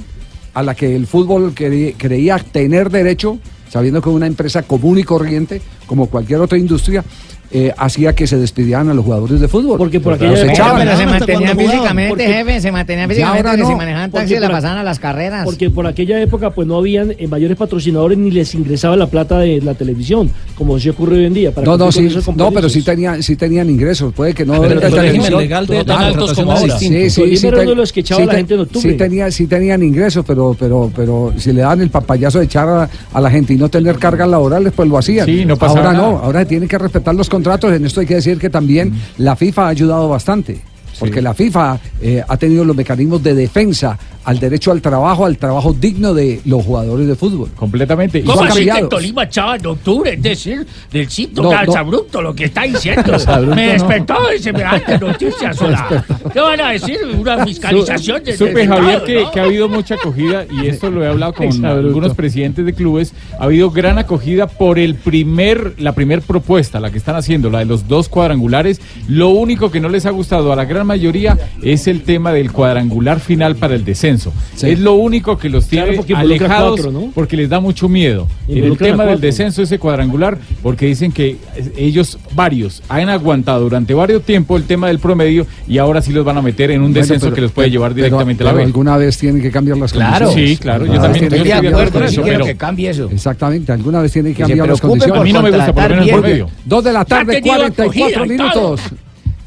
a 0.54 0.64
la 0.64 0.74
que 0.74 0.96
el 0.96 1.06
fútbol 1.06 1.54
cre- 1.54 1.94
creía 1.98 2.38
tener 2.40 2.90
derecho, 2.90 3.40
sabiendo 3.70 4.02
que 4.02 4.10
una 4.10 4.26
empresa 4.26 4.64
común 4.64 4.98
y 5.00 5.04
corriente, 5.04 5.62
como 5.86 6.08
cualquier 6.08 6.40
otra 6.40 6.58
industria, 6.58 7.04
eh, 7.52 7.74
hacía 7.78 8.14
que 8.14 8.28
se 8.28 8.38
despidieran 8.38 8.90
a 8.90 8.94
los 8.94 9.04
jugadores 9.04 9.40
de 9.40 9.48
fútbol. 9.48 9.78
Porque 9.78 10.00
por 10.00 10.14
los 10.14 10.22
aquella 10.22 10.52
echaban. 10.54 10.82
Pero 10.86 10.98
se 10.98 11.06
mantenían 11.06 11.58
físicamente, 11.58 12.10
Porque- 12.10 12.28
jefe, 12.28 12.62
se 12.62 12.72
mantenían 12.72 13.10
físicamente, 13.10 13.58
no. 13.58 13.68
si 13.68 13.76
manejaban 13.76 14.12
Porque 14.12 14.22
taxi 14.26 14.34
se 14.36 14.40
la 14.40 14.50
pasaban 14.50 14.78
a 14.78 14.84
las 14.84 15.00
carreras. 15.00 15.46
Porque 15.46 15.70
por 15.70 15.88
aquella 15.88 16.22
época 16.22 16.52
pues 16.52 16.68
no 16.68 16.78
habían 16.78 17.12
eh, 17.18 17.28
mayores 17.28 17.58
patrocinadores 17.58 18.18
ni 18.18 18.32
les 18.32 18.54
ingresaba 18.56 18.96
la 18.96 19.08
plata 19.08 19.40
de 19.40 19.62
la 19.62 19.74
televisión, 19.74 20.30
como 20.56 20.80
se 20.80 20.92
ocurre 20.92 21.18
hoy 21.18 21.26
en 21.26 21.34
día. 21.34 21.52
para 21.52 21.66
No, 21.66 21.78
no, 21.78 21.92
sí, 21.92 22.10
no, 22.36 22.52
pero 22.52 22.70
sí, 22.70 22.82
tenían, 22.84 23.24
sí 23.24 23.36
tenían 23.36 23.70
ingresos. 23.70 24.14
Puede 24.14 24.34
que 24.34 24.46
no. 24.46 24.62
Pero 24.62 24.74
el 24.76 24.80
Claro, 24.80 24.96
régimen 24.98 25.38
legal 25.38 25.66
de- 25.66 25.84
tan 25.86 26.04
altos 26.04 26.34
como 26.34 26.52
ahora. 26.52 26.78
Sí, 26.78 27.10
sí, 27.10 27.36
sí, 27.38 27.48
era 27.48 27.62
uno 27.62 27.70
de 27.72 27.76
los 27.76 27.92
que 27.92 28.02
echaba 28.02 28.26
la 28.26 28.32
te- 28.32 28.38
gente 28.38 28.54
en 28.54 28.60
octubre. 28.62 28.92
Sí, 28.92 28.98
tenía, 28.98 29.32
sí 29.32 29.48
tenían 29.48 29.82
ingresos, 29.84 30.24
pero, 30.26 30.56
pero, 30.60 30.92
pero 30.96 31.34
si 31.38 31.52
le 31.54 31.62
dan 31.62 31.82
el 31.82 31.90
papayazo 31.90 32.40
de 32.40 32.46
echar 32.46 32.90
a, 33.14 33.20
la 33.22 33.30
gente 33.32 33.54
y 33.54 33.58
no 33.58 33.70
tener 33.70 33.98
cargas 33.98 34.28
laborales, 34.30 34.72
pues 34.76 34.88
lo 34.88 34.97
hacían. 34.97 35.26
Sí, 35.26 35.45
no 35.45 35.58
pasaba 35.58 35.80
ahora 35.88 35.93
no, 35.93 36.18
ahora 36.20 36.45
tienen 36.45 36.68
que 36.70 36.78
respetar 36.78 37.14
los 37.16 37.30
contratos. 37.40 37.74
En 37.74 37.86
esto 37.86 38.02
hay 38.02 38.06
que 38.06 38.16
decir 38.16 38.38
que 38.38 38.50
también 38.50 38.94
la 39.18 39.36
FIFA 39.36 39.68
ha 39.68 39.70
ayudado 39.70 40.10
bastante. 40.10 40.60
porque 41.00 41.22
la 41.22 41.34
FIFA 41.34 41.80
eh, 42.02 42.22
ha 42.28 42.36
tenido 42.36 42.66
los 42.66 42.76
mecanismos 42.76 43.24
de 43.24 43.34
defensa 43.34 43.98
al 44.30 44.39
derecho 44.39 44.71
al 44.71 44.80
trabajo, 44.80 45.25
al 45.25 45.39
trabajo 45.39 45.73
digno 45.73 46.13
de 46.13 46.39
los 46.45 46.63
jugadores 46.63 47.07
de 47.07 47.15
fútbol. 47.15 47.49
Completamente. 47.55 48.23
¿Cómo 48.23 48.43
así 48.43 48.63
que 48.63 48.84
Tolima 48.84 49.23
echaba 49.23 49.55
en 49.55 49.65
octubre? 49.65 50.13
Es 50.13 50.21
decir, 50.21 50.67
del 50.91 51.09
sitio 51.09 51.41
No, 51.41 51.49
no. 51.49 51.57
calzabrupto, 51.57 52.21
lo 52.21 52.36
que 52.36 52.43
está 52.43 52.61
diciendo. 52.61 53.13
Me 53.55 53.65
no. 53.65 53.73
despertó 53.73 54.13
y 54.32 54.38
semejante 54.38 54.99
noticias. 54.99 55.59
hola. 55.59 56.05
¿Qué 56.32 56.39
van 56.39 56.61
a 56.61 56.71
decir? 56.73 56.99
Una 57.17 57.43
fiscalización 57.43 58.23
de 58.23 58.38
Supe, 58.38 58.67
Javier, 58.67 59.03
que, 59.03 59.23
¿no? 59.23 59.32
que 59.32 59.39
ha 59.39 59.43
habido 59.45 59.67
mucha 59.67 59.95
acogida, 59.95 60.45
y 60.45 60.67
esto 60.67 60.91
lo 60.91 61.03
he 61.03 61.07
hablado 61.07 61.34
con 61.34 61.65
algunos 61.65 62.13
presidentes 62.13 62.63
de 62.67 62.73
clubes, 62.73 63.15
ha 63.39 63.45
habido 63.45 63.71
gran 63.71 63.97
acogida 63.97 64.45
por 64.45 64.77
el 64.77 64.93
primer, 64.93 65.73
la 65.80 65.93
primer 65.93 66.21
propuesta, 66.21 66.80
la 66.80 66.91
que 66.91 66.99
están 66.99 67.15
haciendo, 67.15 67.49
la 67.49 67.59
de 67.59 67.65
los 67.65 67.88
dos 67.88 68.09
cuadrangulares. 68.09 68.80
Lo 69.07 69.30
único 69.30 69.71
que 69.71 69.80
no 69.80 69.89
les 69.89 70.05
ha 70.05 70.11
gustado 70.11 70.53
a 70.53 70.55
la 70.55 70.65
gran 70.65 70.86
mayoría 70.86 71.36
es 71.63 71.88
el 71.88 72.03
tema 72.03 72.32
del 72.32 72.51
cuadrangular 72.51 73.19
final 73.19 73.55
para 73.55 73.73
el 73.73 73.84
descenso. 73.84 74.18
Es 74.61 74.80
lo 74.80 74.93
único 74.95 75.38
que 75.38 75.49
los 75.49 75.67
tiene 75.67 75.86
Claro, 75.86 75.97
porque 75.97 76.13
involucra 76.13 76.45
alejados 76.47 76.82
cuatro, 76.82 76.91
¿no? 76.91 77.11
porque 77.13 77.38
les 77.38 77.49
da 77.49 77.59
mucho 77.59 77.88
miedo. 77.89 78.28
En 78.47 78.63
el 78.63 78.78
tema 78.78 79.05
del 79.05 79.20
descenso, 79.22 79.61
ese 79.61 79.80
cuadrangular, 79.80 80.38
porque 80.63 80.86
dicen 80.88 81.11
que 81.11 81.38
ellos, 81.78 82.17
varios, 82.34 82.82
han 82.89 83.09
aguantado 83.09 83.61
durante 83.61 83.93
varios 83.93 84.24
tiempo 84.24 84.57
el 84.57 84.63
tema 84.63 84.88
del 84.88 84.99
promedio 84.99 85.45
y 85.67 85.78
ahora 85.78 86.01
sí 86.01 86.11
los 86.11 86.26
van 86.26 86.38
a 86.38 86.41
meter 86.41 86.72
en 86.72 86.82
un 86.82 86.88
Bueno, 86.91 86.99
descenso 87.01 87.28
pero- 87.28 87.36
que 87.36 87.41
los 87.41 87.51
puede 87.51 87.67
pero- 87.67 87.74
llevar 87.74 87.91
pero- 87.93 88.05
directamente 88.05 88.43
a 88.43 88.45
la 88.45 88.51
pero 88.51 88.57
B. 88.59 88.65
alguna 88.65 88.97
vez 88.97 89.17
tienen 89.17 89.41
que 89.41 89.51
cambiar 89.51 89.78
las 89.78 89.91
Claro. 89.93 90.26
condiciones. 90.28 90.49
Sí, 90.51 90.57
claro, 90.57 90.86
yo 90.86 90.93
también 90.99 91.24
estoy 91.26 91.38
que 91.39 91.43
de 91.45 91.49
cambiar 91.51 91.74
acuerdo 91.74 92.03
eso, 92.05 92.57
cambie 92.57 92.89
eso. 92.89 93.09
Exactamente, 93.11 93.72
alguna 93.72 94.01
vez 94.01 94.11
tienen 94.11 94.34
que 94.34 94.39
cambiar 94.43 94.67
las 94.67 94.82
condiciones. 94.82 95.11
por 95.11 95.22
A 95.22 95.24
mí 95.24 95.34
no 95.34 95.41
me 95.41 95.51
gusta, 95.51 95.74
por 95.74 95.84
lo 95.84 95.89
menos 95.89 95.99
el 95.99 96.05
bien. 96.05 96.20
promedio. 96.22 96.49
Dos 96.65 96.84
de 96.84 96.93
la 96.93 97.05
tarde, 97.05 97.34
te 97.34 97.41
digo 97.41 97.55
44 97.55 97.84
acogida 97.84 98.09
y 98.34 98.38
todo. 98.38 98.76
minutos. 98.76 98.82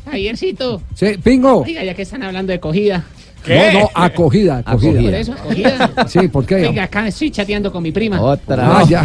Javiercito. 0.04 0.82
Sí, 0.94 1.06
Pingo. 1.22 1.62
Oiga, 1.62 1.84
ya 1.84 1.94
que 1.94 2.02
están 2.02 2.22
hablando 2.22 2.52
de 2.52 2.60
cogida. 2.60 3.04
No, 3.48 3.80
no, 3.80 3.90
acogida, 3.94 4.58
acogida. 4.58 5.00
Por 5.00 5.14
eso, 5.14 5.32
acogida. 5.32 5.90
Sí, 6.06 6.28
¿por 6.28 6.46
qué? 6.46 6.66
Oiga, 6.68 6.84
acá 6.84 7.08
estoy 7.08 7.30
chateando 7.30 7.72
con 7.72 7.82
mi 7.82 7.90
prima. 7.92 8.20
Otra. 8.20 8.78
Ah, 8.78 8.84
ya. 8.88 9.00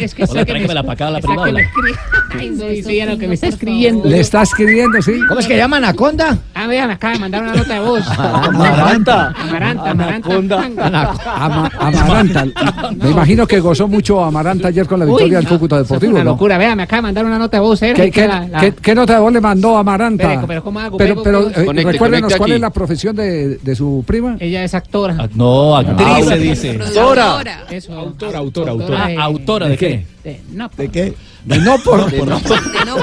Es 0.00 0.14
que 0.14 0.24
Hola, 0.24 0.44
tráigame 0.44 0.74
la 0.74 0.80
acá, 0.80 1.10
la 1.10 1.20
prima, 1.20 1.44
me. 1.50 1.66
Ay, 2.38 3.06
lo 3.06 3.18
que 3.18 3.28
me 3.28 3.34
está 3.34 3.48
escribiendo. 3.48 4.08
Le 4.08 4.20
está 4.20 4.42
escribiendo, 4.42 5.02
sí. 5.02 5.12
¿Cómo 5.28 5.40
es 5.40 5.46
que 5.46 5.56
llama 5.56 5.76
Anaconda? 5.78 6.38
Ah, 6.54 6.66
vea, 6.66 6.86
me 6.86 6.94
acaba 6.94 7.14
de 7.14 7.18
mandar 7.20 7.42
una 7.42 7.54
nota 7.54 7.74
de 7.74 7.80
voz. 7.80 8.06
Amaranta. 8.18 9.28
Amaranta, 9.36 9.90
Amaranta. 9.90 11.14
Ama- 11.26 11.70
Amaranta. 11.78 12.46
Me 12.96 13.10
imagino 13.10 13.46
que 13.46 13.60
gozó 13.60 13.88
mucho 13.88 14.24
Amaranta 14.24 14.68
ayer 14.68 14.86
con 14.86 15.00
la 15.00 15.04
victoria 15.06 15.38
del 15.38 15.48
Cúcuta 15.48 15.78
Deportivo. 15.78 16.12
Una 16.14 16.24
locura, 16.24 16.58
vea, 16.58 16.74
me 16.74 16.84
acaba 16.84 16.98
de 16.98 17.02
mandar 17.02 17.24
una 17.24 17.38
nota 17.38 17.56
de 17.58 17.60
voz. 17.62 17.82
¿eh? 17.82 17.92
¿Qué, 18.82 18.94
nota 18.94 19.14
de 19.14 19.20
voz 19.20 19.32
le 19.32 19.40
mandó 19.40 19.76
Amaranta? 19.76 20.28
Pero, 20.28 20.46
pero, 20.46 20.64
¿cómo 20.64 20.80
hago? 20.80 20.96
Pero, 20.96 21.50
eh, 21.50 21.66
recuérdenos 21.84 22.34
cuál 22.36 22.52
es 22.52 22.60
la 22.60 22.69
profesión 22.70 23.14
de, 23.16 23.56
de 23.58 23.74
su 23.76 24.04
prima. 24.06 24.36
Ella 24.40 24.64
es 24.64 24.74
actora. 24.74 25.28
No, 25.34 25.76
actriz 25.76 26.06
Ah, 26.08 26.20
se 26.22 26.38
dice. 26.38 26.78
Autora. 26.80 27.64
Eso, 27.70 27.92
autora, 27.94 28.38
autora, 28.38 28.70
autora. 28.72 29.08
Ah, 29.18 29.24
autora, 29.24 29.68
¿de 29.68 29.76
qué? 29.76 30.04
De, 30.24 30.40
no, 30.52 30.70
¿De 30.76 30.88
qué? 30.88 31.14
De 31.44 31.58
no 31.58 31.78
por. 31.78 32.10
De 32.10 32.18
no 32.24 32.38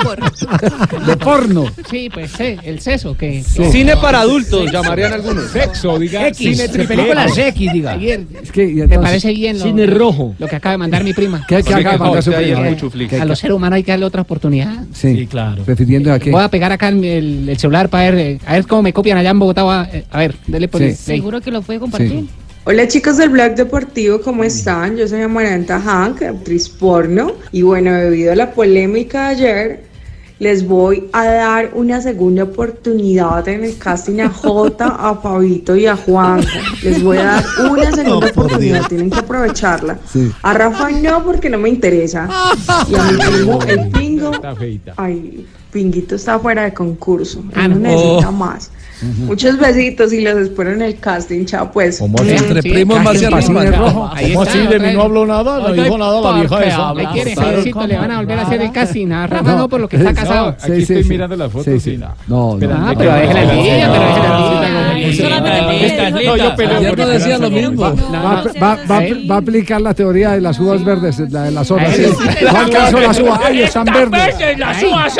por. 0.04 1.06
De 1.06 1.18
porno. 1.18 1.66
Sí, 1.90 2.10
pues 2.14 2.40
eh, 2.40 2.58
el 2.64 2.80
seso 2.80 3.16
que... 3.18 3.42
Cine 3.44 3.98
para 3.98 4.22
adultos, 4.22 4.72
llamarían 4.72 5.14
algunos. 5.14 5.46
Sexo, 5.52 5.98
diga. 5.98 6.28
X, 6.28 6.38
cine 6.38 6.68
triple 6.70 6.96
películas 6.98 7.38
X. 7.38 7.74
Diga. 7.74 7.92
Ayer, 7.94 8.26
Es 8.44 8.52
que, 8.52 8.64
entonces- 8.64 8.98
parece 9.00 9.34
bien 9.34 9.58
lo, 9.58 9.64
Cine 9.66 9.86
rojo. 9.88 10.36
lo 10.38 10.48
que 10.48 10.56
acaba 10.56 10.74
de 10.74 10.78
mandar 10.78 11.04
mi 11.04 11.14
prima. 11.14 11.44
¿Qué, 11.48 11.64
qué 11.64 11.74
acaba 11.74 11.94
de 11.94 11.98
mandar 12.00 12.24
su 12.24 12.32
prima? 12.32 13.08
¿Qué- 13.10 13.20
A 13.22 13.26
los 13.26 13.40
seres 13.40 13.56
humanos 13.56 13.78
hay 13.78 13.84
que 13.84 13.92
darle 13.92 14.06
otra 14.06 14.22
oportunidad. 14.22 14.84
Sí, 14.94 15.28
claro. 15.28 15.64
Refiriendo 15.66 16.14
a 16.14 16.20
qué. 16.20 16.30
Voy 16.32 16.44
a 16.44 16.50
pegar 16.50 16.72
acá 16.72 16.90
el, 16.90 17.04
el- 17.04 17.50
el 17.50 17.58
celular 17.58 17.90
para 17.90 18.12
ver, 18.12 18.20
eh, 18.20 18.40
a 18.46 18.54
ver 18.54 18.68
cómo 18.68 18.84
me 18.84 18.94
copian 18.94 19.18
allá 19.18 19.32
en 19.32 19.40
Bogotá. 19.40 19.62
A, 19.82 19.86
eh, 19.92 20.06
a 20.12 20.20
ver, 20.20 20.36
dele 20.48 20.68
por 20.68 20.82
Sí. 20.82 20.88
el. 20.88 20.96
Seguro 20.96 21.42
que 21.42 21.50
lo 21.52 21.62
puede 21.62 21.80
compartir. 21.80 22.26
Hola 22.70 22.86
chicos 22.86 23.15
del 23.15 23.30
blog 23.30 23.55
deportivo, 23.55 24.20
¿cómo 24.20 24.43
están? 24.43 24.97
Yo 24.97 25.07
soy 25.07 25.22
Amaranta 25.22 25.80
Hank, 25.80 26.22
actriz 26.24 26.68
porno, 26.68 27.32
y 27.53 27.61
bueno, 27.61 27.93
debido 27.93 28.34
a 28.34 28.36
la 28.36 28.51
polémica 28.51 29.30
de 29.30 29.36
ayer, 29.36 29.84
les 30.39 30.68
voy 30.68 31.07
a 31.13 31.24
dar 31.28 31.72
una 31.76 32.01
segunda 32.01 32.43
oportunidad 32.43 33.47
en 33.47 33.63
el 33.63 33.78
casting 33.78 34.20
a 34.20 34.28
Jota, 34.30 34.88
a 34.88 35.22
Pavito 35.22 35.78
y 35.78 35.86
a 35.88 35.95
Juan. 35.95 36.41
Les 36.84 37.01
voy 37.01 37.20
a 37.20 37.24
dar 37.24 37.45
una 37.72 37.89
segunda 37.93 38.28
oportunidad, 38.28 38.86
tienen 38.89 39.11
que 39.11 39.20
aprovecharla. 39.20 39.97
Sí. 40.05 40.30
A 40.41 40.53
Rafa 40.53 40.91
no, 40.91 41.24
porque 41.24 41.49
no 41.49 41.57
me 41.57 41.70
interesa. 41.70 42.28
Y 42.89 42.95
a 42.95 43.03
mi 43.03 43.18
primo, 43.18 43.59
el 43.65 43.89
Pingo, 43.91 44.34
Está 44.34 44.53
feita. 44.53 44.93
ay, 44.97 45.47
Pinguito 45.72 46.15
está 46.15 46.39
fuera 46.39 46.63
de 46.63 46.74
concurso, 46.74 47.39
él 47.39 47.51
Ah, 47.55 47.68
no 47.68 47.76
no. 47.76 47.82
necesita 47.82 48.32
más. 48.32 48.72
Muchos 49.28 49.59
besitos 49.59 50.11
y 50.11 50.22
los 50.22 50.36
espero 50.38 50.72
en 50.74 50.82
el 50.82 50.97
casting, 50.99 51.45
chao 51.45 51.72
pues. 51.72 51.99
Como 51.99 52.18
así, 52.20 52.32
entre 52.32 52.63
Sí, 52.63 52.70
primos 52.72 53.03
más 53.03 53.15
cine 53.20 53.70
rojo. 53.70 54.09
Ahí 54.11 54.34
¿Cómo 54.34 54.43
está, 54.43 54.57
así? 54.57 54.68
De 54.68 54.80
mí 54.80 54.88
no 54.93 55.01
habló 55.03 55.24
nada, 55.28 55.59
no 55.59 55.72
dijo 55.72 55.97
nada 55.99 56.20
la 56.20 56.32
vieja 56.39 56.63
esa. 56.63 56.93
¿Le 56.95 57.05
quiere 57.09 57.36
Javiercito? 57.36 57.86
Le 57.86 57.95
van 57.97 58.09
a 58.11 58.18
volver 58.18 58.39
a 58.39 58.41
hacer 58.41 58.59
el 58.61 58.72
casting. 58.72 59.11
A 59.11 59.28
Rafa 59.28 59.55
no, 59.55 59.70
por 59.70 59.82
lo 59.82 59.88
que 59.88 59.97
está 59.97 60.09
Sí, 60.09 60.15
casado. 60.15 60.47
Aquí 60.47 60.61
Sí, 60.65 60.74
sí, 60.78 60.82
estoy 60.82 61.03
sí. 61.03 61.09
mirando. 61.09 61.49
Sí, 61.63 61.80
sí. 61.80 61.91
y 61.91 61.97
no. 61.97 62.07
No, 62.28 62.57
no. 62.57 62.74
Ah, 62.74 62.93
no, 62.93 62.97
pero 62.97 63.11
no, 63.11 63.18
déjela 63.18 63.43
no, 63.45 63.51
envidia, 63.51 63.88
no, 63.88 63.93
pero 63.93 64.05
no, 64.05 64.15
déjela 64.95 65.39
no, 65.39 66.18
le- 66.18 66.26
No, 66.26 66.36
yo 66.38 66.55
peleo 66.55 66.95
no 66.95 67.07
decía 67.07 67.38
lo 67.38 67.49
mismo. 67.51 67.82
Va, 67.82 67.91
va- 67.91 68.43
va- 68.61 68.76
va- 68.89 69.01
va 69.30 69.36
a 69.36 69.38
aplicar 69.38 69.80
la 69.82 69.93
teoría 69.93 70.32
de 70.32 70.41
las 70.41 70.59
uvas 70.59 70.84
verdes, 70.84 71.20
la 71.32 71.43
de 71.43 71.51
las 71.51 71.70
horas. 71.70 71.95
Sí. 71.95 72.03
sí. 72.03 72.45
¿Cuál 72.49 72.70
caso 72.72 72.99
las 72.99 73.20
uvas? 73.20 73.39
Ay, 73.45 73.61
están 73.61 73.86
verdes, 73.86 74.57
las 74.57 74.84
uvas, 74.84 75.18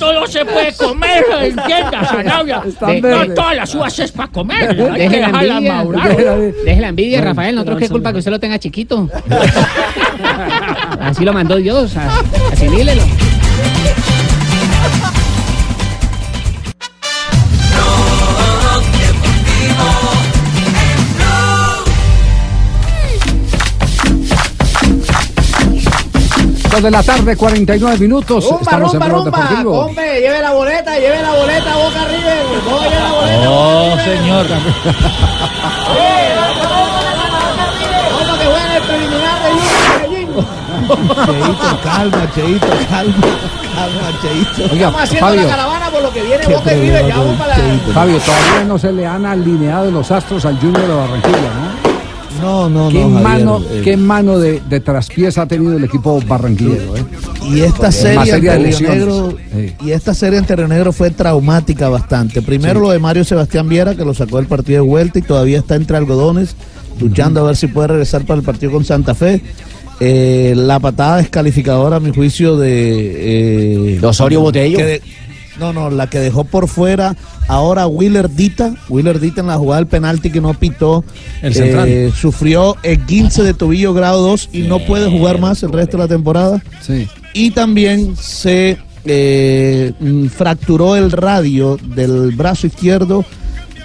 No 0.00 0.26
se 0.26 0.44
puede 0.46 0.72
comer, 0.74 1.24
entiendas, 1.42 2.08
Zanabria. 2.08 2.62
Están 2.66 3.00
No 3.02 3.34
todas 3.34 3.56
las 3.56 3.74
uvas 3.74 3.98
es 3.98 4.12
para 4.12 4.28
comer, 4.30 4.70
hay 4.70 4.76
que 4.76 5.08
Deje 5.08 5.20
la 5.20 5.28
envidia. 5.28 5.74
madurar. 5.74 6.16
Deje 6.16 6.80
la 6.80 6.88
envidia, 6.88 7.20
Rafael. 7.20 7.54
Nosotros 7.54 7.78
qué 7.80 7.88
culpa 7.90 8.12
que 8.12 8.18
usted 8.18 8.30
lo 8.30 8.40
tenga 8.40 8.58
chiquito. 8.58 9.10
Así 11.00 11.24
lo 11.24 11.32
mandó 11.34 11.56
Dios. 11.56 11.94
a- 11.96 12.20
Asimílelo. 12.52 13.02
Dos 26.74 26.82
de 26.82 26.90
la 26.90 27.04
tarde, 27.04 27.36
49 27.36 27.98
minutos. 28.00 28.44
Rumba, 28.46 28.62
Estamos 28.62 28.92
rumba, 28.92 29.06
en 29.06 29.12
Blog 29.12 29.24
rumba. 29.26 29.38
Deportivo. 29.38 29.78
Hombre, 29.78 30.20
lleve 30.20 30.40
la 30.40 30.50
boleta, 30.50 30.98
lleve 30.98 31.22
la 31.22 31.30
boleta, 31.30 31.76
Boca 31.76 32.04
River. 32.04 32.44
No, 32.68 32.82
lleve 32.82 33.00
la 33.00 33.12
boleta. 33.12 33.48
Oh, 33.48 33.96
señor. 34.02 34.46
Vamos 38.10 38.38
que 38.38 38.44
juegue 38.44 38.76
el 38.76 38.82
preliminar 38.82 39.38
de 39.44 39.50
Medellín. 40.08 40.28
Cheito, 41.26 41.80
calma, 41.84 42.30
Cheito, 42.34 42.66
calma, 42.90 43.14
calma, 43.76 44.08
Cheito. 44.20 44.72
Oiga, 44.72 44.86
Estamos 44.88 45.00
haciendo 45.02 45.26
Fabio, 45.28 45.42
la 45.42 45.48
caravana 45.48 45.90
por 45.90 46.02
lo 46.02 46.12
que 46.12 46.22
viene 46.22 46.46
Boca 46.48 46.72
y 46.74 46.80
River. 46.80 47.06
Ya 47.06 47.16
vamos 47.18 47.36
para 47.36 47.56
la... 47.56 47.64
Fabio, 47.94 48.18
todavía 48.18 48.64
no 48.66 48.78
se 48.80 48.90
le 48.90 49.06
han 49.06 49.24
alineado 49.24 49.92
los 49.92 50.10
astros 50.10 50.44
al 50.44 50.58
Junior 50.58 50.88
de 50.88 50.92
Barranquilla, 50.94 51.38
¿no? 51.38 51.83
No, 52.40 52.68
no, 52.68 52.88
¿Qué 52.88 52.98
no. 52.98 53.02
Javier, 53.10 53.22
mano, 53.22 53.60
eh, 53.70 53.80
qué 53.84 53.96
mano 53.96 54.38
de, 54.38 54.60
de 54.68 54.80
traspiés 54.80 55.38
ha 55.38 55.46
tenido 55.46 55.76
el 55.76 55.84
equipo 55.84 56.20
barranquillero? 56.26 56.96
¿eh? 56.96 57.04
Y 57.50 57.60
esta 57.60 57.90
serie 57.92 58.32
ante. 58.34 58.80
Negro, 58.82 59.36
Sí. 59.54 59.72
y 59.84 59.90
esta 59.92 60.14
serie 60.14 60.38
ante 60.38 60.56
Río 60.56 60.68
Negro 60.68 60.92
fue 60.92 61.10
traumática 61.10 61.88
bastante. 61.88 62.42
Primero 62.42 62.80
lo 62.80 62.90
de 62.90 62.98
Mario 62.98 63.24
Sebastián 63.24 63.68
Viera, 63.68 63.94
que 63.94 64.04
lo 64.04 64.14
sacó 64.14 64.38
del 64.38 64.46
partido 64.46 64.82
de 64.82 64.88
vuelta 64.88 65.18
y 65.18 65.22
todavía 65.22 65.58
está 65.58 65.76
entre 65.76 65.96
algodones, 65.96 66.56
luchando 67.00 67.40
a 67.40 67.44
ver 67.44 67.56
si 67.56 67.66
puede 67.68 67.88
regresar 67.88 68.24
para 68.24 68.38
el 68.40 68.44
partido 68.44 68.72
con 68.72 68.84
Santa 68.84 69.14
Fe. 69.14 69.40
Eh, 70.00 70.54
la 70.56 70.80
patada 70.80 71.18
descalificadora, 71.18 71.96
a 71.96 72.00
mi 72.00 72.12
juicio, 72.12 72.56
de... 72.56 73.92
eh, 73.94 73.98
¿De 74.00 74.06
Osorio 74.06 74.40
Botello? 74.40 74.76
que 74.78 74.84
de- 74.84 75.02
no, 75.60 75.72
no, 75.72 75.88
la 75.88 76.10
que 76.10 76.18
dejó 76.18 76.42
por 76.42 76.66
fuera 76.66 77.14
ahora 77.48 77.86
Willer 77.86 78.30
Dita, 78.30 78.74
Willer 78.88 79.20
Dita 79.20 79.40
en 79.40 79.48
la 79.48 79.56
jugada 79.56 79.80
del 79.80 79.88
penalti 79.88 80.30
que 80.30 80.40
no 80.40 80.54
pitó, 80.54 81.04
El 81.42 81.54
central. 81.54 81.88
eh, 81.88 82.12
sufrió 82.14 82.76
el 82.82 83.04
15 83.04 83.42
de 83.42 83.54
tobillo 83.54 83.94
grado 83.94 84.22
2 84.22 84.50
y 84.52 84.62
no 84.62 84.78
puede 84.80 85.10
jugar 85.10 85.38
más 85.40 85.62
el 85.62 85.72
resto 85.72 85.96
de 85.96 86.04
la 86.04 86.08
temporada 86.08 86.62
Sí. 86.80 87.08
y 87.34 87.50
también 87.50 88.16
se 88.16 88.78
eh, 89.06 89.92
mm, 90.00 90.26
fracturó 90.26 90.96
el 90.96 91.10
radio 91.10 91.76
del 91.94 92.30
brazo 92.32 92.66
izquierdo 92.66 93.24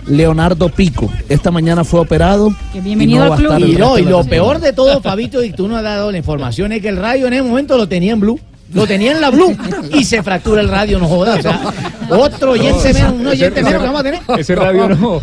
Leonardo 0.08 0.70
Pico. 0.70 1.12
Esta 1.28 1.52
mañana 1.52 1.84
fue 1.84 2.00
operado. 2.00 2.52
Que 2.74 2.82
bienvenido 2.82 3.20
y 3.20 3.24
al 3.24 3.30
va 3.32 3.36
a 3.36 3.38
club. 3.38 3.68
Y 3.68 3.74
no, 3.74 4.00
y 4.00 4.04
lo 4.04 4.24
peor 4.24 4.60
de 4.60 4.74
todo, 4.74 5.02
Fabito, 5.02 5.44
y 5.44 5.52
tú 5.52 5.68
no 5.68 5.76
has 5.78 5.84
dado 5.84 6.12
la 6.12 6.18
información, 6.18 6.72
es 6.72 6.82
que 6.82 6.90
el 6.90 6.98
radio 6.98 7.28
en 7.28 7.34
ese 7.34 7.44
momento 7.44 7.78
lo 7.78 7.88
tenía 7.88 8.14
en 8.14 8.20
blue. 8.20 8.40
Lo 8.74 8.86
tenía 8.86 9.12
en 9.14 9.22
la 9.22 9.30
blue 9.32 9.56
y 9.94 10.04
se 10.04 10.22
fractura 10.22 10.62
el 10.62 10.70
radio, 10.70 11.00
no 11.00 11.08
jodas. 11.08 11.40
O 11.40 11.42
sea, 11.42 11.74
otro 12.10 12.52
oyente 12.52 12.94
menos, 12.94 13.14
un 13.14 13.28
oyente 13.28 13.64
menos 13.64 13.82
que 13.82 13.88
vamos 13.88 14.02
a 14.02 14.04
tener. 14.04 14.22
Ese 14.38 14.56
radio 14.56 14.90
no. 14.90 15.22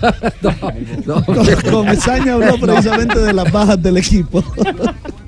Comesaña 1.71 2.35
habló 2.35 2.59
precisamente 2.59 3.19
de 3.21 3.33
las 3.33 3.51
bajas 3.53 3.81
del 3.81 3.99
equipo. 3.99 4.43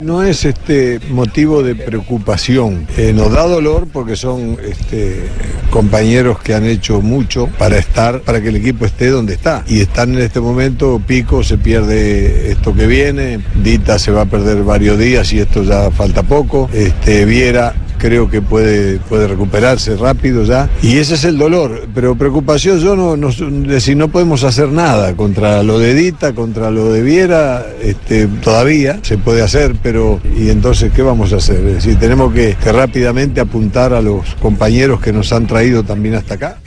No 0.01 0.23
es 0.23 0.45
este 0.45 1.01
motivo 1.11 1.63
de 1.63 1.75
preocupación. 1.75 2.87
Eh, 2.97 3.13
nos 3.13 3.33
da 3.33 3.47
dolor 3.47 3.89
porque 3.93 4.17
son 4.17 4.57
este, 4.65 5.29
compañeros 5.71 6.41
que 6.41 6.55
han 6.55 6.65
hecho 6.65 7.01
mucho 7.01 7.49
para 7.59 7.79
estar, 7.79 8.21
para 8.23 8.41
que 8.41 8.49
el 8.49 8.57
equipo 8.57 8.85
esté 8.85 9.09
donde 9.09 9.35
está. 9.35 9.65
Y 9.67 9.81
están 9.81 10.15
en 10.15 10.21
este 10.21 10.41
momento, 10.41 11.01
Pico 11.05 11.43
se 11.43 11.59
pierde 11.59 12.53
esto 12.53 12.75
que 12.75 12.87
viene, 12.87 13.41
Dita 13.63 13.99
se 13.99 14.11
va 14.11 14.23
a 14.23 14.27
perder 14.27 14.63
varios 14.63 14.99
días 14.99 15.33
y 15.33 15.41
esto 15.41 15.63
ya 15.63 15.91
falta 15.91 16.23
poco. 16.23 16.69
Este, 16.73 17.25
Viera 17.25 17.75
creo 17.99 18.31
que 18.31 18.41
puede, 18.41 18.99
puede 18.99 19.29
recuperarse 19.29 19.97
rápido 19.97 20.45
ya. 20.45 20.71
Y 20.83 20.99
ese 20.99 21.15
es 21.15 21.25
el 21.25 21.37
dolor. 21.37 21.89
Pero 21.95 22.17
preocupación, 22.17 22.79
yo 22.81 22.97
no, 22.97 23.17
no, 23.17 23.31
si 23.33 23.95
no 23.95 24.09
podemos 24.09 24.45
hacer 24.45 24.69
nada 24.69 25.15
contra 25.15 25.63
lo 25.63 25.79
de 25.79 25.95
Dita, 25.95 26.35
contra 26.35 26.71
lo 26.71 26.93
de 26.93 27.03
Viera, 27.03 27.67
este, 27.83 28.27
todavía 28.27 29.01
se 29.03 29.19
puede 29.19 29.43
hacer, 29.43 29.77
pero 29.83 30.21
¿y 30.37 30.51
entonces 30.51 30.93
qué 30.93 31.03
vamos 31.03 31.33
a 31.33 31.37
hacer? 31.37 31.59
Es 31.67 31.75
decir, 31.75 31.99
tenemos 31.99 32.33
que, 32.33 32.57
que 32.63 32.73
rápidamente 32.73 33.41
apuntar 33.41 33.93
a 33.93 34.01
los 34.01 34.35
compañeros 34.37 35.01
que 35.01 35.13
nos 35.13 35.33
han 35.33 35.47
traído 35.47 35.83
también 35.83 36.15
hasta 36.15 36.35
acá. 36.35 36.59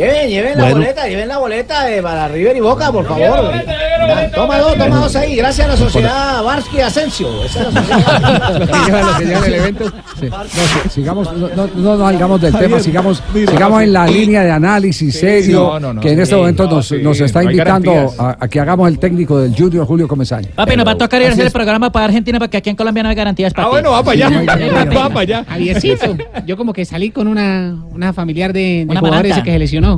Lleven, 0.00 0.30
lleven 0.30 0.56
la 0.58 0.70
boleta, 0.72 1.06
lleven 1.08 1.28
la 1.28 1.36
boleta 1.38 1.90
eh, 1.94 2.02
para 2.02 2.26
River 2.28 2.56
y 2.56 2.60
Boca, 2.60 2.90
por 2.90 3.06
favor. 3.06 3.52
Ya, 3.52 4.30
Toma 4.34 4.58
dos, 4.58 4.74
toma 4.78 4.96
dos 4.96 5.14
ahí. 5.16 5.36
Gracias 5.36 5.66
a 5.66 5.70
la 5.72 5.76
sociedad 5.76 6.42
Varsky 6.42 6.80
Asensio. 6.80 7.44
Esa 7.44 7.68
es 7.68 7.74
la 7.74 7.82
sociedad. 7.82 9.20
El 9.46 9.54
evento. 9.54 9.84
Sí. 10.18 10.28
No, 10.30 10.90
sigamos, 10.90 11.32
no, 11.36 11.48
no, 11.48 11.66
no 11.66 11.80
nos 11.82 11.98
salgamos 12.00 12.40
del 12.40 12.54
tema, 12.56 12.80
sigamos, 12.80 13.22
sigamos 13.34 13.82
en 13.82 13.92
la 13.92 14.06
línea 14.06 14.42
de 14.42 14.50
análisis 14.50 15.18
serio 15.18 15.78
que 16.00 16.12
en 16.12 16.20
este 16.20 16.34
momento 16.34 16.64
no, 16.66 16.76
nos, 17.02 17.20
está 17.20 17.42
invitando 17.44 18.14
a, 18.18 18.36
a 18.40 18.48
que 18.48 18.58
hagamos 18.60 18.88
el 18.88 18.98
técnico 18.98 19.38
del 19.38 19.54
Junior 19.54 19.86
Julio 19.86 20.08
Comesaña. 20.08 20.48
Papi, 20.54 20.76
nos 20.76 20.86
va 20.86 20.92
a 20.92 20.98
tocar 20.98 21.20
ir 21.20 21.28
a 21.28 21.32
hacer 21.32 21.44
el 21.46 21.52
programa 21.52 21.92
para 21.92 22.06
Argentina 22.06 22.38
porque 22.38 22.56
aquí 22.56 22.70
en 22.70 22.76
Colombia 22.76 23.02
no 23.02 23.08
hay 23.10 23.14
garantías 23.14 23.52
para 23.52 23.66
Ah, 23.66 23.70
ti. 23.70 23.74
bueno, 23.74 23.90
va 23.90 24.02
para 24.02 24.12
allá, 24.12 24.28
Sí, 24.28 24.34
no 24.70 24.78
hay 24.78 24.88
va 24.88 25.08
para 25.08 25.20
allá. 25.20 25.44
Javiercito, 25.46 26.16
yo 26.46 26.56
como 26.56 26.72
que 26.72 26.84
salí 26.84 27.10
con 27.10 27.26
una, 27.28 27.76
una 27.92 28.12
familiar 28.12 28.52
de, 28.52 28.60
de 28.60 28.86
Una 28.88 29.00
jugador 29.00 29.18
barata. 29.18 29.34
ese 29.36 29.44
que 29.44 29.52
se 29.52 29.58
lesionó. 29.58 29.89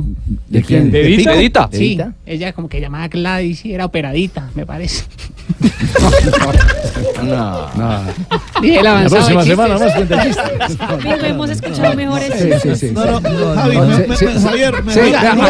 ¿De 0.49 0.61
quién? 0.61 0.91
¿De 0.91 1.03
¿De 1.03 1.15
Pico? 1.17 1.29
Edita? 1.31 1.33
¿Edita? 1.33 1.69
Sí, 1.71 1.85
¿Edita? 1.85 2.13
ella 2.25 2.53
como 2.53 2.69
que 2.69 2.79
llamaba 2.81 3.07
Gladys 3.07 3.65
y 3.65 3.73
era 3.73 3.85
operadita, 3.85 4.49
me 4.55 4.65
parece. 4.65 5.03
No, 7.23 7.69
no. 7.75 8.01
Dije, 8.61 8.83
La 8.83 9.05
próxima 9.09 9.43
de 9.43 9.49
semana 9.49 9.77
más 9.77 9.93
cuenta 9.93 10.23
chistes. 10.23 10.77
Hemos 11.23 11.49
escuchado 11.49 11.95
mejores. 11.95 12.33
Sí, 12.33 12.49
sí, 12.61 12.75
sí. 12.75 12.91
No, 12.93 13.05
no, 13.05 13.19
no, 13.19 13.55
Javi, 13.55 13.77
no, 13.77 13.97
sí, 13.97 14.03
sí, 14.17 14.27
sí. 14.27 14.43
Javier, 14.43 14.83
me- 14.83 14.93
Sí, 14.93 14.99
hagamos- 14.99 15.49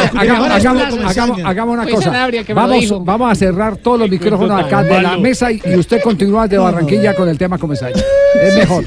una 1.74 1.84
Fue 1.84 1.92
cosa. 1.94 2.30
Vamos, 2.54 3.06
vamos 3.06 3.32
a 3.32 3.36
cerrar 3.36 3.78
todos 3.78 4.00
los 4.00 4.10
micrófonos 4.10 4.64
acá 4.64 4.84
de 4.84 5.02
la 5.02 5.18
mesa 5.18 5.52
y, 5.52 5.62
usted 5.78 6.02
continúa 6.02 6.48
de 6.48 6.58
Barranquilla 6.58 7.14
con 7.16 7.28
el 7.30 7.38
tema 7.38 7.58
Comesaña. 7.58 8.02
Es 8.42 8.56
mejor. 8.56 8.86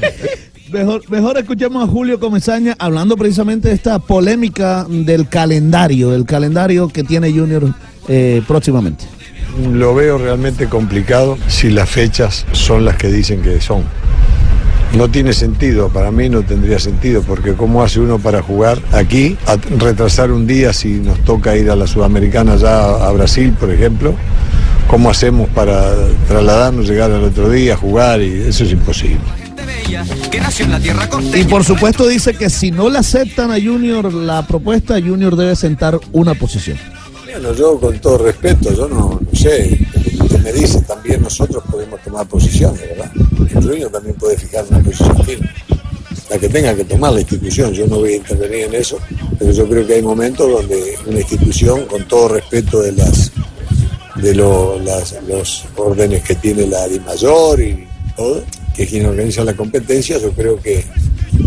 Mejor, 0.71 1.09
mejor 1.09 1.37
escuchemos 1.37 1.87
a 1.87 1.91
Julio 1.91 2.19
Comesaña 2.19 2.75
hablando 2.77 3.15
precisamente 3.15 3.69
de 3.69 3.75
esta 3.75 3.99
polémica 3.99 4.85
del 4.89 5.29
calendario, 5.29 6.13
el 6.13 6.25
calendario 6.25 6.89
que 6.89 7.03
tiene 7.03 7.31
Junior 7.31 7.73
eh, 8.09 8.41
próximamente. 8.45 9.05
Lo 9.71 9.95
veo 9.95 10.17
realmente 10.17 10.67
complicado 10.67 11.37
si 11.47 11.69
las 11.69 11.89
fechas 11.89 12.45
son 12.51 12.83
las 12.83 12.97
que 12.97 13.07
dicen 13.07 13.41
que 13.41 13.61
son. 13.61 13.83
No 14.97 15.09
tiene 15.09 15.33
sentido, 15.33 15.89
para 15.89 16.11
mí 16.11 16.27
no 16.29 16.43
tendría 16.43 16.79
sentido, 16.79 17.21
porque 17.21 17.53
¿cómo 17.53 17.81
hace 17.83 17.99
uno 17.99 18.19
para 18.19 18.41
jugar 18.41 18.79
aquí, 18.91 19.37
retrasar 19.77 20.31
un 20.31 20.47
día 20.47 20.73
si 20.73 20.95
nos 20.99 21.19
toca 21.23 21.55
ir 21.55 21.69
a 21.69 21.75
la 21.75 21.87
Sudamericana 21.87 22.55
ya 22.57 23.07
a 23.07 23.11
Brasil, 23.11 23.53
por 23.57 23.71
ejemplo? 23.71 24.15
¿Cómo 24.87 25.09
hacemos 25.09 25.49
para 25.49 25.93
trasladarnos, 26.27 26.87
llegar 26.87 27.11
al 27.11 27.23
otro 27.23 27.49
día, 27.49 27.75
jugar? 27.75 28.21
Y 28.21 28.41
eso 28.41 28.63
es 28.63 28.71
imposible. 28.71 29.46
Y 31.37 31.43
por 31.45 31.63
supuesto 31.63 32.07
dice 32.07 32.33
que 32.33 32.49
si 32.49 32.71
no 32.71 32.89
le 32.89 32.99
aceptan 32.99 33.51
a 33.51 33.55
Junior 33.55 34.13
la 34.13 34.45
propuesta, 34.47 34.95
Junior 35.01 35.35
debe 35.35 35.55
sentar 35.55 35.99
una 36.11 36.33
posición. 36.33 36.77
Bueno, 37.25 37.53
yo 37.53 37.79
con 37.79 37.99
todo 37.99 38.17
respeto, 38.19 38.73
yo 38.73 38.87
no, 38.87 39.19
no 39.21 39.39
sé, 39.39 39.77
usted 40.21 40.39
me 40.41 40.53
dice, 40.53 40.81
también 40.81 41.21
nosotros 41.21 41.63
podemos 41.69 42.01
tomar 42.01 42.25
posiciones, 42.27 42.79
¿verdad? 42.81 43.11
El 43.53 43.61
dueño 43.61 43.89
también 43.89 44.15
puede 44.15 44.37
fijar 44.37 44.65
una 44.69 44.79
posición 44.79 45.23
firme, 45.25 45.49
la 46.29 46.37
que 46.39 46.49
tenga 46.49 46.73
que 46.75 46.83
tomar 46.85 47.13
la 47.13 47.19
institución, 47.19 47.73
yo 47.73 47.85
no 47.87 47.97
voy 47.97 48.13
a 48.13 48.15
intervenir 48.17 48.65
en 48.65 48.73
eso, 48.75 48.97
pero 49.37 49.51
yo 49.51 49.67
creo 49.67 49.85
que 49.85 49.95
hay 49.95 50.01
momentos 50.01 50.49
donde 50.51 50.95
una 51.05 51.19
institución, 51.19 51.85
con 51.85 52.07
todo 52.07 52.29
respeto 52.29 52.81
de 52.81 52.93
las 52.93 53.31
de 54.15 54.33
lo- 54.33 54.79
las- 54.79 55.15
los 55.27 55.65
órdenes 55.75 56.23
que 56.23 56.33
tiene 56.35 56.65
la 56.65 56.87
DIMAYOR 56.87 57.61
y 57.61 57.87
todo, 58.15 58.41
que 58.77 58.83
es 58.83 58.89
quien 58.89 59.05
organiza 59.07 59.43
la 59.43 59.53
competencia, 59.55 60.17
yo 60.19 60.31
creo 60.31 60.57
que 60.61 60.85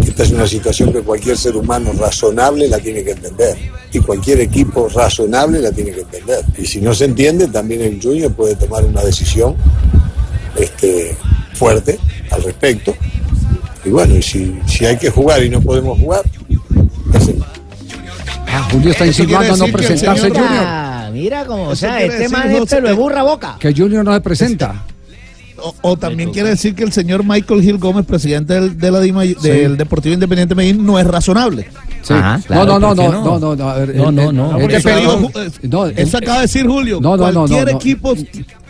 esta 0.07 0.25
es 0.25 0.31
una 0.33 0.47
situación 0.47 0.93
que 0.93 1.01
cualquier 1.01 1.37
ser 1.39 1.57
humano 1.57 1.93
razonable 1.99 2.67
la 2.69 2.79
tiene 2.81 3.03
que 3.05 3.13
entender. 3.13 3.57
Y 3.93 4.01
cualquier 4.01 4.41
equipo 4.41 4.89
razonable 4.89 5.61
la 5.61 5.71
tiene 5.73 5.93
que 5.93 6.01
entender. 6.03 6.45
Y 6.59 6.67
si 6.67 6.81
no 6.81 6.93
se 6.93 7.05
entiende, 7.07 7.47
también 7.49 7.81
el 7.83 8.01
Junior 8.03 8.33
puede 8.33 8.57
tomar 8.57 8.85
una 8.85 9.03
decisión 9.03 9.55
este, 10.57 11.17
fuerte 11.55 11.99
al 12.31 12.43
respecto. 12.43 12.95
Y 13.85 13.91
bueno, 13.91 14.17
y 14.17 14.23
si, 14.23 14.59
si 14.67 14.85
hay 14.85 14.97
que 14.99 15.09
jugar 15.11 15.43
y 15.45 15.49
no 15.49 15.61
podemos 15.63 15.99
jugar, 15.99 16.23
Ah, 18.53 18.69
Julio 18.73 18.91
está 18.91 19.07
insinuando 19.07 19.57
no 19.57 19.67
presentarse 19.73 20.23
señor- 20.23 20.37
Junior. 20.45 20.65
Ah, 20.67 21.11
mira 21.13 21.45
como, 21.47 21.69
o 21.69 21.77
sea, 21.77 22.03
este 22.03 22.29
man 22.29 22.51
es 22.51 22.59
José, 22.59 22.77
pelo 22.77 22.89
de 22.89 22.95
que- 22.95 23.01
burra 23.01 23.23
boca. 23.23 23.57
Que 23.61 23.73
Junior 23.73 24.05
no 24.05 24.13
se 24.13 24.21
presenta. 24.21 24.85
O, 25.63 25.75
o 25.83 25.97
también 25.97 26.31
quiere 26.33 26.49
decir 26.51 26.75
que 26.75 26.83
el 26.85 26.93
señor 26.93 27.25
Michael 27.25 27.63
Gil 27.63 27.79
Gómez, 27.79 28.07
presidente 28.07 28.55
del, 28.55 28.79
de 28.79 28.91
la 28.91 29.01
Dima- 29.03 29.25
del 29.41 29.77
Deportivo 29.77 30.15
Independiente 30.15 30.55
Medellín, 30.55 30.85
no 30.85 30.99
es 30.99 31.07
razonable. 31.07 31.69
Sí. 32.03 32.15
no, 32.49 32.65
no, 32.67 32.79
no, 32.81 32.95
no, 32.95 33.03
no, 33.39 33.39
no, 33.39 33.57
no, 33.57 34.33
No, 37.01 37.17
no, 37.33 37.47
no. 37.73 37.83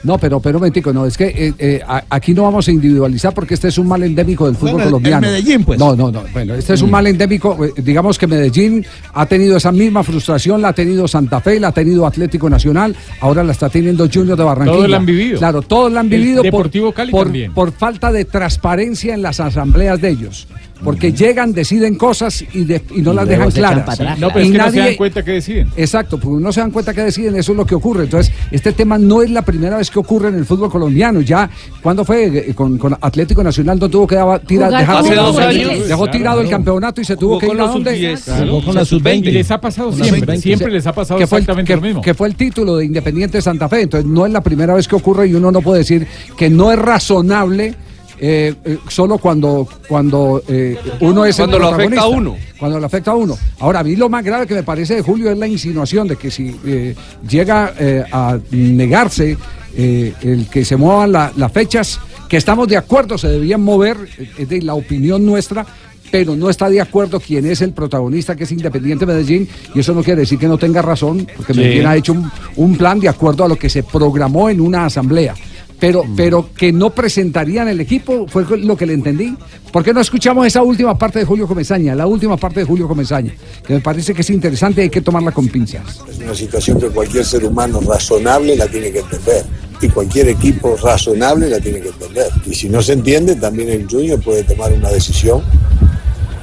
No, 0.02 0.16
pero, 0.16 0.40
pero 0.40 0.56
un 0.56 0.60
momentico, 0.62 0.92
no, 0.92 1.04
es 1.04 1.16
que 1.16 1.26
eh, 1.26 1.52
eh, 1.58 1.80
aquí 2.08 2.32
no 2.32 2.44
vamos 2.44 2.66
a 2.68 2.70
individualizar 2.70 3.34
porque 3.34 3.54
este 3.54 3.68
es 3.68 3.76
un 3.76 3.86
mal 3.86 4.02
endémico 4.02 4.46
del 4.46 4.54
fútbol 4.56 4.72
Bueno, 4.72 4.86
colombiano. 4.86 5.20
Medellín, 5.26 5.62
pues. 5.64 5.78
No, 5.78 5.94
no, 5.94 6.10
no, 6.10 6.22
bueno, 6.32 6.54
este 6.54 6.72
es 6.74 6.80
un 6.82 6.88
Mm. 6.88 6.92
mal 6.92 7.06
endémico, 7.06 7.64
eh, 7.64 7.72
digamos 7.76 8.18
que 8.18 8.26
Medellín 8.26 8.84
ha 9.12 9.26
tenido 9.26 9.56
esa 9.58 9.72
misma 9.72 10.02
frustración, 10.02 10.62
la 10.62 10.68
ha 10.68 10.72
tenido 10.72 11.06
Santa 11.06 11.40
Fe, 11.40 11.60
la 11.60 11.68
ha 11.68 11.72
tenido 11.72 12.06
Atlético 12.06 12.48
Nacional, 12.48 12.96
ahora 13.20 13.44
la 13.44 13.52
está 13.52 13.68
teniendo 13.68 14.08
Junior 14.12 14.38
de 14.38 14.44
Barranquilla. 14.44 14.76
Todos 14.78 14.90
la 14.90 14.96
han 14.96 15.06
vivido. 15.06 15.38
Claro, 15.38 15.62
todos 15.62 15.92
la 15.92 16.00
han 16.00 16.06
El 16.12 16.18
vivido 16.20 16.42
por, 16.50 16.70
Cali 16.94 17.10
por, 17.12 17.24
también. 17.24 17.52
por 17.52 17.72
falta 17.72 18.10
de 18.10 18.24
transparencia 18.24 19.14
en 19.14 19.22
las 19.22 19.38
asambleas 19.40 20.00
de 20.00 20.08
ellos. 20.08 20.48
Porque 20.82 21.12
llegan, 21.12 21.52
deciden 21.52 21.94
cosas 21.96 22.42
y, 22.54 22.64
de- 22.64 22.82
y 22.94 23.02
no 23.02 23.12
Y 23.12 23.16
las 23.16 23.28
dejan 23.28 23.50
claras. 23.50 23.98
No, 24.18 24.28
pero 24.28 24.40
es 24.40 24.50
que 24.52 24.58
no 24.58 24.70
se 24.70 24.78
dan 24.78 24.94
cuenta 24.96 25.22
que 25.22 25.32
deciden. 25.32 25.68
Exacto, 25.76 26.18
porque 26.18 26.42
no 26.42 26.52
se 26.52 26.60
dan 26.60 26.70
cuenta 26.70 26.94
que 26.94 27.02
deciden, 27.02 27.36
eso 27.36 27.52
es 27.52 27.58
lo 27.58 27.66
que 27.66 27.74
ocurre. 27.74 28.04
Entonces, 28.04 28.32
este 28.50 28.72
tema 28.72 28.96
no 28.98 29.22
es 29.22 29.30
la 29.30 29.42
primera 29.42 29.76
vez 29.76 29.90
que 29.90 29.98
ocurre 29.98 30.28
en 30.28 30.36
el 30.36 30.44
fútbol 30.46 30.70
colombiano. 30.70 31.20
Ya, 31.20 31.50
¿cuándo 31.82 32.04
fue? 32.04 32.24
Eh, 32.50 32.54
Con, 32.54 32.78
con 32.78 32.96
Atlético 33.00 33.42
Nacional 33.44 33.78
no 33.78 33.88
tuvo 33.88 34.06
que 34.06 34.14
daba- 34.16 34.38
tira- 34.38 34.66
Jugar 34.66 34.80
dejar 34.80 35.04
dejó 35.04 35.96
Claro, 36.04 36.10
tirado 36.10 36.40
el 36.40 36.48
campeonato 36.48 37.00
y 37.00 37.04
se 37.04 37.16
tuvo 37.16 37.34
Jugó 37.34 37.40
que 37.40 37.46
ir 37.46 37.52
a 37.52 37.54
los 37.56 37.72
dónde? 37.74 37.90
sub-10. 37.96 38.24
Claro, 38.24 38.46
Jugó 38.50 38.64
con 38.64 38.74
la 38.74 38.84
sub-20. 38.84 39.28
Y 39.28 39.32
les 39.32 39.50
ha 39.50 39.60
pasado 39.60 39.92
siempre, 39.92 40.38
siempre 40.38 40.70
les 40.70 40.86
ha 40.86 40.92
pasado 40.92 41.18
que 41.18 41.26
fue, 41.26 41.38
el- 41.38 41.42
exactamente 41.42 41.68
que- 41.72 41.76
lo 41.76 41.82
mismo. 41.82 42.00
Que 42.02 42.14
fue 42.14 42.28
el 42.28 42.34
título 42.36 42.76
de 42.76 42.84
Independiente 42.86 43.40
Santa 43.42 43.68
Fe. 43.68 43.82
Entonces, 43.82 44.08
no 44.10 44.24
es 44.26 44.32
la 44.32 44.40
primera 44.42 44.74
vez 44.74 44.88
que 44.88 44.96
ocurre 44.96 45.26
y 45.28 45.34
uno 45.34 45.50
no 45.52 45.60
puede 45.60 45.80
decir 45.80 46.06
que 46.36 46.48
no 46.50 46.72
es 46.72 46.78
razonable. 46.78 47.74
Eh, 48.20 48.54
eh, 48.64 48.78
solo 48.88 49.18
cuando 49.18 49.66
cuando 49.88 50.42
eh, 50.46 50.76
uno 51.00 51.24
es 51.24 51.38
el 51.38 51.46
Cuando 51.46 51.58
lo 51.58 51.68
afecta 51.74 52.00
a 52.02 52.08
uno. 52.08 52.36
Cuando 52.58 52.78
le 52.80 52.86
afecta 52.86 53.10
a 53.12 53.14
uno. 53.16 53.38
Ahora, 53.60 53.80
a 53.80 53.84
mí 53.84 53.96
lo 53.96 54.08
más 54.10 54.22
grave 54.24 54.46
que 54.46 54.54
me 54.54 54.62
parece 54.62 54.96
de 54.96 55.02
Julio 55.02 55.30
es 55.30 55.38
la 55.38 55.46
insinuación 55.46 56.06
de 56.06 56.16
que 56.16 56.30
si 56.30 56.54
eh, 56.66 56.94
llega 57.28 57.72
eh, 57.78 58.04
a 58.12 58.38
negarse 58.50 59.36
el 59.76 60.46
que 60.50 60.64
se 60.64 60.76
muevan 60.76 61.12
la- 61.12 61.32
las 61.36 61.50
fechas, 61.52 62.00
que 62.28 62.36
estamos 62.36 62.68
de 62.68 62.76
acuerdo, 62.76 63.16
se 63.16 63.28
debían 63.28 63.62
mover, 63.62 63.96
es 64.36 64.48
de 64.48 64.62
la 64.62 64.74
opinión 64.74 65.24
nuestra, 65.24 65.64
pero 66.10 66.34
no 66.34 66.50
está 66.50 66.68
de 66.68 66.80
acuerdo 66.80 67.20
quién 67.20 67.46
es 67.46 67.60
el 67.62 67.72
protagonista, 67.72 68.34
que 68.34 68.42
es 68.44 68.50
Independiente 68.52 69.06
Medellín, 69.06 69.48
y 69.74 69.78
eso 69.80 69.94
no 69.94 70.02
quiere 70.02 70.22
decir 70.22 70.38
que 70.40 70.48
no 70.48 70.58
tenga 70.58 70.82
razón, 70.82 71.26
porque 71.36 71.54
Sí. 71.54 71.60
Medellín 71.60 71.86
ha 71.86 71.96
hecho 71.96 72.12
un, 72.12 72.30
un 72.56 72.76
plan 72.76 72.98
de 72.98 73.08
acuerdo 73.08 73.44
a 73.44 73.48
lo 73.48 73.56
que 73.56 73.70
se 73.70 73.84
programó 73.84 74.50
en 74.50 74.60
una 74.60 74.86
asamblea. 74.86 75.34
Pero, 75.80 76.04
pero 76.14 76.50
que 76.54 76.72
no 76.72 76.90
presentarían 76.90 77.66
el 77.68 77.80
equipo, 77.80 78.26
fue 78.28 78.44
lo 78.58 78.76
que 78.76 78.84
le 78.84 78.92
entendí. 78.92 79.34
¿Por 79.72 79.82
qué 79.82 79.94
no 79.94 80.00
escuchamos 80.00 80.46
esa 80.46 80.62
última 80.62 80.96
parte 80.96 81.20
de 81.20 81.24
Julio 81.24 81.46
Comesaña? 81.46 81.94
La 81.94 82.06
última 82.06 82.36
parte 82.36 82.60
de 82.60 82.66
Julio 82.66 82.86
Comesaña, 82.86 83.32
que 83.66 83.74
me 83.74 83.80
parece 83.80 84.12
que 84.12 84.20
es 84.20 84.30
interesante 84.30 84.82
y 84.82 84.84
hay 84.84 84.90
que 84.90 85.00
tomarla 85.00 85.32
con 85.32 85.48
pinzas. 85.48 86.00
Es 86.10 86.18
una 86.18 86.34
situación 86.34 86.78
que 86.78 86.88
cualquier 86.88 87.24
ser 87.24 87.44
humano 87.44 87.80
razonable 87.80 88.56
la 88.56 88.66
tiene 88.66 88.92
que 88.92 88.98
entender. 88.98 89.44
Y 89.80 89.88
cualquier 89.88 90.28
equipo 90.28 90.76
razonable 90.76 91.48
la 91.48 91.58
tiene 91.58 91.80
que 91.80 91.88
entender. 91.88 92.26
Y 92.44 92.54
si 92.54 92.68
no 92.68 92.82
se 92.82 92.92
entiende, 92.92 93.36
también 93.36 93.70
el 93.70 93.88
Junior 93.88 94.20
puede 94.20 94.44
tomar 94.44 94.70
una 94.72 94.90
decisión 94.90 95.42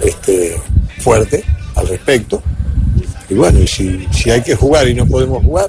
este, 0.02 0.56
fuerte 1.00 1.44
al 1.76 1.88
respecto. 1.88 2.42
Y 3.30 3.36
bueno, 3.36 3.60
y 3.60 3.68
si, 3.68 4.08
si 4.12 4.32
hay 4.32 4.42
que 4.42 4.56
jugar 4.56 4.88
y 4.88 4.96
no 4.96 5.06
podemos 5.06 5.44
jugar, 5.44 5.68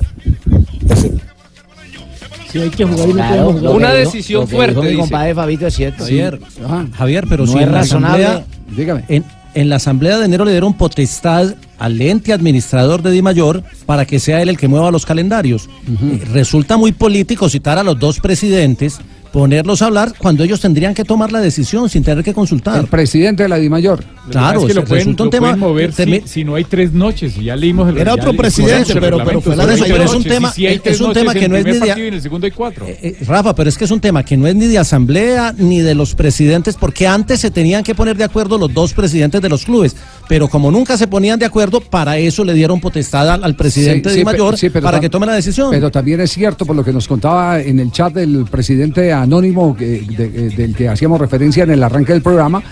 Si 2.51 2.59
hay 2.59 2.71
que 2.71 2.85
jugar 2.85 3.09
y 3.09 3.13
no 3.13 3.15
Claro, 3.15 3.31
podemos 3.31 3.53
jugar. 3.53 3.65
lo 3.65 3.77
Una 3.77 3.93
decisión 3.93 4.41
lo 4.43 4.47
que 4.49 4.57
fuerte, 4.57 4.71
dijo 4.73 4.83
Mi 4.83 4.89
dice. 4.91 5.01
compadre 5.01 5.35
Fabito 5.35 5.67
es 5.67 5.75
cierto. 5.75 6.05
Javier, 6.05 6.41
Ajá. 6.65 6.87
Javier, 6.97 7.25
pero 7.29 7.45
No 7.47 7.53
si 7.53 7.59
es 7.59 7.65
en 7.65 7.73
la 7.73 7.81
asamblea, 7.81 8.45
Dígame. 8.77 9.05
en, 9.09 9.25
en 9.55 9.69
la 9.69 9.77
asamblea 9.77 10.19
de 10.19 10.25
enero 10.25 10.45
le 10.45 10.53
dieron 10.53 10.73
potestad 10.75 11.55
al 11.79 12.01
ente 12.01 12.33
administrador 12.33 13.03
de 13.03 13.11
Di 13.11 13.23
Mayor 13.23 13.63
para 13.87 14.05
que 14.05 14.19
sea 14.19 14.41
él 14.43 14.49
el 14.49 14.57
que 14.59 14.67
mueva 14.69 14.91
los 14.91 15.05
calendarios. 15.07 15.69
Eh, 15.89 16.23
resulta 16.33 16.77
muy 16.77 16.93
político 16.93 17.49
citar 17.49 17.79
a 17.79 17.83
los 17.85 17.99
dos 17.99 18.19
presidentes, 18.21 18.99
ponerlos 19.33 19.83
a 19.83 19.87
hablar 19.87 20.13
cuando 20.19 20.43
ellos 20.45 20.61
tendrían 20.61 20.95
que 20.95 21.05
tomar 21.05 21.33
la 21.33 21.41
decisión 21.41 21.89
sin 21.89 22.03
tener 22.03 22.25
que 22.25 22.33
consultar. 22.35 22.79
El 22.81 22.87
presidente 22.87 23.43
de 23.45 23.49
la 23.49 23.57
DIMAYOR. 23.59 24.05
Claro, 24.31 24.61
es 24.61 24.67
que 24.67 24.75
lo 24.75 24.85
pueden, 24.85 24.99
resulta 25.07 25.23
un 25.23 25.27
lo 25.27 25.31
tema- 25.31 25.47
pueden 25.49 25.61
mover 25.61 25.93
si, 25.95 26.23
si 26.27 26.45
no 26.45 26.55
hay 26.55 26.65
tres 26.65 26.93
noches. 26.93 27.37
y 27.39 27.45
Ya 27.45 27.57
leímos 27.57 27.89
el 27.89 27.97
Era 27.99 28.13
otro 28.15 28.35
presidente, 28.35 28.95
pero- 29.01 29.19
pero 29.25 29.41
fue 29.41 29.57
la 29.57 29.65
de 29.67 29.73
Mayor. 29.79 29.89
Pero 29.97 30.05
es 30.05 30.11
un 30.11 30.17
noches, 30.19 30.33
tema- 30.33 30.49
y 30.49 30.53
si 30.53 30.67
hay 30.67 30.81
es 30.85 31.01
un 31.01 31.13
tema 31.15 31.33
que 31.35 31.49
no 31.49 31.57
es 31.57 31.65
ni 31.65 31.73
de- 31.73 31.79
partido 31.79 32.05
y 32.05 32.09
en 32.09 32.15
el 32.15 32.23
segundo 32.23 32.45
hay 32.47 32.51
cuatro. 32.51 32.85
Eh, 32.87 33.17
Rafa, 33.27 33.55
pero 33.55 33.69
es 33.71 33.79
que 33.79 33.85
es 33.85 33.91
un 33.91 34.01
tema 34.01 34.23
que 34.25 34.37
no 34.37 34.47
es 34.47 34.55
ni 34.55 34.67
de 34.67 34.79
asamblea 34.79 35.55
ni 35.57 35.81
de 35.81 35.95
los 35.95 36.15
presidentes, 36.15 36.77
porque 36.77 37.07
antes 37.07 37.41
se 37.41 37.51
tenían 37.51 37.83
que 37.83 37.95
poner 37.95 38.17
de 38.19 38.25
acuerdo 38.25 38.59
los 38.59 38.73
dos 38.75 38.93
presidentes 38.93 39.41
de 39.41 39.49
los 39.49 39.65
clubes, 39.65 39.97
pero 40.29 40.47
como 40.49 40.71
nunca 40.71 40.99
se 40.99 41.07
ponían 41.07 41.39
de 41.39 41.47
acuerdo, 41.47 41.81
para 41.81 42.19
eso 42.19 42.45
le 42.45 42.53
dieron 42.53 42.81
potestad 42.81 43.31
al, 43.31 43.45
al 43.45 43.57
presidente 43.57 44.11
Sí, 44.11 44.17
de 44.17 44.21
sí, 44.21 44.25
mayor 44.27 44.51
pe- 44.53 44.59
sí, 44.59 44.69
para 44.69 45.01
que 45.01 45.09
tome 45.09 45.25
la 45.27 45.33
decisión. 45.35 45.71
Pero 45.71 45.91
también 45.91 46.21
es 46.21 46.31
cierto, 46.33 46.67
por 46.67 46.77
lo 46.77 46.85
que 46.85 46.93
nos 46.93 47.09
contaba 47.09 47.61
en 47.61 47.79
el 47.81 47.91
chat 47.93 48.13
del 48.13 48.45
presidente 48.51 49.11
anónimo 49.23 49.77
que- 49.77 50.03
de- 50.17 50.29
de- 50.29 50.51
del 50.51 50.75
que 50.75 50.89
hacíamos 50.89 51.21
referencia 51.21 51.65
en 51.65 51.71
el 51.71 51.83
arranque 51.83 52.13
del 52.13 52.23
programa, 52.23 52.63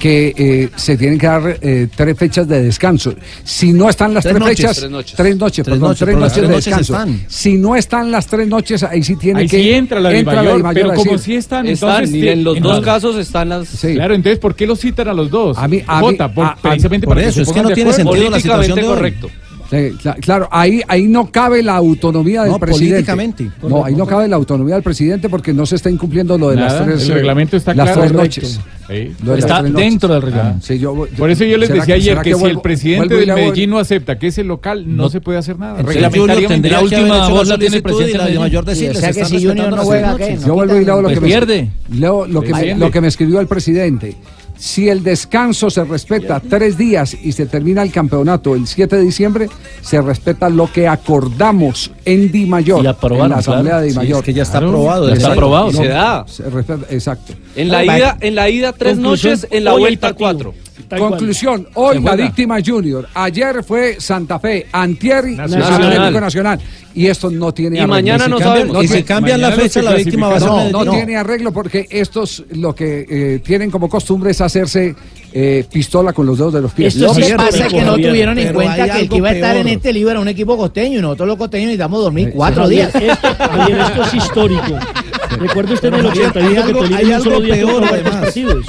que 0.00 0.34
eh, 0.36 0.68
se 0.76 0.96
tienen 0.98 1.18
que 1.18 1.26
dar 1.26 1.58
eh, 1.62 1.88
tres 1.94 2.18
fechas 2.18 2.46
de 2.46 2.62
descanso. 2.62 3.14
Si 3.44 3.72
no 3.72 3.88
están 3.88 4.12
las 4.12 4.24
Tres 4.24 4.34
tres, 4.34 4.40
noches. 4.44 4.56
fechas, 4.58 4.76
Tres 4.78 4.90
noches. 4.90 5.14
tres 5.16 5.36
noches, 5.36 5.64
Tres 5.64 5.74
perdón, 5.74 5.88
noches, 5.88 6.04
tres 6.04 6.18
noches 6.18 6.42
de 6.48 6.54
descanso. 6.54 6.92
están. 6.92 7.20
Si 7.28 7.56
no 7.56 7.76
están 7.76 8.10
las 8.10 8.26
tres 8.26 8.46
noches, 8.46 8.82
ahí 8.82 9.02
sí 9.02 9.16
tiene 9.16 9.40
Ahí 9.40 9.48
que 9.48 9.58
sí 9.62 9.70
entra 9.72 9.98
la 10.00 10.14
entra 10.14 10.34
mayor, 10.36 10.56
Dimayor 10.58 10.82
pero 10.88 10.94
como 10.96 11.18
si 11.18 11.34
están, 11.36 11.66
Están, 11.66 12.04
entonces... 12.04 12.14
y 12.14 12.28
en 12.28 12.44
los 12.44 12.54
te- 12.54 12.60
dos 12.60 12.80
casos 12.84 13.16
están 13.16 13.48
las... 13.48 13.68
Sí. 13.68 13.94
Claro, 13.94 14.14
entonces, 14.14 14.38
¿por 14.38 14.54
qué 14.54 14.66
los 14.66 14.78
citan 14.80 15.08
a 15.08 15.14
los 15.14 15.30
dos? 15.30 15.56
A 15.56 15.66
mí- 15.66 15.82
a 15.86 15.96
mí- 15.96 16.02
Vota, 16.02 16.30
por- 16.32 16.44
a- 16.46 16.56
precisamente 16.60 17.06
por 17.06 17.14
para 17.16 17.24
que 17.24 17.30
eso, 17.30 17.40
es 17.42 17.52
que 17.52 17.62
no 17.62 17.70
tiene 17.70 17.92
sentido 17.94 18.30
la 18.30 18.38
situación 18.40 18.76
de 18.76 18.82
hoy. 18.82 18.88
correcto. 18.94 19.30
Claro, 20.20 20.48
ahí, 20.50 20.80
ahí 20.88 21.06
no 21.06 21.30
cabe 21.30 21.62
la 21.62 21.76
autonomía 21.76 22.42
del 22.42 22.52
No, 22.52 22.58
presidente. 22.58 22.94
políticamente. 22.94 23.50
No, 23.68 23.84
ahí 23.84 23.94
no 23.94 24.06
cabe 24.06 24.28
la 24.28 24.36
autonomía 24.36 24.74
del 24.74 24.82
presidente 24.82 25.28
porque 25.28 25.52
no 25.52 25.66
se 25.66 25.76
está 25.76 25.90
incumpliendo 25.90 26.38
lo 26.38 26.50
de 26.50 26.56
Nada, 26.56 26.72
las 26.80 26.84
tres, 26.84 27.04
el 27.04 27.10
eh, 27.10 27.14
reglamento 27.14 27.56
está 27.56 27.74
las 27.74 27.86
claro. 27.86 28.00
tres 28.02 28.12
noches. 28.12 28.60
Sí. 28.88 29.12
Lo 29.24 29.32
de 29.32 29.36
las 29.36 29.38
Está 29.44 29.60
tres 29.60 29.72
noches. 29.72 29.90
dentro 29.90 30.12
del 30.14 30.22
reglamento. 30.22 30.64
Sí, 30.66 30.78
yo- 30.78 31.06
Por 31.18 31.30
eso 31.30 31.44
yo 31.44 31.56
les 31.58 31.68
¿será 31.68 31.80
decía 31.80 31.94
ayer 31.96 32.04
será 32.12 32.22
que, 32.22 32.34
si 32.34 32.40
vuelvo- 32.40 32.56
el 32.58 32.60
presidente 32.62 33.14
del 33.16 33.26
Medellín 33.34 33.70
no 33.70 33.78
acepta 33.78 34.18
que 34.18 34.28
es 34.28 34.38
el 34.38 34.46
local, 34.46 34.84
no, 34.96 35.08
se 35.08 35.20
puede 35.20 35.38
hacer 35.38 35.58
nada. 35.58 35.82
Reglamentariamente. 35.82 36.48
tendría 36.48 36.80
La 36.82 36.88
que 36.88 36.96
última 36.96 37.28
voz 37.28 37.48
la 37.48 37.58
tiene 37.58 37.76
el 37.76 37.82
presidente 37.82 38.18
de 38.32 38.38
mayor 38.38 38.64
decirles, 38.64 38.96
O 38.98 39.00
sea 39.00 39.12
que 39.12 39.24
si 39.24 39.44
Junior 39.44 39.70
no 39.70 39.76
las 39.76 39.84
juega. 39.84 40.16
Yo 40.46 40.54
vuelvo 40.54 40.76
y 40.80 40.84
leo 40.84 41.02
que, 41.02 42.52
que 42.52 42.74
lo 42.76 42.90
que 42.90 43.00
me 43.00 43.08
escribió 43.08 43.40
el 43.40 43.46
presidente. 43.46 44.16
Si 44.56 44.88
el 44.88 45.02
descanso 45.02 45.68
se 45.70 45.84
respeta 45.84 46.40
tres 46.40 46.78
días 46.78 47.14
y 47.22 47.32
se 47.32 47.46
termina 47.46 47.82
el 47.82 47.92
campeonato 47.92 48.54
el 48.54 48.66
7 48.66 48.96
de 48.96 49.02
diciembre, 49.02 49.48
se 49.82 50.00
respeta 50.00 50.48
lo 50.48 50.70
que 50.72 50.88
acordamos 50.88 51.90
en 52.04 52.32
Di 52.32 52.46
Mayor, 52.46 52.82
Y 52.84 52.86
aprobaron, 52.86 53.26
en 53.26 53.30
la 53.32 53.38
asamblea 53.38 53.62
claro. 53.72 53.80
de 53.80 53.86
Di 53.86 53.92
Sí, 53.92 53.96
Mayor. 53.98 54.18
es 54.18 54.24
que 54.24 54.32
ya 54.32 54.42
está 54.42 54.58
Claro, 54.58 54.68
aprobado. 54.68 55.08
ya 55.08 55.14
está 55.14 55.32
aprobado. 55.32 55.70
Se 55.72 55.88
da. 55.88 56.24
Se 56.26 56.42
respeta- 56.50 56.86
exacto. 56.90 57.34
En 57.54 57.68
la 57.68 57.84
ida, 57.84 58.16
en 58.20 58.34
la 58.34 58.48
ida 58.48 58.72
tres 58.72 58.96
noches, 58.98 59.46
en 59.50 59.64
la 59.64 59.72
vuelta 59.74 60.12
cuatro. 60.14 60.54
Tal 60.88 60.98
cual. 60.98 61.10
Conclusión, 61.12 61.68
hoy 61.74 61.96
Se 61.96 62.02
la 62.02 62.16
víctima 62.16 62.58
Junior, 62.64 63.08
ayer 63.14 63.64
fue 63.64 63.96
Santa 63.98 64.38
Fe, 64.38 64.66
Antier 64.72 65.24
Nacional. 65.26 65.72
Atlético 65.92 66.20
Nacional. 66.20 66.60
Y 66.94 67.06
esto 67.08 67.30
no 67.30 67.52
tiene 67.52 67.76
Y 67.76 67.78
arreglo. 67.80 67.94
mañana 67.94 68.24
Si 68.24 68.30
no 68.30 68.36
cambia- 68.38 68.52
sabemos. 68.54 68.74
no 68.76 68.82
y 68.82 68.88
si 68.88 69.02
cambian 69.02 69.40
la 69.40 69.52
fecha, 69.52 69.82
la 69.82 69.94
víctima 69.94 70.28
va 70.28 70.36
a 70.36 70.40
ser 70.40 70.48
No, 70.48 70.56
Medellín. 70.56 70.72
no 70.84 70.92
tiene 70.92 71.16
arreglo 71.16 71.52
porque 71.52 71.86
estos 71.90 72.44
lo 72.52 72.74
que 72.74 73.06
eh, 73.08 73.40
tienen 73.44 73.70
como 73.70 73.88
costumbre 73.88 74.30
es 74.30 74.40
hacerse 74.40 74.94
eh, 75.32 75.64
pistola 75.70 76.14
con 76.14 76.24
los 76.24 76.38
dedos 76.38 76.54
de 76.54 76.62
los 76.62 76.72
pies. 76.72 76.94
Esto 76.94 77.08
Lo 77.08 77.14
sí 77.14 77.20
que 77.20 77.26
es 77.28 77.34
pasa 77.34 77.66
es 77.66 77.72
que 77.72 77.82
no 77.82 77.94
tuvieron 77.96 78.38
en 78.38 78.54
cuenta 78.54 78.88
que 78.88 79.00
el 79.00 79.08
que 79.10 79.16
iba 79.16 79.28
a 79.28 79.32
estar 79.32 79.56
en 79.56 79.68
este 79.68 79.92
libro 79.92 80.12
era 80.12 80.20
un 80.20 80.28
equipo 80.28 80.56
costeño 80.56 80.98
y 80.98 81.02
nosotros 81.02 81.28
los 81.28 81.36
costeños 81.36 81.66
necesitamos 81.66 82.00
dormir 82.02 82.30
cuatro 82.34 82.66
días. 82.68 82.94
Esto, 82.94 84.02
es 84.04 84.14
histórico. 84.14 84.78
Recuerda 85.38 85.74
usted 85.74 85.88
en 85.88 85.94
el 85.96 86.06
Javier, 86.06 86.26
81 86.28 86.80
que 86.88 86.94
hay 86.94 87.12
algo- 87.12 87.12
Tolima 87.12 87.16
un 87.18 87.22
solo 87.22 87.40
día 87.40 87.54
peor, 87.56 88.02
partidos. 88.20 88.66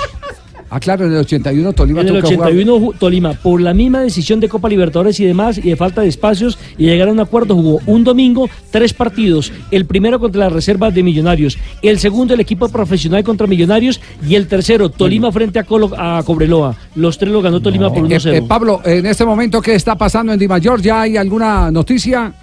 Ah, 0.69 0.81
claro, 0.81 1.05
en 1.05 1.13
el 1.13 1.19
81 1.19 1.71
Tolima 1.71 2.01
En 2.01 2.07
el 2.09 2.13
tuvo 2.19 2.29
que 2.29 2.35
jugar. 2.35 2.49
81 2.51 2.79
ju- 2.79 2.97
Tolima, 2.99 3.33
por 3.33 3.61
la 3.61 3.73
misma 3.73 4.01
decisión 4.01 4.41
de 4.41 4.49
Copa 4.49 4.67
Libertadores 4.67 5.17
y 5.21 5.25
demás, 5.25 5.57
y 5.57 5.61
de 5.69 5.75
falta 5.77 6.01
de 6.01 6.09
espacios, 6.09 6.57
y 6.77 6.85
llegar 6.87 7.07
a 7.07 7.11
un 7.13 7.21
acuerdo, 7.21 7.55
jugó 7.55 7.79
un 7.85 8.03
domingo, 8.03 8.49
tres 8.69 8.93
partidos. 8.93 9.53
El 9.71 9.85
primero 9.85 10.19
contra 10.19 10.41
las 10.43 10.51
reservas 10.51 10.93
de 10.93 11.03
Millonarios, 11.03 11.57
el 11.81 11.99
segundo 11.99 12.33
el 12.33 12.41
equipo 12.41 12.67
profesional 12.67 13.23
contra 13.23 13.47
Millonarios, 13.47 14.01
y 14.27 14.35
el 14.35 14.47
tercero 14.47 14.89
Tolima 14.89 15.31
frente 15.31 15.57
a, 15.59 15.65
Colo- 15.65 15.93
a 15.97 16.21
Cobreloa. 16.23 16.75
Los 16.95 17.17
tres 17.17 17.31
lo 17.31 17.41
ganó 17.41 17.61
Tolima 17.61 17.87
por 17.89 17.99
Eh, 17.99 18.17
1-0. 18.17 18.33
eh, 18.35 18.41
Pablo, 18.45 18.81
en 18.83 19.05
este 19.05 19.23
momento, 19.23 19.61
¿qué 19.61 19.73
está 19.73 19.95
pasando 19.95 20.33
en 20.33 20.39
Di 20.39 20.49
Mayor? 20.49 20.81
¿Ya 20.81 21.01
hay 21.01 21.15
alguna 21.15 21.71
noticia? 21.71 22.33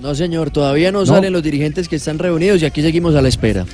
No, 0.00 0.14
señor, 0.14 0.50
todavía 0.50 0.92
no, 0.92 1.00
No. 1.00 1.06
salen 1.06 1.32
los 1.32 1.42
dirigentes 1.42 1.88
que 1.88 1.96
están 1.96 2.20
reunidos 2.20 2.62
y 2.62 2.64
aquí 2.66 2.80
seguimos 2.82 3.16
a 3.16 3.22
la 3.22 3.28
espera. 3.28 3.64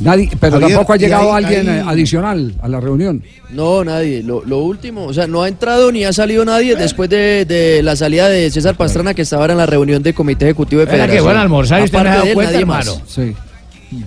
Nadie, 0.00 0.30
pero 0.40 0.52
Javier, 0.52 0.70
tampoco 0.70 0.92
ha 0.92 0.96
llegado 0.96 1.32
alguien 1.34 1.68
eh, 1.68 1.82
adicional 1.86 2.54
a 2.62 2.68
la 2.68 2.80
reunión. 2.80 3.22
No, 3.50 3.84
nadie. 3.84 4.22
Lo, 4.22 4.44
lo 4.44 4.58
último, 4.58 5.04
o 5.04 5.12
sea, 5.12 5.26
no 5.26 5.42
ha 5.42 5.48
entrado 5.48 5.92
ni 5.92 6.04
ha 6.04 6.12
salido 6.12 6.44
nadie 6.44 6.74
después 6.76 7.08
de, 7.10 7.44
de 7.44 7.82
la 7.82 7.94
salida 7.96 8.28
de 8.28 8.50
César 8.50 8.76
Pastrana, 8.76 9.14
que 9.14 9.22
estaba 9.22 9.42
ahora 9.42 9.52
en 9.52 9.58
la 9.58 9.66
reunión 9.66 10.02
del 10.02 10.14
Comité 10.14 10.46
Ejecutivo 10.46 10.80
de 10.80 10.84
Era 10.84 10.92
que 10.92 10.98
Federación. 11.00 11.24
bueno 11.24 11.40
almorzar 11.40 11.80
y 11.80 11.84
usted 11.84 11.98
no 12.02 12.22
se 12.24 12.32
cuenta, 12.34 12.42
nadie 12.52 12.60
hermano. 12.62 12.94
más. 12.96 13.02
Sí. 13.06 13.34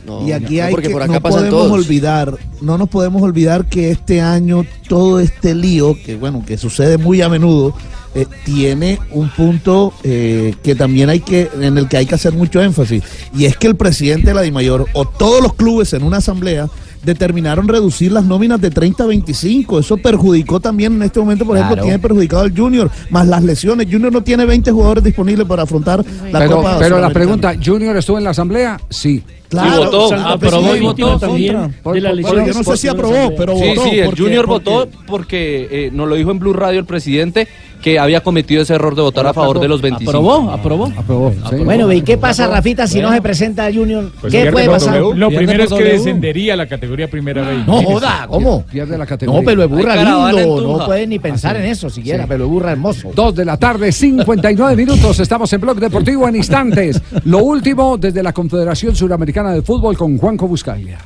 No, 0.08 0.28
Y 0.28 0.32
aquí 0.32 0.58
no, 0.58 0.64
hay 0.66 0.72
porque 0.72 0.88
que, 0.88 0.94
por 0.94 1.04
acá 1.04 1.14
no 1.14 1.22
pasan 1.22 1.40
podemos 1.42 1.60
todos. 1.68 1.72
olvidar, 1.72 2.34
no 2.62 2.78
nos 2.80 2.90
podemos 2.90 3.22
olvidar 3.22 3.66
que 3.66 3.92
este 3.92 4.20
año 4.20 4.66
todo 4.90 5.20
este 5.20 5.54
lío, 5.54 5.96
que 6.04 6.16
bueno, 6.16 6.44
que 6.44 6.58
sucede 6.58 6.98
muy 6.98 7.22
a 7.22 7.30
menudo, 7.30 7.76
eh, 8.16 8.26
tiene 8.46 9.00
un 9.12 9.30
punto 9.30 9.94
eh, 10.04 10.56
que 10.64 10.74
también 10.76 11.10
hay 11.10 11.20
que, 11.20 11.50
en 11.62 11.78
el 11.78 11.88
que 11.88 11.98
hay 11.98 12.06
que 12.06 12.16
hacer 12.16 12.34
mucho 12.34 12.62
énfasis, 12.62 13.04
y 13.36 13.46
es 13.46 13.58
que 13.58 13.68
el 13.68 13.76
presidente 13.76 14.28
de 14.30 14.34
la 14.34 14.42
DIMAYOR 14.42 14.88
o 14.94 15.06
todos 15.06 15.42
los 15.44 15.54
clubes 15.54 15.94
en 15.94 16.04
una 16.04 16.18
asamblea 16.18 16.68
determinaron 17.04 17.68
reducir 17.68 18.12
las 18.12 18.24
nóminas 18.26 18.60
de 18.60 18.72
30 18.72 19.04
a 19.04 19.08
25. 19.08 19.78
Eso 19.80 19.98
perjudicó 19.98 20.60
también 20.60 20.94
en 20.96 21.04
este 21.04 21.20
momento, 21.20 21.46
por 21.46 21.56
ejemplo, 21.56 21.76
Claro. 21.76 21.84
tiene 21.86 22.00
perjudicado 22.00 22.42
al 22.42 22.58
Junior, 22.58 22.90
más 23.12 23.28
las 23.28 23.44
lesiones. 23.44 23.88
Junior 23.92 24.12
no 24.12 24.24
tiene 24.24 24.44
20 24.46 24.72
jugadores 24.72 25.04
disponibles 25.04 25.46
para 25.46 25.64
afrontar 25.64 26.04
la 26.32 26.40
Pero, 26.40 26.56
Copa 26.56 26.78
pero 26.80 27.00
la 27.00 27.12
pregunta, 27.12 27.54
¿Junior 27.64 27.96
estuvo 27.96 28.18
en 28.18 28.24
la 28.24 28.32
asamblea? 28.32 28.82
Sí. 28.90 29.22
Claro, 29.50 29.86
votó. 29.86 30.10
Santa 30.10 30.38
Fe 30.38 30.48
Aprobó 30.48 30.68
fue 30.68 30.78
y 30.78 30.82
votó. 30.82 31.20
también 31.20 31.76
Por- 31.84 31.96
de 31.96 32.02
la 32.02 32.10
Bueno, 32.12 32.46
yo 32.48 32.54
no 32.54 32.64
sé 32.64 32.78
si 32.78 32.88
aprobó, 32.88 33.34
pero 33.38 33.56
Sí, 33.58 33.68
votó. 33.70 33.84
sí, 33.84 33.90
el 34.00 34.06
porque- 34.06 34.22
Junior 34.24 34.46
votó 34.48 34.88
porque 35.08 35.68
eh, 35.72 35.90
nos 35.94 36.08
lo 36.08 36.16
dijo 36.16 36.32
en 36.32 36.40
Blue 36.40 36.54
Radio 36.54 36.80
el 36.80 36.86
presidente 36.86 37.48
que 37.82 38.00
había 38.00 38.22
cometido 38.22 38.64
ese 38.64 38.74
error 38.74 38.96
de 38.96 39.04
votar 39.04 39.28
a 39.28 39.34
favor 39.34 39.60
de 39.60 39.68
los 39.68 39.80
25. 39.80 40.10
¿Aprobó? 40.10 40.50
¿Aprobó? 40.50 40.92
Aprobó. 40.98 41.34
sí. 41.52 41.58
Bueno, 41.64 41.92
¿y 41.92 42.02
qué 42.02 42.18
pasa, 42.18 42.48
Rafita, 42.48 42.88
si 42.88 43.00
no 43.00 43.14
se 43.14 43.22
presenta 43.22 43.72
Junior? 43.72 44.12
Pues 44.22 44.34
¿Qué 44.34 44.52
puede 44.52 44.68
pasar? 44.68 45.00
W. 45.00 45.20
Lo 45.20 45.28
primero 45.30 45.64
es 45.64 45.70
que 45.70 45.76
W. 45.76 45.92
descendería 45.92 46.56
la 46.56 46.66
categoría 46.68 47.08
primera 47.08 47.48
vez. 47.48 47.68
No 47.68 47.84
joda, 47.84 48.26
¿cómo? 48.28 48.64
Pierde 48.66 48.98
la 48.98 49.06
categoría. 49.06 49.40
No, 49.40 49.46
pero 49.46 49.64
es 49.64 49.70
burra 49.70 49.96
lindo, 49.98 50.62
no 50.80 50.86
pueden 50.86 51.10
ni 51.12 51.20
pensar 51.20 51.58
en 51.58 51.66
eso 51.66 51.90
siquiera, 51.92 52.24
Sí. 52.24 52.30
pero 52.30 52.46
es 52.46 52.50
burra 52.50 52.72
hermoso. 52.72 53.12
Dos 53.14 53.36
de 53.36 53.46
la 53.46 53.58
tarde, 53.58 53.92
59 53.92 54.76
minutos. 54.76 55.20
Estamos 55.20 55.54
en 55.54 55.62
Blog 55.62 55.78
Deportivo 55.80 56.28
en 56.28 56.38
instantes. 56.38 57.00
Lo 57.26 57.40
último 57.44 57.98
desde 58.00 58.24
la 58.24 58.34
Confederación 58.34 58.96
Suramericana 58.96 59.45
de 59.54 59.62
Fútbol 59.62 59.98
con 59.98 60.18
Juanco 60.18 60.48
Buscaglia. 60.48 61.00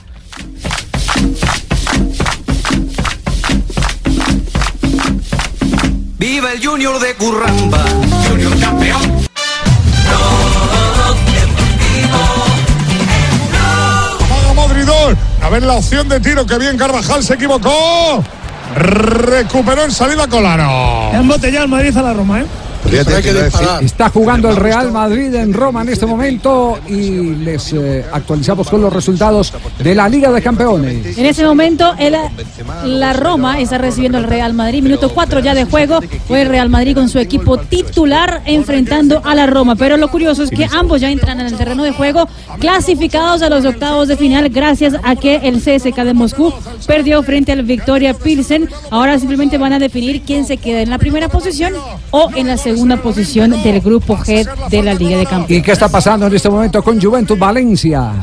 Viva 6.18 6.52
el 6.52 6.66
Junior 6.66 7.00
de 7.00 7.14
Curramba, 7.16 7.84
Junior 8.28 8.60
campeón. 8.60 9.30
2. 14.86 15.18
A 15.42 15.50
ver 15.50 15.64
la 15.64 15.74
opción 15.74 16.08
de 16.10 16.20
tiro 16.20 16.46
que 16.46 16.58
bien 16.58 16.78
Carvajal 16.78 17.24
se 17.24 17.34
equivocó. 17.36 18.24
Recuperó 18.76 19.84
en 19.84 19.92
salida 19.92 20.28
Colano. 20.28 21.12
Han 21.14 21.28
botellado 21.28 21.66
el 21.66 21.72
Madrid 21.72 21.96
a 21.98 22.02
la 22.02 22.14
Roma, 22.14 22.42
¿eh? 22.42 22.46
Está 23.82 24.09
jugando 24.09 24.49
el 24.49 24.55
Real 24.55 24.91
Madrid 24.91 25.34
en 25.36 25.53
Roma 25.53 25.82
en 25.84 25.89
este 25.89 26.05
momento 26.05 26.80
y 26.88 27.09
les 27.36 27.73
eh, 27.73 28.05
actualizamos 28.11 28.67
con 28.69 28.82
los 28.82 28.91
resultados 28.91 29.53
de 29.77 29.93
la 29.93 30.07
Liga 30.09 30.32
de 30.32 30.41
Campeones. 30.41 31.17
En 31.17 31.25
ese 31.25 31.43
momento, 31.45 31.93
el- 31.99 32.15
la 32.86 33.13
Roma 33.13 33.59
está 33.59 33.77
recibiendo 33.77 34.17
al 34.17 34.23
Real 34.23 34.53
Madrid. 34.53 34.82
Minuto 34.82 35.09
4 35.13 35.39
ya 35.41 35.53
de 35.53 35.65
juego. 35.65 35.99
Fue 36.27 36.41
el 36.43 36.47
Real 36.49 36.69
Madrid 36.69 36.95
con 36.95 37.09
su 37.09 37.19
equipo 37.19 37.57
titular 37.57 38.41
enfrentando 38.45 39.21
a 39.23 39.36
la 39.36 39.45
Roma. 39.45 39.75
Pero 39.75 39.97
lo 39.97 40.07
curioso 40.09 40.41
es 40.43 40.49
que 40.49 40.65
ambos 40.71 41.01
ya 41.01 41.11
entran 41.11 41.39
en 41.41 41.47
el 41.47 41.55
terreno 41.57 41.84
de 41.84 41.91
juego 41.91 42.27
clasificados 42.59 43.41
a 43.41 43.49
los 43.49 43.65
octavos 43.65 44.07
de 44.07 44.17
final 44.17 44.49
gracias 44.49 44.95
a 45.03 45.15
que 45.15 45.36
el 45.43 45.59
CSK 45.61 45.97
de 46.03 46.13
Moscú 46.13 46.53
perdió 46.88 47.21
frente 47.23 47.51
al 47.51 47.63
Victoria 47.63 48.13
Pilsen. 48.13 48.69
Ahora 48.89 49.19
simplemente 49.19 49.57
van 49.57 49.73
a 49.73 49.80
definir 49.80 50.21
quién 50.21 50.45
se 50.45 50.57
queda 50.57 50.82
en 50.82 50.89
la 50.89 50.97
primera 50.97 51.27
posición 51.30 51.73
o 52.11 52.30
en 52.36 52.47
la 52.47 52.57
segunda 52.57 52.68
segunda 52.70 52.97
posición 52.97 53.49
del 53.63 53.82
grupo 53.82 54.15
G 54.15 54.47
de 54.70 54.84
la 54.84 54.93
Liga 54.93 55.17
de 55.17 55.26
Campeones. 55.26 55.57
¿Y 55.57 55.61
qué 55.63 55.72
está 55.72 55.89
pasando 55.89 56.28
en 56.28 56.36
este 56.36 56.51
momento 56.51 56.84
con 56.84 57.01
Juventus 57.01 57.38
Valencia? 57.38 58.13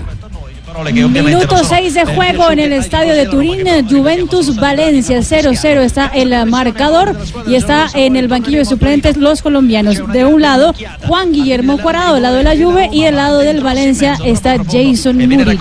Minuto 0.85 1.57
6 1.65 1.95
de 1.95 2.05
juego 2.05 2.51
en 2.51 2.59
el 2.59 2.73
estadio 2.73 3.15
de 3.15 3.27
Turín, 3.27 3.67
Juventus 3.89 4.55
Valencia 4.57 5.19
0-0 5.19 5.81
está 5.81 6.07
el 6.09 6.47
marcador 6.47 7.17
y 7.47 7.55
está 7.55 7.89
en 7.95 8.17
el 8.17 8.29
banquillo 8.29 8.59
de 8.59 8.65
suplentes 8.67 9.17
los 9.17 9.43
colombianos. 9.43 10.07
De 10.13 10.25
un 10.25 10.43
lado, 10.43 10.75
Juan 11.07 11.33
Guillermo 11.33 11.79
Cuadrado, 11.79 12.15
del 12.15 12.23
lado 12.25 12.37
de 12.37 12.43
la 12.45 12.57
Juve 12.57 12.91
y 12.93 13.05
del 13.05 13.17
lado 13.17 13.39
del 13.39 13.63
Valencia 13.63 14.19
está 14.25 14.57
Jason 14.59 15.17
Muric. 15.17 15.61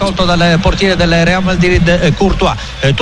eh, 2.04 2.14
Courtois. 2.18 2.58
Eh, 2.84 2.94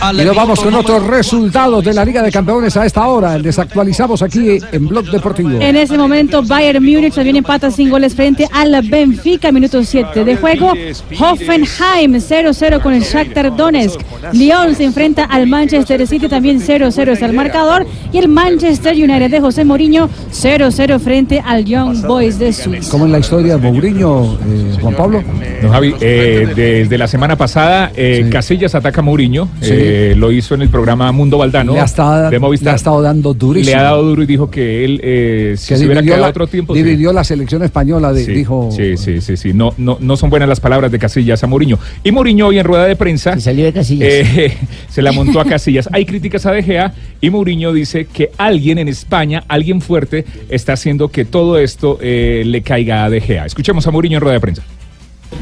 al 0.00 0.20
Y 0.20 0.24
nos 0.24 0.36
vamos 0.36 0.60
con 0.60 0.74
otros 0.74 1.06
resultados 1.06 1.84
de 1.84 1.94
la 1.94 2.04
Liga 2.04 2.22
de 2.22 2.32
Campeones 2.32 2.76
a 2.76 2.84
esta 2.86 3.06
hora. 3.06 3.38
Les 3.38 3.58
actualizamos 3.58 4.22
aquí 4.22 4.58
en 4.72 4.88
Blog 4.88 5.06
Deportivo. 5.10 5.60
En 5.60 5.76
ese 5.76 5.96
momento, 5.96 6.42
Bayern 6.42 6.84
Múnich 6.84 7.14
también 7.14 7.36
empata 7.36 7.70
sin 7.70 7.88
goles 7.88 8.14
frente 8.14 8.48
al 8.52 8.82
Benfica, 8.88 9.52
minuto 9.52 9.82
7 9.82 10.24
de 10.24 10.36
juego. 10.36 10.72
Hoffenheim 11.40 12.14
0-0 12.14 12.80
con 12.80 12.92
el 12.94 13.02
Shakhtar 13.02 13.56
Donetsk. 13.56 14.00
Lyon 14.32 14.74
se 14.74 14.84
enfrenta 14.84 15.24
al 15.24 15.46
Manchester 15.46 16.06
City, 16.06 16.28
también 16.28 16.60
0-0 16.60 17.12
es 17.12 17.22
el 17.22 17.32
marcador. 17.32 17.86
Y 18.12 18.18
el 18.18 18.28
Manchester 18.28 18.94
United 18.94 19.30
de 19.30 19.40
José 19.40 19.64
Mourinho 19.64 20.08
0-0 20.32 20.98
frente 21.00 21.42
al 21.44 21.64
Young 21.64 22.06
Boys 22.06 22.38
de 22.38 22.52
Suiza. 22.52 22.90
¿Cómo 22.90 23.06
es 23.06 23.10
la 23.12 23.18
historia 23.18 23.56
de 23.58 23.70
Mourinho, 23.70 24.34
eh, 24.34 24.76
Juan 24.80 24.94
Pablo? 24.94 25.22
Don 25.62 25.70
Javi, 25.70 25.94
eh, 26.00 26.48
desde 26.54 26.98
la 26.98 27.06
semana 27.08 27.36
pasada, 27.36 27.92
eh, 27.96 28.28
Casillas 28.30 28.74
ataca 28.74 29.00
a 29.00 29.04
Mourinho. 29.04 29.48
Sí. 29.60 29.70
eh, 29.72 30.14
lo 30.16 30.30
hizo 30.32 30.54
en 30.54 30.62
el 30.62 30.68
programa 30.68 31.10
Mundo 31.12 31.38
Valdano 31.38 31.72
Le 31.72 31.80
ha 31.80 31.84
estado, 31.84 32.30
de 32.30 32.38
Movistar. 32.38 32.66
le 32.66 32.70
ha 32.72 32.76
estado 32.76 33.02
dando 33.02 33.34
durísimo. 33.34 33.70
Le 33.74 33.80
ha 33.80 33.82
dado 33.84 34.02
duro 34.02 34.22
y 34.22 34.26
dijo 34.26 34.50
que 34.50 34.84
él, 34.84 35.00
eh, 35.02 35.54
si 35.56 35.68
que 35.68 35.76
se 35.76 35.84
hubiera 35.84 36.00
dividió, 36.00 36.14
quedado 36.14 36.22
la, 36.26 36.30
otro 36.30 36.46
tiempo. 36.46 36.74
sí. 36.74 36.82
dividió 36.82 37.12
la 37.12 37.24
selección 37.24 37.62
española, 37.62 38.12
de- 38.12 38.24
Sí, 38.24 38.32
dijo. 38.32 38.68
Sí, 38.72 38.96
sí, 38.96 39.20
sí, 39.20 39.36
sí. 39.36 39.52
No, 39.52 39.72
no, 39.78 39.98
no 40.00 40.16
son 40.16 40.30
buenas 40.30 40.48
las 40.48 40.60
palabras 40.60 40.90
de 40.90 40.98
Casillas 40.98 41.25
a 41.34 41.46
Mourinho. 41.46 41.78
Y 42.04 42.12
Mourinho 42.12 42.46
hoy 42.48 42.58
en 42.58 42.64
rueda 42.64 42.84
de 42.84 42.96
prensa. 42.96 43.38
salió 43.40 43.64
de 43.64 43.72
Casillas. 43.72 44.08
eh, 44.08 44.56
se 44.88 45.02
la 45.02 45.12
montó 45.12 45.40
a 45.40 45.44
Casillas. 45.44 45.88
Hay 45.92 46.04
críticas 46.06 46.46
a 46.46 46.52
De 46.52 46.62
Gea 46.62 46.92
y 47.20 47.30
Mourinho 47.30 47.72
dice 47.72 48.06
que 48.06 48.30
alguien 48.38 48.78
en 48.78 48.88
España, 48.88 49.44
alguien 49.48 49.80
fuerte, 49.80 50.24
está 50.48 50.74
haciendo 50.74 51.08
que 51.08 51.24
todo 51.24 51.58
esto 51.58 51.98
eh, 52.00 52.42
le 52.46 52.62
caiga 52.62 53.04
a 53.04 53.10
De 53.10 53.20
Gea. 53.20 53.46
Escuchemos 53.46 53.86
a 53.86 53.90
Mourinho 53.90 54.18
en 54.18 54.20
rueda 54.20 54.34
de 54.34 54.40
prensa. 54.40 54.62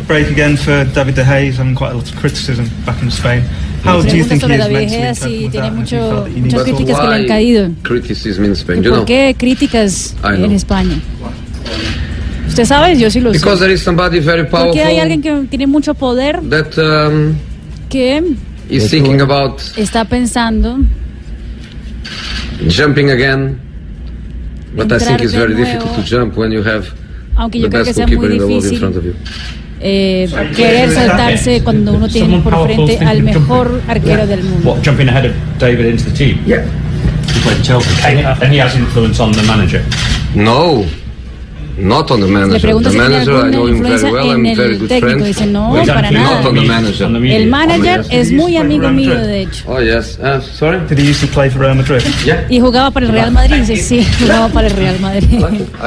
break 0.07 0.31
again 0.31 0.57
for 0.57 0.85
David 0.93 1.15
De 1.15 1.25
Gea. 1.25 1.43
He's 1.47 1.57
having 1.59 1.75
quite 1.75 1.93
a 1.93 1.95
lot 1.95 2.11
of 2.11 2.17
criticism 2.19 2.67
back 2.85 3.01
in 3.03 3.11
Spain. 3.11 3.43
How 3.83 4.01
do 4.01 4.17
you 4.17 4.25
think 4.25 4.43
he 4.43 4.53
is 4.53 4.59
David 4.59 4.73
mentally 4.73 4.87
Gea 4.87 5.15
si 5.15 5.21
coping 5.23 5.43
with 5.43 5.53
tiene 5.53 5.71
mucho, 5.71 6.27
muchas 6.37 6.63
críticas 6.63 7.01
que 7.01 7.07
le 7.07 7.15
han 7.15 7.27
caído. 7.27 7.71
criticism 7.83 8.45
in 8.45 8.53
Spain. 8.53 8.79
¿Y 8.81 8.87
You 8.87 8.91
¿Por 8.91 9.05
qué 9.05 9.35
críticas 9.39 10.17
en. 10.25 10.53
España? 10.53 11.01
¿Usted 12.49 12.65
sabe? 12.65 12.97
Yo 12.99 13.11
sí 13.11 13.21
lo 13.21 13.33
sé. 13.33 13.39
because 13.39 13.61
there 13.61 13.73
is 13.73 13.83
somebody 13.83 14.21
very 14.21 14.45
Porque 14.45 14.83
hay 14.83 14.97
powerful 14.97 15.01
alguien 15.13 15.23
que 15.23 15.49
tiene 15.49 15.67
mucho 15.67 15.95
poder 15.95 16.41
that 16.51 16.77
um, 16.79 17.35
que 17.89 18.23
is 18.69 18.89
thinking 18.91 19.21
about 19.21 19.61
está 19.77 20.05
pensando 20.05 20.79
jumping 22.69 23.11
again. 23.11 23.59
But 24.77 24.91
I 24.93 24.99
think 24.99 25.21
it's 25.23 25.33
de 25.33 25.39
very 25.39 25.55
nuevo. 25.55 25.65
difficult 25.73 25.97
to 25.97 26.03
jump 26.03 26.37
when 26.37 26.51
you 26.53 26.63
have 26.63 26.87
Aunque 27.37 27.61
yo 27.61 27.69
the 27.69 27.71
creo 27.71 27.85
que 27.85 27.91
best 27.93 27.97
sea 27.97 28.07
goalkeeper 28.07 28.29
muy 28.29 28.33
in 28.33 28.39
the 28.39 28.47
world 28.47 28.65
in 28.65 28.71
difícil. 28.71 28.79
front 28.81 28.97
of 28.97 29.05
you. 29.05 29.15
eh, 29.81 30.29
querer 30.57 30.91
saltarse 30.91 31.63
cuando 31.63 31.93
uno 31.93 32.09
tiene 32.09 32.39
por 32.41 32.65
frente 32.65 32.99
al 32.99 33.23
mejor 33.23 33.81
arquero 33.89 34.27
del 34.27 34.43
mundo. 34.43 34.71
What, 34.71 34.83
jumping 34.85 35.09
ahead 35.09 35.27
of 35.27 35.33
David 35.59 35.87
into 35.87 36.05
the 36.05 36.17
team? 36.17 36.39
Yeah. 36.47 36.65
He 37.33 37.41
played 37.41 37.63
Chelsea. 37.63 37.91
And 38.05 38.53
he 38.53 38.59
has 38.61 38.75
influence 38.77 39.21
on 39.21 39.33
the 39.33 39.43
manager. 39.45 39.83
No, 40.35 40.85
not 41.79 42.11
on 42.11 42.21
the 42.21 42.27
Le 42.27 42.33
manager. 42.33 42.61
pregunto 42.61 42.89
The 42.89 42.95
si 42.95 42.99
tiene 43.01 43.15
manager, 43.15 43.33
I 43.33 43.37
alguna 43.37 43.51
know 43.51 43.69
him 43.69 43.83
very 43.83 43.95
influencia 43.95 44.13
well. 44.13 44.25
en 44.31 44.31
I'm 44.47 44.57
very 44.57 44.73
el 44.75 44.79
good 44.79 44.89
técnico. 44.89 45.07
friend. 45.07 45.25
Dice, 45.25 45.47
no, 45.47 45.75
Not 45.77 45.87
para 45.87 46.09
on 46.09 46.15
nada. 46.15 46.43
the 46.43 46.53
manager. 46.69 47.17
El 47.25 47.47
manager 47.49 48.05
es 48.11 48.33
muy 48.33 48.57
amigo 48.57 48.91
mío, 48.91 49.15
de 49.17 49.43
hecho. 49.43 49.65
Oh 49.67 49.81
yes. 49.81 50.19
Uh, 50.19 50.41
sorry. 50.41 50.79
Did 50.89 50.99
he 50.99 51.11
used 51.11 51.21
to 51.21 51.27
play 51.33 51.51
for 51.51 51.61
Real 51.61 51.75
Madrid? 51.77 52.01
Yeah. 52.25 52.47
Y 52.49 52.61
jugaba 52.61 52.91
para 52.91 53.07
el 53.07 53.13
Real 53.13 53.31
Madrid. 53.33 53.57
Dice, 53.57 53.77
sí, 53.77 54.07
jugaba 54.21 54.49
para 54.49 54.67
el 54.69 54.77
Real 54.77 55.01
Madrid. 55.01 55.41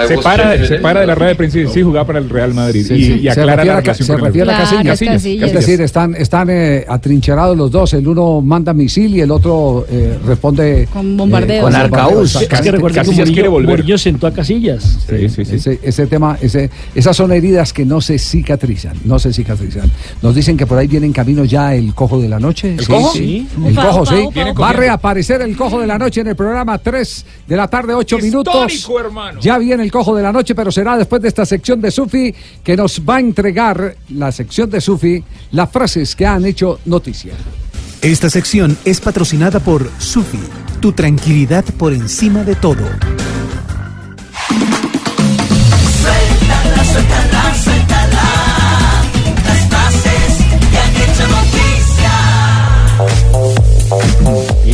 Se 0.08 0.18
para, 0.18 0.66
se 0.66 0.76
para 0.80 1.02
de 1.02 1.08
la 1.08 1.16
rueda 1.16 1.34
de 1.34 1.44
y 1.44 1.48
dice, 1.48 1.68
sí, 1.74 1.82
jugaba 1.82 2.06
para 2.08 2.20
el 2.20 2.30
Real 2.30 2.54
Madrid. 2.54 2.86
Sí, 2.88 2.94
y, 2.96 3.04
sí. 3.06 3.14
y 3.14 3.22
Se 3.24 3.30
aclara 3.30 3.56
refiere 3.64 3.88
la 3.88 3.94
se 3.94 4.08
con 4.08 4.22
refiere 4.24 4.52
a 4.52 4.56
Claro, 4.56 4.64
Casillas. 4.70 5.00
Casillas. 5.00 5.48
Es 5.50 5.54
decir, 5.54 5.82
están, 5.82 6.16
están 6.16 6.50
eh, 6.50 6.86
atrincherados 6.88 7.58
los 7.58 7.72
dos. 7.72 7.94
El 7.94 8.08
uno 8.08 8.42
manda 8.42 8.74
misil 8.74 9.16
y 9.16 9.22
el 9.22 9.32
otro 9.32 9.86
eh, 9.90 10.18
responde 10.26 10.88
con 10.92 11.16
bombardeos. 11.18 11.64
con 11.64 11.76
arcaús. 11.76 12.32
Es 12.32 12.38
que 12.38 12.44
Exactamente. 12.46 12.72
recuerda 12.78 13.02
que 13.04 13.12
Murillo, 13.12 13.52
Murillo 13.62 13.98
sentó 13.98 14.28
a 14.28 14.32
Casillas. 14.34 15.00
Sí, 15.10 15.30
sí, 15.30 15.60
sí. 15.60 15.77
Ese, 15.78 15.90
ese 15.90 16.08
tema, 16.08 16.38
ese, 16.42 16.70
esas 16.96 17.16
son 17.16 17.32
heridas 17.32 17.74
que 17.74 17.86
no 17.86 18.02
se 18.02 18.18
cicatrizan, 18.20 18.98
no 19.06 19.20
se 19.20 19.34
cicatrizan. 19.34 19.92
Nos 20.22 20.36
dicen 20.36 20.58
que 20.58 20.66
por 20.66 20.78
ahí 20.78 20.88
viene 20.88 21.06
en 21.06 21.14
camino 21.14 21.44
ya 21.46 21.74
el 21.76 21.94
cojo 21.94 22.20
de 22.20 22.30
la 22.30 22.40
noche. 22.40 22.74
¿El 22.74 22.80
Sí, 22.86 22.86
cojo? 22.92 23.14
Sí. 23.14 23.18
Sí. 23.20 23.48
El 23.66 23.74
Upa, 23.74 23.88
cojo, 23.88 24.02
upa, 24.02 24.12
sí. 24.16 24.24
upa, 24.52 24.62
Va 24.62 24.70
a 24.70 24.74
reaparecer 24.74 25.42
el 25.42 25.56
cojo 25.58 25.80
de 25.80 25.88
la 25.88 25.98
noche 25.98 26.22
en 26.22 26.28
el 26.28 26.36
programa 26.36 26.78
3 26.78 27.26
de 27.48 27.56
la 27.56 27.68
tarde, 27.68 27.94
8 27.94 28.18
minutos. 28.20 28.90
Hermano. 29.00 29.40
Ya 29.42 29.58
viene 29.58 29.84
el 29.84 29.92
cojo 29.92 30.16
de 30.16 30.24
la 30.24 30.32
noche, 30.32 30.56
pero 30.56 30.72
será 30.72 30.98
después 30.98 31.22
de 31.22 31.28
esta 31.28 31.46
sección 31.46 31.82
de 31.82 31.92
Sufi 31.92 32.34
que 32.64 32.76
nos 32.76 33.02
va 33.02 33.18
a 33.18 33.20
entregar 33.20 33.96
la 34.10 34.32
sección 34.32 34.70
de 34.70 34.82
Sufi 34.82 35.24
las 35.52 35.70
frases 35.72 36.16
que 36.16 36.26
han 36.26 36.46
hecho 36.46 36.80
noticia. 36.86 37.34
Esta 38.02 38.30
sección 38.30 38.78
es 38.86 39.02
patrocinada 39.02 39.60
por 39.60 39.90
Sufi, 39.98 40.40
tu 40.80 40.92
tranquilidad 40.92 41.66
por 41.78 41.94
encima 41.94 42.44
de 42.44 42.56
todo. 42.56 42.84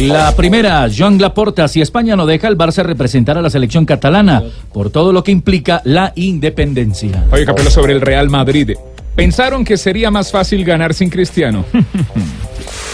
La 0.07 0.35
primera, 0.35 0.87
Joan 0.95 1.17
Laporta, 1.17 1.67
si 1.67 1.81
España 1.81 2.15
no 2.15 2.25
deja 2.25 2.49
al 2.49 2.57
Barça 2.57 2.83
representar 2.83 3.37
a 3.37 3.41
la 3.41 3.49
selección 3.49 3.85
catalana, 3.85 4.43
por 4.73 4.89
todo 4.89 5.13
lo 5.13 5.23
que 5.23 5.31
implica 5.31 5.81
la 5.85 6.11
independencia. 6.15 7.25
Oye, 7.31 7.45
Capelo, 7.45 7.69
sobre 7.69 7.93
el 7.93 8.01
Real 8.01 8.29
Madrid. 8.29 8.71
Pensaron 9.15 9.63
que 9.63 9.77
sería 9.77 10.11
más 10.11 10.31
fácil 10.31 10.65
ganar 10.65 10.93
sin 10.93 11.09
Cristiano. 11.09 11.63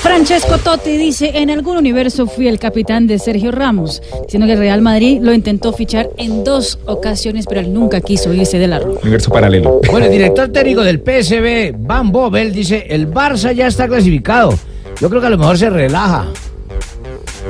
Francesco 0.01 0.57
Totti 0.60 0.97
dice, 0.97 1.32
en 1.39 1.49
algún 1.49 1.78
universo 1.78 2.28
fui 2.28 2.47
el 2.47 2.60
capitán 2.60 3.07
de 3.07 3.20
Sergio 3.20 3.51
Ramos, 3.51 4.01
diciendo 4.24 4.47
que 4.47 4.53
el 4.53 4.60
Real 4.60 4.82
Madrid 4.82 5.20
lo 5.22 5.34
intentó 5.34 5.74
fichar 5.74 6.10
en 6.18 6.43
dos 6.43 6.80
ocasiones, 6.86 7.45
pero 7.47 7.62
él 7.62 7.74
nunca 7.74 8.01
quiso 8.01 8.34
irse 8.34 8.60
de 8.60 8.68
la 8.68 8.80
Roma. 8.80 8.99
Universo 9.01 9.32
paralelo. 9.32 9.82
Bueno, 9.89 10.05
el 10.05 10.12
director 10.12 10.47
técnico 10.53 10.84
del 10.84 10.99
PSV, 10.99 11.76
Van 11.78 12.12
Bommel, 12.12 12.53
dice, 12.53 12.86
el 12.89 13.12
Barça 13.12 13.53
ya 13.53 13.68
está 13.68 13.88
clasificado. 13.88 14.53
Yo 15.01 15.10
creo 15.10 15.22
que 15.22 15.28
a 15.28 15.32
lo 15.32 15.38
mejor 15.38 15.57
se 15.57 15.70
relaja. 15.70 16.28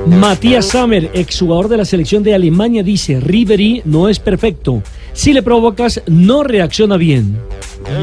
Matías 0.08 0.68
Sammer, 0.68 1.12
exjugador 1.14 1.68
de 1.68 1.78
la 1.78 1.86
selección 1.86 2.24
de 2.24 2.34
Alemania, 2.34 2.84
dice, 2.84 3.20
Ribery 3.20 3.82
no 3.86 4.10
es 4.10 4.20
perfecto. 4.20 4.82
Si 5.14 5.34
le 5.34 5.44
provocas, 5.44 6.02
no 6.08 6.44
reacciona 6.44 6.98
bien. 6.98 7.38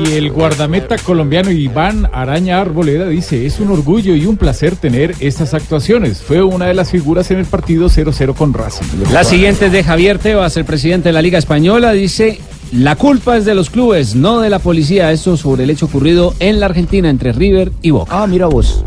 Y 0.04 0.12
el 0.14 0.30
guardameta 0.30 0.96
colombiano 0.98 1.50
Iván 1.50 2.08
Araña 2.12 2.60
Arboleda 2.60 3.06
dice, 3.08 3.46
es 3.46 3.60
un 3.60 3.70
orgullo 3.70 4.14
y 4.14 4.26
un 4.26 4.36
placer 4.36 4.76
tener 4.76 5.14
estas 5.20 5.54
actuaciones. 5.54 6.22
Fue 6.22 6.42
una 6.42 6.66
de 6.66 6.74
las 6.74 6.90
figuras 6.90 7.30
en 7.30 7.38
el 7.38 7.46
partido 7.46 7.88
0-0 7.88 8.34
con 8.34 8.52
Racing. 8.52 8.86
La 9.12 9.24
siguiente 9.24 9.66
es 9.66 9.72
de 9.72 9.84
Javier 9.84 10.18
Tebas, 10.18 10.56
el 10.56 10.64
presidente 10.64 11.10
de 11.10 11.12
la 11.12 11.22
Liga 11.22 11.38
Española, 11.38 11.92
dice, 11.92 12.40
la 12.72 12.96
culpa 12.96 13.36
es 13.36 13.44
de 13.44 13.54
los 13.54 13.70
clubes, 13.70 14.14
no 14.14 14.40
de 14.40 14.50
la 14.50 14.58
policía. 14.58 15.12
Esto 15.12 15.36
sobre 15.36 15.64
el 15.64 15.70
hecho 15.70 15.86
ocurrido 15.86 16.34
en 16.40 16.60
la 16.60 16.66
Argentina 16.66 17.08
entre 17.08 17.32
River 17.32 17.72
y 17.82 17.90
Boca. 17.90 18.22
Ah, 18.22 18.26
mira 18.26 18.46
vos. 18.46 18.82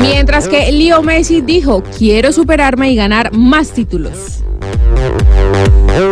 Mientras 0.00 0.48
que 0.48 0.70
Leo 0.72 1.02
Messi 1.02 1.40
dijo, 1.40 1.82
quiero 1.96 2.32
superarme 2.32 2.90
y 2.90 2.96
ganar 2.96 3.32
más 3.32 3.72
títulos. 3.72 4.44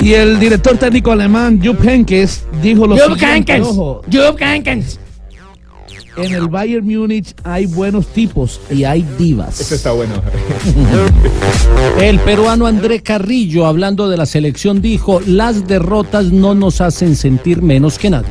Y 0.00 0.14
el 0.14 0.38
director 0.38 0.76
técnico 0.76 1.12
alemán 1.12 1.60
Jupp 1.64 1.82
Heynckes 1.84 2.44
dijo 2.62 2.86
lo 2.86 2.96
Jupp 2.96 3.18
siguiente, 3.18 3.52
Heynckes. 3.52 3.68
ojo, 3.68 4.02
Jupp 4.12 4.40
Heynckes. 4.40 4.98
En 6.16 6.32
el 6.32 6.48
Bayern 6.48 6.86
Múnich 6.86 7.34
hay 7.44 7.66
buenos 7.66 8.06
tipos 8.08 8.60
y 8.70 8.84
hay 8.84 9.06
divas. 9.18 9.60
Este 9.60 9.74
está 9.74 9.92
bueno. 9.92 10.14
El 12.00 12.18
peruano 12.20 12.66
André 12.66 13.02
Carrillo, 13.02 13.66
hablando 13.66 14.08
de 14.08 14.16
la 14.16 14.26
selección, 14.26 14.80
dijo, 14.80 15.20
las 15.26 15.66
derrotas 15.66 16.32
no 16.32 16.54
nos 16.54 16.80
hacen 16.80 17.16
sentir 17.16 17.62
menos 17.62 17.98
que 17.98 18.10
nadie. 18.10 18.30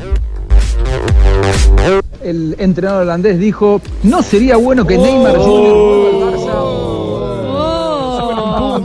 El 2.22 2.56
entrenador 2.58 3.02
holandés 3.02 3.38
dijo, 3.38 3.80
no 4.02 4.22
sería 4.22 4.56
bueno 4.56 4.86
que 4.86 4.98
Neymar 4.98 5.36
Jr. 5.36 6.25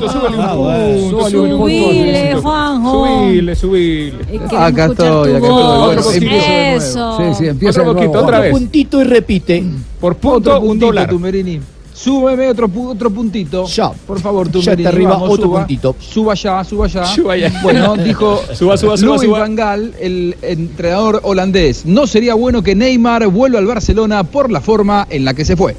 vuelva 0.08 0.52
al 0.52 0.58
Barça. 0.60 1.30
Subile, 1.32 2.36
Juanjo. 2.42 2.92
Subile, 2.92 3.56
subile. 3.56 4.14
Acá 4.58 4.86
estoy, 4.86 5.36
acá 5.36 5.48
estoy. 5.48 6.28
Eso. 6.76 7.18
Sí, 7.18 7.24
sí, 7.38 7.48
empieza 7.48 7.82
Otro 7.82 7.94
de 7.94 8.00
nuevo. 8.00 8.12
poquito, 8.12 8.24
otra 8.26 8.38
Otro 8.38 8.42
vez. 8.42 8.52
puntito 8.52 9.02
y 9.02 9.04
repite. 9.04 9.64
Por 10.00 10.16
punto, 10.16 10.38
Otro 10.38 10.62
un 10.62 10.68
puntito, 10.68 10.86
dólar. 10.88 11.10
Tumberini. 11.10 11.60
Súbeme 11.94 12.50
otro, 12.50 12.68
otro 12.88 13.12
puntito. 13.12 13.66
Por 14.08 14.20
favor, 14.20 14.50
tú 14.50 14.60
Ya 14.62 14.74
está 14.74 14.90
arriba 14.90 15.18
otro 15.22 15.52
puntito. 15.52 15.96
Suba 16.00 16.34
ya, 16.34 16.64
suba 16.64 16.88
ya. 16.88 17.06
Suba 17.06 17.38
ya. 17.38 17.52
Bueno, 17.62 17.96
dijo 17.96 18.42
Suba, 18.56 18.76
suba, 18.76 18.98
suba, 18.98 19.08
Louis 19.16 19.22
suba. 19.22 19.40
Van 19.40 19.56
Gaal, 19.56 19.94
el 20.00 20.36
entrenador 20.42 21.20
holandés. 21.24 21.86
No 21.86 22.08
sería 22.08 22.34
bueno 22.34 22.64
que 22.64 22.74
Neymar 22.74 23.28
vuelva 23.28 23.60
al 23.60 23.68
Barcelona 23.68 24.24
por 24.24 24.50
la 24.50 24.62
forma 24.62 25.06
en 25.12 25.26
la 25.26 25.36
que 25.36 25.46
se 25.46 25.56
fue. 25.56 25.76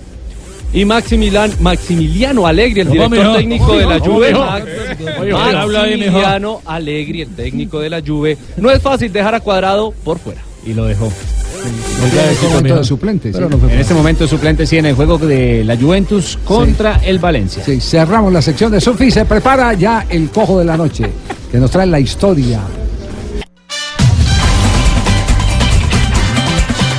Y 0.73 0.85
Maximilian- 0.85 1.59
Maximiliano 1.61 2.47
Allegri, 2.47 2.81
el 2.81 2.87
No, 2.89 2.93
director 2.95 3.37
técnico 3.37 3.77
de 3.77 3.87
la 3.87 3.99
Juve. 3.99 4.33
Maximiliano 5.33 6.61
Allegri, 6.65 7.23
el 7.23 7.29
técnico 7.35 7.81
de 7.81 7.91
la 7.91 8.01
Juve. 8.01 8.37
No 8.57 8.71
es 8.71 8.81
fácil 8.81 9.13
dejar 9.13 9.35
a 9.35 9.41
Cuadrado 9.41 9.93
por 10.05 10.19
fuera. 10.19 10.41
Y 10.65 10.73
lo 10.75 10.87
dejó. 10.87 11.13
En 11.65 12.31
este 12.33 12.49
momento 12.49 12.77
de 12.79 12.85
suplente, 12.85 13.33
sí. 13.33 13.39
en 13.39 13.79
este 13.79 13.95
momento 13.95 14.27
suplente 14.27 14.67
sí 14.67 14.79
en 14.79 14.87
el 14.87 14.95
juego 14.97 15.17
de 15.19 15.63
la 15.65 15.77
Juventus 15.77 16.37
contra 16.45 17.01
el 17.05 17.19
Valencia. 17.21 17.63
Sí, 17.65 17.81
cerramos 17.81 18.33
la 18.33 18.43
sección 18.43 18.73
de 18.73 18.81
Sofi. 18.81 19.11
Se 19.13 19.25
prepara 19.25 19.73
ya 19.75 20.07
el 20.09 20.31
cojo 20.31 20.59
de 20.59 20.65
la 20.65 20.77
noche, 20.77 21.05
que 21.53 21.59
nos 21.59 21.71
trae 21.71 21.87
la 21.87 22.01
historia. 22.01 22.61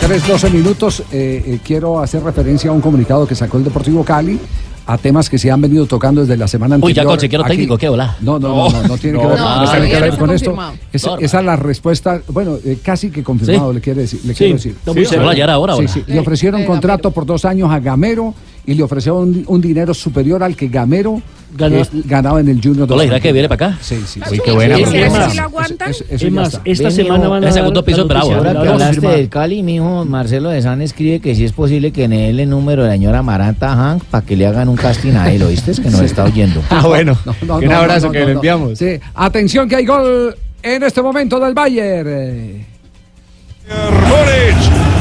3, 0.05 0.27
12 0.27 0.49
minutos. 0.49 1.03
eh, 1.11 1.43
eh, 1.45 1.59
quiero 1.63 1.99
hacer 1.99 2.23
referencia 2.23 2.69
a 2.69 2.73
un 2.73 2.81
comunicado 2.81 3.25
que 3.27 3.35
sacó 3.35 3.57
el 3.57 3.63
Deportivo 3.63 4.03
Cali 4.03 4.39
a 4.85 4.97
temas 4.97 5.29
que 5.29 5.37
se 5.37 5.49
han 5.49 5.61
venido 5.61 5.85
tocando 5.85 6.19
desde 6.21 6.35
la 6.35 6.45
semana 6.47 6.75
Uy, 6.75 6.81
anterior. 6.91 7.05
ya 7.05 7.09
consejero 7.09 7.43
aquí. 7.43 7.51
técnico, 7.53 7.77
¿qué 7.77 7.87
hola? 7.87 8.17
No, 8.19 8.37
no, 8.37 8.49
no, 8.49 8.69
no, 8.69 8.83
no 8.89 8.97
tiene 8.97 9.17
que 9.17 9.25
ver, 9.27 9.39
No, 9.39 9.55
no 9.63 9.71
tiene 9.71 9.87
que 9.87 9.93
todavía 9.93 9.99
ver 10.01 10.11
no 10.13 10.19
con 10.19 10.31
esto. 10.31 10.57
Esa, 10.91 11.15
es 11.39 11.45
la 11.45 11.55
respuesta, 11.55 12.21
bueno, 12.27 12.57
eh, 12.65 12.79
casi 12.83 13.09
que 13.09 13.23
confirmado, 13.23 13.69
Sí. 13.69 13.75
le 13.75 13.81
quiere 13.81 14.01
decir. 14.01 14.19
Le 14.25 14.33
Sí, 14.33 14.37
quiero 14.39 14.53
decir. 14.55 14.71
está 14.77 14.91
muy 14.93 15.05
cerca. 15.05 15.23
Hola, 15.23 15.35
ya 15.35 15.43
era 15.45 15.57
hora, 15.57 15.73
Sí, 15.75 15.79
hola. 15.79 15.87
sí, 15.89 16.03
Le 16.05 16.19
ofrecieron 16.19 16.61
Eh, 16.61 16.65
contrato 16.65 17.11
por 17.11 17.25
dos 17.25 17.45
años 17.45 17.71
a 17.71 17.79
Gamero 17.79 18.33
y 18.65 18.73
le 18.73 18.83
ofrecieron 18.83 19.21
un, 19.21 19.43
un 19.47 19.61
dinero 19.61 19.93
superior 19.93 20.43
al 20.43 20.57
que 20.57 20.67
Gamero 20.67 21.21
Ganó. 21.55 21.77
eh, 21.77 21.85
ganaba 22.05 22.39
en 22.39 22.47
el 22.49 22.61
Junior. 22.61 22.89
los 22.89 23.01
¿será 23.01 23.19
que 23.19 23.31
viene 23.31 23.47
para 23.49 23.67
acá? 23.67 23.77
Sí, 23.81 23.97
sí. 24.05 24.19
Uy, 24.31 24.39
qué 24.43 24.51
buena. 24.51 24.79
¿Y 24.79 24.83
porque- 24.83 24.97
será 24.99 25.09
que 25.11 25.17
Eso- 25.23 25.29
sí 25.31 25.39
aguantan? 25.39 25.89
eso- 25.91 26.03
eso 26.09 26.25
Es 26.27 26.31
más, 26.33 26.61
esta 26.65 26.83
Ven, 26.85 26.91
semana 26.91 27.27
van 27.27 27.33
a 27.33 27.37
el 27.37 27.43
dar 27.43 27.53
segundo 27.53 27.79
la 27.81 27.85
piso 27.85 28.01
es 28.01 28.07
bravo. 28.07 28.33
Ahora 28.33 28.49
que 28.53 28.65
La 28.65 28.71
hablaste 28.73 29.07
del 29.07 29.29
Cali, 29.29 29.63
mijo, 29.63 30.05
Marcelo 30.05 30.49
de 30.49 30.61
San 30.61 30.81
escribe 30.81 31.19
que 31.19 31.35
sí 31.35 31.45
es 31.45 31.51
posible 31.51 31.91
que 31.91 32.05
en 32.05 32.13
él 32.13 32.39
el 32.39 32.49
número 32.49 32.81
de 32.83 32.89
la 32.89 32.93
señora 32.95 33.21
Maranta 33.21 33.75
Hank 33.75 34.03
para 34.05 34.25
que 34.25 34.35
le 34.35 34.45
hagan 34.47 34.67
un 34.69 34.75
casting 34.77 35.13
a 35.13 35.31
él, 35.31 35.43
¿oíste? 35.43 35.71
Es 35.71 35.79
que 35.79 35.89
nos 35.89 36.01
está 36.01 36.23
oyendo. 36.25 36.61
Ah, 36.69 36.81
bueno. 36.87 37.17
No, 37.25 37.35
no, 37.45 37.57
un 37.57 37.71
abrazo 37.71 38.11
que 38.11 38.25
le 38.25 38.31
enviamos. 38.33 38.77
Sí, 38.79 38.99
atención 39.13 39.69
que 39.69 39.75
hay 39.77 39.85
gol 39.85 40.35
en 40.63 40.83
este 40.83 41.01
momento 41.01 41.39
del 41.39 41.53
Bayern. 41.53 42.65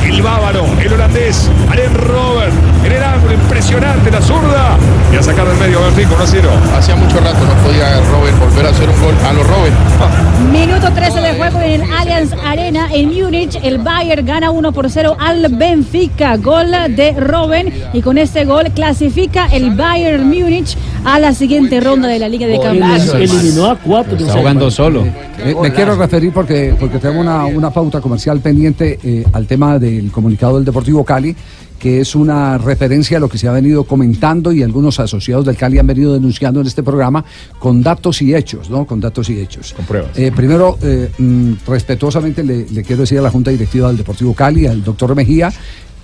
El 0.07 0.23
bávaro, 0.23 0.65
el 0.85 0.93
holandés, 0.93 1.49
Allen 1.71 1.95
Robert, 1.95 2.53
en 2.85 2.93
el 2.93 3.03
ángulo, 3.03 3.35
impresionante 3.35 4.11
la 4.11 4.21
zurda. 4.21 4.77
Y 5.13 5.17
a 5.17 5.23
sacar 5.23 5.47
del 5.47 5.59
medio, 5.59 5.81
Bertín, 5.83 6.09
1 6.15 6.25
0. 6.25 6.51
Hacía 6.77 6.97
mucho 6.97 7.21
rato 7.21 7.39
no 7.45 7.55
podía 7.63 8.01
Robert 8.11 8.39
volver 8.39 8.67
a 8.67 8.71
hacer 8.71 8.89
un 8.89 9.01
gol 9.01 9.15
a 9.25 9.33
los 9.33 9.47
Robert. 9.47 9.75
Minuto 10.51 10.93
13 10.93 11.21
de 11.21 11.35
juego 11.35 11.61
en 11.61 11.83
el 11.83 11.93
Allianz 11.93 12.33
Arena 12.45 12.89
en 12.93 13.09
Múnich. 13.09 13.59
El 13.63 13.79
Bayern 13.79 14.27
gana 14.27 14.51
1 14.51 14.73
por 14.73 14.91
0 14.91 15.17
al 15.19 15.47
Benfica. 15.51 16.37
Gol 16.37 16.71
de 16.71 17.13
Robben. 17.13 17.73
Y 17.93 18.01
con 18.01 18.19
este 18.19 18.45
gol 18.45 18.71
clasifica 18.75 19.47
el 19.47 19.75
Bayern 19.77 20.27
Múnich 20.27 20.77
a 21.05 21.19
la 21.19 21.35
siguiente 21.35 21.81
ronda 21.81 22.09
de 22.09 22.19
la 22.19 22.29
Liga 22.29 22.47
de 22.47 22.59
Campeones. 22.59 23.13
Eliminó 23.15 23.67
a 23.67 23.77
cuatro. 23.77 24.17
Está 24.17 24.33
jugando 24.33 24.71
solo. 24.71 25.05
Me, 25.45 25.55
me 25.55 25.73
quiero 25.73 25.97
referir 25.97 26.33
porque, 26.33 26.75
porque 26.79 26.99
tengo 26.99 27.21
una, 27.21 27.47
una 27.47 27.71
pauta 27.71 28.01
comercial 28.01 28.41
pendiente 28.41 28.99
eh, 29.03 29.25
al 29.33 29.47
tema 29.47 29.79
del 29.79 30.11
comunicado 30.11 30.57
del 30.57 30.65
Deportivo 30.65 31.05
Cali, 31.05 31.35
que 31.83 31.99
es 31.99 32.15
una 32.15 32.59
referencia 32.59 33.17
a 33.17 33.21
lo 33.21 33.29
que 33.29 33.39
se 33.39 33.49
ha 33.49 33.51
venido 33.51 33.83
comentando 33.83 34.53
y 34.53 34.63
algunos 34.63 35.01
asociados 35.01 35.45
del 35.45 35.57
Cali 35.57 35.81
han 35.81 35.87
venido 35.89 36.13
denunciando 36.13 36.61
en 36.61 36.69
este 36.69 36.85
programa 36.85 37.25
con 37.59 37.83
datos 37.83 38.23
y 38.23 38.33
hechos, 38.37 38.71
¿no? 38.71 38.87
Con 38.87 39.01
datos 39.01 39.29
y 39.31 39.41
hechos. 39.41 39.73
Con 39.73 39.85
pruebas. 39.87 40.17
Eh, 40.17 40.31
primero, 40.31 40.79
eh, 40.81 41.11
mm, 41.19 41.55
respetuosamente 41.67 42.45
le, 42.45 42.69
le 42.71 42.85
quiero 42.85 43.01
decir 43.01 43.19
a 43.19 43.23
la 43.23 43.33
Junta 43.33 43.51
Directiva 43.51 43.89
del 43.89 43.97
Deportivo 43.97 44.33
Cali, 44.33 44.65
al 44.65 44.85
doctor 44.85 45.17
Mejía, 45.17 45.53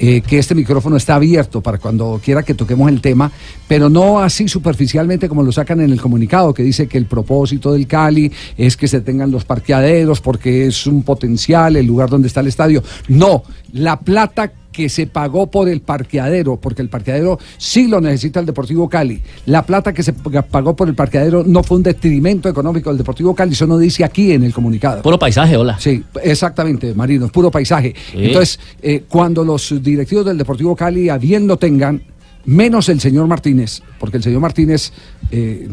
eh, 0.00 0.20
que 0.20 0.38
este 0.38 0.54
micrófono 0.56 0.96
está 0.96 1.16
abierto 1.16 1.60
para 1.60 1.78
cuando 1.78 2.20
quiera 2.24 2.44
que 2.44 2.54
toquemos 2.54 2.88
el 2.88 3.00
tema, 3.00 3.32
pero 3.66 3.88
no 3.88 4.20
así 4.20 4.48
superficialmente 4.48 5.28
como 5.28 5.44
lo 5.44 5.50
sacan 5.50 5.80
en 5.80 5.90
el 5.90 6.00
comunicado, 6.00 6.54
que 6.54 6.62
dice 6.64 6.86
que 6.86 6.98
el 6.98 7.06
propósito 7.06 7.72
del 7.72 7.88
Cali 7.88 8.32
es 8.56 8.76
que 8.76 8.86
se 8.86 9.00
tengan 9.00 9.32
los 9.32 9.44
parqueaderos 9.44 10.20
porque 10.20 10.66
es 10.66 10.86
un 10.86 11.04
potencial, 11.04 11.76
el 11.76 11.86
lugar 11.86 12.10
donde 12.10 12.28
está 12.28 12.40
el 12.40 12.48
estadio. 12.48 12.82
No, 13.08 13.42
la 13.72 13.98
plata 13.98 14.52
que 14.78 14.88
se 14.88 15.08
pagó 15.08 15.48
por 15.50 15.68
el 15.68 15.80
parqueadero, 15.80 16.54
porque 16.54 16.82
el 16.82 16.88
parqueadero 16.88 17.36
sí 17.56 17.88
lo 17.88 18.00
necesita 18.00 18.38
el 18.38 18.46
Deportivo 18.46 18.88
Cali. 18.88 19.20
La 19.46 19.66
plata 19.66 19.92
que 19.92 20.04
se 20.04 20.12
pagó 20.12 20.76
por 20.76 20.88
el 20.88 20.94
parqueadero 20.94 21.42
no 21.44 21.64
fue 21.64 21.78
un 21.78 21.82
detrimento 21.82 22.48
económico 22.48 22.88
del 22.90 22.98
Deportivo 22.98 23.34
Cali, 23.34 23.54
eso 23.54 23.66
no 23.66 23.76
dice 23.76 24.04
aquí 24.04 24.30
en 24.30 24.44
el 24.44 24.54
comunicado. 24.54 25.02
Puro 25.02 25.18
paisaje, 25.18 25.56
hola. 25.56 25.76
Sí, 25.80 26.04
exactamente, 26.22 26.94
Marino, 26.94 27.26
es 27.26 27.32
puro 27.32 27.50
paisaje. 27.50 27.92
Sí. 28.12 28.18
Entonces, 28.26 28.60
eh, 28.80 29.02
cuando 29.08 29.42
los 29.42 29.82
directivos 29.82 30.24
del 30.24 30.38
Deportivo 30.38 30.76
Cali 30.76 31.08
a 31.08 31.18
bien 31.18 31.48
lo 31.48 31.56
tengan, 31.56 32.00
menos 32.44 32.88
el 32.88 33.00
señor 33.00 33.26
Martínez, 33.26 33.82
porque 33.98 34.18
el 34.18 34.22
señor 34.22 34.40
Martínez 34.40 34.92
eh, 35.32 35.68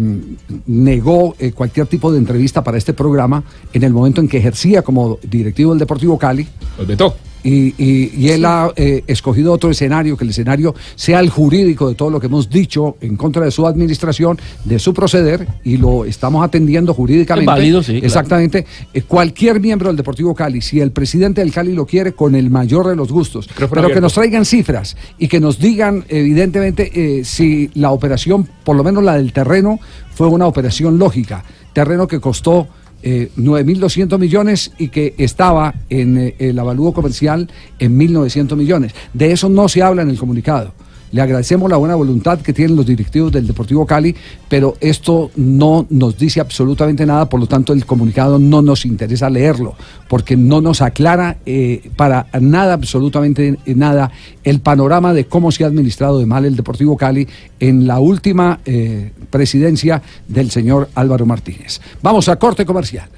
negó 0.66 1.36
eh, 1.38 1.51
cualquier 1.51 1.86
tipo 1.86 2.12
de 2.12 2.18
entrevista 2.18 2.64
para 2.64 2.80
este 2.80 2.95
programa 2.95 3.43
en 3.72 3.84
el 3.84 3.93
momento 3.93 4.20
en 4.20 4.28
que 4.28 4.39
ejercía 4.39 4.82
como 4.82 5.20
directivo 5.22 5.74
del 5.74 5.80
Deportivo 5.80 6.18
Cali. 6.18 6.47
Los 6.80 6.88
vetó. 6.88 7.16
Y, 7.46 7.76
y- 7.78 8.12
y 8.18 8.30
él 8.30 8.43
ha 8.43 8.72
eh, 8.76 9.04
escogido 9.06 9.54
otro 9.54 9.70
escenario, 9.70 10.18
que 10.18 10.24
el 10.24 10.32
escenario 10.32 10.74
sea 10.96 11.20
el 11.20 11.30
jurídico 11.30 11.88
de 11.88 11.93
todo 11.96 12.10
lo 12.10 12.20
que 12.20 12.26
hemos 12.26 12.50
dicho 12.50 12.98
en 13.02 13.16
contra 13.16 13.46
de 13.46 13.52
su 13.52 13.68
administración, 13.68 14.39
de 14.64 14.80
su 14.80 14.93
proceder, 14.96 15.48
y 15.64 15.78
lo 15.78 16.06
estamos 16.06 16.43
atendiendo 16.43 16.93
jurídicamente. 16.96 17.52
Es 17.52 17.56
válido, 17.56 17.84
sí, 17.84 17.91
claro. 17.93 18.06
Exactamente. 18.08 18.66
Eh, 18.93 19.04
cualquier 19.04 19.60
miembro 19.60 19.89
del 19.89 19.96
Deportivo 19.96 20.34
Cali, 20.34 20.60
si 20.62 20.80
el 20.80 20.89
presidente 20.91 21.41
del 21.41 21.52
Cali 21.54 21.74
lo 21.74 21.86
quiere, 21.86 22.14
con 22.14 22.34
el 22.34 22.50
mayor 22.50 22.88
de 22.88 22.96
los 22.96 23.12
gustos, 23.12 23.48
pero 23.56 23.89
que 23.93 24.02
nos 24.02 24.14
traigan 24.14 24.43
cifras 24.43 24.98
y 25.20 25.28
que 25.28 25.39
nos 25.39 25.60
digan, 25.60 26.04
evidentemente, 26.10 26.91
eh, 27.20 27.24
si 27.24 27.70
la 27.76 27.91
operación, 27.91 28.50
por 28.64 28.76
lo 28.76 28.84
menos 28.84 29.04
la 29.04 29.18
del 29.18 29.32
terreno, 29.34 29.80
fue 30.16 30.28
una 30.28 30.48
operación 30.48 30.98
lógica. 30.98 31.43
Terreno 31.74 32.08
que 32.08 32.20
costó 32.20 32.68
eh, 33.08 33.30
9.200 33.38 34.18
millones 34.18 34.72
y 34.80 34.88
que 34.88 35.14
estaba 35.20 35.76
en 35.91 36.18
eh, 36.18 36.36
el 36.39 36.58
avalúo 36.58 36.91
comercial 36.91 37.47
en 37.78 37.99
1.900 37.99 38.56
millones. 38.56 38.95
De 39.14 39.32
eso 39.32 39.47
no 39.47 39.70
se 39.70 39.84
habla 39.84 40.01
en 40.01 40.10
el 40.10 40.18
comunicado. 40.18 40.74
Le 41.12 41.22
agradecemos 41.22 41.70
la 41.70 41.78
buena 41.78 41.95
voluntad 41.95 42.39
que 42.39 42.53
tienen 42.53 42.76
los 42.76 42.86
directivos 42.86 43.32
del 43.32 43.47
Deportivo 43.47 43.86
Cali, 43.86 44.16
pero 44.49 44.76
esto 44.82 45.32
no 45.36 45.86
nos 45.89 46.18
dice 46.18 46.39
absolutamente 46.39 47.06
nada, 47.06 47.30
por 47.30 47.39
lo 47.39 47.47
tanto 47.47 47.74
el 47.74 47.86
comunicado 47.86 48.39
no 48.39 48.62
nos 48.62 48.86
interesa 48.86 49.30
leerlo, 49.30 49.76
porque 50.08 50.36
no 50.36 50.62
nos 50.62 50.82
aclara 50.82 51.38
eh, 51.45 51.89
para 51.95 52.28
nada, 52.39 52.74
absolutamente 52.74 53.58
nada, 53.66 54.12
el 54.43 54.60
panorama 54.60 55.14
de 55.14 55.26
cómo 55.26 55.51
se 55.51 55.64
ha 55.64 55.68
administrado 55.68 56.20
de 56.20 56.26
mal 56.26 56.45
el 56.45 56.56
Deportivo 56.56 56.97
Cali 56.97 57.28
en 57.60 57.88
la 57.88 57.99
última 57.99 58.60
eh, 58.66 59.12
presidencia 59.30 60.01
del 60.28 60.51
señor 60.51 60.89
Álvaro 60.95 61.26
Martínez. 61.26 61.80
Vamos 62.01 62.28
a 62.30 62.36
corte 62.38 62.66
comercial. 62.66 63.10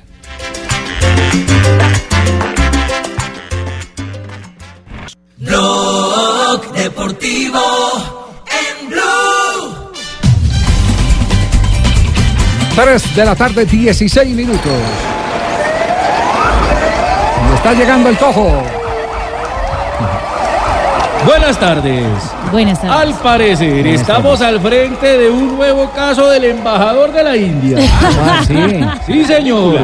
Blog 5.38 6.07
Deportivo 6.74 7.60
en 8.48 8.90
Blue. 8.90 9.92
3 12.76 13.16
de 13.16 13.26
la 13.26 13.36
tarde, 13.36 13.66
16 13.66 14.36
minutos. 14.36 14.72
Y 17.50 17.56
está 17.56 17.74
llegando 17.74 18.10
el 18.10 18.18
cojo. 18.18 18.64
Buenas 21.26 21.60
tardes. 21.60 22.06
Buenas 22.52 22.80
tardes. 22.82 22.98
Al 22.98 23.14
parecer, 23.16 23.82
Buenas 23.82 24.02
estamos 24.02 24.42
al 24.42 24.62
frente 24.62 25.18
de 25.18 25.30
un 25.30 25.58
nuevo 25.58 25.90
caso 25.92 26.30
del 26.30 26.46
embajador 26.46 27.12
de 27.12 27.24
la 27.24 27.36
India. 27.36 27.78
Ah, 28.20 28.44
sí. 28.46 29.14
Sí, 29.14 29.26
señor. 29.26 29.80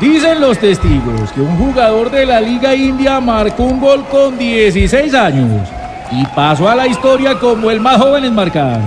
Dicen 0.00 0.40
los 0.40 0.58
testigos 0.58 1.30
que 1.32 1.40
un 1.40 1.56
jugador 1.56 2.10
de 2.10 2.26
la 2.26 2.40
Liga 2.40 2.74
India 2.74 3.20
marcó 3.20 3.64
un 3.64 3.80
gol 3.80 4.04
con 4.10 4.36
16 4.36 5.14
años 5.14 5.68
y 6.10 6.24
pasó 6.26 6.68
a 6.68 6.74
la 6.74 6.86
historia 6.86 7.38
como 7.38 7.70
el 7.70 7.80
más 7.80 7.98
joven 7.98 8.24
en 8.24 8.34
marcar. 8.34 8.80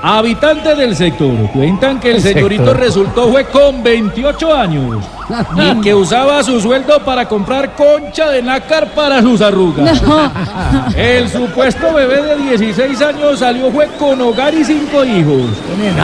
Habitantes 0.00 0.78
del 0.78 0.94
sector 0.94 1.34
cuentan 1.52 1.98
que 1.98 2.10
el 2.10 2.16
El 2.16 2.22
señorito 2.22 2.66
sector. 2.66 2.80
resultó 2.80 3.28
fue 3.32 3.44
con 3.46 3.82
28 3.82 4.54
años 4.54 5.04
y 5.56 5.80
que 5.80 5.92
usaba 5.92 6.40
su 6.44 6.60
sueldo 6.60 7.00
para 7.00 7.28
comprar 7.28 7.74
concha 7.74 8.30
de 8.30 8.40
nácar 8.40 8.90
para 8.94 9.20
sus 9.20 9.40
arrugas. 9.40 10.00
El 10.96 11.28
supuesto 11.28 11.92
bebé 11.92 12.22
de 12.22 12.36
16 12.36 13.00
años 13.02 13.40
salió 13.40 13.72
fue 13.72 13.88
con 13.98 14.20
hogar 14.20 14.54
y 14.54 14.64
cinco 14.64 15.04
hijos. 15.04 15.50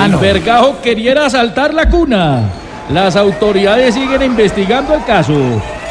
El 0.04 0.16
vergajo 0.16 0.76
quería 0.82 1.24
asaltar 1.24 1.72
la 1.72 1.88
cuna. 1.88 2.40
Las 2.90 3.14
autoridades 3.14 3.94
siguen 3.94 4.22
investigando 4.22 4.94
el 4.94 5.04
caso. 5.04 5.34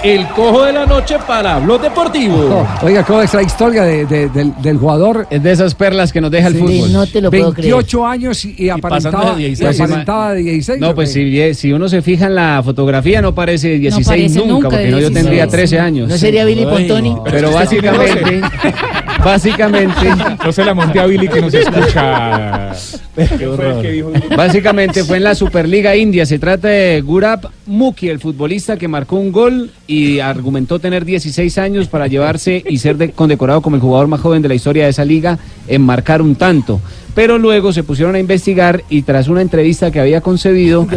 El 0.04 0.28
cojo 0.30 0.64
de 0.66 0.74
la 0.74 0.86
noche 0.86 1.16
para 1.26 1.60
Blog 1.60 1.82
Deportivo. 1.82 2.68
Oiga, 2.82 3.04
¿cómo 3.06 3.22
es 3.22 3.34
la 3.34 3.42
historia 3.42 3.84
de- 3.84 4.06
de- 4.06 4.28
del, 4.30 4.54
del 4.62 4.78
jugador? 4.78 5.26
Es 5.30 5.42
de 5.42 5.52
esas 5.52 5.74
perlas 5.76 6.12
que 6.12 6.20
nos 6.20 6.30
deja 6.30 6.48
el 6.48 6.56
Sí. 6.56 6.60
fútbol. 6.60 6.92
No 6.94 7.08
te 7.08 7.22
lo 7.22 7.30
puedo 7.32 7.54
28 7.54 8.06
años 8.06 8.44
y, 8.44 8.54
y 8.58 8.70
aparentaba, 8.70 9.40
y 9.40 9.54
aparentaba 9.66 10.34
de 10.34 10.42
16. 10.42 10.80
No, 10.82 10.90
¿o 10.90 10.96
pues 10.96 11.14
si, 11.14 11.54
si 11.54 11.72
uno 11.72 11.88
se 11.88 12.02
fija 12.02 12.26
en 12.28 12.36
la 12.36 12.62
fotografía 12.64 13.22
no 13.22 13.34
parece 13.34 13.70
de 13.70 13.80
16 13.80 14.08
parece 14.08 14.40
nunca, 14.40 14.52
nunca 14.54 14.70
porque 14.70 14.84
de 14.86 14.92
no, 14.92 14.98
yo 15.00 15.08
16. 15.10 15.24
tendría 15.26 15.48
13 15.48 15.80
años. 15.80 16.10
¿No 16.10 16.18
sería 16.18 16.44
Billy 16.46 16.66
Pontoni? 16.66 17.16
Pero 17.24 17.52
básicamente, 17.52 18.42
básicamente, 19.24 20.08
No 20.44 20.52
se 20.52 20.64
la 20.66 20.74
monté 20.74 21.00
a 21.00 21.06
Billy 21.06 21.28
que 21.28 21.42
nos 21.42 21.54
escucha. 21.54 22.72
¿Qué 23.16 23.26
fue 23.56 23.70
el 23.72 23.82
que 23.82 23.92
dijo? 23.92 24.12
Básicamente 24.36 25.04
fue 25.04 25.18
en 25.18 25.24
la 25.24 25.36
Superliga 25.36 25.96
India. 25.96 26.26
Se 26.26 26.40
trata 26.40 26.68
de 26.68 27.02
Gurab 27.02 27.48
Muki, 27.66 28.10
el 28.10 28.20
futbolista 28.20 28.78
que 28.78 28.88
marcó 28.88 29.16
un 29.18 29.32
gol 29.32 29.72
y 29.88 30.20
argumentó 30.20 30.80
tener 30.80 31.06
16 31.06 31.58
años 31.58 31.88
para 31.88 32.08
llevarse 32.08 32.64
y 32.68 32.78
ser 32.78 32.98
de- 32.98 33.12
condecorado 33.12 33.62
como 33.62 33.76
el 33.76 33.82
jugador 33.82 34.08
más 34.08 34.20
joven 34.22 34.42
de 34.42 34.48
la 34.50 34.56
historia 34.56 34.84
de 34.86 34.90
esa 34.90 35.06
liga 35.06 35.38
en 35.68 35.82
marcar 35.82 36.22
un 36.22 36.36
tanto. 36.36 36.82
Pero 37.16 37.38
luego 37.38 37.72
se 37.72 37.84
pusieron 37.84 38.16
a 38.16 38.20
investigar 38.20 38.84
y 38.90 39.04
tras 39.04 39.28
una 39.28 39.42
entrevista 39.42 39.92
que 39.92 40.00
había 40.00 40.22
concedido, 40.22 40.88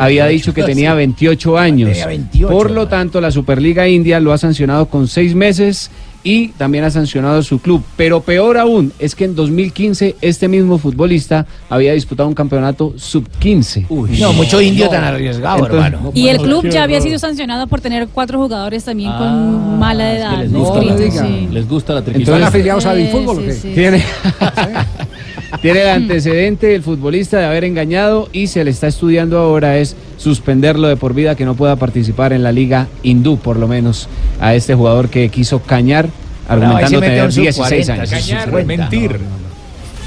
había 0.00 0.26
dicho 0.26 0.52
que 0.52 0.64
tenía 0.64 0.94
28 0.94 1.56
años. 1.58 1.90
Tenía 1.90 2.06
28, 2.08 2.48
Por 2.52 2.72
lo 2.72 2.88
tanto, 2.88 3.20
la 3.20 3.30
Superliga 3.30 3.86
India 3.86 4.18
lo 4.18 4.32
ha 4.32 4.38
sancionado 4.38 4.86
con 4.86 5.06
seis 5.06 5.34
meses 5.36 5.90
y 6.22 6.48
también 6.48 6.84
ha 6.84 6.90
sancionado 6.90 7.38
a 7.38 7.42
su 7.42 7.58
club. 7.60 7.82
Pero 7.96 8.20
peor 8.20 8.58
aún 8.58 8.92
es 8.98 9.14
que 9.14 9.24
en 9.24 9.34
2015 9.34 10.16
este 10.20 10.48
mismo 10.48 10.78
futbolista 10.78 11.46
había 11.68 11.92
disputado 11.92 12.28
un 12.28 12.34
campeonato 12.34 12.94
sub-15. 12.96 13.86
No, 14.20 14.32
mucho 14.32 14.60
indio 14.60 14.88
tan 14.88 15.04
arriesgado, 15.04 15.66
hermano. 15.66 16.12
Y 16.14 16.28
el 16.28 16.38
club 16.38 16.68
ya 16.68 16.82
había 16.84 17.00
sido 17.00 17.18
sancionado 17.18 17.66
por 17.66 17.80
tener 17.80 18.08
cuatro 18.08 18.38
jugadores 18.38 18.84
también 18.84 19.12
con 19.12 19.78
mala 19.78 20.14
edad. 20.14 20.38
les 20.38 20.52
gusta, 20.52 20.80
diga. 20.80 21.26
sí. 21.26 21.48
les 21.50 21.68
gusta 21.68 21.92
la 21.94 21.98
Entonces, 22.00 22.22
¿Están 22.22 22.42
afiliados 22.42 22.86
a 22.86 22.94
Sí, 22.94 23.08
Fútbol 23.10 23.38
o 23.38 23.40
sí, 23.40 23.46
qué? 23.46 23.52
sí. 23.54 23.72
Tiene, 23.74 23.98
tiene 25.62 25.82
el 25.82 25.88
antecedente 25.88 26.68
del 26.68 26.82
futbolista 26.82 27.38
de 27.38 27.46
haber 27.46 27.64
engañado 27.64 28.28
y 28.32 28.46
se 28.46 28.62
le 28.64 28.70
está 28.70 28.86
estudiando 28.86 29.38
ahora 29.38 29.78
es 29.78 29.96
suspenderlo 30.16 30.88
de 30.88 30.96
por 30.96 31.14
vida 31.14 31.34
que 31.34 31.44
no 31.44 31.54
pueda 31.54 31.76
participar 31.76 32.32
en 32.32 32.42
la 32.42 32.52
liga 32.52 32.88
hindú, 33.02 33.38
por 33.38 33.56
lo 33.56 33.66
menos 33.68 34.08
a 34.40 34.54
este 34.54 34.74
jugador 34.74 35.08
que 35.08 35.28
quiso 35.28 35.60
cañar 35.60 36.08
argumentando 36.48 37.00
mete 37.00 37.10
tener 37.12 37.24
un 37.26 37.32
sub 37.32 37.42
16 37.42 37.86
40, 37.86 37.92
años. 37.92 38.10
Cañar, 38.10 38.44
50, 38.44 38.64
mentir. 38.66 39.18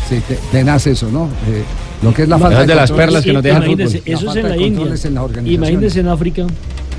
Sí, 0.10 0.22
te- 0.28 0.38
tenaz 0.52 0.86
eso, 0.88 1.10
¿no? 1.12 1.26
Eh, 1.50 1.64
lo 2.02 2.14
que 2.14 2.24
es 2.24 2.30
la 2.30 2.38
falta 2.38 2.66
de 2.66 2.76
las 2.76 2.92
perlas 2.92 3.24
que 3.24 3.32
nos 3.34 3.42
deja 3.44 3.58
el 3.60 3.64
fútbol. 3.64 3.88
Eso 3.88 4.02
La 4.04 4.12
es 4.14 4.20
en 4.22 4.26
falta 4.26 4.42
la 4.42 4.50
de 4.50 4.56
India. 4.62 4.78
controles 4.80 5.06
en 5.06 5.14
las 5.16 5.24
organizaciones. 5.24 5.70
Imagínese 5.70 6.00
en 6.02 6.08
África. 6.10 6.46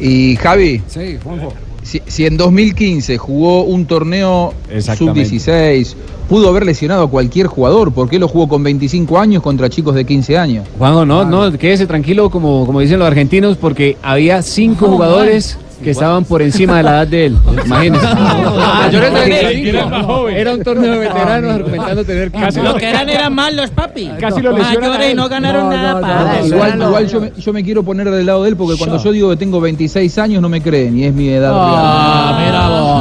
Y 0.01 0.37
Javi, 0.37 0.83
Sí, 0.89 1.19
Juanjo. 1.23 1.53
Si, 1.85 2.03
si 2.07 2.27
en 2.27 2.37
2015 2.37 3.17
jugó 3.19 3.63
un 3.63 3.87
torneo 3.87 4.53
Exactamente. 4.71 5.27
sub-16, 5.27 5.95
pudo 6.29 6.49
haber 6.49 6.67
lesionado 6.67 7.05
a 7.05 7.11
cualquier 7.11 7.47
jugador. 7.47 7.93
¿Por 7.93 8.09
qué 8.09 8.19
lo 8.19 8.27
jugó 8.27 8.49
con 8.49 8.63
25 8.63 9.19
años 9.19 9.43
contra 9.43 9.69
chicos 9.69 9.95
de 9.95 10.05
15 10.05 10.39
años? 10.39 10.67
Juanjo, 10.79 11.05
no, 11.05 11.25
no, 11.25 11.57
quédese 11.57 11.87
tranquilo 11.87 12.31
como, 12.31 12.67
como 12.67 12.81
dicen 12.81 12.99
los 12.99 13.07
argentinos 13.07 13.57
porque 13.57 13.97
había 14.03 14.43
cinco 14.43 14.89
jugadores 14.89 15.59
que 15.85 15.91
estaban 15.91 16.25
por 16.25 16.43
encima 16.43 16.79
de 16.79 16.83
la 16.83 16.91
edad 16.91 17.07
de 17.07 17.27
él. 17.27 17.37
Imagínense. 17.67 18.07
Era 18.07 19.11
25. 19.11 19.79
el 19.79 19.91
más 19.91 20.05
joven. 20.07 20.37
Era 20.37 20.55
un 20.55 20.63
torneo 20.63 20.93
de 20.93 20.99
veteranos 20.99 21.55
argumentando 21.55 22.05
tener 22.05 22.31
Casi 22.33 22.59
Lo 22.61 22.73
lo, 22.73 22.75
que 22.77 22.89
eran 22.91 23.09
eran 23.09 23.35
malos, 23.35 23.71
papi. 23.71 24.11
casi 24.19 24.41
lo 24.43 24.53
lesionan 24.53 24.85
a 24.85 24.89
Mayores 24.89 25.13
y 25.13 25.15
no 25.15 25.29
ganaron 25.29 25.71
nada. 25.71 26.41
Igual, 26.45 26.75
igual 26.81 27.03
los- 27.05 27.13
yo, 27.13 27.21
me, 27.21 27.33
yo 27.39 27.53
me 27.53 27.63
quiero 27.65 27.83
poner 27.83 28.11
del 28.11 28.27
lado 28.27 28.43
de 28.43 28.49
él 28.51 28.57
porque 28.57 28.77
cuando 28.77 28.99
yo 29.03 29.13
digo 29.13 29.31
que 29.31 29.37
tengo 29.37 29.61
26 29.61 30.19
años 30.19 30.43
no 30.43 30.49
me 30.49 30.61
creen 30.63 30.99
y 30.99 31.05
es 31.05 31.15
mi 31.15 31.29
edad 31.29 31.53
Ah, 31.55 32.41
mira 32.45 32.69
vos. 32.69 32.94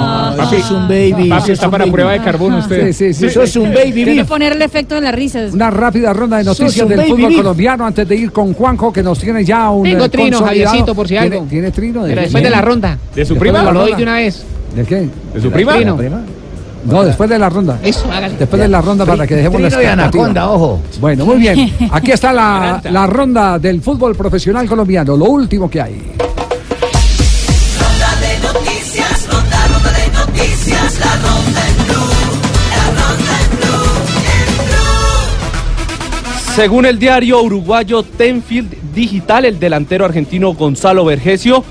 Papi, 0.43 0.61
sos 0.61 0.71
un 0.71 0.87
baby. 0.87 1.29
Papi 1.29 1.51
está 1.51 1.69
para 1.69 1.83
baby. 1.83 1.91
prueba 1.91 2.11
de 2.13 2.19
carbono 2.21 2.57
usted. 2.59 2.91
Sí, 2.93 3.13
sí, 3.13 3.13
sí. 3.13 3.29
Sos 3.29 3.55
un 3.55 3.73
baby 3.73 3.91
Tiene 3.91 4.11
que 4.11 4.17
beef. 4.19 4.27
poner 4.27 4.51
el 4.53 4.61
efecto 4.61 4.95
de 4.95 5.01
las 5.01 5.15
risas. 5.15 5.53
Una 5.53 5.69
rápida 5.71 6.13
ronda 6.13 6.37
de 6.37 6.43
noticias 6.43 6.87
del 6.87 7.01
fútbol 7.01 7.27
beef. 7.29 7.37
colombiano 7.37 7.85
antes 7.85 8.07
de 8.07 8.15
ir 8.15 8.31
con 8.31 8.53
Juanjo 8.53 8.91
que 8.93 9.03
nos 9.03 9.19
tiene 9.19 9.43
ya 9.45 9.69
un 9.69 9.83
Tengo 9.83 10.09
trino. 10.09 10.39
Javiercito, 10.39 10.93
por 10.95 11.07
si 11.07 11.13
¿Tiene- 11.15 11.35
algo. 11.37 11.47
¿Tiene 11.49 11.71
trino? 11.71 12.03
Pero 12.03 12.21
después 12.21 12.43
de 12.43 12.49
la 12.49 12.61
ronda. 12.61 12.97
¿De 13.15 13.25
su 13.25 13.35
prima? 13.37 13.59
de 13.59 13.65
la 13.65 13.71
Lo 13.71 13.79
doy 13.81 13.93
de 13.95 14.03
una 14.03 14.15
vez. 14.15 14.43
¿De 14.75 14.83
qué? 14.85 15.07
¿De 15.33 15.41
su 15.41 15.51
prima? 15.51 15.75
No, 16.85 17.01
después 17.03 17.29
de 17.29 17.39
la 17.39 17.47
ronda. 17.49 17.79
Eso, 17.81 18.11
hágale. 18.11 18.35
Después 18.37 18.61
de 18.61 18.67
la 18.67 18.81
ronda 18.81 19.05
para 19.05 19.25
que 19.25 19.35
dejemos 19.35 19.61
la 19.61 19.69
Trino 19.69 19.81
y 19.81 19.85
expectativa. 19.85 20.23
anaconda, 20.25 20.49
ojo. 20.49 20.81
Bueno, 20.99 21.25
muy 21.25 21.37
bien. 21.37 21.71
Aquí 21.91 22.11
está 22.11 22.33
la, 22.33 22.81
la 22.91 23.07
ronda 23.07 23.57
del 23.57 23.81
fútbol 23.81 24.13
profesional 24.15 24.67
colombiano, 24.67 25.15
lo 25.15 25.25
último 25.25 25.69
que 25.69 25.79
hay. 25.81 26.01
Según 36.55 36.85
el 36.85 36.99
diario 36.99 37.41
uruguayo 37.41 38.03
Tenfield 38.03 38.93
Digital, 38.93 39.45
el 39.45 39.59
delantero 39.59 40.05
argentino 40.05 40.53
Gonzalo 40.53 41.03
Vergesio, 41.03 41.63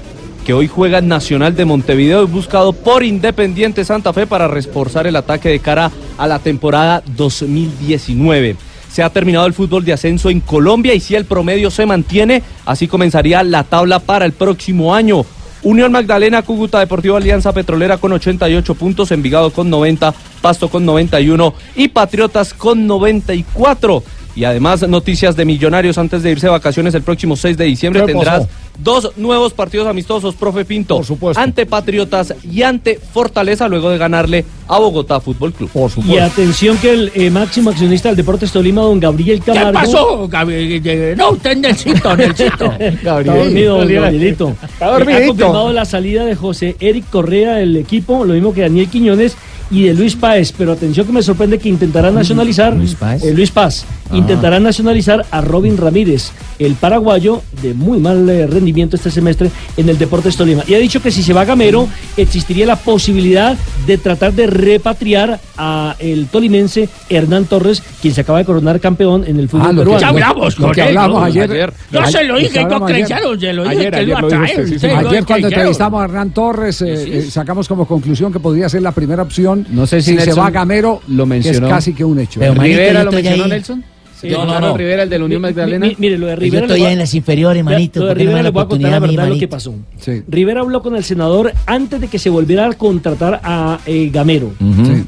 que 0.44 0.54
hoy 0.54 0.66
juega 0.66 0.98
en 0.98 1.06
Nacional 1.06 1.54
de 1.54 1.64
Montevideo, 1.64 2.24
es 2.24 2.30
buscado 2.32 2.72
por 2.72 3.04
Independiente 3.04 3.84
Santa 3.84 4.12
Fe 4.12 4.26
para 4.26 4.48
reforzar 4.48 5.06
el 5.06 5.14
ataque 5.14 5.50
de 5.50 5.60
cara 5.60 5.92
a 6.18 6.26
la 6.26 6.40
temporada 6.40 7.00
2019. 7.16 8.56
Se 8.90 9.04
ha 9.04 9.10
terminado 9.10 9.46
el 9.46 9.52
fútbol 9.52 9.84
de 9.84 9.92
ascenso 9.92 10.30
en 10.30 10.40
Colombia 10.40 10.94
y 10.94 11.00
si 11.00 11.14
el 11.14 11.26
promedio 11.26 11.70
se 11.70 11.86
mantiene, 11.86 12.42
así 12.66 12.88
comenzaría 12.88 13.44
la 13.44 13.62
tabla 13.62 14.00
para 14.00 14.24
el 14.24 14.32
próximo 14.32 14.96
año. 14.96 15.24
Unión 15.62 15.92
Magdalena, 15.92 16.42
Cúcuta 16.42 16.80
Deportivo 16.80 17.16
Alianza 17.16 17.52
Petrolera 17.52 17.98
con 17.98 18.12
88 18.12 18.74
puntos, 18.74 19.12
Envigado 19.12 19.52
con 19.52 19.70
90, 19.70 20.12
Pasto 20.40 20.68
con 20.68 20.84
91 20.84 21.54
y 21.76 21.86
Patriotas 21.86 22.52
con 22.52 22.88
94. 22.88 24.02
Y 24.34 24.44
además 24.44 24.88
noticias 24.88 25.36
de 25.36 25.44
Millonarios 25.44 25.98
antes 25.98 26.22
de 26.22 26.30
irse 26.30 26.46
de 26.46 26.50
vacaciones 26.52 26.94
el 26.94 27.02
próximo 27.02 27.36
6 27.36 27.56
de 27.56 27.64
diciembre 27.64 28.00
¿Qué 28.06 28.12
tendrás 28.12 28.40
pasó? 28.46 28.48
dos 28.78 29.12
nuevos 29.18 29.52
partidos 29.52 29.86
amistosos, 29.86 30.34
profe 30.34 30.64
Pinto. 30.64 30.96
Por 30.96 31.04
supuesto. 31.04 31.38
Ante 31.40 31.66
Patriotas 31.66 32.32
y 32.50 32.62
ante 32.62 32.98
Fortaleza 32.98 33.68
luego 33.68 33.90
de 33.90 33.98
ganarle 33.98 34.44
a 34.68 34.78
Bogotá 34.78 35.20
Fútbol 35.20 35.52
Club. 35.52 35.68
Por 35.70 35.90
Y 35.90 35.92
supuesto. 35.94 36.22
atención 36.24 36.78
que 36.78 36.92
el 36.94 37.12
eh, 37.14 37.28
máximo 37.30 37.68
accionista 37.70 38.08
del 38.08 38.16
Deportes 38.16 38.50
Tolima, 38.52 38.80
don 38.80 38.98
Gabriel 38.98 39.40
¿Qué 39.42 39.52
Camargo. 39.52 39.72
pasó, 39.72 40.28
Gabriel? 40.28 41.16
No, 41.18 41.32
usted 41.32 41.56
Nelsito, 41.58 42.16
Nelsito. 42.16 42.72
Está 42.78 43.22
dormido, 43.22 43.78
don 43.78 43.88
Gabrielito. 43.92 44.56
Está 44.62 44.86
dormidito. 44.92 45.24
Ha 45.24 45.26
confirmado 45.26 45.72
la 45.72 45.84
salida 45.84 46.24
de 46.24 46.34
José 46.34 46.76
Eric 46.80 47.04
Correa 47.10 47.56
del 47.56 47.76
equipo, 47.76 48.24
lo 48.24 48.32
mismo 48.32 48.54
que 48.54 48.62
Daniel 48.62 48.88
Quiñones 48.88 49.36
y 49.70 49.82
de 49.84 49.94
Luis 49.94 50.16
Páez. 50.16 50.52
Pero 50.56 50.72
atención 50.72 51.06
que 51.06 51.12
me 51.12 51.22
sorprende 51.22 51.58
que 51.58 51.68
intentarán 51.68 52.14
nacionalizar. 52.14 52.74
¿Luis 52.74 52.94
Páez? 52.94 53.22
eh, 53.24 53.34
Luis 53.34 53.50
Paz. 53.50 53.84
Ah. 54.12 54.16
Intentarán 54.16 54.62
nacionalizar 54.62 55.24
a 55.30 55.40
Robin 55.40 55.76
Ramírez, 55.76 56.30
el 56.58 56.74
paraguayo 56.74 57.42
de 57.62 57.72
muy 57.74 57.98
mal 57.98 58.28
eh, 58.28 58.46
rendimiento 58.46 58.96
este 58.96 59.10
semestre 59.10 59.50
en 59.76 59.88
el 59.88 59.98
Deportes 59.98 60.36
Tolima. 60.36 60.62
Y 60.66 60.74
ha 60.74 60.78
dicho 60.78 61.00
que 61.02 61.10
si 61.10 61.22
se 61.22 61.32
va 61.32 61.40
a 61.40 61.44
Gamero, 61.44 61.88
existiría 62.16 62.66
la 62.66 62.76
posibilidad 62.76 63.56
de 63.86 63.98
tratar 63.98 64.32
de 64.32 64.46
repatriar 64.46 65.40
a 65.56 65.96
el 65.98 66.26
tolimense 66.26 66.88
Hernán 67.08 67.46
Torres, 67.46 67.82
quien 68.00 68.14
se 68.14 68.20
acaba 68.20 68.38
de 68.38 68.44
coronar 68.44 68.80
campeón 68.80 69.24
en 69.26 69.38
el 69.38 69.48
fútbol 69.48 69.66
Ah, 69.70 69.76
peruano. 69.78 70.00
Ya 70.00 70.08
hablamos 70.08 70.58
lo 70.58 70.66
con 70.66 70.74
que 70.74 70.80
él, 70.82 70.88
hablamos 70.88 71.18
¿no? 71.20 71.24
ayer. 71.24 71.72
Yo 71.90 72.00
Ayer- 72.00 72.12
se 72.12 72.24
lo 72.24 72.38
dije, 72.38 72.64
no 72.64 72.84
ayer. 72.86 73.06
creyeron, 73.06 73.40
se 73.40 73.52
lo 73.52 73.62
dije 73.64 73.76
Ayer, 73.78 73.90
que 73.92 73.98
ayer 74.00 74.20
lo 74.20 74.30
sí, 74.30 74.36
usted 74.36 74.78
sí. 74.78 74.86
lo 74.86 74.92
Ayer 74.92 75.02
cuando 75.02 75.24
creyeron. 75.24 75.44
entrevistamos 75.52 76.00
a 76.00 76.04
Hernán 76.04 76.30
Torres, 76.32 76.82
eh, 76.82 77.18
eh, 77.18 77.22
sacamos 77.30 77.66
como 77.68 77.86
conclusión 77.86 78.32
que 78.32 78.40
podría 78.40 78.68
ser 78.68 78.82
la 78.82 78.92
primera 78.92 79.22
opción. 79.22 79.66
No 79.70 79.86
sé 79.86 80.00
si 80.02 80.10
se 80.10 80.16
Nelson 80.26 80.38
va 80.44 80.46
a 80.48 80.50
Gamero, 80.50 81.00
lo 81.08 81.26
que 81.26 81.38
es 81.38 81.44
mencionó. 81.44 81.68
casi 81.68 81.92
que 81.94 82.04
un 82.04 82.18
hecho. 82.20 82.40
Pero, 82.40 82.54
¿Rivera 82.54 83.04
lo 83.04 83.12
mencionó 83.12 83.44
ahí. 83.44 83.50
Nelson? 83.50 83.84
Sí, 84.22 84.28
no, 84.30 84.46
Carlos 84.46 84.70
no. 84.72 84.76
Rivera, 84.78 85.02
el 85.02 85.10
de 85.10 85.18
la 85.18 85.24
Unión 85.24 85.42
Mi- 85.42 85.48
Magdalena. 85.48 85.86
mi- 85.86 85.96
Mire, 85.98 86.16
lo 86.18 86.26
de 86.28 86.32
Yo 86.34 86.40
Rivera. 86.40 86.66
estoy 86.66 86.80
ya 86.80 86.88
a- 86.88 86.92
en 86.92 86.98
las 87.00 87.14
inferiores, 87.14 87.64
manito. 87.64 88.00
Lo 88.00 88.06
de 88.06 88.10
¿por 88.12 88.18
qué 88.18 88.24
no 88.24 88.30
Rivera 88.30 88.36
dan 88.36 88.42
le 88.44 88.48
la 88.48 88.50
voy 88.52 88.60
a 88.62 88.64
contar 88.64 88.64
oportunidad 88.66 88.90
la 88.92 89.06
verdad 89.22 89.34
lo 89.34 89.38
que 89.40 89.48
pasó. 89.48 89.74
Sí. 90.00 90.22
Rivera 90.28 90.60
habló 90.60 90.80
con 90.82 90.96
el 90.96 91.04
senador 91.04 91.52
antes 91.66 92.00
de 92.00 92.08
que 92.08 92.18
se 92.18 92.30
volviera 92.30 92.66
a 92.66 92.72
contratar 92.72 93.40
a 93.42 93.78
eh, 93.86 94.10
Gamero, 94.12 94.52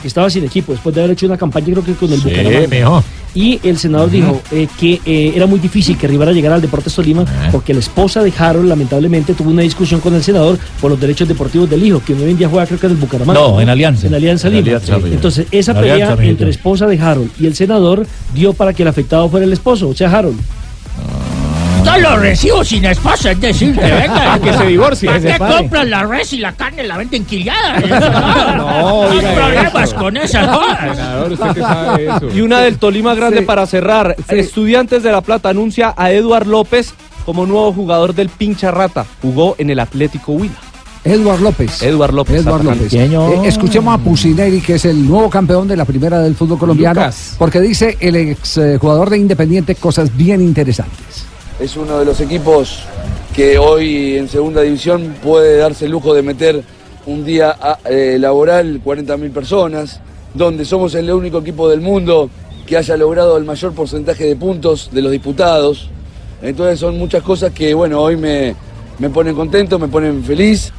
que 0.02 0.08
estaba 0.08 0.28
sin 0.30 0.44
equipo, 0.44 0.72
después 0.72 0.94
de 0.94 1.00
haber 1.02 1.12
hecho 1.12 1.26
una 1.26 1.36
campaña 1.38 1.66
creo 1.66 1.84
que 1.84 1.92
con 1.94 2.12
el 2.12 2.20
Bucaramanga. 2.20 3.02
Y 3.36 3.58
el 3.64 3.78
senador 3.78 4.10
dijo 4.12 4.40
eh, 4.52 4.68
que 4.78 5.00
eh, 5.04 5.32
era 5.34 5.46
muy 5.46 5.58
difícil 5.58 5.98
que 5.98 6.06
Rivera 6.06 6.30
llegara 6.30 6.54
al 6.54 6.60
Deportes 6.62 6.94
Tolima 6.94 7.24
porque 7.50 7.74
la 7.74 7.80
esposa 7.80 8.22
de 8.22 8.32
Harold 8.38 8.68
lamentablemente 8.68 9.34
tuvo 9.34 9.50
una 9.50 9.62
discusión 9.62 10.00
con 10.00 10.14
el 10.14 10.22
senador 10.22 10.56
por 10.80 10.88
los 10.92 11.00
derechos 11.00 11.26
deportivos 11.26 11.68
del 11.68 11.84
hijo, 11.84 12.00
que 12.06 12.14
hoy 12.14 12.30
en 12.30 12.38
día 12.38 12.48
juega 12.48 12.64
creo 12.66 12.78
que 12.78 12.86
en 12.86 12.92
el 12.92 12.98
Bucaramanga. 12.98 13.40
No, 13.40 13.60
en 13.60 13.68
Alianza. 13.68 14.06
En 14.06 14.14
Alianza 14.14 14.46
En 14.46 14.54
Lima. 14.64 14.78
Entonces, 15.10 15.46
esa 15.50 15.72
En 15.72 15.78
pelea 15.78 16.16
entre 16.20 16.48
esposa 16.50 16.86
de 16.86 16.96
Harold 16.96 17.30
y 17.40 17.46
el 17.46 17.56
senador 17.56 18.06
dio 18.34 18.52
para 18.52 18.72
que 18.72 18.82
el 18.84 18.88
afectado 19.04 19.28
fuera 19.28 19.44
el 19.46 19.52
esposo, 19.52 19.88
o 19.90 19.94
sea, 19.94 20.10
Harold. 20.10 20.40
Yo 21.84 21.98
lo 21.98 22.16
recibo 22.16 22.64
sin 22.64 22.82
esposa, 22.86 23.32
es 23.32 23.40
decir, 23.40 23.74
que 23.74 23.80
venga. 23.92 24.38
Que 24.38 24.52
se 24.54 24.64
divorcie. 24.66 25.06
¿Para 25.10 25.20
qué 25.20 25.38
compran 25.38 25.90
la 25.90 26.02
res 26.04 26.32
y 26.32 26.38
la 26.38 26.52
carne 26.52 26.82
la 26.84 26.96
venden 26.96 27.24
quillada? 27.26 27.78
No, 28.56 29.04
No 29.04 29.10
hay 29.10 29.34
problemas 29.34 29.88
eso. 29.90 29.96
con 29.96 30.16
esas 30.16 30.46
cosas. 30.46 30.96
Senador, 30.96 31.32
usted 31.32 31.50
que 31.52 31.60
sabe 31.60 32.06
eso. 32.06 32.28
Y 32.34 32.40
una 32.40 32.60
del 32.60 32.78
Tolima 32.78 33.14
Grande 33.14 33.40
Sí. 33.40 33.44
para 33.44 33.66
cerrar. 33.66 34.16
Sí. 34.28 34.36
Estudiantes 34.38 35.02
de 35.02 35.12
La 35.12 35.20
Plata 35.20 35.50
anuncia 35.50 35.92
a 35.96 36.10
Eduard 36.10 36.46
López 36.46 36.94
como 37.26 37.44
nuevo 37.44 37.72
jugador 37.74 38.14
del 38.14 38.30
Pincha 38.30 38.70
Rata. 38.70 39.04
Jugó 39.20 39.54
en 39.58 39.68
el 39.68 39.78
Atlético 39.80 40.32
Huila. 40.32 40.54
Edward 41.04 41.40
López. 41.40 41.82
Edward 41.82 42.14
López. 42.14 42.36
Edward 42.44 42.62
atacante. 42.62 42.98
López. 42.98 43.44
Eh, 43.44 43.48
escuchemos 43.48 43.94
a 43.94 43.98
Pusineri, 43.98 44.60
que 44.60 44.74
es 44.76 44.84
el 44.86 45.06
nuevo 45.06 45.28
campeón 45.28 45.68
de 45.68 45.76
la 45.76 45.84
primera 45.84 46.20
del 46.20 46.34
fútbol 46.34 46.58
colombiano, 46.58 47.00
Lucas. 47.00 47.34
porque 47.38 47.60
dice 47.60 47.96
el 48.00 48.16
ex 48.16 48.56
eh, 48.56 48.78
jugador 48.80 49.10
de 49.10 49.18
Independiente 49.18 49.74
cosas 49.74 50.16
bien 50.16 50.40
interesantes. 50.40 51.26
Es 51.60 51.76
uno 51.76 51.98
de 51.98 52.04
los 52.06 52.20
equipos 52.20 52.80
que 53.34 53.58
hoy 53.58 54.16
en 54.16 54.28
segunda 54.28 54.62
división 54.62 55.14
puede 55.22 55.58
darse 55.58 55.84
el 55.84 55.90
lujo 55.90 56.14
de 56.14 56.22
meter 56.22 56.62
un 57.06 57.24
día 57.24 57.50
a- 57.60 57.78
eh, 57.84 58.16
laboral 58.18 58.80
40.000 58.82 59.30
personas, 59.30 60.00
donde 60.32 60.64
somos 60.64 60.94
el 60.94 61.10
único 61.12 61.38
equipo 61.38 61.68
del 61.68 61.80
mundo 61.82 62.30
que 62.66 62.78
haya 62.78 62.96
logrado 62.96 63.36
el 63.36 63.44
mayor 63.44 63.72
porcentaje 63.74 64.24
de 64.24 64.36
puntos 64.36 64.88
de 64.90 65.02
los 65.02 65.12
disputados. 65.12 65.90
Entonces 66.40 66.80
son 66.80 66.98
muchas 66.98 67.22
cosas 67.22 67.52
que, 67.52 67.74
bueno, 67.74 68.00
hoy 68.00 68.16
me, 68.16 68.54
me 68.98 69.10
ponen 69.10 69.34
contento, 69.34 69.78
me 69.78 69.88
ponen 69.88 70.24
feliz. 70.24 70.72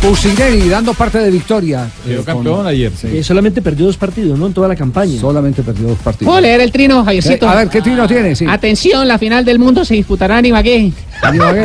Pusineri 0.00 0.68
dando 0.68 0.94
parte 0.94 1.18
de 1.18 1.30
victoria. 1.30 1.88
Quedó 2.04 2.20
eh, 2.20 2.24
campeón 2.24 2.66
ayer. 2.66 2.92
Eh, 3.02 3.22
solamente 3.24 3.60
perdió 3.60 3.86
dos 3.86 3.96
partidos, 3.96 4.38
¿no? 4.38 4.46
En 4.46 4.52
toda 4.52 4.68
la 4.68 4.76
campaña. 4.76 5.20
Solamente 5.20 5.62
perdió 5.64 5.88
dos 5.88 5.98
partidos. 5.98 6.28
¿Puedo 6.30 6.40
leer 6.40 6.60
el 6.60 6.70
trino, 6.70 7.04
Javiercito? 7.04 7.46
Eh, 7.46 7.48
a 7.48 7.54
ver, 7.56 7.68
¿qué 7.68 7.82
trino 7.82 8.06
tiene? 8.06 8.36
Sí. 8.36 8.46
Atención, 8.48 9.08
la 9.08 9.18
final 9.18 9.44
del 9.44 9.58
mundo 9.58 9.84
se 9.84 9.94
disputará 9.94 10.38
en 10.38 10.46
Ibagué. 10.46 10.92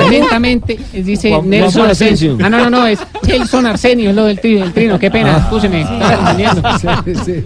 Lentamente, 0.09 0.79
dice 0.93 1.29
Juan- 1.29 1.47
Nelson 1.47 1.81
Juan 1.81 1.91
Asensio. 1.91 2.31
Asensio. 2.33 2.45
Ah, 2.45 2.49
no, 2.49 2.57
no, 2.57 2.69
no, 2.71 2.87
es 2.87 2.97
Nelson 3.27 3.65
Arsenio, 3.67 4.09
es 4.09 4.15
lo 4.15 4.25
del 4.25 4.39
trino, 4.39 4.65
el 4.65 4.73
trino. 4.73 4.97
Qué 4.97 5.11
pena, 5.11 5.47
Ah. 5.51 5.57
Estaba 5.63 6.17
confundiendo. 6.17 6.61
Sí, 7.05 7.13
sí. 7.23 7.43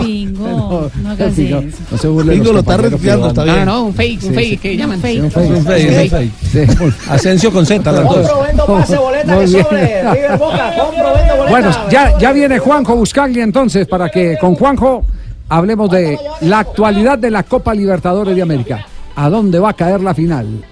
Pingo, 0.00 0.90
no 1.02 1.12
eso. 1.14 1.62
no 1.90 1.98
se 1.98 2.08
burle 2.08 2.36
los 2.36 2.48
lo 2.48 2.58
está 2.60 2.76
que 2.78 2.86
está. 2.88 3.16
No, 3.16 3.32
bien. 3.44 3.56
no, 3.56 3.64
no, 3.64 3.84
un 3.84 3.94
fake, 3.94 4.22
un 4.24 4.34
fake, 4.34 4.48
sí. 4.50 4.56
que 4.58 4.76
llaman. 4.76 5.00
fake. 5.00 5.22
Un 5.22 5.30
fake, 5.30 5.50
Un 5.50 5.64
fake. 5.64 6.94
Asensio 7.08 7.50
con 7.52 7.64
Z, 7.64 7.90
las 7.90 8.04
dos. 8.04 8.14
Compro, 8.16 8.42
vendo 8.42 8.66
pase, 8.66 8.96
boleta, 8.98 9.38
que 9.38 9.48
sobre. 9.48 9.93
River 10.02 10.38
Boca, 10.38 10.74
compro, 10.76 11.14
vendo 11.14 11.36
boleta. 11.36 11.50
Bueno, 11.50 11.90
ya, 11.90 12.18
ya 12.18 12.32
viene 12.32 12.58
Juanjo 12.58 12.96
Buscaglia 12.96 13.44
entonces 13.44 13.86
para 13.86 14.08
que 14.08 14.36
con 14.38 14.54
Juanjo 14.54 15.04
hablemos 15.48 15.90
de 15.90 16.18
la 16.42 16.60
actualidad 16.60 17.18
de 17.18 17.30
la 17.30 17.42
Copa 17.42 17.74
Libertadores 17.74 18.34
de 18.34 18.42
América. 18.42 18.86
¿A 19.16 19.28
dónde 19.28 19.58
va 19.58 19.70
a 19.70 19.74
caer 19.74 20.00
la 20.00 20.14
final? 20.14 20.64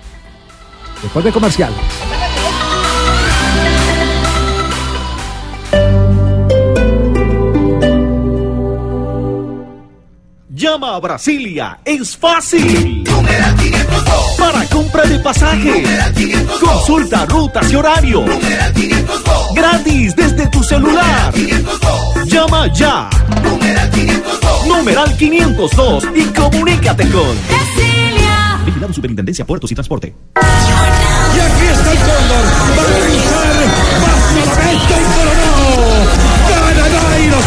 Después 1.02 1.24
de 1.24 1.32
comercial. 1.32 1.72
Llama 10.48 10.94
a 10.94 11.00
Brasilia, 11.00 11.80
es 11.84 12.16
fácil. 12.16 13.04
Para 14.38 14.66
compra 14.66 15.05
de 15.05 15.18
pasaje, 15.20 15.84
consulta 16.61 17.26
rutas 17.26 17.70
y 17.70 17.76
horario. 17.76 18.24
Gratis 19.55 20.16
desde 20.16 20.47
tu 20.49 20.62
celular. 20.62 21.32
Llama 22.26 22.72
ya. 22.72 23.09
Numeral 24.66 25.16
502 25.16 26.05
y 26.14 26.24
comunícate 26.24 27.09
con 27.11 27.36
Vigilado 28.64 28.93
Superintendencia 28.93 29.45
Puertos 29.45 29.70
y 29.72 29.74
Transporte. 29.74 30.14
Y 30.36 31.40
aquí 31.40 31.66
está 31.72 31.93
el 31.93 31.99
Cóndor. 31.99 32.45
Va 32.78 32.82
a 32.82 32.86
revisar. 32.86 33.55
Va 34.03 34.07
a 34.07 34.16
la 34.32 34.55
meta 34.55 35.01
y 35.01 35.05
coronó. 35.14 36.21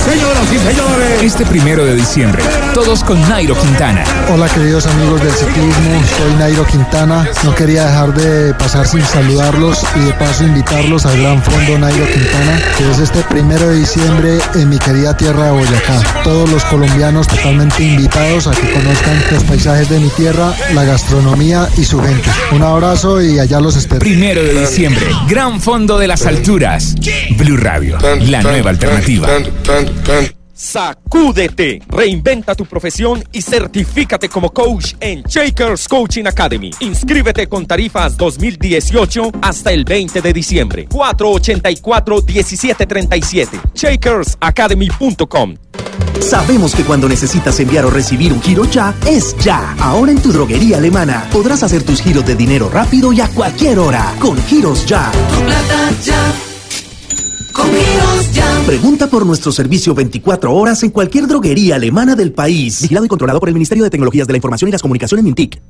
Señoras 0.06 0.48
y 0.54 0.58
señores. 0.58 1.24
Este 1.24 1.46
primero 1.46 1.86
de 1.86 1.96
diciembre, 1.96 2.44
todos 2.74 3.04
con 3.04 3.20
Nairo 3.30 3.56
Quintana. 3.60 4.04
Hola 4.32 4.48
queridos 4.50 4.86
amigos 4.86 5.22
del 5.22 5.32
ciclismo, 5.32 6.02
soy 6.18 6.34
Nairo 6.40 6.66
Quintana. 6.66 7.28
No 7.44 7.54
quería 7.56 7.86
dejar 7.86 8.14
de 8.14 8.54
pasar 8.54 8.88
sin 8.88 9.02
saludarlos 9.04 9.84
y 9.96 10.00
de 10.06 10.14
paso 10.14 10.44
invitarlos 10.44 11.06
al 11.06 11.20
Gran 11.20 11.42
Fondo 11.42 11.80
Nairo 11.80 12.06
Quintana, 12.06 12.62
que 12.78 12.92
es 12.92 13.00
este 13.00 13.22
primero 13.24 13.68
de 13.68 13.80
diciembre 13.80 14.38
en 14.56 14.70
mi 14.70 14.78
querida 14.78 15.18
tierra 15.18 15.46
de 15.46 15.52
Boyacá. 15.52 16.02
Todos 16.24 16.50
los 16.52 16.64
colombianos 16.66 17.28
totalmente 17.28 17.84
invitados 17.84 18.48
a 18.48 18.52
que 18.52 18.72
conozcan 18.72 19.24
los 19.32 19.44
paisajes 19.44 19.90
de 19.90 20.00
mi 20.00 20.10
tierra, 20.10 20.54
la 20.74 20.84
gastronomía 20.84 21.68
y 21.78 21.84
su 21.84 22.02
gente. 22.02 22.30
Un 22.52 22.64
abrazo 22.64 23.22
y 23.22 23.40
allá 23.40 23.60
los 23.60 23.76
espero. 23.76 24.00
Primero 24.00 24.44
de 24.44 24.62
diciembre, 24.62 25.06
Gran 25.28 25.62
Fondo 25.62 25.98
de 25.98 26.08
las 26.08 26.26
Alturas. 26.26 26.96
Blue 27.38 27.58
Radio, 27.58 27.98
la 28.22 28.42
nueva 28.42 28.70
alternativa. 28.70 29.28
Sacúdete, 30.56 31.82
reinventa 31.90 32.56
tu 32.56 32.66
profesión 32.66 33.22
y 33.34 33.42
certifícate 33.42 34.30
como 34.30 34.52
coach 34.52 34.94
en 35.02 35.22
Shakers 35.24 35.90
Coaching 35.90 36.28
Academy. 36.28 36.72
Inscríbete 36.80 37.48
con 37.48 37.66
tarifas 37.66 38.16
2018 38.16 39.32
hasta 39.42 39.74
el 39.74 39.84
20 39.84 40.22
de 40.22 40.34
diciembre. 40.34 40.88
484-1737. 40.88 43.48
ShakersAcademy.com. 43.74 45.56
Sabemos 46.22 46.74
que 46.74 46.84
cuando 46.84 47.10
necesitas 47.10 47.60
enviar 47.60 47.84
o 47.86 47.90
recibir 47.90 48.32
un 48.32 48.42
giro 48.42 48.64
ya, 48.64 48.94
es 49.06 49.36
ya. 49.40 49.76
Ahora 49.80 50.12
en 50.12 50.22
tu 50.22 50.32
droguería 50.32 50.78
alemana 50.78 51.28
podrás 51.34 51.64
hacer 51.64 51.84
tus 51.84 52.02
giros 52.02 52.26
de 52.26 52.36
dinero 52.36 52.70
rápido 52.70 53.12
y 53.12 53.20
a 53.20 53.28
cualquier 53.28 53.78
hora. 53.80 54.14
Con 54.20 54.42
giros 54.44 54.86
ya. 54.86 55.12
Tu 55.12 55.44
plata 55.44 55.92
ya. 56.02 56.55
Pregunta 58.66 59.08
por 59.08 59.26
nuestro 59.26 59.52
servicio 59.52 59.94
24 59.94 60.54
horas 60.54 60.82
en 60.84 60.90
cualquier 60.90 61.28
droguería 61.28 61.76
alemana 61.76 62.16
del 62.16 62.32
país. 62.32 62.82
Vigilado 62.82 63.06
y 63.06 63.10
controlado 63.10 63.40
por 63.40 63.48
el 63.50 63.54
Ministerio 63.54 63.84
de 63.84 63.90
Tecnologías 63.90 64.28
de 64.28 64.34
la 64.34 64.38
Información 64.38 64.70
y 64.70 64.72
las 64.72 64.82
Comunicaciones 64.82 65.24
Mintic. 65.24 65.62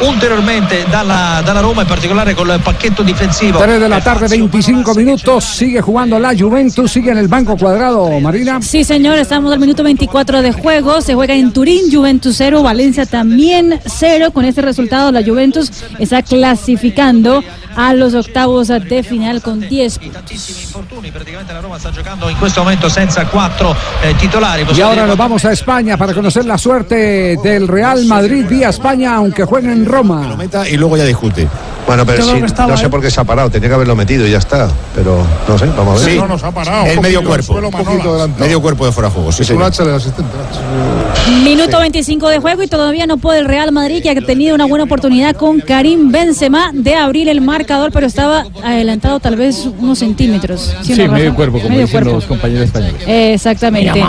Ulteriormente 0.00 0.86
dalla, 0.90 1.42
dalla 1.44 1.60
Roma, 1.60 1.82
in 1.82 1.88
particolare 1.88 2.34
con 2.34 2.48
il 2.48 2.60
pacchetto 2.62 3.02
difensivo. 3.02 3.58
3 3.58 3.78
de 3.78 3.88
la 3.88 4.00
tarde, 4.00 4.28
25 4.28 4.94
minutos. 4.94 5.44
Sigue 5.44 5.80
jugando 5.80 6.18
la 6.18 6.34
Juventus, 6.36 6.90
sigue 6.90 7.10
en 7.10 7.18
el 7.18 7.28
banco 7.28 7.56
cuadrado, 7.56 8.18
Marina. 8.20 8.60
Sí, 8.62 8.84
señor, 8.84 9.18
estamos 9.18 9.52
al 9.52 9.58
minuto 9.58 9.82
24 9.82 10.42
de 10.42 10.52
juego. 10.52 11.00
Se 11.00 11.14
juega 11.14 11.34
en 11.34 11.52
Turín, 11.52 11.92
Juventus 11.92 12.34
0, 12.36 12.62
Valencia 12.62 13.06
también 13.06 13.80
0. 13.84 14.30
Con 14.32 14.44
este 14.44 14.62
resultado, 14.62 15.10
la 15.12 15.22
Juventus 15.22 15.70
está 15.98 16.22
clasificando 16.22 17.42
a 17.76 17.94
los 17.94 18.14
octavos 18.14 18.68
de 18.68 19.02
final 19.02 19.42
con 19.42 19.60
10 19.60 19.98
puntos. 19.98 20.22
Praticamente 21.12 21.52
la 21.52 21.60
Roma 21.60 21.78
sta 21.78 21.90
giocando 21.92 22.28
in 22.30 22.36
questo 22.38 22.62
momento 22.62 22.88
senza 22.90 23.26
quattro 23.26 23.74
eh. 24.02 24.14
Y 24.74 24.80
ahora 24.80 25.06
nos 25.06 25.16
vamos 25.16 25.44
a 25.44 25.52
España 25.52 25.96
para 25.96 26.14
conocer 26.14 26.44
la 26.44 26.58
suerte 26.58 27.36
del 27.42 27.66
Real 27.68 28.04
Madrid 28.04 28.46
vía 28.48 28.68
España, 28.68 29.14
aunque 29.14 29.44
juegue 29.44 29.72
en 29.72 29.84
Roma. 29.84 30.36
y 30.70 30.76
luego 30.76 30.96
ya 30.96 31.04
discute. 31.04 31.48
Bueno, 31.86 32.04
pero 32.04 32.22
sí, 32.22 32.32
no 32.68 32.76
sé 32.76 32.90
por 32.90 33.00
qué 33.00 33.10
se 33.10 33.18
ha 33.18 33.24
parado, 33.24 33.48
tenía 33.48 33.70
que 33.70 33.74
haberlo 33.74 33.96
metido 33.96 34.26
y 34.26 34.30
ya 34.32 34.36
está. 34.38 34.68
Pero 34.94 35.26
no 35.48 35.58
sé, 35.58 35.64
vamos 35.74 36.02
a 36.02 36.04
ver. 36.04 36.12
Sí, 36.14 36.18
no 36.18 36.28
nos 36.28 36.44
ha 36.44 36.50
parado. 36.50 36.84
El 36.84 36.98
Un 36.98 37.02
medio 37.02 37.20
poquito, 37.22 37.28
cuerpo. 37.30 37.52
suelo 37.54 37.70
Manolas. 37.70 38.38
medio 38.38 38.60
cuerpo 38.60 38.84
de 38.84 38.92
fuera 38.92 39.08
de 39.08 39.14
juego, 39.14 39.32
sí, 39.32 39.42
Es 39.42 39.48
un 39.48 39.54
señor. 39.56 39.68
hacha 39.68 39.84
del 39.84 39.94
asistente. 39.94 40.30
Minuto 41.42 41.78
25 41.78 42.28
de 42.28 42.38
juego 42.40 42.62
y 42.62 42.66
todavía 42.66 43.06
no 43.06 43.16
puede 43.16 43.38
el 43.40 43.46
Real 43.46 43.72
Madrid, 43.72 44.02
que 44.02 44.10
ha 44.10 44.14
tenido 44.20 44.54
una 44.54 44.66
buena 44.66 44.84
oportunidad 44.84 45.34
con 45.34 45.60
Karim 45.60 46.12
Benzema 46.12 46.72
de 46.74 46.94
abrir 46.94 47.26
el 47.30 47.40
marcador, 47.68 47.92
pero 47.92 48.06
estaba 48.06 48.46
adelantado 48.64 49.20
tal 49.20 49.36
vez 49.36 49.68
unos 49.78 49.98
centímetros. 49.98 50.74
¿Sí 50.82 50.94
medio 50.94 51.34
cuerpo, 51.34 51.58
como 51.58 51.68
Medio 51.68 51.82
dicen 51.82 52.00
cuerpo. 52.00 52.16
los 52.16 52.24
compañeros 52.24 52.64
españoles. 52.64 53.02
Exactamente. 53.06 54.02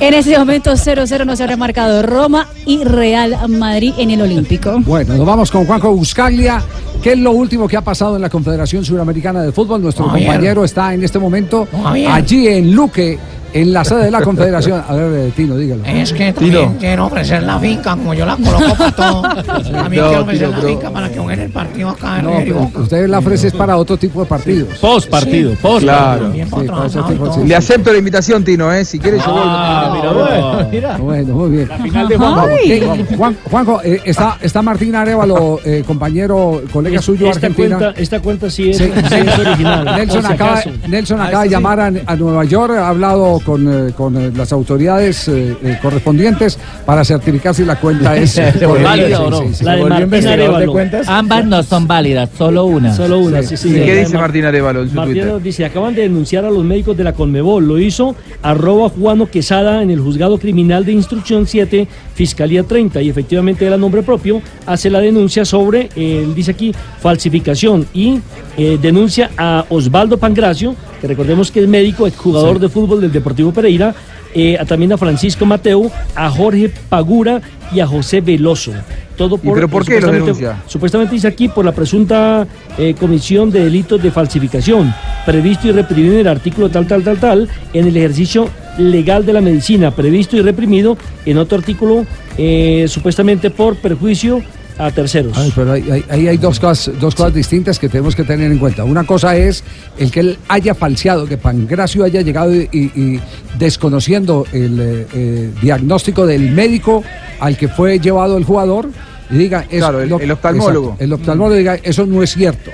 En 0.00 0.14
ese 0.14 0.36
momento 0.36 0.72
0-0 0.72 1.24
no 1.26 1.36
se 1.36 1.44
ha 1.44 1.46
remarcado 1.46 2.02
Roma 2.02 2.48
y 2.66 2.82
Real 2.82 3.48
Madrid 3.48 3.94
en 3.98 4.10
el 4.10 4.22
Olímpico. 4.22 4.80
Bueno, 4.80 5.14
nos 5.14 5.24
vamos 5.26 5.50
con 5.50 5.64
Juanjo 5.64 5.92
Buscaglia. 5.94 6.60
¿Qué 7.02 7.12
es 7.12 7.18
lo 7.18 7.30
último 7.32 7.68
que 7.68 7.76
ha 7.76 7.82
pasado 7.82 8.16
en 8.16 8.22
la 8.22 8.30
Confederación 8.30 8.84
Suramericana 8.84 9.42
de 9.42 9.52
Fútbol? 9.52 9.82
Nuestro 9.82 10.06
Javier. 10.08 10.26
compañero 10.26 10.64
está 10.64 10.92
en 10.92 11.04
este 11.04 11.18
momento 11.20 11.68
Javier. 11.70 12.10
allí 12.10 12.48
en 12.48 12.74
Luque, 12.74 13.16
en 13.54 13.72
la 13.72 13.84
sede 13.84 14.04
de 14.04 14.10
la 14.10 14.20
Confederación. 14.20 14.82
A 14.86 14.92
ver, 14.94 15.28
eh, 15.28 15.32
Tino, 15.34 15.56
dígalo. 15.56 15.84
Es 15.86 16.12
que 16.12 16.32
también 16.32 16.76
quiero 16.78 17.06
ofrecer 17.06 17.42
la 17.44 17.58
finca, 17.58 17.92
como 17.92 18.12
yo 18.12 18.26
la 18.26 18.36
coloco 18.36 18.74
para 18.76 18.90
todo. 18.92 19.22
También 19.72 20.02
No, 20.02 20.08
quiero 20.08 20.22
ofrecer 20.22 20.48
Tino, 20.50 20.60
la 20.62 20.68
finca 20.68 20.90
para 20.90 21.08
que 21.08 21.18
jueguen 21.18 21.40
el 21.44 21.50
partido 21.50 21.88
acá 21.90 22.18
en 22.18 22.24
No, 22.24 22.60
Boca. 22.60 22.78
usted 22.80 23.08
la 23.08 23.18
ofrece 23.20 23.46
es 23.48 23.54
para 23.54 23.76
otro 23.76 23.96
tipo 23.96 24.20
de 24.20 24.26
partidos. 24.26 24.76
Post 24.78 25.08
partido, 25.08 25.52
Sí. 25.52 25.58
post 25.62 25.82
Claro. 25.84 26.32
Sí, 26.32 26.42
sí. 26.42 27.46
Le 27.46 27.54
acepto 27.56 27.92
la 27.92 27.98
invitación, 27.98 28.44
Tino, 28.44 28.72
¿eh? 28.72 28.84
Si 28.84 28.98
quieres, 28.98 29.24
yo 29.24 29.32
voy. 29.32 29.42
Ah, 29.44 29.90
mira, 29.94 30.12
bueno, 30.12 30.68
mira. 30.70 30.96
Bueno, 30.98 31.34
muy 31.34 31.50
bien. 31.50 31.68
final 31.82 32.08
de 32.08 32.16
Juanjo. 32.16 32.48
Eh, 32.48 33.04
Juan- 33.16 33.36
Juanjo, 33.50 33.80
eh, 33.84 34.00
está, 34.04 34.38
está 34.40 34.62
Martín 34.62 34.94
Arevalo, 34.96 35.60
eh, 35.64 35.84
compañero, 35.86 36.62
colega 36.72 36.98
Es- 36.98 37.04
suyo 37.04 37.26
esta 37.30 37.46
argentina. 37.46 37.78
Cuenta, 37.78 38.00
esta 38.00 38.20
cuenta 38.20 38.50
sí 38.50 38.70
es, 38.70 38.78
Sí, 38.78 38.90
sí 39.08 39.14
es 39.14 39.38
original. 39.38 39.84
Nelson 39.96 40.26
acaba. 40.26 40.60
Nelson 40.88 41.20
Ah, 41.20 41.24
acaba 41.26 41.42
de 41.44 41.48
sí. 41.48 41.54
llamar 41.54 41.80
a, 41.80 41.92
a 42.06 42.16
Nueva 42.16 42.44
York, 42.44 42.74
ha 42.76 42.88
hablado 42.88 43.40
con, 43.44 43.88
eh, 43.88 43.92
con, 43.92 44.16
eh, 44.16 44.32
las 44.34 44.52
autoridades 44.52 45.28
eh, 45.28 45.56
eh, 45.62 45.78
correspondientes 45.80 46.58
para 46.86 47.04
certificar 47.04 47.54
si 47.54 47.64
la 47.64 47.76
cuenta 47.78 48.16
es 48.16 48.40
válida 48.82 49.20
o 49.20 49.30
no. 49.30 49.38
Sí, 49.42 49.48
sí, 49.48 49.54
sí. 49.56 49.64
La 49.64 49.76
de 49.76 49.84
Martín 49.84 50.26
Arevalo. 50.26 50.74
Ambas 51.06 51.44
no 51.44 51.62
son 51.62 51.86
válidas, 51.86 52.30
solo 52.36 52.64
una. 52.64 52.94
Solo 52.94 53.18
una, 53.18 53.42
sí, 53.42 53.56
sí. 53.56 53.68
¿Y 53.70 53.72
qué 53.84 53.96
dice 54.00 54.12
Mar- 54.14 54.22
Martín 54.22 54.44
Arevalo 54.44 54.82
en 54.82 54.88
su 54.88 54.94
Martín 54.94 55.12
Twitter? 55.12 55.22
Arevalo 55.28 55.44
dice, 55.44 55.64
acaban 55.64 55.94
de 55.94 56.02
denunciar 56.02 56.44
a 56.44 56.50
los 56.50 56.64
médicos 56.64 56.96
de 56.96 57.04
la 57.04 57.12
Conmebol. 57.12 57.66
Lo 57.66 57.78
hizo 57.78 58.16
arroba 58.42 58.88
Juano 58.88 59.26
Quesada 59.26 59.82
en 59.82 59.90
el 59.90 60.00
juzgado 60.00 60.38
criminal 60.38 60.84
de 60.84 60.92
instrucción 60.92 61.46
7, 61.46 61.86
Fiscalía 62.14 62.62
30. 62.62 63.02
Y 63.02 63.08
efectivamente 63.08 63.66
él 63.66 63.72
a 63.72 63.76
nombre 63.76 64.02
propio 64.02 64.40
hace 64.66 64.88
la 64.90 65.00
denuncia 65.00 65.44
sobre, 65.44 65.88
eh, 65.96 66.26
dice 66.34 66.52
aquí, 66.52 66.72
falsificación 67.00 67.86
y 67.94 68.18
eh, 68.56 68.78
denuncia 68.80 69.30
a 69.36 69.64
Osvaldo 69.68 70.18
Pangracio, 70.18 70.74
que 71.00 71.06
recordemos 71.06 71.50
que 71.50 71.60
es 71.62 71.68
médico, 71.68 72.06
exjugador 72.06 72.58
de 72.58 72.68
fútbol 72.68 73.00
del 73.00 73.12
Deportivo 73.12 73.52
Pereira, 73.52 73.94
eh, 74.34 74.56
a- 74.58 74.64
también 74.64 74.92
a 74.92 74.96
Francisco 74.98 75.46
Mateo, 75.46 75.90
a 76.14 76.28
Jorge 76.30 76.70
Pagura 76.88 77.40
y 77.72 77.80
a 77.80 77.86
José 77.86 78.20
Veloso. 78.20 78.72
Todo 79.16 79.36
¿Y 79.42 79.48
pero 79.50 79.68
por 79.68 79.84
qué 79.84 79.94
supuestamente- 79.94 80.20
denuncia? 80.24 80.62
Supuestamente 80.66 81.14
dice 81.14 81.28
aquí 81.28 81.46
por 81.48 81.64
la 81.64 81.70
presunta 81.72 82.46
eh, 82.76 82.94
comisión 82.98 83.50
de 83.52 83.62
delitos 83.64 84.02
de 84.02 84.10
falsificación, 84.10 84.92
previsto 85.24 85.68
y 85.68 85.72
reprimido 85.72 86.14
en 86.14 86.20
el 86.20 86.28
artículo 86.28 86.68
tal, 86.68 86.86
tal, 86.88 87.04
tal, 87.04 87.18
tal, 87.18 87.48
en 87.72 87.86
el 87.86 87.96
ejercicio 87.96 88.48
legal 88.78 89.24
de 89.26 89.32
la 89.32 89.40
medicina, 89.40 89.90
previsto 89.90 90.36
y 90.36 90.42
reprimido 90.42 90.96
en 91.26 91.38
otro 91.38 91.58
artículo, 91.58 92.04
eh, 92.38 92.86
supuestamente 92.88 93.50
por 93.50 93.76
perjuicio 93.76 94.42
a 94.76 94.90
terceros. 94.90 95.36
Ay, 95.38 95.52
pero 95.54 95.70
ahí 95.72 95.88
ahí- 95.88 96.04
ahí 96.10 96.26
hay 96.28 96.36
dos 96.36 96.58
cosas, 96.58 96.98
dos 96.98 97.14
cosas 97.14 97.32
distintas 97.32 97.78
que 97.78 97.88
tenemos 97.88 98.16
que 98.16 98.24
tener 98.24 98.50
en 98.50 98.58
cuenta. 98.58 98.82
Una 98.82 99.04
cosa 99.04 99.36
es 99.36 99.62
el 99.98 100.10
que 100.10 100.18
él 100.20 100.38
haya 100.48 100.74
falseado, 100.74 101.26
que 101.26 101.36
Pangracio 101.38 102.02
haya 102.02 102.22
llegado 102.22 102.52
y, 102.52 102.66
y- 102.72 103.20
desconociendo 103.56 104.46
el 104.52 104.80
eh, 104.80 105.06
eh, 105.14 105.50
diagnóstico 105.62 106.26
del 106.26 106.50
médico 106.50 107.04
al 107.38 107.56
que 107.56 107.68
fue 107.68 108.00
llevado 108.00 108.36
el 108.36 108.42
jugador 108.44 108.88
y 109.30 109.36
diga 109.36 109.60
eso, 109.70 109.78
Claro, 109.78 110.02
el- 110.02 110.12
el 110.20 110.30
oftalmólogo. 110.32 110.86
Exacto, 110.88 111.04
el 111.04 111.12
oftalmólogo 111.12 111.56
diga 111.56 111.74
eso 111.76 112.04
no 112.06 112.22
es 112.22 112.34
cierto. 112.34 112.70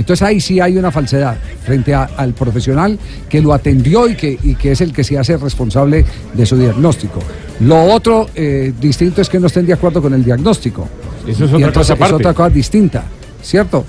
Entonces 0.00 0.22
ahí 0.26 0.40
sí 0.40 0.58
hay 0.60 0.76
una 0.76 0.90
falsedad 0.90 1.36
frente 1.64 1.94
a- 1.94 2.08
al 2.16 2.32
profesional 2.32 2.98
que 3.28 3.40
lo 3.40 3.52
atendió 3.52 4.08
y 4.08 4.14
que, 4.16 4.38
y 4.42 4.54
que 4.54 4.72
es 4.72 4.80
el 4.80 4.92
que 4.92 5.04
se 5.04 5.18
hace 5.18 5.36
responsable 5.36 6.04
de 6.34 6.46
su 6.46 6.56
diagnóstico. 6.56 7.20
Lo 7.60 7.82
otro 7.84 8.28
eh, 8.34 8.72
distinto 8.80 9.20
es 9.20 9.28
que 9.28 9.38
no 9.38 9.46
estén 9.46 9.66
de 9.66 9.74
acuerdo 9.74 10.00
con 10.02 10.12
el 10.14 10.24
diagnóstico. 10.24 10.88
Eso 11.28 11.44
es 11.44 11.50
Y 11.50 11.54
otra 11.54 11.66
entonces 11.68 11.96
cosa 11.96 12.06
Es 12.06 12.12
otra 12.12 12.34
cosa 12.34 12.48
distinta, 12.50 13.04
¿cierto? 13.42 13.84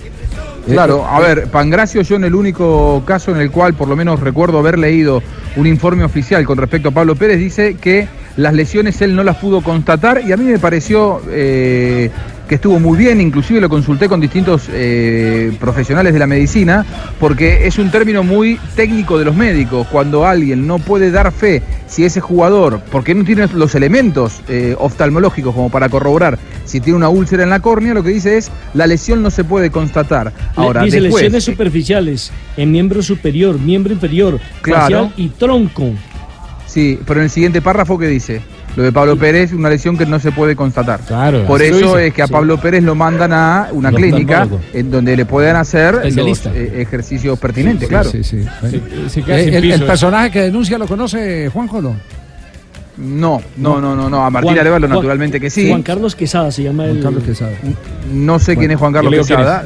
Claro, 0.67 0.97
Eh, 0.99 1.07
a 1.09 1.19
ver, 1.19 1.47
Pangracio 1.47 2.01
yo 2.03 2.17
en 2.17 2.25
el 2.25 2.35
único 2.35 3.01
caso 3.05 3.31
en 3.31 3.38
el 3.41 3.49
cual 3.49 3.73
por 3.73 3.88
lo 3.88 3.95
menos 3.95 4.19
recuerdo 4.19 4.59
haber 4.59 4.77
leído 4.77 5.23
un 5.55 5.65
informe 5.65 6.03
oficial 6.03 6.45
con 6.45 6.57
respecto 6.57 6.89
a 6.89 6.91
Pablo 6.91 7.15
Pérez, 7.15 7.39
dice 7.39 7.75
que 7.81 8.07
las 8.38 8.53
lesiones 8.53 9.01
él 9.01 9.15
no 9.15 9.23
las 9.23 9.38
pudo 9.38 9.61
constatar 9.61 10.21
y 10.27 10.31
a 10.31 10.38
mí 10.38 10.43
me 10.45 10.59
pareció 10.59 11.21
eh, 11.29 12.11
que 12.52 12.56
estuvo 12.56 12.82
muy 12.82 12.98
bien, 12.98 13.22
inclusive 13.22 13.61
lo 13.61 13.69
consulté 13.69 14.10
con 14.10 14.19
distintos 14.19 14.64
eh, 14.73 15.53
profesionales 15.57 16.11
de 16.11 16.19
la 16.19 16.28
medicina, 16.28 16.86
porque 17.18 17.65
es 17.65 17.80
un 17.80 17.90
término 17.90 18.23
muy 18.23 18.60
técnico 18.76 19.18
de 19.18 19.23
los 19.23 19.38
médicos, 19.38 19.88
cuando 19.88 20.26
alguien 20.26 20.68
no 20.68 20.78
puede 20.78 21.11
dar 21.11 21.32
fe 21.32 21.64
si 21.88 22.03
ese 22.03 22.19
jugador, 22.19 22.82
porque 22.91 23.15
no 23.15 23.23
tiene 23.23 23.48
los 23.53 23.73
elementos 23.73 24.41
eh, 24.49 24.76
oftalmológicos 24.78 25.56
como 25.56 25.69
para 25.69 25.88
corroborar 25.88 26.38
si 26.65 26.82
tiene 26.82 26.98
una 26.98 27.07
úlcera 27.07 27.44
en 27.44 27.52
la 27.52 27.61
córnea, 27.61 27.94
lo 27.94 28.03
que 28.03 28.10
dice 28.10 28.36
es 28.36 28.52
la 28.73 28.86
lesión 28.86 29.23
no 29.23 29.32
se 29.32 29.45
puede 29.45 29.72
constatar. 29.72 30.34
Ahora, 30.57 30.84
dice 30.84 30.99
después, 30.99 31.23
lesiones 31.23 31.45
superficiales 31.45 32.34
en 32.57 32.69
miembro 32.69 33.02
superior, 33.02 33.57
miembro 33.57 33.94
inferior, 33.94 34.41
Claro. 34.61 34.82
facial 34.82 35.14
y 35.15 35.30
tronco. 35.30 35.94
Sí, 36.68 36.99
pero 37.06 37.22
en 37.22 37.26
el 37.26 37.30
siguiente 37.30 37.61
párrafo, 37.61 37.98
¿qué 37.98 38.07
dice? 38.07 38.41
Lo 38.76 38.84
de 38.84 38.91
Pablo 38.93 39.18
Pérez, 39.18 39.52
una 39.52 39.69
lesión 39.69 39.98
que 39.98 40.06
no 40.06 40.18
se 40.19 40.31
puede 40.31 40.56
constatar. 40.56 41.02
Claro, 41.02 41.45
Por 41.45 41.61
eso 41.61 41.98
es 41.98 42.14
que 42.14 42.22
a 42.22 42.27
Sí. 42.27 42.31
Pablo 42.34 42.57
Pérez 42.57 42.84
lo 42.84 42.95
mandan 42.95 43.34
a 43.34 43.68
una 43.73 43.91
clínica 43.91 44.48
en 44.73 44.89
donde 44.89 45.18
le 45.18 45.26
puedan 45.26 45.57
hacer 45.57 45.95
los 46.15 46.45
eh, 46.45 46.76
ejercicios 46.81 47.38
pertinentes, 47.38 47.88
Sí, 47.88 47.89
claro. 47.89 48.10
sí, 48.10 48.23
sí. 48.23 48.38
Eh, 48.64 49.07
sin 49.10 49.30
el, 49.30 49.72
eh. 49.73 49.80
personaje 49.80 50.31
que 50.31 50.41
denuncia 50.43 50.77
lo 50.77 50.88
conoce 50.88 51.49
Juanjo 51.49 51.81
no. 51.81 51.95
No, 52.98 53.41
no, 53.57 53.81
no, 53.81 53.95
no, 53.95 54.10
no. 54.10 54.26
A 54.26 54.30
Martín 54.30 54.49
Juan- 54.52 54.60
Arevalo 54.60 54.88
Juan- 54.88 54.98
naturalmente 54.99 55.39
que 55.39 55.49
sí. 55.49 55.68
Juan 55.69 55.81
Carlos 55.81 56.15
Quesada 56.15 56.52
se 56.52 56.64
llama 56.64 56.85
el... 56.85 57.02
Carlos 57.02 57.23
Quesada. 57.23 57.52
No 58.14 58.38
sé 58.39 58.56
quién 58.56 58.72
es 58.72 58.77
Juan 58.77 58.93
Carlos 58.93 59.14
Quesada. 59.27 59.65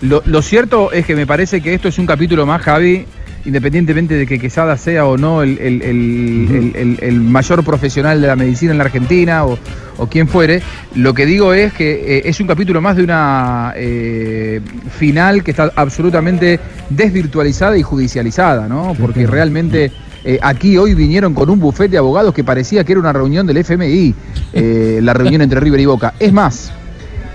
Lo, 0.00 0.22
lo 0.26 0.42
cierto 0.42 0.90
es 0.92 1.06
que 1.06 1.14
me 1.14 1.26
parece 1.26 1.60
que 1.60 1.74
esto 1.74 1.88
es 1.88 1.98
un 1.98 2.06
capítulo 2.06 2.44
más, 2.44 2.60
Javi, 2.62 3.06
independientemente 3.44 4.14
de 4.14 4.26
que 4.26 4.38
Quesada 4.38 4.76
sea 4.76 5.06
o 5.06 5.16
no 5.16 5.42
el, 5.42 5.58
el- 5.58 5.82
el- 5.82 6.48
el- 6.50 6.76
el- 6.76 6.98
el 7.02 7.20
mayor 7.20 7.64
profesional 7.64 8.20
de 8.20 8.26
la 8.28 8.36
medicina 8.36 8.72
en 8.72 8.78
la 8.78 8.84
Argentina 8.84 9.44
o, 9.44 9.58
o 9.98 10.06
quien 10.06 10.28
fuere, 10.28 10.62
lo 10.94 11.12
que 11.14 11.26
digo 11.26 11.52
es 11.52 11.72
que 11.72 12.18
eh, 12.18 12.22
es 12.26 12.38
un 12.40 12.46
capítulo 12.46 12.80
más 12.80 12.96
de 12.96 13.04
una 13.04 13.72
eh, 13.76 14.60
final 14.98 15.42
que 15.42 15.50
está 15.52 15.70
absolutamente 15.76 16.60
desvirtualizada 16.90 17.76
y 17.76 17.82
judicializada, 17.82 18.68
¿no? 18.68 18.94
Porque 18.98 19.26
realmente... 19.26 19.90
eh, 20.24 20.38
aquí 20.40 20.76
hoy 20.78 20.94
vinieron 20.94 21.34
con 21.34 21.50
un 21.50 21.58
bufete 21.58 21.90
de 21.90 21.98
abogados 21.98 22.32
que 22.32 22.44
parecía 22.44 22.84
que 22.84 22.92
era 22.92 23.00
una 23.00 23.12
reunión 23.12 23.44
del 23.44 23.56
FMI, 23.56 24.14
eh, 24.52 25.00
la 25.02 25.14
reunión 25.14 25.42
entre 25.42 25.58
River 25.58 25.80
y 25.80 25.86
Boca. 25.86 26.14
Es 26.20 26.32
más, 26.32 26.70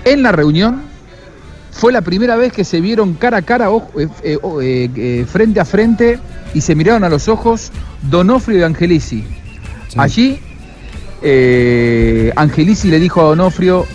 en 0.06 0.22
la 0.22 0.32
reunión 0.32 0.87
fue 1.78 1.92
la 1.92 2.02
primera 2.02 2.34
vez 2.34 2.52
que 2.52 2.64
se 2.64 2.80
vieron 2.80 3.14
cara 3.14 3.38
a 3.38 3.42
cara, 3.42 3.70
ojo, 3.70 3.88
eh, 4.00 4.08
eh, 4.24 4.38
eh, 4.62 4.90
eh, 4.96 5.26
frente 5.30 5.60
a 5.60 5.64
frente, 5.64 6.18
y 6.52 6.60
se 6.60 6.74
miraron 6.74 7.04
a 7.04 7.08
los 7.08 7.28
ojos 7.28 7.70
Donofrio 8.02 8.58
y 8.58 8.62
Angelici. 8.64 9.24
Allí, 9.96 10.40
eh, 11.22 12.32
Angelici 12.34 12.88
le 12.88 12.98
dijo 12.98 13.20
a 13.20 13.24
Donofrio, 13.24 13.86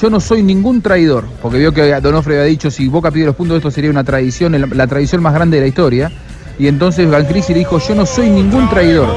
yo 0.00 0.08
no 0.08 0.20
soy 0.20 0.44
ningún 0.44 0.82
traidor, 0.82 1.24
porque 1.42 1.58
vio 1.58 1.72
que 1.72 2.00
Donofrio 2.00 2.36
había 2.36 2.48
dicho, 2.48 2.70
si 2.70 2.86
Boca 2.86 3.10
pide 3.10 3.26
los 3.26 3.34
puntos, 3.34 3.56
esto 3.56 3.72
sería 3.72 3.90
una 3.90 4.04
tradición, 4.04 4.64
la 4.76 4.86
tradición 4.86 5.20
más 5.20 5.34
grande 5.34 5.56
de 5.56 5.62
la 5.62 5.68
historia. 5.68 6.12
Y 6.60 6.68
entonces 6.68 7.12
Angelici 7.12 7.52
le 7.52 7.58
dijo, 7.58 7.80
yo 7.80 7.94
no 7.96 8.06
soy 8.06 8.30
ningún 8.30 8.70
traidor. 8.70 9.08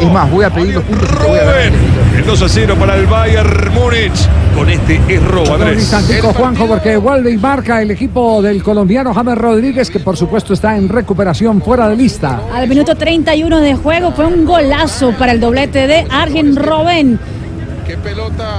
Es 0.00 0.12
más, 0.12 0.30
voy 0.30 0.44
a 0.44 0.50
pedir 0.50 0.74
los 0.74 0.84
puntos 0.84 1.08
y 1.10 1.16
te 1.16 1.26
voy 1.26 1.38
a 1.38 1.44
dar. 1.44 1.72
El 2.16 2.24
2 2.26 2.42
a 2.42 2.48
0 2.48 2.76
para 2.78 2.96
el 2.96 3.06
Bayern 3.06 3.72
Múnich. 3.72 4.28
Con 4.56 4.70
este 4.70 4.98
error, 5.08 5.46
Un 5.46 5.52
Andrés. 5.62 5.80
instantico, 5.80 6.32
Juanjo, 6.32 6.66
porque 6.66 6.96
vuelve 6.96 7.30
y 7.30 7.36
marca 7.36 7.82
el 7.82 7.90
equipo 7.90 8.40
del 8.40 8.62
colombiano 8.62 9.12
James 9.12 9.36
Rodríguez, 9.36 9.90
que 9.90 10.00
por 10.00 10.16
supuesto 10.16 10.54
está 10.54 10.76
en 10.76 10.88
recuperación 10.88 11.60
fuera 11.60 11.88
de 11.90 11.96
lista. 11.96 12.40
Al 12.54 12.66
minuto 12.66 12.94
31 12.94 13.60
de 13.60 13.74
juego 13.74 14.12
fue 14.12 14.24
un 14.24 14.46
golazo 14.46 15.12
para 15.12 15.32
el 15.32 15.40
doblete 15.40 15.86
de 15.86 16.06
Arjen 16.10 16.56
Robben. 16.56 17.20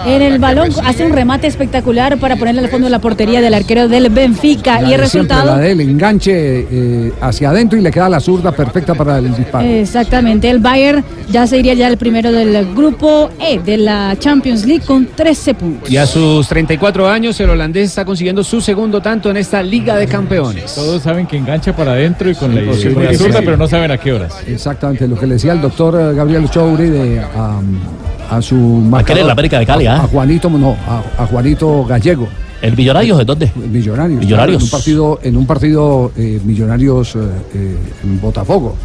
En 0.06 0.22
el 0.22 0.40
balón 0.40 0.70
hace 0.86 1.06
un 1.06 1.12
remate 1.12 1.48
espectacular 1.48 2.18
para 2.18 2.36
ponerle 2.38 2.62
al 2.62 2.70
fondo 2.70 2.86
de 2.86 2.91
la 2.91 2.99
portería 2.99 3.41
del 3.41 3.54
arquero 3.54 3.88
del 3.88 4.10
Benfica. 4.10 4.82
La 4.82 4.90
y 4.90 4.94
el 4.94 4.99
resultado. 4.99 5.45
la 5.45 5.58
del 5.58 5.82
enganche 5.82 6.66
eh, 6.72 7.12
hacia 7.22 7.49
adentro 7.49 7.78
y 7.78 7.82
le 7.82 7.91
queda 7.91 8.08
la 8.10 8.20
zurda 8.20 8.52
perfecta 8.52 8.94
para 8.95 9.18
el 9.18 9.36
disparo. 9.36 9.68
Exactamente, 9.68 10.49
el 10.49 10.60
Bayern 10.60 11.04
ya 11.30 11.45
se 11.45 11.58
iría 11.58 11.74
ya 11.74 11.88
el 11.88 11.98
primero 11.98 12.32
del 12.32 12.74
grupo 12.74 13.30
E 13.40 13.60
de 13.60 13.78
la 13.78 14.16
Champions 14.18 14.66
League 14.66 14.86
con 14.86 15.08
13 15.08 15.54
puntos. 15.56 15.90
Y 15.91 15.98
a 15.98 16.06
sus 16.06 16.48
34 16.48 17.10
años, 17.10 17.40
el 17.40 17.49
holandés 17.49 17.90
está 17.90 18.06
consiguiendo 18.06 18.44
su 18.44 18.62
segundo 18.62 19.02
tanto 19.02 19.30
en 19.30 19.38
esta 19.38 19.62
Liga 19.62 19.98
de 19.98 20.08
Campeones. 20.08 20.74
Todos 20.76 21.02
saben 21.04 21.28
que 21.28 21.38
engancha 21.38 21.76
para 21.76 21.91
adentro 21.91 22.30
y 22.30 22.36
con 22.36 22.54
la, 22.56 22.62
Sí, 22.78 22.90
con 22.94 23.04
la 23.04 23.12
sí, 23.12 23.18
zurda, 23.18 23.40
sí. 23.40 23.45
pero 23.45 23.58
no 23.58 23.68
saben 23.68 23.91
a 23.91 23.98
qué 23.98 24.14
horas. 24.14 24.36
Exactamente, 24.48 25.08
lo 25.08 25.18
que 25.18 25.28
le 25.28 25.34
decía 25.36 25.54
el 25.54 25.62
doctor 25.62 25.99
eh, 25.99 26.16
Gabriel 26.16 26.49
Chouri 26.49 26.90
de, 26.90 27.22
a 28.30 28.41
su 28.41 28.56
marcador. 28.56 29.24
el 29.24 29.30
América 29.30 29.60
de 29.60 29.66
Cali, 29.66 29.86
a, 29.86 29.95
a 29.95 30.08
Juanito, 30.08 30.49
no, 30.49 30.76
a, 30.88 31.24
a 31.24 31.26
Juanito 31.28 31.86
Gallego. 31.86 32.28
¿El 32.62 32.76
Millonarios 32.76 33.18
de 33.20 33.26
dónde? 33.26 33.52
Millonarios. 33.56 34.20
Millonarios. 34.20 34.28
claro, 34.28 34.54
en 34.54 34.64
un 34.64 34.70
partido, 34.70 35.20
en 35.22 35.38
un 35.38 35.45
partido 35.45 36.12
eh, 36.18 36.41
Millonarios 36.44 37.16
eh, 37.16 37.20
eh, 37.54 37.78
en 38.04 38.20
Botafogo. 38.20 38.76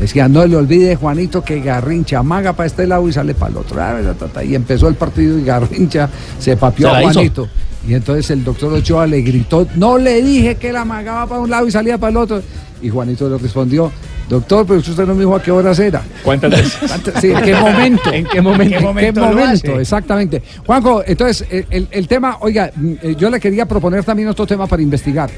Decía, 0.00 0.28
no 0.28 0.46
le 0.46 0.56
olvide, 0.56 0.96
Juanito, 0.96 1.42
que 1.42 1.60
Garrincha 1.60 2.20
amaga 2.20 2.54
para 2.54 2.66
este 2.66 2.86
lado 2.86 3.06
y 3.08 3.12
sale 3.12 3.34
para 3.34 3.52
el 3.52 3.58
otro. 3.58 3.80
Ah. 3.80 4.42
Y 4.42 4.54
empezó 4.54 4.88
el 4.88 4.94
partido 4.94 5.38
y 5.38 5.44
Garrincha 5.44 6.08
se 6.38 6.56
papió 6.56 6.88
¿Se 6.88 6.96
a 6.96 7.00
la 7.00 7.22
hizo? 7.22 7.48
Y 7.88 7.94
entonces 7.94 8.30
el 8.30 8.44
doctor 8.44 8.72
Ochoa 8.72 9.06
le 9.06 9.22
gritó, 9.22 9.66
no 9.76 9.96
le 9.98 10.20
dije 10.22 10.56
que 10.56 10.68
él 10.70 10.76
amagaba 10.76 11.26
para 11.26 11.40
un 11.40 11.50
lado 11.50 11.66
y 11.66 11.70
salía 11.70 11.96
para 11.98 12.10
el 12.10 12.16
otro. 12.18 12.42
Y 12.82 12.88
Juanito 12.88 13.28
le 13.28 13.38
respondió, 13.38 13.90
doctor, 14.28 14.64
pero 14.66 14.78
usted 14.80 15.06
no 15.06 15.14
me 15.14 15.20
dijo 15.20 15.34
a 15.34 15.42
qué 15.42 15.50
horas 15.50 15.78
era. 15.78 16.02
¿Cuántas- 16.22 17.20
Sí, 17.20 17.30
¿en 17.32 17.42
qué 17.42 17.54
momento? 17.54 18.12
¿En 18.12 18.26
qué 18.26 18.40
momento? 18.40 18.74
¿En 18.76 19.14
qué 19.14 19.20
momento? 19.20 19.80
Exactamente. 19.80 20.42
Juanjo, 20.66 21.02
entonces, 21.06 21.46
el, 21.70 21.88
el- 21.90 22.06
tema, 22.08 22.36
oiga, 22.40 22.70
mm, 22.74 22.92
eh, 23.02 23.14
yo 23.18 23.28
le 23.30 23.40
quería 23.40 23.66
proponer 23.66 24.04
también 24.04 24.28
otro 24.28 24.46
tema 24.46 24.66
para 24.66 24.82
investigar. 24.82 25.30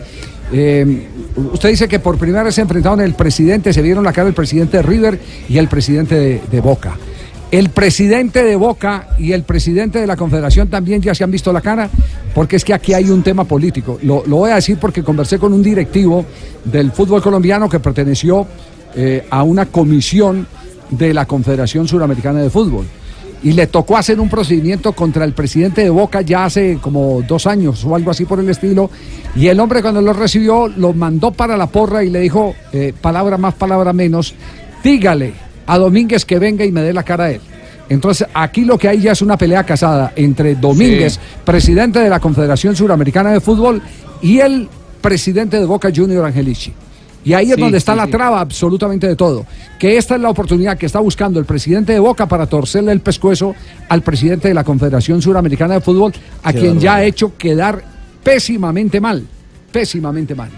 Eh, 0.52 1.06
usted 1.52 1.70
dice 1.70 1.89
que 1.89 1.98
por 1.98 2.19
primera 2.19 2.43
vez 2.43 2.55
se 2.56 2.60
enfrentaron 2.60 3.01
el 3.01 3.14
presidente, 3.14 3.73
se 3.73 3.82
vieron 3.82 4.05
la 4.05 4.12
cara 4.12 4.28
el 4.28 4.35
presidente 4.35 4.77
de 4.78 4.82
River 4.82 5.19
y 5.48 5.59
el 5.59 5.69
presidente 5.69 6.14
de, 6.14 6.43
de 6.51 6.60
Boca. 6.60 6.97
El 7.52 7.68
presidente 7.68 8.42
de 8.44 8.56
Boca 8.56 9.08
y 9.18 9.32
el 9.32 9.42
presidente 9.42 10.00
de 10.00 10.06
la 10.06 10.16
Confederación 10.16 10.68
también 10.68 11.02
ya 11.02 11.14
se 11.14 11.22
han 11.22 11.30
visto 11.30 11.52
la 11.52 11.60
cara, 11.60 11.90
porque 12.34 12.56
es 12.56 12.64
que 12.64 12.72
aquí 12.72 12.94
hay 12.94 13.10
un 13.10 13.22
tema 13.22 13.44
político. 13.44 13.98
Lo, 14.02 14.22
voy 14.22 14.50
a 14.50 14.54
decir 14.54 14.78
porque 14.78 15.02
conversé 15.02 15.38
con 15.38 15.52
un 15.52 15.62
directivo 15.62 16.24
del 16.64 16.92
fútbol 16.92 17.20
colombiano 17.20 17.68
que 17.68 17.78
perteneció 17.78 18.46
eh, 18.96 19.26
a 19.28 19.42
una 19.42 19.66
comisión 19.66 20.46
de 20.88 21.12
la 21.12 21.26
Confederación 21.26 21.86
Suramericana 21.86 22.40
de 22.40 22.48
Fútbol. 22.48 22.86
Y 23.42 23.52
le 23.52 23.66
tocó 23.66 23.98
hacer 23.98 24.18
un 24.18 24.30
procedimiento 24.30 24.92
contra 24.92 25.26
el 25.26 25.34
presidente 25.34 25.82
de 25.82 25.90
Boca 25.90 26.22
ya 26.22 26.46
hace 26.46 26.78
como 26.80 27.20
dos 27.20 27.46
años 27.46 27.84
o 27.84 27.94
algo 27.94 28.12
así 28.12 28.24
por 28.24 28.40
el 28.40 28.48
estilo. 28.48 28.88
Y 29.36 29.48
el 29.48 29.60
hombre 29.60 29.82
cuando 29.82 30.00
lo 30.00 30.14
recibió 30.14 30.68
lo 30.68 30.94
mandó 30.94 31.32
para 31.32 31.58
la 31.58 31.66
porra 31.66 32.02
y 32.02 32.08
le 32.08 32.20
dijo, 32.20 32.54
eh, 32.72 32.94
palabra 32.98 33.36
más, 33.36 33.52
palabra 33.52 33.92
menos, 33.92 34.34
dígale 34.82 35.41
a 35.66 35.78
Domínguez 35.78 36.24
que 36.24 36.39
venga 36.39 36.64
y 36.64 36.72
me 36.72 36.82
dé 36.82 36.93
la 36.93 37.02
cara 37.02 37.24
a 37.24 37.30
él. 37.32 37.40
Entonces, 37.89 38.26
aquí 38.32 38.64
lo 38.64 38.78
que 38.78 38.89
hay 38.89 39.01
ya 39.01 39.12
es 39.12 39.22
una 39.22 39.36
pelea 39.36 39.64
casada 39.64 40.12
entre 40.16 40.55
Domínguez, 40.55 41.14
Sí. 41.14 41.20
presidente 41.44 41.98
de 41.98 42.09
la 42.09 42.20
Confederación 42.20 42.74
Suramericana 42.74 43.30
de 43.32 43.40
Fútbol, 43.40 43.82
y 44.22 44.39
el 44.39 44.68
presidente 45.01 45.59
de 45.59 45.66
Boca 45.66 45.90
Junior 45.94 46.24
Angelici. 46.24 46.72
Y 47.24 47.34
ahí 47.34 47.51
es 47.51 47.56
Sí, 47.56 47.60
donde 47.60 47.78
está 47.78 47.93
sí, 47.93 47.98
la 47.98 48.06
traba 48.09 48.40
absolutamente 48.40 49.06
de 49.06 49.14
todo. 49.14 49.44
Que 49.78 49.97
esta 49.97 50.14
es 50.16 50.20
la 50.20 50.30
oportunidad 50.30 50.76
que 50.78 50.86
está 50.86 51.01
buscando 51.01 51.39
el 51.39 51.44
presidente 51.44 51.93
de 51.93 51.98
Boca 52.01 52.26
para 52.26 52.47
torcerle 52.47 52.93
el 52.93 53.01
pescuezo 53.01 53.55
al 53.89 54.02
presidente 54.02 54.48
de 54.48 54.55
la 54.55 54.64
Confederación 54.64 55.20
Suramericana 55.22 55.74
de 55.74 55.80
Fútbol, 55.80 56.12
a 56.43 56.52
Qué 56.52 56.60
quien 56.60 56.80
ya 56.80 56.97
ha 56.97 57.05
hecho 57.05 57.36
quedar 57.36 57.82
pésimamente 58.24 59.01
mal. 59.01 59.24
Pésimamente 59.70 60.34
mal. 60.34 60.51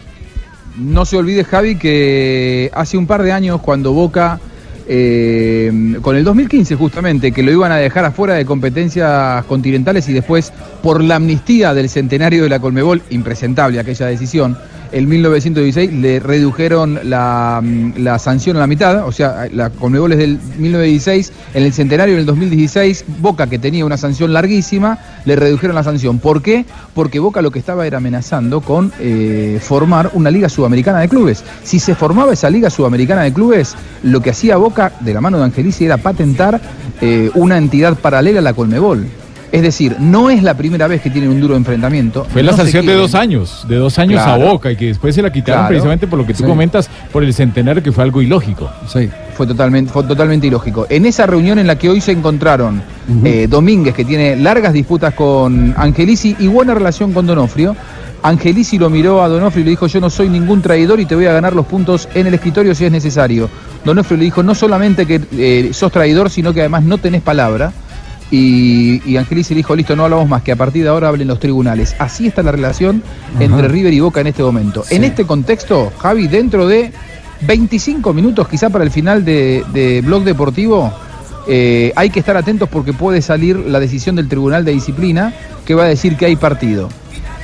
No 0.79 1.05
se 1.05 1.17
olvide, 1.17 1.45
Javi, 1.45 1.77
que 1.77 2.71
hace 2.75 2.97
un 2.97 3.07
par 3.07 3.23
de 3.23 3.33
años 3.33 3.61
cuando 3.61 3.93
Boca, 3.93 4.41
eh, 4.87 5.99
con 6.03 6.17
el 6.17 6.25
2015 6.25 6.77
justamente, 6.77 7.33
que 7.33 7.43
lo 7.43 7.51
iban 7.51 7.73
a 7.73 7.77
dejar 7.77 8.05
afuera 8.05 8.35
de 8.35 8.45
competencias 8.45 9.45
continentales 9.45 10.09
y 10.09 10.13
después 10.13 10.53
por 10.83 11.03
la 11.03 11.17
amnistía 11.17 11.75
del 11.75 11.89
centenario 11.89 12.43
de 12.43 12.49
la 12.49 12.61
Colmebol, 12.61 13.03
impresentable 13.11 13.81
aquella 13.81 14.07
decisión, 14.07 14.57
en 14.95 15.09
1916 15.09 15.93
le 15.93 16.21
redujeron 16.21 17.01
la, 17.03 17.61
mm, 17.63 17.95
la 17.97 18.19
sanción 18.21 18.57
a 18.57 18.61
la 18.61 18.69
mitad, 18.69 19.07
o 19.07 19.11
sea, 19.11 19.49
la 19.53 19.71
Colmebol 19.71 20.13
es 20.13 20.19
del 20.19 20.39
1916, 20.59 21.33
en 21.55 21.65
el 21.65 21.73
centenario 21.73 22.15
del 22.15 22.27
2016, 22.27 23.05
Boca, 23.19 23.49
que 23.49 23.59
tenía 23.59 23.85
una 23.85 23.97
sanción 23.97 24.33
larguísima, 24.33 24.99
le 25.25 25.35
redujeron 25.35 25.75
la 25.75 25.83
sanción. 25.83 26.21
¿Por 26.21 26.43
qué? 26.43 26.65
Porque 26.95 27.19
Boca 27.19 27.43
lo 27.43 27.51
que 27.51 27.59
estaba 27.59 27.87
era 27.87 27.99
amenazando 27.99 28.61
con 28.61 28.93
eh, 29.01 29.59
formar 29.61 30.11
una 30.15 30.31
Liga 30.31 30.49
Sudamericana 30.49 31.01
de 31.01 31.09
Clubes. 31.09 31.43
Si 31.65 31.81
se 31.81 31.97
formaba 31.97 32.33
esa 32.33 32.49
Liga 32.49 32.71
Sudamericana 32.71 33.23
de 33.23 33.33
Clubes, 33.33 33.75
lo 34.05 34.21
que 34.21 34.31
hacía 34.31 34.57
Boca, 34.59 34.93
de 35.01 35.13
la 35.13 35.21
mano 35.21 35.39
de 35.39 35.45
Angelici, 35.45 35.87
era 35.87 35.97
patentar 35.97 36.61
eh, 37.01 37.31
una 37.35 37.59
entidad 37.59 37.97
paralela 37.99 38.39
a 38.39 38.43
la 38.43 38.55
Colmebol. 38.55 39.07
Es 39.55 39.63
decir, 39.63 39.97
no 40.01 40.31
es 40.31 40.43
la 40.43 40.55
primera 40.55 40.89
vez 40.89 41.01
que 41.01 41.11
tienen 41.11 41.31
un 41.31 41.41
duro 41.41 41.55
enfrentamiento. 41.55 42.25
Fue 42.29 42.43
la 42.43 42.51
no 42.51 42.57
sanción 42.57 42.85
de 42.87 42.95
dos 42.95 43.15
años, 43.15 43.65
de 43.69 43.77
dos 43.77 43.99
años 44.01 44.21
Claro. 44.23 44.43
a 44.49 44.51
Boca 44.53 44.73
y 44.73 44.77
que 44.77 44.87
después 44.87 45.15
se 45.15 45.23
la 45.23 45.31
quitaron 45.31 45.61
Claro. 45.61 45.69
precisamente 45.69 46.09
por 46.09 46.19
lo 46.19 46.27
que 46.27 46.33
tú 46.35 46.43
Sí. 46.43 46.49
comentas, 46.49 46.91
por 47.13 47.23
el 47.23 47.33
centenario 47.33 47.81
que 47.81 47.93
fue 47.93 48.03
algo 48.03 48.21
ilógico. 48.21 48.69
Sí. 48.93 49.09
Fue 49.37 49.47
totalmente, 49.47 49.93
fue 49.93 50.03
totalmente 50.03 50.49
ilógico. 50.49 50.87
En 50.91 51.07
esa 51.07 51.27
reunión 51.27 51.61
en 51.61 51.69
la 51.69 51.77
que 51.79 51.89
hoy 51.89 52.01
se 52.01 52.11
encontraron 52.11 52.83
eh, 53.25 53.47
Domínguez, 53.49 53.95
que 53.95 54.05
tiene 54.05 54.35
largas 54.35 54.73
disputas 54.73 55.15
con 55.15 55.73
Angelici 55.77 56.35
y 56.41 56.49
buena 56.49 56.75
relación 56.75 57.13
con 57.13 57.25
Donofrio, 57.27 57.77
Angelici 58.25 58.79
lo 58.79 58.89
miró 58.91 59.23
a 59.23 59.29
Donofrio 59.29 59.61
y 59.61 59.65
le 59.67 59.71
dijo, 59.71 59.87
yo 59.87 60.01
no 60.01 60.09
soy 60.11 60.29
ningún 60.31 60.63
traidor 60.63 60.99
y 60.99 61.05
te 61.05 61.15
voy 61.15 61.27
a 61.27 61.33
ganar 61.33 61.55
los 61.55 61.67
puntos 61.67 62.09
en 62.15 62.27
el 62.27 62.35
escritorio 62.35 62.75
si 62.75 62.87
es 62.87 62.91
necesario. 62.91 63.49
Donofrio 63.85 64.17
le 64.17 64.25
dijo, 64.25 64.43
no 64.43 64.55
solamente 64.55 65.05
que 65.07 65.21
eh, 65.33 65.71
sos 65.75 65.93
traidor, 65.93 66.31
sino 66.31 66.53
que 66.55 66.61
además 66.61 66.83
no 66.85 66.99
tenés 66.99 67.21
palabra. 67.23 67.73
Y, 68.35 69.01
y 69.07 69.17
Angelici 69.17 69.55
le 69.55 69.59
dijo, 69.59 69.77
listo, 69.77 69.95
no 69.95 70.05
hablamos 70.05 70.29
más, 70.29 70.43
que 70.43 70.51
a 70.51 70.57
partir 70.57 70.83
de 70.83 70.89
ahora 70.89 71.09
hablen 71.09 71.29
los 71.29 71.39
tribunales. 71.39 71.95
Así 72.01 72.27
está 72.27 72.43
la 72.43 72.51
relación 72.51 73.01
entre 73.39 73.69
River 73.69 73.95
y 73.95 74.01
Boca 74.01 74.21
en 74.21 74.27
este 74.27 74.43
momento. 74.43 74.85
En 74.91 75.05
este 75.05 75.25
contexto, 75.25 75.93
Javi, 75.99 76.27
dentro 76.27 76.67
de 76.67 76.91
25 77.43 78.13
minutos 78.13 78.49
quizá 78.49 78.71
para 78.71 78.83
el 78.85 78.91
final 78.91 79.25
de, 79.25 79.65
de 79.73 80.01
Blog 80.01 80.25
Deportivo, 80.25 80.93
eh, 81.47 81.93
hay 81.95 82.11
que 82.11 82.19
estar 82.21 82.37
atentos 82.37 82.69
porque 82.69 82.93
puede 82.93 83.23
salir 83.23 83.57
la 83.57 83.79
decisión 83.79 84.17
del 84.17 84.29
Tribunal 84.29 84.65
de 84.65 84.73
Disciplina 84.73 85.33
que 85.65 85.75
va 85.75 85.85
a 85.85 85.89
decir 85.89 86.17
que 86.17 86.27
hay 86.27 86.37
partido. 86.37 86.89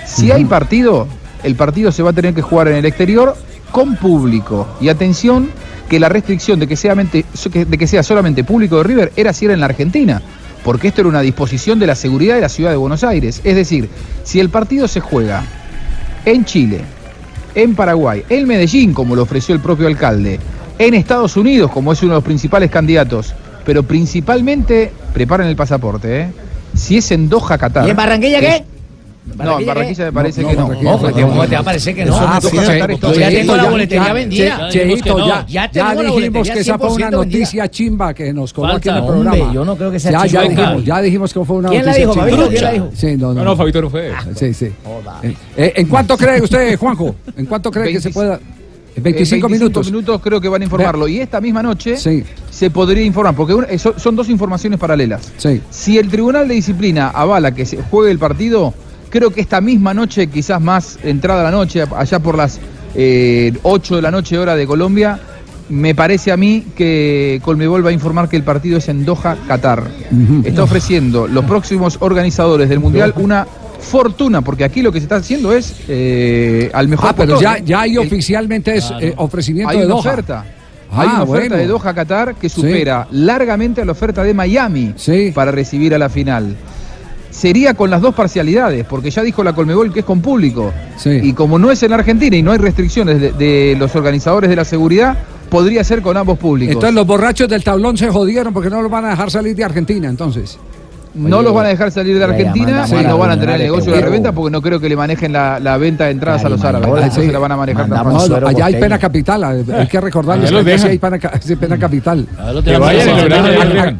Si 0.07 0.33
hay 0.33 0.45
partido, 0.45 1.07
el 1.45 1.55
partido 1.55 1.93
se 1.93 2.03
va 2.03 2.11
a 2.11 2.13
tener 2.13 2.35
que 2.35 2.43
jugar 2.43 2.67
en 2.69 2.77
el 2.77 2.85
exterior 2.85 3.37
con 3.71 3.95
público. 3.97 4.67
Y 4.81 4.89
atención, 4.89 5.51
que 5.89 6.01
la 6.01 6.09
restricción 6.09 6.59
de 6.59 6.67
que 6.67 6.75
sea, 6.77 6.95
mente- 6.97 7.25
de 7.55 7.79
que 7.79 7.87
sea 7.87 8.03
solamente 8.03 8.43
público 8.43 8.79
de 8.79 8.83
River 8.85 9.13
era 9.17 9.33
si 9.33 9.45
era 9.45 9.55
en 9.55 9.61
la 9.61 9.67
Argentina, 9.67 10.21
porque 10.65 10.89
esto 10.89 11.01
era 11.01 11.09
una 11.09 11.21
disposición 11.21 11.79
de 11.79 11.87
la 11.87 11.95
seguridad 11.95 12.35
de 12.35 12.43
la 12.43 12.49
ciudad 12.49 12.71
de 12.71 12.77
Buenos 12.77 13.05
Aires. 13.05 13.41
Es 13.45 13.55
decir, 13.55 13.89
si 14.25 14.41
el 14.41 14.51
partido 14.51 14.89
se 14.89 15.01
juega 15.01 15.43
en 16.25 16.45
Chile, 16.45 16.81
en 17.55 17.75
Paraguay, 17.75 18.25
en 18.29 18.47
Medellín, 18.47 18.93
como 18.93 19.17
lo 19.17 19.23
ofreció 19.23 19.55
el 19.55 19.61
propio 19.61 19.87
alcalde, 19.87 20.39
en 20.79 20.95
Estados 20.95 21.37
Unidos, 21.37 21.71
como 21.71 21.93
es 21.93 22.03
uno 22.03 22.13
de 22.13 22.19
los 22.19 22.25
principales 22.25 22.71
candidatos, 22.71 23.35
pero 23.65 23.83
principalmente, 23.83 24.93
preparen 25.13 25.47
el 25.47 25.57
pasaporte, 25.57 26.21
¿eh? 26.21 26.33
si 26.75 26.97
es 26.97 27.11
en 27.11 27.29
Doha, 27.29 27.59
Qatar. 27.59 27.87
¿Y 27.87 27.91
en 27.91 27.97
Barranquilla 27.97 28.41
qué? 28.41 28.65
No, 29.37 29.61
en 29.61 29.67
Barranquilla 29.67 30.05
me 30.07 30.13
parece 30.13 30.45
que 30.45 30.55
no. 30.55 30.63
Barranquilla 30.67 30.95
Ojo, 30.95 31.13
te- 31.13 31.23
¿cómo 31.23 31.47
te 31.47 31.55
va 31.55 31.61
a 31.61 31.65
parecer 31.65 31.95
que 31.95 32.05
no? 32.05 32.17
Ah, 32.19 32.41
sí, 32.41 32.57
yo 32.57 32.63
ya 33.13 33.29
tengo 33.31 33.57
la 33.57 33.71
boletería 33.71 34.13
vendida. 34.13 34.69
Che- 34.71 34.81
Cheito, 34.89 35.47
ya, 35.47 35.69
dijimos 35.69 36.49
que 36.51 36.59
esa 36.61 36.79
fue 36.79 36.89
una 36.89 37.09
100% 37.11 37.19
vendida. 37.21 37.39
noticia 37.41 37.69
chimba 37.71 38.15
que 38.15 38.33
nos 38.33 38.53
coló 38.53 38.75
aquí 38.75 38.89
en 38.89 38.95
el 38.97 39.01
Falta, 39.03 39.13
programa. 39.15 39.37
hombre, 39.43 39.55
yo 39.55 39.65
no 39.65 39.77
creo 39.77 39.91
que 39.91 40.01
sea 40.01 40.13
ya, 40.13 40.27
ya 40.27 40.43
chimba. 40.49 40.63
dijimos, 40.63 40.85
ya 40.85 41.03
dijimos 41.03 41.35
que 41.35 41.45
fue 41.45 41.57
una 41.57 41.69
¿Quién 41.69 41.85
la 41.85 41.91
noticia 41.93 42.07
dijo, 42.07 42.13
chimba. 42.27 42.49
¿Quién 42.49 42.63
la 42.65 42.73
dijo? 42.73 42.91
Sí, 42.95 43.07
no, 43.17 43.27
no. 43.29 43.35
No, 43.35 43.45
no, 43.45 43.57
Fabito 43.57 43.83
no 43.83 43.91
fue. 43.91 44.13
Sí, 44.37 44.55
sí. 44.55 44.65
Eh, 45.23 45.35
eh, 45.57 45.73
¿En 45.77 45.87
cuánto 45.87 46.17
cree 46.17 46.41
usted, 46.41 46.79
Juanjo? 46.79 47.15
¿En 47.37 47.47
cuánto 47.47 47.71
cree 47.71 47.93
que 47.93 48.01
se 48.01 48.11
pueda? 48.11 48.41
En 48.97 49.03
25, 49.05 49.47
Eh, 49.47 49.51
minutos. 49.51 49.87
minutos 49.87 50.21
creo 50.21 50.41
que 50.41 50.49
van 50.49 50.63
a 50.63 50.65
informarlo. 50.65 51.07
Y 51.07 51.21
esta 51.21 51.41
misma 51.41 51.63
noche 51.63 51.97
Sí. 51.97 52.25
se 52.51 52.71
podría 52.71 53.05
informar, 53.05 53.37
porque 53.37 53.79
son 53.79 54.17
dos 54.17 54.29
informaciones 54.29 54.81
paralelas. 54.81 55.31
Sí. 55.37 55.61
Si 55.71 55.97
el 55.99 56.09
Tribunal 56.09 56.49
de 56.49 56.55
Disciplina 56.55 57.09
avala 57.11 57.55
que 57.55 57.65
se 57.67 57.77
juegue 57.83 58.11
el 58.11 58.19
partido, 58.19 58.75
creo 59.11 59.31
que 59.31 59.41
esta 59.41 59.61
misma 59.61 59.93
noche, 59.93 60.29
quizás 60.29 60.61
más 60.61 60.99
entrada 61.03 61.43
la 61.43 61.51
noche, 61.51 61.83
allá 61.97 62.19
por 62.21 62.37
las 62.37 62.59
eh, 62.95 63.53
8 63.63 63.97
de 63.97 64.03
la 64.03 64.11
noche 64.11 64.39
hora 64.39 64.57
de 64.57 64.67
Colombia, 64.67 65.19
me 65.69 65.95
parece 65.95 66.33
a 66.33 66.37
mí 66.37 66.65
que 66.75 67.41
Colmebol 67.45 67.85
va 67.85 67.91
a 67.91 67.93
informar 67.93 68.29
que 68.29 68.37
el 68.37 68.43
partido 68.43 68.79
es 68.79 68.89
en 68.89 69.05
Doha, 69.05 69.37
Qatar. 69.47 69.85
Está 70.45 70.65
ofreciendo 70.65 71.29
los 71.29 71.45
próximos 71.45 71.97
organizadores 72.01 72.69
del 72.69 72.81
Mundial 72.81 73.15
una 73.17 73.47
fortuna, 73.81 74.43
porque 74.43 74.65
aquí 74.65 74.83
lo 74.83 74.91
que 74.93 74.99
se 74.99 75.05
está 75.05 75.17
haciendo 75.17 75.53
es 75.53 75.75
eh, 75.89 76.71
al 76.75 76.89
mejor 76.89 77.11
Ah, 77.11 77.15
pero 77.17 77.35
postor. 77.35 77.59
ya, 77.59 77.65
ya 77.65 77.81
hay 77.83 77.93
El- 77.93 77.99
oficialmente 78.01 78.77
es, 78.77 78.93
eh, 79.01 79.15
ofrecimiento 79.17 79.71
hay 79.71 79.79
de 79.79 79.87
una 79.87 79.95
Doha. 79.95 80.01
oferta. 80.11 80.45
Ah, 80.93 81.03
Hay 81.03 81.09
una 81.09 81.23
oferta 81.23 81.57
de 81.57 81.67
Doha 81.69 81.95
Qatar 81.95 82.35
que 82.35 82.49
supera 82.49 83.07
largamente 83.13 83.81
a 83.81 83.85
la 83.85 83.93
oferta 83.93 84.25
de 84.25 84.35
Miami 84.35 84.93
para 85.33 85.53
recibir 85.53 85.95
a 85.95 85.99
la 85.99 86.09
final. 86.09 86.57
Sería 87.41 87.73
con 87.73 87.89
las 87.89 88.03
dos 88.03 88.15
parcialidades, 88.15 88.85
porque 88.85 89.11
ya 89.11 89.23
dijo 89.23 89.43
la 89.43 89.55
Colmebol 89.55 89.95
que 89.95 90.01
es 90.01 90.05
con 90.05 90.21
público. 90.21 90.75
Y 91.23 91.33
como 91.33 91.59
no 91.59 91.71
es 91.71 91.83
en 91.83 91.95
Argentina 91.95 92.37
y 92.37 92.43
no 92.43 92.53
hay 92.53 92.59
restricciones 92.59 93.19
de, 93.19 93.33
de 93.33 93.77
los 93.79 93.97
organizadores 93.97 94.51
de 94.51 94.57
la 94.57 94.67
seguridad, 94.67 95.17
podría 95.49 95.83
ser 95.83 96.03
con 96.03 96.19
ambos 96.19 96.39
públicos. 96.39 96.75
Entonces 96.75 96.95
los 96.95 97.07
borrachos 97.07 97.49
del 97.49 97.65
tablón 97.65 97.97
se 97.97 98.11
jodieron 98.11 98.53
porque 98.53 98.69
no 98.69 98.83
los 98.83 98.91
van 98.91 99.07
a 99.07 99.11
dejar 99.11 99.31
salir 99.31 99.57
de 99.57 99.65
Argentina, 99.65 100.07
entonces. 100.07 100.59
No 101.15 101.43
los 101.43 101.53
van 101.55 101.67
a 101.67 101.69
dejar 101.71 101.91
salir 101.91 102.17
de 102.19 102.25
Argentina 102.25 102.87
y 102.89 103.05
no 103.05 103.19
van 103.19 103.31
a 103.33 103.41
tener 103.41 103.57
el 103.57 103.63
negocio 103.63 103.93
de 103.93 103.99
la 104.01 104.05
reventa 104.07 104.33
porque 104.33 104.51
no 104.51 104.63
creo 104.63 104.79
que 104.81 104.89
le 104.89 104.97
manejen 104.97 105.33
la, 105.33 105.59
la 105.61 105.77
venta 105.77 106.05
de 106.07 106.13
entradas 106.13 106.45
a 106.45 106.49
los 106.49 106.63
árabes. 106.65 107.13
Se 107.15 107.31
la 107.31 107.39
van 107.39 107.53
a 107.53 107.57
manejar 107.57 107.89
No, 107.89 108.19
allá 108.47 108.67
hay 108.67 108.75
pena 108.77 108.99
capital, 108.99 109.45
hay 109.45 109.87
que 109.87 110.01
recordarles 110.01 110.51
Allá 110.51 110.65
que 110.65 110.79
sí 110.79 110.87
hay 110.89 110.99
pena, 110.99 111.19
ca- 111.19 111.41
sí, 111.41 111.57
pena 111.57 111.79
capital. 111.79 112.27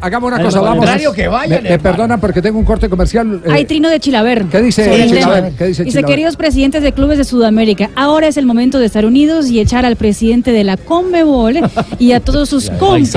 Hagamos 0.01 0.27
una 0.31 0.41
cosa, 0.43 0.61
vamos. 0.61 0.85
que 1.15 1.27
vayan, 1.27 1.63
Me, 1.63 1.69
me 1.71 1.79
perdonan 1.79 2.19
porque 2.19 2.41
tengo 2.41 2.59
un 2.59 2.65
corte 2.65 2.89
comercial. 2.89 3.41
eh, 3.45 3.49
Hay 3.51 3.65
trino 3.65 3.89
de 3.89 3.99
Chilaver. 3.99 4.45
¿Qué 4.45 4.61
dice 4.61 4.83
Chilaver? 5.07 5.43
tema. 5.43 5.57
¿Qué 5.57 5.65
dice 5.67 6.03
queridos 6.03 6.35
presidentes 6.35 6.83
de 6.83 6.91
clubes 6.93 7.17
de 7.17 7.23
Sudamérica, 7.23 7.89
ahora 7.95 8.27
es 8.27 8.37
el 8.37 8.45
momento 8.45 8.79
de 8.79 8.85
estar 8.85 9.05
unidos 9.05 9.49
y 9.49 9.59
echar 9.59 9.85
al 9.85 9.95
presidente 9.95 10.51
de 10.51 10.63
la 10.63 10.77
Conmebol 10.77 11.55
y 11.99 12.11
a 12.13 12.19
todos 12.19 12.49
sus 12.49 12.69
cómplices 12.79 13.15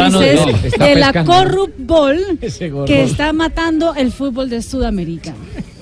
de 0.79 0.95
la. 0.97 1.13
Corrupbol 1.25 2.19
que 2.87 3.03
está 3.05 3.33
matando 3.33 3.84
el 3.93 4.13
fútbol 4.13 4.49
de 4.49 4.63
Sudamérica. 4.63 5.35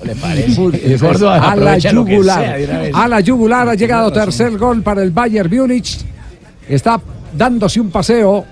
¿Le 0.03 0.15
parece? 0.15 0.61
El 0.83 0.97
gordo 0.97 1.29
a 1.29 1.51
a 1.51 1.55
la 1.55 1.77
yugular. 1.77 2.57
A 2.93 3.07
la 3.07 3.21
yugular 3.21 3.69
ha 3.69 3.75
llegado 3.75 4.11
tercer 4.11 4.57
gol 4.57 4.81
para 4.81 5.01
el 5.03 5.11
Bayern 5.11 5.55
Múnich. 5.55 5.99
Está 6.67 6.99
dándose 7.37 7.79
un 7.79 7.89
paseo. 7.91 8.45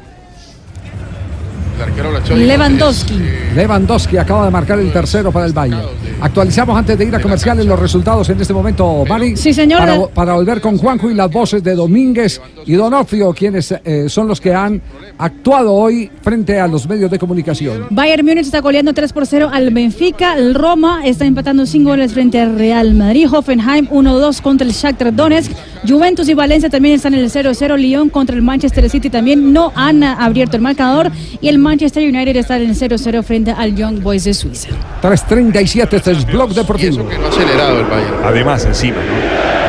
El 1.82 1.90
arquero 1.90 2.12
la 2.12 2.20
echó 2.20 2.34
ahí. 2.34 2.46
Lewandowski. 2.46 3.20
Lewandowski 3.56 4.18
acaba 4.18 4.46
de 4.46 4.52
marcar 4.52 4.80
el 4.80 4.92
tercero 4.94 5.32
para 5.32 5.46
el 5.46 5.54
Bayern. 5.54 5.82
Actualizamos 6.22 6.78
antes 6.78 6.98
de 6.98 7.06
ir 7.06 7.16
a 7.16 7.20
comerciales 7.20 7.66
los 7.66 7.80
resultados 7.80 8.30
en 8.30 8.40
este 8.40 8.54
momento, 8.54 9.04
Mari. 9.08 9.36
Sí, 9.36 9.54
señor. 9.54 9.80
Para, 9.80 10.08
para 10.08 10.34
volver 10.34 10.62
con 10.62 10.78
Juanjo 10.78 11.10
y 11.10 11.16
las 11.16 11.32
voces 11.32 11.64
de 11.64 11.74
Domínguez 11.74 12.40
y 12.66 12.74
Donofrio, 12.74 13.34
quienes 13.34 13.72
eh, 13.72 14.06
son 14.08 14.28
los 14.28 14.40
que 14.40 14.54
han 14.54 14.80
actuado 15.18 15.74
hoy 15.74 16.12
frente 16.22 16.60
a 16.60 16.68
los 16.68 16.88
medios 16.88 17.10
de 17.10 17.18
comunicación. 17.18 17.88
Bayern 17.90 18.26
Múnich 18.26 18.46
está 18.46 18.62
goleando 18.62 18.94
3 18.94 19.14
por 19.14 19.26
0 19.26 19.50
al 19.52 19.72
Benfica. 19.72 20.36
El 20.38 20.54
Roma 20.54 21.02
está 21.06 21.26
empatando 21.26 21.66
5 21.66 21.90
goles 21.90 22.14
frente 22.14 22.40
al 22.40 22.58
Real 22.58 22.94
Madrid. 22.94 23.28
Hoffenheim 23.32 23.88
1-2 23.88 24.42
contra 24.42 24.68
el 24.68 24.74
Shakhtar 24.74 25.16
Donetsk. 25.16 25.52
Juventus 25.88 26.30
y 26.30 26.34
Valencia 26.34 26.70
también 26.70 26.96
están 26.96 27.14
en 27.14 27.22
el 27.22 27.32
0-0. 27.32 27.78
Lyon 27.78 28.10
contra 28.10 28.36
el 28.36 28.42
Manchester 28.42 28.90
City 28.90 29.10
también 29.10 29.52
no 29.52 29.72
han 29.76 30.04
abierto 30.04 30.58
el 30.58 30.62
marcador. 30.62 31.12
Y 31.42 31.48
el 31.48 31.58
Manchester 31.58 32.04
United 32.04 32.36
está 32.36 32.58
en 32.58 32.70
el 32.70 32.76
0-0 32.76 33.24
frente 33.24 33.52
al 33.52 33.76
Young 33.76 34.02
Boys 34.02 34.24
de 34.24 34.34
Suiza. 34.34 34.70
3.37, 35.02 35.94
este 35.94 36.12
es 36.12 36.26
Blog 36.26 36.54
Deportivo. 36.54 37.04
No 37.04 37.26
ha 37.26 37.30
acelerado 37.30 37.80
el 37.80 37.86
Bayern. 37.86 38.16
Además, 38.24 38.66
encima, 38.66 38.98
¿no? 38.98 39.62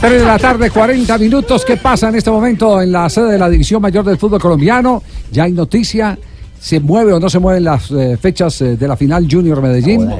3 0.00 0.20
de 0.20 0.26
la 0.26 0.38
tarde, 0.38 0.70
40 0.70 1.18
minutos. 1.18 1.64
¿Qué 1.64 1.78
pasa 1.78 2.10
en 2.10 2.14
este 2.14 2.30
momento 2.30 2.80
en 2.80 2.92
la 2.92 3.08
sede 3.08 3.32
de 3.32 3.38
la 3.38 3.50
División 3.50 3.82
Mayor 3.82 4.04
del 4.04 4.16
Fútbol 4.16 4.40
Colombiano? 4.40 5.02
Ya 5.32 5.44
hay 5.44 5.52
noticia. 5.52 6.16
¿Se 6.66 6.80
mueve 6.80 7.12
o 7.12 7.20
no 7.20 7.30
se 7.30 7.38
mueven 7.38 7.62
las 7.62 7.92
eh, 7.92 8.16
fechas 8.20 8.60
eh, 8.60 8.76
de 8.76 8.88
la 8.88 8.96
final 8.96 9.28
Junior 9.30 9.62
Medellín? 9.62 10.10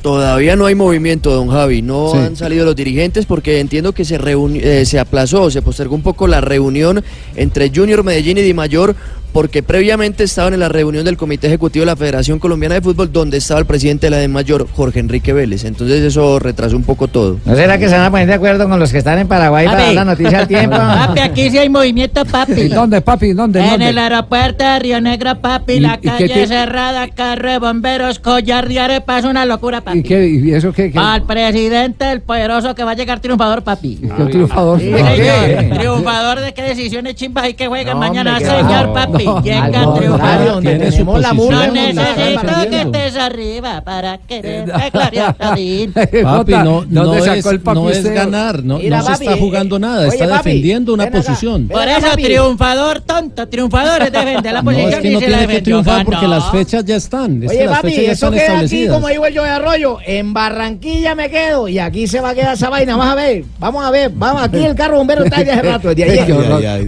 Todavía 0.00 0.54
no 0.54 0.66
hay 0.66 0.76
movimiento, 0.76 1.34
don 1.34 1.48
Javi. 1.48 1.82
No 1.82 2.12
Sí. 2.12 2.18
han 2.18 2.36
salido 2.36 2.64
los 2.64 2.76
dirigentes 2.76 3.26
porque 3.26 3.58
entiendo 3.58 3.92
que 3.92 4.04
se, 4.04 4.20
reuni- 4.20 4.60
eh, 4.62 4.84
se 4.86 5.00
aplazó, 5.00 5.50
se 5.50 5.62
postergó 5.62 5.96
un 5.96 6.02
poco 6.02 6.28
la 6.28 6.40
reunión 6.40 7.02
entre 7.34 7.72
Junior 7.74 8.04
Medellín 8.04 8.38
y 8.38 8.42
Di 8.42 8.54
Mayor 8.54 8.94
porque 9.36 9.62
previamente 9.62 10.24
estaban 10.24 10.54
en 10.54 10.60
la 10.60 10.70
reunión 10.70 11.04
del 11.04 11.18
Comité 11.18 11.48
Ejecutivo 11.48 11.82
de 11.82 11.86
la 11.90 11.96
Federación 11.96 12.38
Colombiana 12.38 12.76
de 12.76 12.80
Fútbol 12.80 13.12
donde 13.12 13.36
estaba 13.36 13.60
el 13.60 13.66
presidente 13.66 14.06
de 14.06 14.10
la 14.12 14.18
Di 14.20 14.28
Mayor, 14.28 14.66
Jorge 14.72 14.98
Enrique 14.98 15.34
Vélez. 15.34 15.66
Entonces 15.66 16.00
eso 16.00 16.38
retrasó 16.38 16.74
un 16.74 16.84
poco 16.84 17.06
todo. 17.06 17.38
¿No 17.44 17.54
será 17.54 17.76
que 17.76 17.86
se 17.86 17.94
van 17.96 18.04
a 18.06 18.10
poner 18.10 18.28
de 18.28 18.32
acuerdo 18.32 18.66
con 18.66 18.80
los 18.80 18.90
que 18.90 18.96
están 18.96 19.18
en 19.18 19.28
Paraguay 19.28 19.66
para 19.66 19.82
dar 19.82 19.92
la 19.94 20.04
noticia 20.06 20.38
al 20.38 20.48
tiempo? 20.48 20.76
Papi, 20.78 21.20
aquí 21.20 21.50
sí 21.50 21.58
hay 21.58 21.68
movimiento, 21.68 22.24
papi. 22.24 22.62
¿Y 22.62 22.68
dónde, 22.68 23.02
papi? 23.02 23.34
¿Dónde? 23.34 23.60
En 23.60 23.68
¿Dónde? 23.72 23.90
el 23.90 23.98
aeropuerto 23.98 24.64
de 24.64 24.78
Río 24.78 25.02
Negro, 25.02 25.38
papi, 25.38 25.74
¿Y- 25.74 25.80
la 25.80 25.96
y 25.96 25.98
qué 25.98 26.08
calle 26.08 26.46
cerrada, 26.46 27.06
carro 27.08 27.50
de 27.50 27.58
bomberos, 27.58 28.18
collar 28.20 28.66
de 28.66 28.80
arepa, 28.80 29.18
es 29.18 29.26
una 29.26 29.44
locura, 29.44 29.82
papi. 29.82 29.98
¿Y, 29.98 30.02
qué, 30.02 30.28
¿Y 30.28 30.54
eso 30.54 30.72
qué? 30.72 30.90
qué? 30.90 30.98
Al 30.98 31.24
presidente, 31.24 32.10
el 32.10 32.22
poderoso 32.22 32.74
que 32.74 32.84
va 32.84 32.92
a 32.92 32.94
llegar 32.94 33.20
triunfador, 33.20 33.62
papi. 33.62 33.96
¿Qué 34.16 34.24
triunfador? 34.24 34.80
Sí, 34.80 34.88
¿Por 34.88 35.00
señor. 35.00 35.16
qué? 35.18 35.70
Triunfador 35.78 36.40
de 36.40 36.54
qué 36.54 36.62
decisiones 36.62 37.16
chimbas 37.16 37.44
hay 37.44 37.52
que 37.52 37.66
juegan 37.66 38.00
No, 38.00 38.00
mañana, 38.00 38.38
señor, 38.38 38.94
papi. 38.94 39.25
No, 39.26 39.42
Llega 39.42 39.84
contrario, 39.84 40.52
donde 40.54 40.78
tenemos 40.78 41.20
la. 41.20 41.32
No 41.32 41.72
necesito 41.72 42.70
que 42.70 42.80
estés 42.82 43.16
arriba 43.16 43.80
para 43.82 44.18
quererte, 44.18 44.90
Gloria 44.92 45.36
Godín. 45.38 45.92
Papi, 46.22 46.52
no, 46.52 46.84
no, 46.88 47.04
¿dónde 47.04 47.38
es, 47.38 47.44
no 47.64 47.90
es 47.90 48.04
ganar, 48.08 48.62
no, 48.62 48.78
Mira, 48.78 48.98
no 48.98 49.02
se 49.04 49.10
papi, 49.12 49.24
está 49.24 49.36
eh, 49.36 49.40
jugando 49.40 49.78
nada, 49.78 50.00
oye, 50.06 50.08
está 50.08 50.28
papi, 50.28 50.48
defendiendo 50.50 50.94
una 50.94 51.10
posición. 51.10 51.68
Por 51.68 51.88
eso, 51.88 52.06
triunfador, 52.14 53.00
tonto, 53.00 53.48
triunfador 53.48 54.02
es 54.02 54.12
defender 54.12 54.52
la 54.52 54.62
No, 54.66 54.70
posición 54.70 54.92
es 54.94 54.98
que 55.00 55.08
y 55.10 55.14
no 55.14 55.20
se 55.20 55.28
la 55.30 55.38
tiene 55.38 55.52
que 55.54 55.62
triunfar 55.62 56.04
porque 56.04 56.20
ganó. 56.22 56.36
las 56.36 56.50
fechas 56.50 56.84
ya 56.84 56.96
están. 56.96 57.42
Es 57.42 57.50
que 57.52 57.58
Oye, 57.58 57.68
papi, 57.68 57.96
ya 57.96 58.12
eso 58.12 58.30
queda 58.30 58.58
aquí, 58.60 58.86
como 58.88 59.08
dijo 59.08 59.26
el 59.26 59.36
Joe 59.38 59.48
Arroyo, 59.48 59.98
en 60.06 60.32
Barranquilla 60.32 61.14
me 61.14 61.30
quedo 61.30 61.68
y 61.68 61.78
aquí 61.78 62.06
se 62.06 62.20
va 62.20 62.30
a 62.30 62.34
quedar 62.34 62.54
esa 62.54 62.68
vaina. 62.70 62.96
Vamos 62.96 63.12
a 63.12 63.14
ver, 63.14 63.44
vamos 63.58 63.84
a 63.84 63.90
ver, 63.90 64.10
vamos, 64.14 64.42
aquí 64.42 64.58
el 64.64 64.74
carro 64.74 64.98
bombero 64.98 65.24
está 65.24 65.38
ahí 65.38 65.44
de 65.44 65.52
hace 65.52 65.62
rato, 65.70 65.88
desde 65.94 66.20
ayer. 66.20 66.32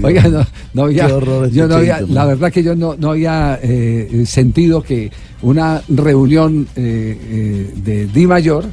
Oiga, 0.03 0.23
no, 0.29 0.47
no 0.75 0.83
había, 0.85 1.07
Qué 1.07 1.13
horror 1.13 1.45
este 1.47 1.57
yo 1.57 1.67
no 1.69 1.77
había- 1.77 2.01
la 2.19 2.25
verdad 2.25 2.51
que 2.51 2.65
yo 2.65 2.75
no, 2.75 2.97
no 2.97 3.11
había 3.11 3.61
eh, 3.63 4.25
sentido 4.27 4.83
que 4.83 5.13
una 5.41 5.81
reunión 5.89 6.67
eh, 6.75 7.17
eh, 7.31 7.73
de 7.77 8.07
Di 8.09 8.27
Mayor 8.27 8.65
eh, 8.65 8.69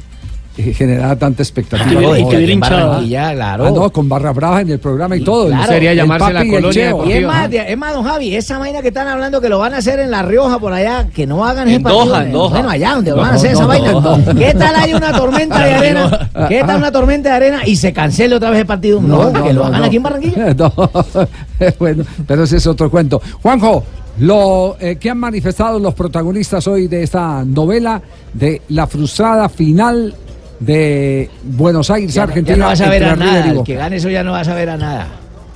generara 0.56 1.16
tanta 1.16 1.42
expectativa. 1.42 1.98
Hubiera- 1.98 2.18
y 2.18 2.28
que 2.28 2.36
hubiera 2.36 2.52
hinchada. 2.52 2.86
Barranquilla, 2.86 3.34
claro. 3.34 3.66
Ah, 3.66 3.70
no, 3.74 3.90
con 3.92 4.08
barra 4.08 4.32
brava 4.32 4.60
en 4.62 4.70
el 4.70 4.78
programa 4.78 5.16
y 5.16 5.20
todo. 5.24 5.48
Claro. 5.48 5.66
Sería 5.72 5.94
llamarse 5.94 6.32
la 6.32 6.46
colonia. 6.46 6.94
Y 7.06 7.12
es 7.12 7.26
más, 7.26 7.50
de- 7.50 7.72
es 7.72 7.78
más, 7.78 7.92
don 7.94 8.04
Javi, 8.04 8.34
esa 8.34 8.58
vaina 8.58 8.80
que 8.82 8.88
están 8.88 9.06
hablando 9.08 9.40
que 9.40 9.48
lo 9.48 9.58
van 9.58 9.74
a 9.74 9.78
hacer 9.78 9.98
en 10.00 10.10
La 10.10 10.22
Rioja, 10.22 10.58
por 10.58 10.72
allá, 10.72 11.06
que 11.14 11.26
no 11.26 11.44
hagan 11.44 11.68
ese 11.68 11.76
En 11.76 11.82
partido, 11.82 12.04
Doha, 12.06 12.24
en 12.24 12.32
Doha. 12.32 12.48
Bueno, 12.50 12.70
allá 12.70 12.94
donde 12.94 13.10
lo 13.10 13.16
van 13.18 13.32
a 13.32 13.34
hacer 13.34 13.52
no, 13.52 13.56
esa 13.58 13.62
no, 13.62 13.68
vaina. 13.68 13.92
no. 14.32 14.34
¿Qué 14.38 14.54
tal 14.54 14.74
hay 14.76 14.94
una 14.94 15.12
tormenta 15.12 15.64
de 15.64 15.74
arena? 15.74 16.30
¿Qué 16.48 16.64
tal 16.66 16.76
una 16.78 16.92
tormenta 16.92 17.28
de 17.30 17.34
arena 17.36 17.60
y 17.66 17.76
se 17.76 17.92
cancele 17.92 18.34
otra 18.36 18.50
vez 18.50 18.60
el 18.60 18.66
partido? 18.66 19.00
No, 19.00 19.32
que 19.42 19.52
lo 19.52 19.64
hagan 19.66 19.80
no. 19.80 19.86
aquí 19.86 19.96
en 19.96 20.02
Barranquilla. 20.02 20.54
No, 20.56 20.72
bueno, 21.78 22.04
pero 22.26 22.44
ese 22.44 22.56
es 22.56 22.66
otro 22.66 22.90
cuento. 22.90 23.20
Juanjo, 23.42 23.84
lo 24.18 24.76
eh, 24.80 24.96
que 24.96 25.10
han 25.10 25.18
manifestado 25.18 25.78
los 25.78 25.92
protagonistas 25.94 26.66
hoy 26.66 26.86
de 26.88 27.02
esta 27.02 27.44
novela 27.44 28.00
de 28.32 28.62
la 28.70 28.86
frustrada 28.86 29.48
final 29.48 30.14
de 30.60 31.30
Buenos 31.42 31.90
Aires, 31.90 32.14
Ya, 32.14 32.22
Argentina. 32.24 32.56
ya 32.56 32.62
no 32.62 32.66
vas 32.68 32.80
a 32.80 32.90
ver 32.90 33.04
a 33.04 33.16
nada. 33.16 33.50
El 33.50 33.62
que 33.62 33.74
gane 33.74 33.96
eso 33.96 34.08
ya 34.08 34.22
no 34.24 34.32
vas 34.32 34.48
a 34.48 34.54
ver 34.54 34.70
a 34.70 34.76
nada. 34.76 35.08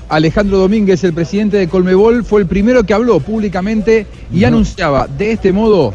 Alejandro 0.09 0.59
Domínguez, 0.59 1.05
el 1.05 1.13
presidente 1.13 1.57
de 1.57 1.69
Colmebol, 1.69 2.25
fue 2.25 2.41
el 2.41 2.47
primero 2.47 2.83
que 2.83 2.93
habló 2.93 3.21
públicamente 3.21 4.07
y 4.33 4.45
anunciaba 4.45 5.07
de 5.07 5.33
este 5.33 5.53
modo 5.53 5.95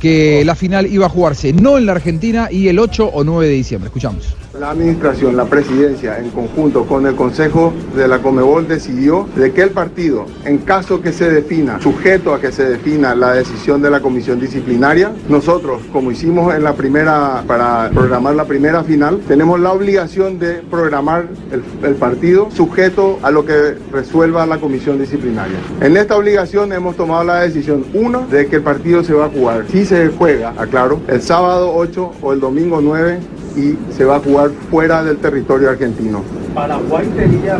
que 0.00 0.44
la 0.44 0.54
final 0.54 0.86
iba 0.86 1.06
a 1.06 1.08
jugarse 1.08 1.52
no 1.54 1.78
en 1.78 1.86
la 1.86 1.92
Argentina 1.92 2.48
y 2.50 2.68
el 2.68 2.78
8 2.78 3.10
o 3.12 3.24
9 3.24 3.46
de 3.48 3.54
diciembre. 3.54 3.88
Escuchamos. 3.88 4.34
La 4.58 4.70
administración, 4.70 5.36
la 5.36 5.46
presidencia, 5.46 6.16
en 6.20 6.30
conjunto 6.30 6.84
con 6.86 7.04
el 7.08 7.16
Consejo 7.16 7.72
de 7.96 8.06
la 8.06 8.20
Comebol, 8.20 8.68
decidió 8.68 9.28
de 9.34 9.52
que 9.52 9.62
el 9.62 9.70
partido, 9.70 10.26
en 10.44 10.58
caso 10.58 11.02
que 11.02 11.12
se 11.12 11.28
defina, 11.28 11.80
sujeto 11.80 12.32
a 12.32 12.40
que 12.40 12.52
se 12.52 12.64
defina 12.64 13.16
la 13.16 13.32
decisión 13.32 13.82
de 13.82 13.90
la 13.90 13.98
comisión 13.98 14.38
disciplinaria, 14.38 15.10
nosotros, 15.28 15.82
como 15.92 16.12
hicimos 16.12 16.54
en 16.54 16.62
la 16.62 16.74
primera, 16.74 17.42
para 17.48 17.90
programar 17.92 18.36
la 18.36 18.44
primera 18.44 18.84
final, 18.84 19.22
tenemos 19.26 19.58
la 19.58 19.72
obligación 19.72 20.38
de 20.38 20.62
programar 20.70 21.26
el, 21.50 21.94
partido 21.96 22.48
sujeto 22.52 23.18
a 23.22 23.32
lo 23.32 23.44
que 23.44 23.74
resuelva 23.90 24.46
la 24.46 24.58
comisión 24.58 25.00
disciplinaria. 25.00 25.58
En 25.80 25.96
esta 25.96 26.16
obligación 26.16 26.72
hemos 26.72 26.94
tomado 26.94 27.24
la 27.24 27.40
decisión, 27.40 27.84
uno, 27.92 28.24
de 28.30 28.46
que 28.46 28.56
el 28.56 28.62
partido 28.62 29.02
se 29.02 29.14
va 29.14 29.24
a 29.24 29.30
jugar. 29.30 29.64
Si 29.68 29.84
se 29.84 30.10
juega, 30.10 30.54
aclaro, 30.56 31.00
el 31.08 31.20
sábado 31.22 31.72
8 31.74 32.12
o 32.22 32.32
el 32.32 32.38
domingo 32.38 32.80
9 32.80 33.18
y 33.56 33.76
se 33.96 34.04
va 34.04 34.16
a 34.16 34.20
jugar 34.20 34.50
fuera 34.70 35.02
del 35.04 35.16
territorio 35.18 35.70
argentino. 35.70 36.22
Paraguay 36.54 37.04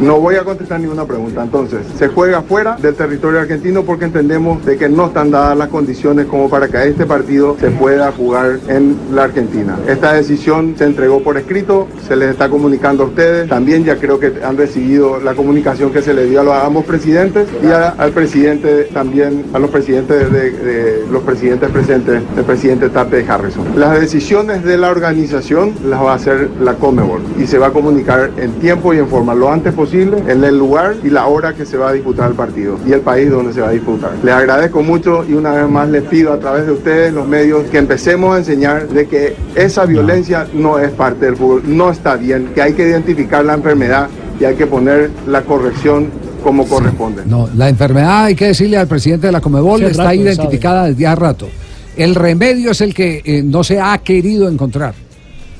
No 0.00 0.20
voy 0.20 0.36
a 0.36 0.44
contestar 0.44 0.78
ninguna 0.80 1.04
pregunta. 1.04 1.42
Entonces, 1.42 1.80
se 1.98 2.08
juega 2.08 2.42
fuera 2.42 2.76
del 2.80 2.94
territorio 2.94 3.40
argentino 3.40 3.82
porque 3.82 4.04
entendemos 4.04 4.64
de 4.64 4.76
que 4.76 4.88
no 4.88 5.06
están 5.06 5.30
dadas 5.32 5.56
las 5.58 5.68
condiciones 5.68 6.26
como 6.26 6.48
para 6.48 6.68
que 6.68 6.88
este 6.88 7.04
partido 7.04 7.56
se 7.58 7.70
pueda 7.70 8.12
jugar 8.12 8.58
en 8.68 8.96
la 9.12 9.24
Argentina. 9.24 9.76
Esta 9.88 10.12
decisión 10.12 10.74
se 10.78 10.84
entregó 10.84 11.20
por 11.22 11.36
escrito, 11.36 11.88
se 12.06 12.14
les 12.14 12.30
está 12.30 12.48
comunicando 12.48 13.02
a 13.02 13.06
ustedes. 13.06 13.48
También 13.48 13.84
ya 13.84 13.96
creo 13.96 14.20
que 14.20 14.32
han 14.44 14.56
recibido 14.56 15.18
la 15.20 15.34
comunicación 15.34 15.90
que 15.92 16.00
se 16.02 16.14
le 16.14 16.26
dio 16.26 16.40
a 16.40 16.44
los, 16.44 16.54
a 16.54 16.66
ambos 16.66 16.84
presidentes 16.84 17.48
y 17.62 17.66
a- 17.72 17.88
al 17.98 18.12
presidente 18.12 18.84
también, 18.94 19.44
a 19.52 19.58
los 19.58 19.70
presidentes 19.70 20.30
de, 20.32 20.50
de- 20.52 21.04
los 21.10 21.22
presidentes 21.24 21.68
presentes, 21.70 22.22
el 22.36 22.44
presidente 22.44 22.88
Tate 22.90 23.24
Harrison. 23.28 23.64
Las 23.76 24.00
decisiones 24.00 24.62
de 24.64 24.76
la 24.78 24.90
organización 24.90 25.72
las 25.84 26.02
va 26.02 26.12
a 26.12 26.14
hacer 26.16 26.50
la 26.60 26.74
Comebol 26.74 27.22
y 27.38 27.46
se 27.46 27.58
va 27.58 27.68
a 27.68 27.70
comunicar 27.70 28.30
en 28.36 28.52
tiempo 28.54 28.94
y 28.94 28.98
en 28.98 29.08
forma 29.08 29.34
lo 29.34 29.50
antes 29.50 29.72
posible 29.72 30.18
en 30.26 30.42
el 30.44 30.58
lugar 30.58 30.96
y 31.02 31.10
la 31.10 31.26
hora 31.26 31.54
que 31.54 31.66
se 31.66 31.76
va 31.76 31.90
a 31.90 31.92
disputar 31.92 32.30
el 32.30 32.36
partido 32.36 32.78
y 32.86 32.92
el 32.92 33.00
país 33.00 33.30
donde 33.30 33.52
se 33.52 33.60
va 33.60 33.68
a 33.68 33.72
disputar. 33.72 34.12
Les 34.22 34.34
agradezco 34.34 34.82
mucho 34.82 35.24
y 35.28 35.34
una 35.34 35.52
vez 35.52 35.68
más 35.68 35.88
les 35.88 36.02
pido 36.04 36.32
a 36.32 36.38
través 36.38 36.66
de 36.66 36.72
ustedes, 36.72 37.12
los 37.12 37.26
medios, 37.26 37.64
que 37.70 37.78
empecemos 37.78 38.34
a 38.34 38.38
enseñar 38.38 38.88
de 38.88 39.06
que 39.06 39.36
esa 39.54 39.86
violencia 39.86 40.46
no 40.52 40.78
es 40.78 40.90
parte 40.90 41.26
del 41.26 41.36
fútbol, 41.36 41.62
no 41.66 41.90
está 41.90 42.16
bien, 42.16 42.50
que 42.54 42.62
hay 42.62 42.72
que 42.74 42.88
identificar 42.88 43.44
la 43.44 43.54
enfermedad 43.54 44.08
y 44.40 44.44
hay 44.44 44.56
que 44.56 44.66
poner 44.66 45.10
la 45.26 45.42
corrección 45.42 46.10
como 46.42 46.66
corresponde. 46.66 47.22
No, 47.24 47.48
la 47.56 47.68
enfermedad, 47.68 48.24
hay 48.24 48.34
que 48.34 48.48
decirle 48.48 48.76
al 48.76 48.86
presidente 48.86 49.28
de 49.28 49.32
la 49.32 49.40
Comebol, 49.40 49.82
está 49.82 50.04
rato, 50.04 50.14
identificada 50.14 50.84
desde 50.86 51.06
hace 51.06 51.20
rato. 51.20 51.48
El 51.96 52.14
remedio 52.14 52.72
es 52.72 52.80
el 52.80 52.92
que 52.92 53.22
eh, 53.24 53.42
no 53.42 53.64
se 53.64 53.80
ha 53.80 53.96
querido 53.98 54.48
encontrar. 54.48 54.94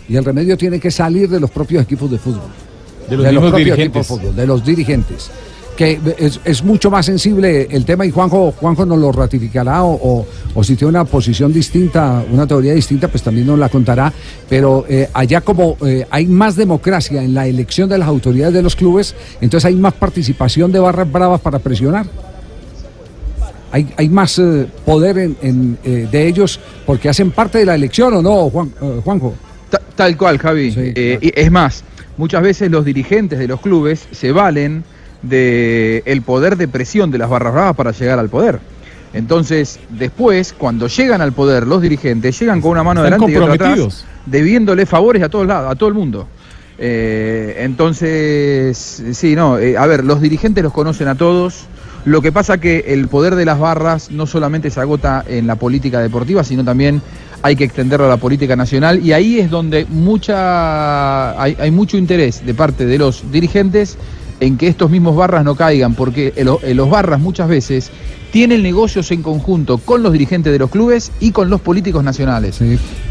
Y 0.09 0.17
el 0.17 0.25
remedio 0.25 0.57
tiene 0.57 0.79
que 0.81 0.91
salir 0.91 1.29
de 1.29 1.41
los 1.41 1.51
propios 1.51 1.83
equipos 1.83 2.11
de 2.11 2.19
fútbol. 2.19 2.43
De 3.09 3.17
los 3.17 3.27
propios 3.51 3.57
dirigentes. 3.57 3.87
equipos 3.87 4.09
de 4.09 4.15
fútbol, 4.29 4.37
de 4.37 4.47
los 4.47 4.65
dirigentes. 4.65 5.31
Que 5.77 5.99
es, 6.19 6.39
es 6.45 6.63
mucho 6.63 6.89
más 6.89 7.05
sensible 7.07 7.67
el 7.69 7.85
tema 7.85 8.07
y 8.07 8.11
Juanjo, 8.13 8.53
Juanjo 8.53 8.87
nos 8.87 8.97
lo 8.99 9.11
ratificará 9.11 9.83
o, 9.83 9.95
o- 9.95 10.27
o 10.55 10.63
si 10.63 10.77
tiene 10.77 10.91
una 10.91 11.05
posición 11.05 11.53
distinta, 11.53 12.25
una 12.31 12.47
teoría 12.47 12.75
distinta, 12.75 13.09
pues 13.09 13.25
también 13.25 13.49
nos 13.49 13.59
la 13.59 13.69
contará. 13.69 14.13
Pero 14.49 14.85
eh, 14.89 15.09
allá 15.13 15.41
como 15.41 15.77
eh, 15.85 16.07
hay 16.11 16.27
más 16.27 16.55
democracia 16.55 17.23
en 17.25 17.35
la 17.35 17.49
elección 17.49 17.89
de 17.89 17.99
las 17.99 18.07
autoridades 18.07 18.55
de 18.55 18.63
los 18.63 18.77
clubes, 18.77 19.17
entonces 19.41 19.65
hay 19.67 19.75
más 19.75 19.95
participación 19.95 20.71
de 20.71 20.79
barras 20.79 21.11
bravas 21.11 21.41
para 21.41 21.59
presionar. 21.59 22.07
Hay, 23.73 23.93
hay 23.97 24.09
más 24.09 24.39
eh, 24.39 24.67
poder 24.87 25.19
en, 25.19 25.37
en, 25.43 25.79
eh, 25.83 26.07
de 26.09 26.29
ellos 26.29 26.61
porque 26.87 27.09
hacen 27.09 27.33
parte 27.33 27.59
de 27.59 27.67
la 27.67 27.75
elección 27.75 28.15
o 28.15 28.23
no, 28.23 28.49
Juan, 28.49 28.73
eh, 28.81 29.01
Juanjo. 29.05 29.35
Ta- 29.75 29.81
Tal 29.97 30.17
cual, 30.17 30.39
Javi. 30.39 30.73
Eh, 30.77 31.33
es 31.35 31.51
más, 31.51 31.85
muchas 32.17 32.43
veces 32.43 32.71
los 32.71 32.85
dirigentes 32.85 33.39
de 33.39 33.47
los 33.49 33.61
clubes 33.61 34.07
se 34.11 34.33
valen 34.33 34.85
del 35.23 36.03
el 36.05 36.23
poder 36.23 36.57
de 36.57 36.69
presión 36.69 37.11
de 37.11 37.19
las 37.19 37.31
barras 37.31 37.55
bravas 37.55 37.77
para 37.77 37.91
llegar 37.93 38.19
al 38.19 38.29
poder. 38.29 38.59
Entonces, 39.13 39.79
después, 39.91 40.53
cuando 40.53 40.89
llegan 40.89 41.21
al 41.21 41.33
poder 41.33 41.67
los 41.67 41.81
dirigentes, 41.81 42.39
llegan 42.41 42.61
con 42.61 42.73
una 42.73 42.83
mano 42.83 43.05
Están 43.05 43.15
adelante 43.15 43.33
y 43.33 43.37
otra 43.37 43.55
atrás, 43.55 44.05
debiéndole 44.27 44.87
favores 44.87 45.23
a 45.23 45.29
todos 45.29 45.47
lados, 45.47 45.71
a 45.71 45.77
todo 45.77 45.89
el 45.89 45.95
mundo. 45.95 46.27
Eh, 46.79 47.59
entonces, 47.61 49.03
sí, 49.13 49.37
no, 49.37 49.59
eh, 49.59 49.77
a 49.77 49.87
ver, 49.87 50.05
los 50.05 50.21
dirigentes 50.21 50.65
los 50.65 50.73
conocen 50.73 51.07
a 51.09 51.15
todos. 51.15 51.67
Lo 52.05 52.21
que 52.21 52.33
pasa 52.33 52.59
que 52.59 52.85
el 52.89 53.07
poder 53.09 53.37
de 53.37 53.45
las 53.45 53.59
barras 53.59 54.11
no 54.11 54.27
solamente 54.27 54.69
se 54.71 54.81
agota 54.81 55.25
en 55.27 55.47
la 55.47 55.55
política 55.55 56.01
deportiva, 56.01 56.43
sino 56.45 56.65
también 56.65 57.01
hay 57.45 57.57
que 57.57 57.65
extenderlo 57.65 58.07
a 58.07 58.09
la 58.09 58.17
política 58.17 58.57
nacional 58.57 59.05
y 59.05 59.13
ahí 59.13 59.39
es 59.39 59.51
donde 59.51 59.85
mucha 59.85 61.39
hay, 61.41 61.55
hay 61.61 61.71
mucho 61.71 61.99
interés 61.99 62.45
de 62.45 62.55
parte 62.55 62.87
de 62.87 62.97
los 62.97 63.31
dirigentes 63.31 63.99
en 64.41 64.57
que 64.57 64.67
estos 64.67 64.91
mismos 64.91 65.15
barras 65.15 65.45
no 65.45 65.55
caigan, 65.55 65.95
porque 65.95 66.33
el- 66.37 66.49
el- 66.63 66.77
los 66.79 66.89
barras 66.89 67.21
muchas 67.21 67.47
veces 67.47 67.91
tienen 68.33 68.63
negocios 68.63 69.11
en 69.11 69.23
conjunto 69.23 69.77
con 69.77 70.03
los 70.03 70.11
dirigentes 70.13 70.55
de 70.55 70.59
los 70.59 70.71
clubes 70.71 71.13
y 71.21 71.33
con 71.33 71.51
los 71.51 71.61
políticos 71.61 72.03
nacionales. 72.03 72.59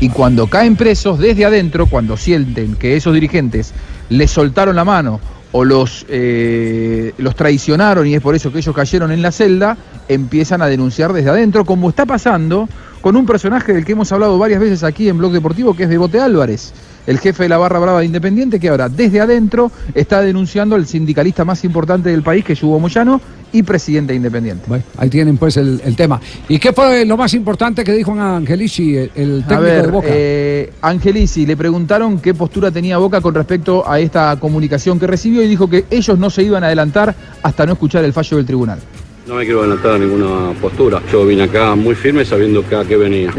Y 0.01 0.09
cuando 0.09 0.47
caen 0.47 0.75
presos 0.77 1.19
desde 1.19 1.45
adentro, 1.45 1.85
cuando 1.85 2.17
sienten 2.17 2.73
que 2.75 2.95
esos 2.97 3.13
dirigentes 3.13 3.71
les 4.09 4.31
soltaron 4.31 4.75
la 4.75 4.83
mano 4.83 5.19
o 5.51 5.63
los, 5.63 6.07
eh, 6.09 7.13
los 7.19 7.35
traicionaron 7.35 8.07
y 8.07 8.15
es 8.15 8.21
por 8.21 8.33
eso 8.33 8.51
que 8.51 8.57
ellos 8.57 8.75
cayeron 8.75 9.11
en 9.11 9.21
la 9.21 9.31
celda, 9.31 9.77
empiezan 10.09 10.63
a 10.63 10.65
denunciar 10.65 11.13
desde 11.13 11.29
adentro, 11.29 11.63
como 11.65 11.87
está 11.89 12.07
pasando 12.07 12.67
con 13.03 13.17
un 13.17 13.25
personaje 13.25 13.73
del 13.73 13.83
que 13.83 13.91
hemos 13.91 14.09
hablado 14.13 14.37
varias 14.39 14.61
veces 14.61 14.81
aquí 14.81 15.09
en 15.09 15.17
Blog 15.17 15.33
Deportivo, 15.33 15.75
que 15.75 15.83
es 15.83 15.89
Bebote 15.89 16.21
Álvarez, 16.21 16.71
el 17.05 17.19
jefe 17.19 17.43
de 17.43 17.49
la 17.49 17.57
barra 17.57 17.77
brava 17.77 17.99
de 17.99 18.05
Independiente, 18.05 18.61
que 18.61 18.69
ahora 18.69 18.87
desde 18.87 19.19
adentro 19.19 19.69
está 19.93 20.21
denunciando 20.21 20.75
al 20.77 20.87
sindicalista 20.87 21.43
más 21.43 21.65
importante 21.65 22.09
del 22.09 22.23
país, 22.23 22.45
que 22.45 22.53
es 22.53 22.63
Hugo 22.63 22.79
Moyano, 22.79 23.19
y 23.51 23.61
presidente 23.61 24.13
de 24.13 24.17
Independiente. 24.17 24.63
Bueno, 24.67 24.85
ahí 24.97 25.09
tienen 25.09 25.35
pues 25.35 25.57
el, 25.57 25.81
el 25.83 25.97
tema. 25.97 26.21
¿Y 26.47 26.57
qué 26.59 26.71
fue 26.71 27.03
lo 27.05 27.17
más 27.17 27.33
importante 27.33 27.83
que 27.83 27.91
dijo 27.91 28.13
Angelici, 28.13 28.95
el, 28.95 29.11
el 29.15 29.43
técnico 29.43 29.53
A 29.53 29.59
ver, 29.59 29.85
de 29.85 29.91
Boca? 29.91 30.07
eh, 30.09 30.73
Angelici, 30.81 31.45
le 31.45 31.57
preguntaron 31.57 32.19
qué 32.19 32.33
postura 32.33 32.71
tenía 32.71 32.97
Boca 32.99 33.19
con 33.19 33.35
respecto 33.35 33.87
a 33.87 33.99
esta 33.99 34.37
comunicación 34.39 34.97
que 34.97 35.07
recibió 35.07 35.43
y 35.43 35.49
dijo 35.49 35.69
que 35.69 35.85
ellos 35.91 36.17
no 36.17 36.29
se 36.29 36.41
iban 36.41 36.63
a 36.63 36.67
adelantar 36.67 37.13
hasta 37.43 37.65
no 37.65 37.73
escuchar 37.73 38.05
el 38.05 38.13
fallo 38.13 38.37
del 38.37 38.45
tribunal. 38.45 38.79
No 39.25 39.35
me 39.35 39.45
quiero 39.45 39.61
adelantar 39.61 39.93
a 39.93 39.97
ninguna 39.97 40.51
postura. 40.59 41.01
Yo 41.09 41.25
vine 41.25 41.43
acá 41.43 41.75
muy 41.75 41.95
firme 41.95 42.25
sabiendo 42.25 42.67
que 42.67 42.75
a 42.75 42.83
qué 42.83 42.97
venía. 42.97 43.31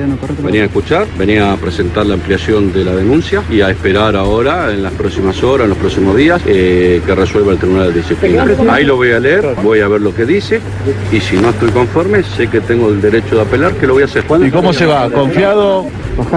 Venía 0.43 0.63
a 0.63 0.65
escuchar, 0.65 1.07
venía 1.19 1.53
a 1.53 1.57
presentar 1.59 2.07
la 2.07 2.15
ampliación 2.15 2.73
de 2.73 2.87
la 2.87 2.97
denuncia 2.97 3.43
y 3.51 3.61
a 3.61 3.69
esperar 3.69 4.17
ahora, 4.17 4.73
en 4.73 4.83
las 4.83 4.95
próximas 4.95 5.43
horas, 5.43 5.65
en 5.65 5.71
los 5.71 5.79
próximos 5.79 6.17
días, 6.17 6.41
eh, 6.47 7.03
que 7.05 7.15
resuelva 7.15 7.53
el 7.53 7.59
Tribunal 7.59 7.93
de 7.93 8.01
Disciplina. 8.01 8.47
Ahí 8.71 8.85
lo 8.85 8.97
voy 8.97 9.13
a 9.13 9.21
leer, 9.21 9.55
voy 9.63 9.81
a 9.81 9.89
ver 9.89 10.01
lo 10.01 10.15
que 10.15 10.25
dice 10.25 10.59
y 11.13 11.21
si 11.21 11.37
no 11.37 11.51
estoy 11.51 11.71
conforme, 11.71 12.23
sé 12.23 12.47
que 12.49 12.63
tengo 12.63 12.89
el 12.89 13.03
derecho 13.03 13.37
de 13.37 13.43
apelar, 13.43 13.75
que 13.75 13.87
lo 13.87 13.93
voy 13.93 14.05
a 14.05 14.07
hacer. 14.07 14.25
¿Y 14.43 14.51
cómo 14.51 14.73
se 14.73 14.87
va? 14.87 15.11
¿Confiado? 15.11 15.87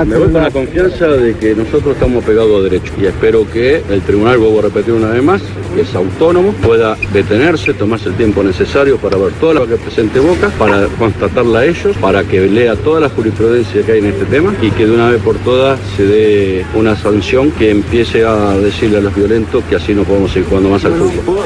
Me 0.05 0.17
voy 0.17 0.31
con 0.31 0.41
la 0.41 0.51
confianza 0.51 1.07
de 1.07 1.35
que 1.37 1.55
nosotros 1.55 1.93
estamos 1.93 2.23
pegados 2.23 2.59
a 2.59 2.63
derecho 2.63 2.91
y 2.99 3.05
espero 3.05 3.49
que 3.49 3.83
el 3.89 4.01
tribunal, 4.01 4.39
vuelvo 4.39 4.59
a 4.59 4.63
repetir 4.63 4.93
una 4.93 5.09
vez 5.09 5.23
más, 5.23 5.41
que 5.75 5.81
es 5.81 5.95
autónomo, 5.95 6.51
pueda 6.53 6.97
detenerse, 7.13 7.73
tomarse 7.75 8.09
el 8.09 8.15
tiempo 8.15 8.41
necesario 8.41 8.97
para 8.97 9.17
ver 9.17 9.36
toda 9.39 9.53
la 9.55 9.65
que 9.65 9.75
presente 9.77 10.19
Boca, 10.19 10.49
para 10.57 10.87
constatarla 10.87 11.59
a 11.59 11.65
ellos, 11.65 11.95
para 11.97 12.23
que 12.23 12.41
lea 12.47 12.75
toda 12.75 12.99
la 12.99 13.09
jurisprudencia 13.09 13.83
que 13.83 13.91
hay 13.93 13.99
en 13.99 14.07
este 14.07 14.25
tema 14.25 14.53
y 14.61 14.71
que 14.71 14.85
de 14.85 14.91
una 14.91 15.09
vez 15.09 15.21
por 15.21 15.37
todas 15.39 15.79
se 15.95 16.05
dé 16.05 16.65
una 16.75 16.95
sanción 16.95 17.51
que 17.51 17.71
empiece 17.71 18.25
a 18.25 18.57
decirle 18.57 18.97
a 18.97 19.01
los 19.01 19.15
violentos 19.15 19.63
que 19.69 19.75
así 19.75 19.93
no 19.93 20.03
podemos 20.03 20.31
seguir 20.31 20.49
jugando 20.49 20.69
más 20.69 20.85
al 20.85 20.93
fútbol. 20.93 21.45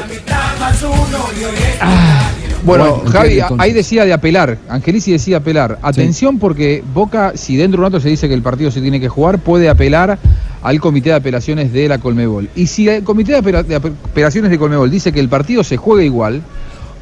Bueno, 2.64 3.02
Bueno, 3.02 3.10
Javi, 3.10 3.40
ahí 3.58 3.72
decía 3.72 4.04
de 4.04 4.12
apelar, 4.12 4.58
Angelici 4.68 5.10
decía 5.10 5.38
apelar. 5.38 5.78
Atención 5.82 6.38
porque 6.38 6.84
Boca, 6.94 7.32
si 7.34 7.56
dentro 7.56 7.80
de 7.80 7.86
un 7.86 7.92
rato 7.92 8.00
se 8.00 8.08
dice 8.08 8.28
que 8.28 8.34
el 8.34 8.42
partido 8.42 8.70
se 8.70 8.80
tiene 8.80 9.00
que 9.00 9.08
jugar, 9.08 9.40
puede 9.40 9.68
apelar 9.68 10.18
al 10.62 10.80
Comité 10.80 11.10
de 11.10 11.16
Apelaciones 11.16 11.72
de 11.72 11.88
la 11.88 11.98
Colmebol. 11.98 12.48
Y 12.54 12.68
si 12.68 12.88
el 12.88 13.02
Comité 13.02 13.40
de 13.42 13.74
Apelaciones 13.74 14.50
de 14.50 14.58
Colmebol 14.58 14.90
dice 14.90 15.12
que 15.12 15.18
el 15.18 15.28
partido 15.28 15.64
se 15.64 15.76
juega 15.76 16.04
igual, 16.04 16.42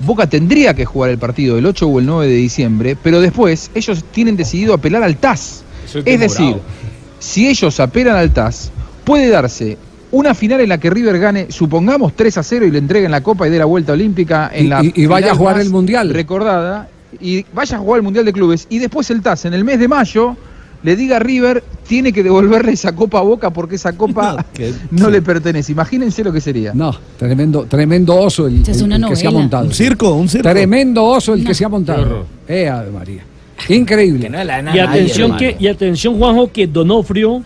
Boca 0.01 0.27
tendría 0.29 0.75
que 0.75 0.85
jugar 0.85 1.11
el 1.11 1.19
partido 1.19 1.59
el 1.59 1.67
8 1.67 1.87
o 1.87 1.99
el 2.01 2.07
9 2.07 2.27
de 2.27 2.35
diciembre, 2.37 2.97
pero 3.03 3.21
después 3.21 3.71
ellos 3.75 4.03
tienen 4.13 4.37
decidido 4.37 4.75
apelar 4.75 5.03
al 5.03 5.17
TAS. 5.17 5.63
Es 6.05 6.21
decir, 6.21 6.57
si 7.19 7.49
ellos 7.49 7.79
apelan 7.81 8.17
al 8.17 8.33
TAS, 8.33 8.71
puede 9.05 9.29
darse 9.29 9.77
una 10.13 10.35
final 10.35 10.61
en 10.61 10.69
la 10.71 10.79
que 10.79 10.91
River 10.91 11.19
gane, 11.19 11.47
supongamos 11.51 12.15
3 12.17 12.39
a 12.39 12.43
0 12.43 12.67
y 12.67 12.71
le 12.71 12.79
entreguen 12.79 13.11
la 13.11 13.23
Copa 13.23 13.47
y 13.47 13.51
dé 13.51 13.59
la 13.59 13.65
vuelta 13.67 13.93
olímpica 13.93 14.51
en 14.53 14.65
Y- 14.67 14.69
la 14.69 14.83
y- 14.85 14.93
y 14.95 15.07
vaya 15.07 15.27
final 15.27 15.37
a 15.37 15.39
jugar 15.39 15.61
el 15.61 15.71
Mundial. 15.71 16.11
recordada 16.11 16.89
y 17.21 17.45
vaya 17.53 17.77
a 17.77 17.81
jugar 17.81 17.99
el 17.99 18.03
Mundial 18.03 18.25
de 18.25 18.33
Clubes 18.33 18.67
y 18.71 18.79
después 18.79 19.11
el 19.11 19.21
TAS 19.23 19.45
en 19.45 19.55
el 19.55 19.65
mes 19.65 19.79
de 19.79 19.87
mayo 19.89 20.37
le 20.83 20.97
diga 20.97 21.17
a 21.17 21.19
River 21.19 21.63
tiene 21.87 22.13
que 22.13 22.23
devolverle 22.23 22.73
esa 22.73 22.95
copa 22.95 23.19
a 23.19 23.23
Boca 23.23 23.51
porque 23.51 23.75
esa 23.75 23.93
copa 23.95 24.45
no, 24.91 25.11
le 25.11 25.23
pertenece. 25.23 25.73
Imagínense 25.73 26.23
lo 26.25 26.33
que 26.33 26.41
sería. 26.41 26.73
No, 26.75 26.95
tremendo, 27.19 27.65
tremendo 27.65 28.15
oso 28.17 28.47
el, 28.47 28.63
Es 28.63 28.79
el- 28.79 28.85
una 28.85 28.97
el 28.97 29.07
que 29.07 29.17
se 29.17 29.27
ha 29.27 29.31
montado. 29.31 29.67
Un 29.67 29.73
circo, 29.75 30.15
un 30.15 30.29
circo. 30.29 30.49
Tremendo 30.49 31.05
oso 31.05 31.35
el 31.35 31.45
que 31.45 31.55
se 31.55 31.65
ha 31.65 31.69
montado. 31.69 32.27
Eh, 32.49 32.69
Ave 32.69 32.91
María. 32.91 33.23
Increíble. 33.69 34.31
Y 34.75 34.79
atención, 34.79 35.37
que, 35.37 35.57
y 35.59 35.67
atención, 35.67 36.19
Juanjo, 36.19 36.51
que 36.51 36.67
Donofrio, 36.67 37.43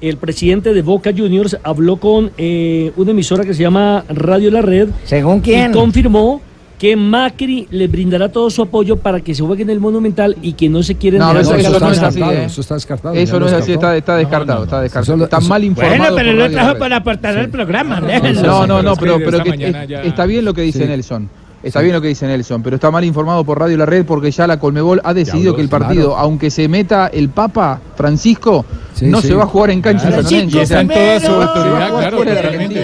el 0.00 0.16
presidente 0.16 0.72
de 0.72 0.82
Boca 0.82 1.10
Juniors, 1.16 1.58
habló 1.62 1.96
con 1.98 2.30
eh, 2.38 2.92
una 2.96 3.10
emisora 3.10 3.44
que 3.44 3.54
se 3.54 3.62
llama 3.62 4.04
Radio 4.08 4.50
La 4.50 4.62
Red. 4.62 4.90
¿Según 5.04 5.40
quién? 5.40 5.70
Y 5.70 5.74
confirmó 5.74 6.40
que 6.78 6.94
Macri 6.94 7.66
le 7.70 7.88
brindará 7.88 8.30
todo 8.30 8.50
su 8.50 8.60
apoyo 8.62 8.96
para 8.96 9.20
que 9.20 9.34
se 9.34 9.42
juegue 9.42 9.62
en 9.62 9.70
el 9.70 9.80
Monumental 9.80 10.36
y 10.42 10.52
que 10.52 10.68
no 10.68 10.82
se 10.82 10.94
quieren 10.96 11.20
No, 11.20 11.28
dejar 11.28 11.42
eso, 11.42 11.54
eso 11.54 11.72
pasar. 11.72 11.80
no 11.80 11.92
es 11.94 11.98
así. 12.02 12.04
descartado, 12.18 12.32
¿eh? 12.32 12.44
eso 12.44 12.60
está 12.60 12.74
descartado, 12.74 13.14
Eso 13.14 13.40
no 13.40 13.46
es 13.46 13.52
así, 13.54 13.72
está, 13.72 13.96
está 13.96 14.16
descartado, 14.16 14.64
está 14.64 14.80
descartado. 14.82 15.16
Eso 15.16 15.24
está 15.24 15.38
eso- 15.38 15.48
mal 15.48 15.64
informado. 15.64 15.98
Bueno, 15.98 16.14
pero 16.16 16.32
lo 16.34 16.50
trajo 16.50 16.78
para 16.78 16.96
aportar 16.96 17.38
al 17.38 17.48
programa. 17.48 18.00
No, 18.00 18.66
no, 18.66 18.82
no, 18.82 18.94
pero, 18.96 19.18
pero 19.24 19.42
que 19.42 19.50
es- 19.50 19.88
ya- 19.88 20.02
está 20.02 20.26
bien 20.26 20.44
lo 20.44 20.52
que 20.52 20.62
dice 20.62 20.80
Sí. 20.80 20.84
Nelson. 20.86 21.30
Está 21.62 21.80
bien 21.80 21.94
lo 21.94 22.00
que 22.02 22.08
dice 22.08 22.26
Nelson, 22.28 22.62
pero 22.62 22.76
está 22.76 22.90
mal 22.92 23.02
informado 23.04 23.42
por 23.42 23.58
Radio 23.58 23.76
La 23.78 23.86
Red 23.86 24.04
porque 24.04 24.30
ya 24.30 24.46
la 24.46 24.60
Colmebol 24.60 25.00
ha 25.02 25.12
decidido 25.14 25.50
habló, 25.50 25.56
que 25.56 25.62
el 25.62 25.68
partido, 25.68 26.08
claro. 26.10 26.16
aunque 26.18 26.50
se 26.50 26.68
meta 26.68 27.08
el 27.08 27.30
Papa 27.30 27.80
Francisco, 27.96 28.64
Sí, 28.94 29.06
no 29.06 29.20
sí. 29.20 29.28
se 29.28 29.34
va 29.34 29.44
a 29.44 29.46
jugar 29.46 29.70
en 29.70 29.80
cancha 29.80 30.06
Claro, 30.08 30.22
sanonense. 30.22 30.62
está 30.62 30.80
en 30.82 30.88
toda 30.88 31.18
su 31.20 31.26
se 31.26 31.32
va 31.32 31.44
a 31.44 31.46
autoridad, 31.48 31.88
jugar 31.88 31.90
claro, 32.02 32.16
fuera 32.18 32.30
de 32.34 32.36
totalmente. 32.42 32.80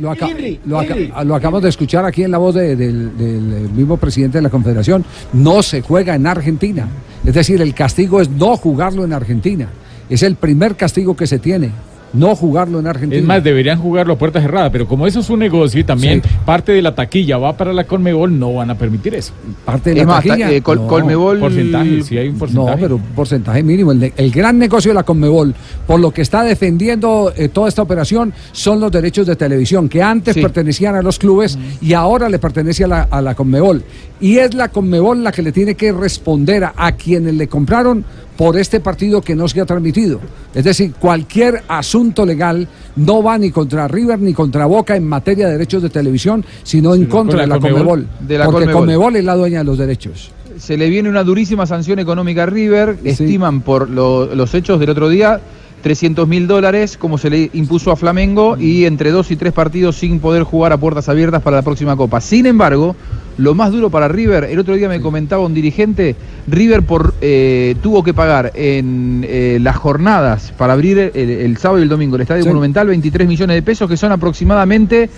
Lo, 0.00 0.10
aca- 0.10 0.26
lo 0.66 0.78
aca- 0.78 1.24
lo 1.24 1.34
acabamos 1.34 1.62
de 1.62 1.68
escuchar 1.68 2.04
aquí 2.04 2.22
en 2.22 2.30
la 2.30 2.38
voz 2.38 2.54
de- 2.54 2.76
del, 2.76 3.16
del 3.16 3.70
mismo 3.70 3.96
presidente 3.96 4.38
de 4.38 4.42
la 4.42 4.50
Confederación. 4.50 5.04
No 5.32 5.62
se 5.62 5.80
juega 5.82 6.14
en 6.14 6.26
Argentina. 6.26 6.88
Es 7.24 7.34
decir, 7.34 7.60
el 7.60 7.74
castigo 7.74 8.20
es 8.20 8.30
no 8.30 8.56
jugarlo 8.56 9.04
en 9.04 9.12
Argentina. 9.12 9.68
Es 10.08 10.22
el 10.22 10.36
primer 10.36 10.74
castigo 10.76 11.14
que 11.16 11.26
se 11.26 11.38
tiene. 11.38 11.70
No 12.12 12.34
jugarlo 12.34 12.80
en 12.80 12.86
Argentina. 12.88 13.20
Es 13.20 13.24
más, 13.26 13.44
deberían 13.44 13.78
jugarlo 13.78 14.14
a 14.14 14.18
puerta 14.18 14.40
cerrada, 14.40 14.70
pero 14.70 14.86
como 14.88 15.06
eso 15.06 15.20
es 15.20 15.30
un 15.30 15.38
negocio 15.38 15.80
y 15.80 15.84
también 15.84 16.22
parte 16.44 16.72
de 16.72 16.82
la 16.82 16.94
taquilla 16.94 17.38
va 17.38 17.56
para 17.56 17.72
la 17.72 17.84
Conmebol, 17.84 18.36
no 18.38 18.54
van 18.54 18.70
a 18.70 18.74
permitir 18.76 19.14
eso. 19.14 19.32
parte 19.64 19.90
de 19.94 20.00
Es 20.00 20.06
la 20.06 20.12
más, 20.14 20.24
taquilla. 20.24 20.46
ta- 20.48 20.52
eh, 20.54 20.62
Col- 20.62 20.80
No. 20.80 20.86
Colmebol. 20.88 21.38
Porcentaje, 21.38 22.02
sí 22.02 22.18
hay 22.18 22.28
un 22.28 22.38
porcentaje. 22.38 22.70
No, 22.76 22.80
pero 22.82 22.96
un 22.96 23.02
porcentaje 23.14 23.62
mínimo. 23.62 23.92
El, 23.92 24.30
gran 24.32 24.58
negocio 24.58 24.90
de 24.90 24.94
la 24.96 25.02
Conmebol, 25.04 25.54
por 25.86 26.00
lo 26.00 26.10
que 26.10 26.22
está 26.22 26.42
defendiendo 26.42 27.32
eh, 27.36 27.48
toda 27.48 27.68
esta 27.68 27.82
operación, 27.82 28.32
son 28.52 28.80
los 28.80 28.90
derechos 28.90 29.26
de 29.26 29.36
televisión, 29.36 29.88
que 29.88 30.02
antes 30.02 30.34
Sí. 30.34 30.42
pertenecían 30.42 30.94
a 30.96 31.02
los 31.02 31.18
clubes 31.18 31.58
y 31.80 31.92
ahora 31.94 32.28
le 32.28 32.38
pertenece 32.38 32.84
a 32.84 32.88
la, 32.88 33.02
a 33.10 33.20
la 33.20 33.34
Conmebol. 33.34 33.82
Y 34.20 34.38
es 34.38 34.52
la 34.54 34.68
Conmebol 34.68 35.22
la 35.22 35.32
que 35.32 35.42
le 35.42 35.52
tiene 35.52 35.74
que 35.76 35.92
responder 35.92 36.64
a, 36.64 36.74
a 36.76 36.92
quienes 36.92 37.34
le 37.34 37.46
compraron 37.48 38.04
por 38.40 38.56
este 38.56 38.80
partido 38.80 39.20
que 39.20 39.36
no 39.36 39.46
se 39.48 39.60
ha 39.60 39.66
transmitido. 39.66 40.18
Es 40.54 40.64
decir, 40.64 40.94
cualquier 40.98 41.62
asunto 41.68 42.24
legal 42.24 42.66
no 42.96 43.22
va 43.22 43.36
ni 43.36 43.50
contra 43.50 43.86
River 43.86 44.18
ni 44.18 44.32
contra 44.32 44.64
Boca 44.64 44.96
en 44.96 45.06
materia 45.06 45.44
de 45.46 45.52
derechos 45.52 45.82
de 45.82 45.90
televisión, 45.90 46.42
sino 46.62 46.94
en 46.94 47.02
Sino 47.02 47.10
contra 47.10 47.40
con 47.40 47.42
de 47.42 47.54
la. 47.54 47.60
Conmebol. 47.60 48.06
De 48.26 48.38
la 48.38 48.46
porque 48.46 48.72
Conmebol. 48.72 49.16
Es 49.16 49.24
la 49.24 49.34
dueña 49.36 49.58
de 49.58 49.64
los 49.64 49.76
derechos. 49.76 50.30
se 50.56 50.78
le 50.78 50.88
viene 50.88 51.10
una 51.10 51.22
durísima 51.22 51.66
sanción 51.66 51.98
económica 51.98 52.44
a 52.44 52.46
River, 52.46 52.96
estiman 53.04 53.60
por 53.60 53.90
lo- 53.90 54.34
los 54.34 54.54
hechos 54.54 54.80
del 54.80 54.88
otro 54.88 55.10
día 55.10 55.38
300 55.82 56.26
mil 56.28 56.46
dólares 56.46 56.96
como 56.96 57.18
se 57.18 57.30
le 57.30 57.50
impuso 57.52 57.90
a 57.90 57.96
Flamengo 57.96 58.56
y 58.58 58.84
entre 58.84 59.10
dos 59.10 59.30
y 59.30 59.36
tres 59.36 59.52
partidos 59.52 59.96
sin 59.96 60.20
poder 60.20 60.42
jugar 60.42 60.72
a 60.72 60.76
puertas 60.78 61.08
abiertas 61.08 61.42
para 61.42 61.56
la 61.56 61.62
próxima 61.62 61.96
Copa. 61.96 62.20
Sin 62.20 62.46
embargo, 62.46 62.96
lo 63.38 63.54
más 63.54 63.72
duro 63.72 63.90
para 63.90 64.08
River, 64.08 64.44
el 64.44 64.58
otro 64.58 64.74
día 64.74 64.88
me 64.88 65.00
comentaba 65.00 65.44
un 65.44 65.54
dirigente, 65.54 66.14
River 66.46 66.82
por, 66.82 67.14
eh, 67.20 67.74
tuvo 67.82 68.02
que 68.02 68.12
pagar 68.12 68.52
en 68.54 69.24
eh, 69.26 69.58
las 69.60 69.76
jornadas 69.76 70.52
para 70.58 70.74
abrir 70.74 70.98
el, 70.98 71.30
el 71.30 71.56
sábado 71.56 71.78
y 71.78 71.82
el 71.82 71.88
domingo 71.88 72.16
el 72.16 72.22
Estadio 72.22 72.42
Sí. 72.42 72.48
Monumental 72.48 72.86
23 72.88 73.26
millones 73.26 73.54
de 73.56 73.62
pesos 73.62 73.88
que 73.88 73.96
son 73.96 74.12
aproximadamente... 74.12 75.08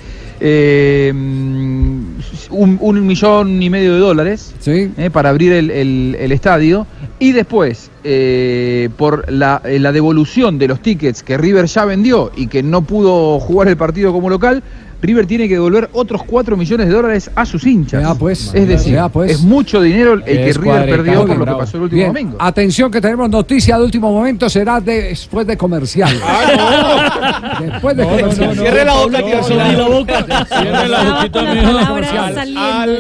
eh, 0.41 1.13
mm, 1.15 2.02
un, 2.51 2.79
un 2.81 3.07
millón 3.07 3.63
y 3.63 3.71
medio 3.71 3.95
de 3.95 4.01
dólares 4.01 4.55
eh, 4.97 5.11
para 5.11 5.31
abrir 5.31 5.53
el, 5.53 5.71
el- 5.71 6.17
el 6.19 6.33
estadio. 6.33 6.87
Y 7.19 7.33
después, 7.33 7.91
eh, 8.05 8.89
por 8.97 9.31
la, 9.31 9.61
eh, 9.65 9.79
la 9.79 9.93
devolución 9.93 10.59
de 10.59 10.69
los 10.69 10.81
tickets 10.81 11.23
que 11.23 11.39
River 11.39 11.67
ya 11.67 11.85
vendió 11.85 12.33
y 12.37 12.49
que 12.49 12.63
no 12.63 12.83
pudo 12.83 13.39
jugar 13.39 13.69
el 13.69 13.77
partido 13.77 14.13
como 14.13 14.29
local, 14.29 14.63
River 15.03 15.27
tiene 15.27 15.49
que 15.49 15.55
devolver 15.55 15.91
otros 15.93 16.23
4 16.25 16.57
millones 16.57 16.87
de 16.87 16.95
dólares 16.95 17.29
a 17.35 17.45
sus 17.45 17.67
hinchas. 17.67 18.05
es 18.55 18.69
decir, 18.69 18.99
pues. 19.13 19.33
es 19.33 19.41
mucho 19.41 19.83
dinero 19.83 20.13
el 20.15 20.23
que 20.23 20.49
Es 20.49 20.57
River 20.57 20.89
perdió 20.89 21.27
por 21.27 21.37
lo 21.39 21.45
que 21.45 21.53
pasó 21.53 21.77
el 21.77 21.83
último 21.83 21.99
Bien, 22.01 22.13
domingo. 22.13 22.37
Atención 22.39 22.91
que 22.91 23.01
tenemos 23.01 23.29
noticia 23.29 23.77
de 23.79 23.85
último 23.85 24.13
momento, 24.13 24.49
será 24.49 24.81
de- 24.81 25.03
después 25.03 25.45
de 25.47 25.57
comercial. 25.57 26.17
Después 27.61 27.97
de 27.97 28.05
comercial. 28.05 28.55
Cierre 28.57 28.85
la 28.85 28.95
boca, 28.95 29.19
tío. 29.23 29.43
Cierre 29.43 29.77
la 29.77 29.89
boca. 29.89 30.47
Cierre 30.47 30.89
la 30.89 31.15
boquita, 31.15 31.55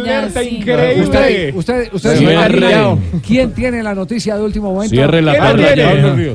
ya, 0.05 0.29
sí. 0.29 0.65
Usted, 1.03 1.55
usted, 1.55 1.89
usted. 1.93 2.99
¿Quién 3.25 3.53
tiene 3.53 3.83
la 3.83 3.95
noticia 3.95 4.37
de 4.37 4.43
último 4.43 4.73
momento? 4.73 4.95
Cierre 4.95 5.23
la. 5.23 5.33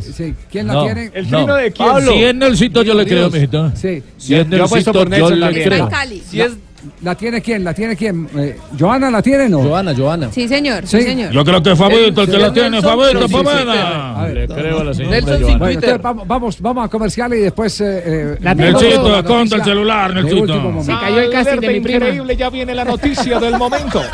Sí, 0.01 0.33
¿Quién 0.49 0.67
la 0.67 0.73
No, 0.73 0.83
tiene? 0.85 1.11
¿El 1.13 1.27
trino 1.27 1.55
de 1.55 1.71
quién? 1.71 1.89
Si 2.07 2.23
es 2.23 2.35
Nelsito, 2.35 2.83
yo 2.83 2.93
le 2.93 3.05
creo, 3.05 3.29
mijito. 3.29 3.71
Sí. 3.75 4.01
Si 4.17 4.35
es 4.35 4.47
Nelsito, 4.47 4.93
por 4.93 5.13
yo 5.13 5.29
le 5.29 5.56
creo. 5.63 5.89
Si 6.29 6.41
es- 6.41 6.53
¿La 7.01 7.15
tiene 7.15 7.41
quién? 7.41 7.63
¿La 7.63 7.73
tiene 7.73 7.95
quién? 7.95 8.29
Eh, 8.37 8.55
¿Joana 8.79 9.09
la 9.09 9.21
tiene 9.21 9.49
no? 9.49 9.61
Joana, 9.61 9.95
Joana. 9.95 10.29
Sí, 10.31 10.47
señor, 10.47 10.85
sí, 10.85 11.01
señor. 11.01 11.31
Yo 11.31 11.43
creo 11.43 11.61
que 11.61 11.71
es 11.71 11.77
Fabito 11.77 12.21
el 12.21 12.29
que 12.29 12.37
la 12.37 12.53
tiene, 12.53 12.81
Fabito, 12.81 13.27
Pamela. 13.27 14.15
sí, 14.21 14.27
sí. 14.29 14.33
Le 14.35 14.47
creo 14.47 14.79
a 14.79 14.83
la 14.83 14.93
señora 14.93 15.15
Nelson 15.15 15.41
Joana. 15.41 15.57
Bueno, 15.57 15.73
entonces 15.73 16.01
vamos, 16.27 16.61
vamos, 16.61 16.85
a 16.85 16.87
comercial 16.87 17.33
y 17.33 17.37
después. 17.39 17.81
Eh, 17.81 18.03
eh, 18.05 18.37
La 18.41 18.53
Nelsito, 18.53 19.21
noticia 19.23 19.57
el 19.57 19.63
celular, 19.63 20.13
Nelsito. 20.13 20.41
último 20.41 20.71
momento. 20.71 20.83
Se 20.83 20.99
cayó 20.99 21.19
el 21.19 21.31
casting 21.31 21.59
de 21.59 21.67
mi 21.67 21.79
prima. 21.79 21.97
increíble, 22.05 22.37
ya 22.37 22.49
viene 22.51 22.75
la 22.75 22.85
noticia 22.85 23.39
del 23.39 23.57
momento. 23.57 24.01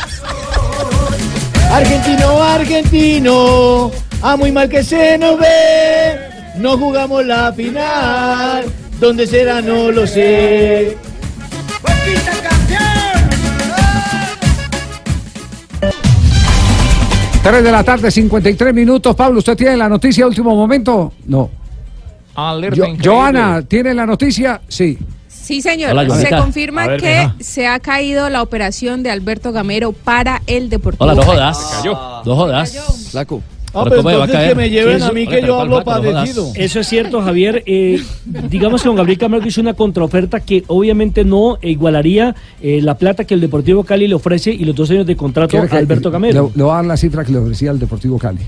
Argentino, 1.72 2.44
argentino, 2.44 3.92
a 4.22 4.36
muy 4.38 4.52
mal 4.52 4.70
que 4.70 4.84
se 4.84 5.18
nos 5.18 5.40
ve, 5.40 6.18
no 6.58 6.78
jugamos 6.78 7.26
la 7.26 7.52
final, 7.52 8.66
¿dónde 9.00 9.26
será? 9.26 9.60
No 9.62 9.92
lo 9.92 10.06
sé. 10.06 10.96
3 17.44 17.62
de 17.62 17.72
la 17.74 17.84
tarde, 17.84 18.10
53 18.10 18.74
minutos. 18.74 19.14
Pablo, 19.18 19.40
¿usted 19.40 19.58
tiene 19.58 19.76
la 19.76 19.90
noticia 19.90 20.26
último 20.26 20.56
momento? 20.56 21.12
No. 21.26 21.50
Alerta 22.36 22.78
Yo-. 22.78 22.86
Joana, 23.04 23.62
¿tiene 23.64 23.94
la 23.94 24.06
noticia? 24.06 24.62
Sí. 24.70 24.98
Sí, 25.28 25.62
señor. 25.62 25.92
Hola, 25.92 26.16
se 26.16 26.30
confirma 26.30 26.88
ver, 26.88 27.02
que 27.02 27.20
mija. 27.20 27.36
se 27.42 27.68
ha 27.68 27.82
caído 27.82 28.30
la 28.30 28.42
operación 28.42 29.04
de 29.04 29.12
Alberto 29.12 29.52
Gamero 29.52 29.92
para 29.92 30.42
el 30.48 30.70
Deportivo. 30.70 31.04
Hola, 31.04 31.16
Cali. 31.16 31.26
jodas. 31.26 31.84
No 32.26 32.36
jodas. 32.38 33.10
Flaco. 33.12 33.42
Ah, 33.74 33.84
pero 33.90 33.98
entonces 34.02 34.50
que 34.50 34.56
me 34.56 34.70
lleven 34.70 35.02
a 35.02 35.12
mí 35.12 35.26
que 35.28 35.42
yo 35.42 35.60
hablo 35.60 35.84
padecido. 35.84 36.52
Eso 36.56 36.80
es 36.80 36.88
cierto, 36.88 37.22
Javier. 37.22 37.64
Eh, 37.66 38.02
digamos 38.50 38.82
que 38.84 38.88
don 38.90 38.96
Gabriel 38.96 39.18
Camargo 39.18 39.48
hizo 39.48 39.62
una 39.62 39.74
contraoferta 39.74 40.40
que 40.40 40.64
obviamente 40.68 41.24
no 41.26 41.58
igualaría 41.62 42.36
eh, 42.62 42.82
la 42.82 42.98
plata 42.98 43.26
que 43.26 43.34
el 43.34 43.42
Deportivo 43.42 43.84
Cali 43.84 44.08
le 44.08 44.16
ofrece 44.16 44.52
y 44.52 44.64
los 44.66 44.76
dos 44.76 44.90
años 44.92 45.06
de 45.06 45.16
contrato 45.16 45.52
¿Quiere 45.58 45.76
a 45.76 45.80
Alberto 45.80 46.10
Le, 46.10 46.14
Gamero. 46.14 46.52
le 46.54 46.64
voy 46.64 46.72
a 46.72 46.76
dar 46.76 46.86
la 46.86 46.98
cifra 46.98 47.24
que 47.26 47.32
le 47.32 47.40
ofrecía 47.40 47.72
el 47.72 47.80
Deportivo 47.80 48.18
Cali, 48.20 48.42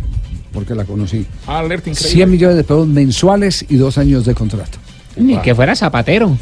porque 0.53 0.75
la 0.75 0.85
conocí. 0.85 1.25
Alerta 1.47 1.89
increíble. 1.89 2.11
100 2.15 2.31
millones 2.31 2.57
de 2.57 2.63
pesos 2.63 2.87
mensuales 2.87 3.65
y 3.67 3.77
dos 3.77 3.97
años 3.97 4.25
de 4.25 4.35
contrato. 4.35 4.77
Ni 5.17 5.37
que 5.37 5.55
fuera 5.55 5.75
zapatero. 5.75 6.37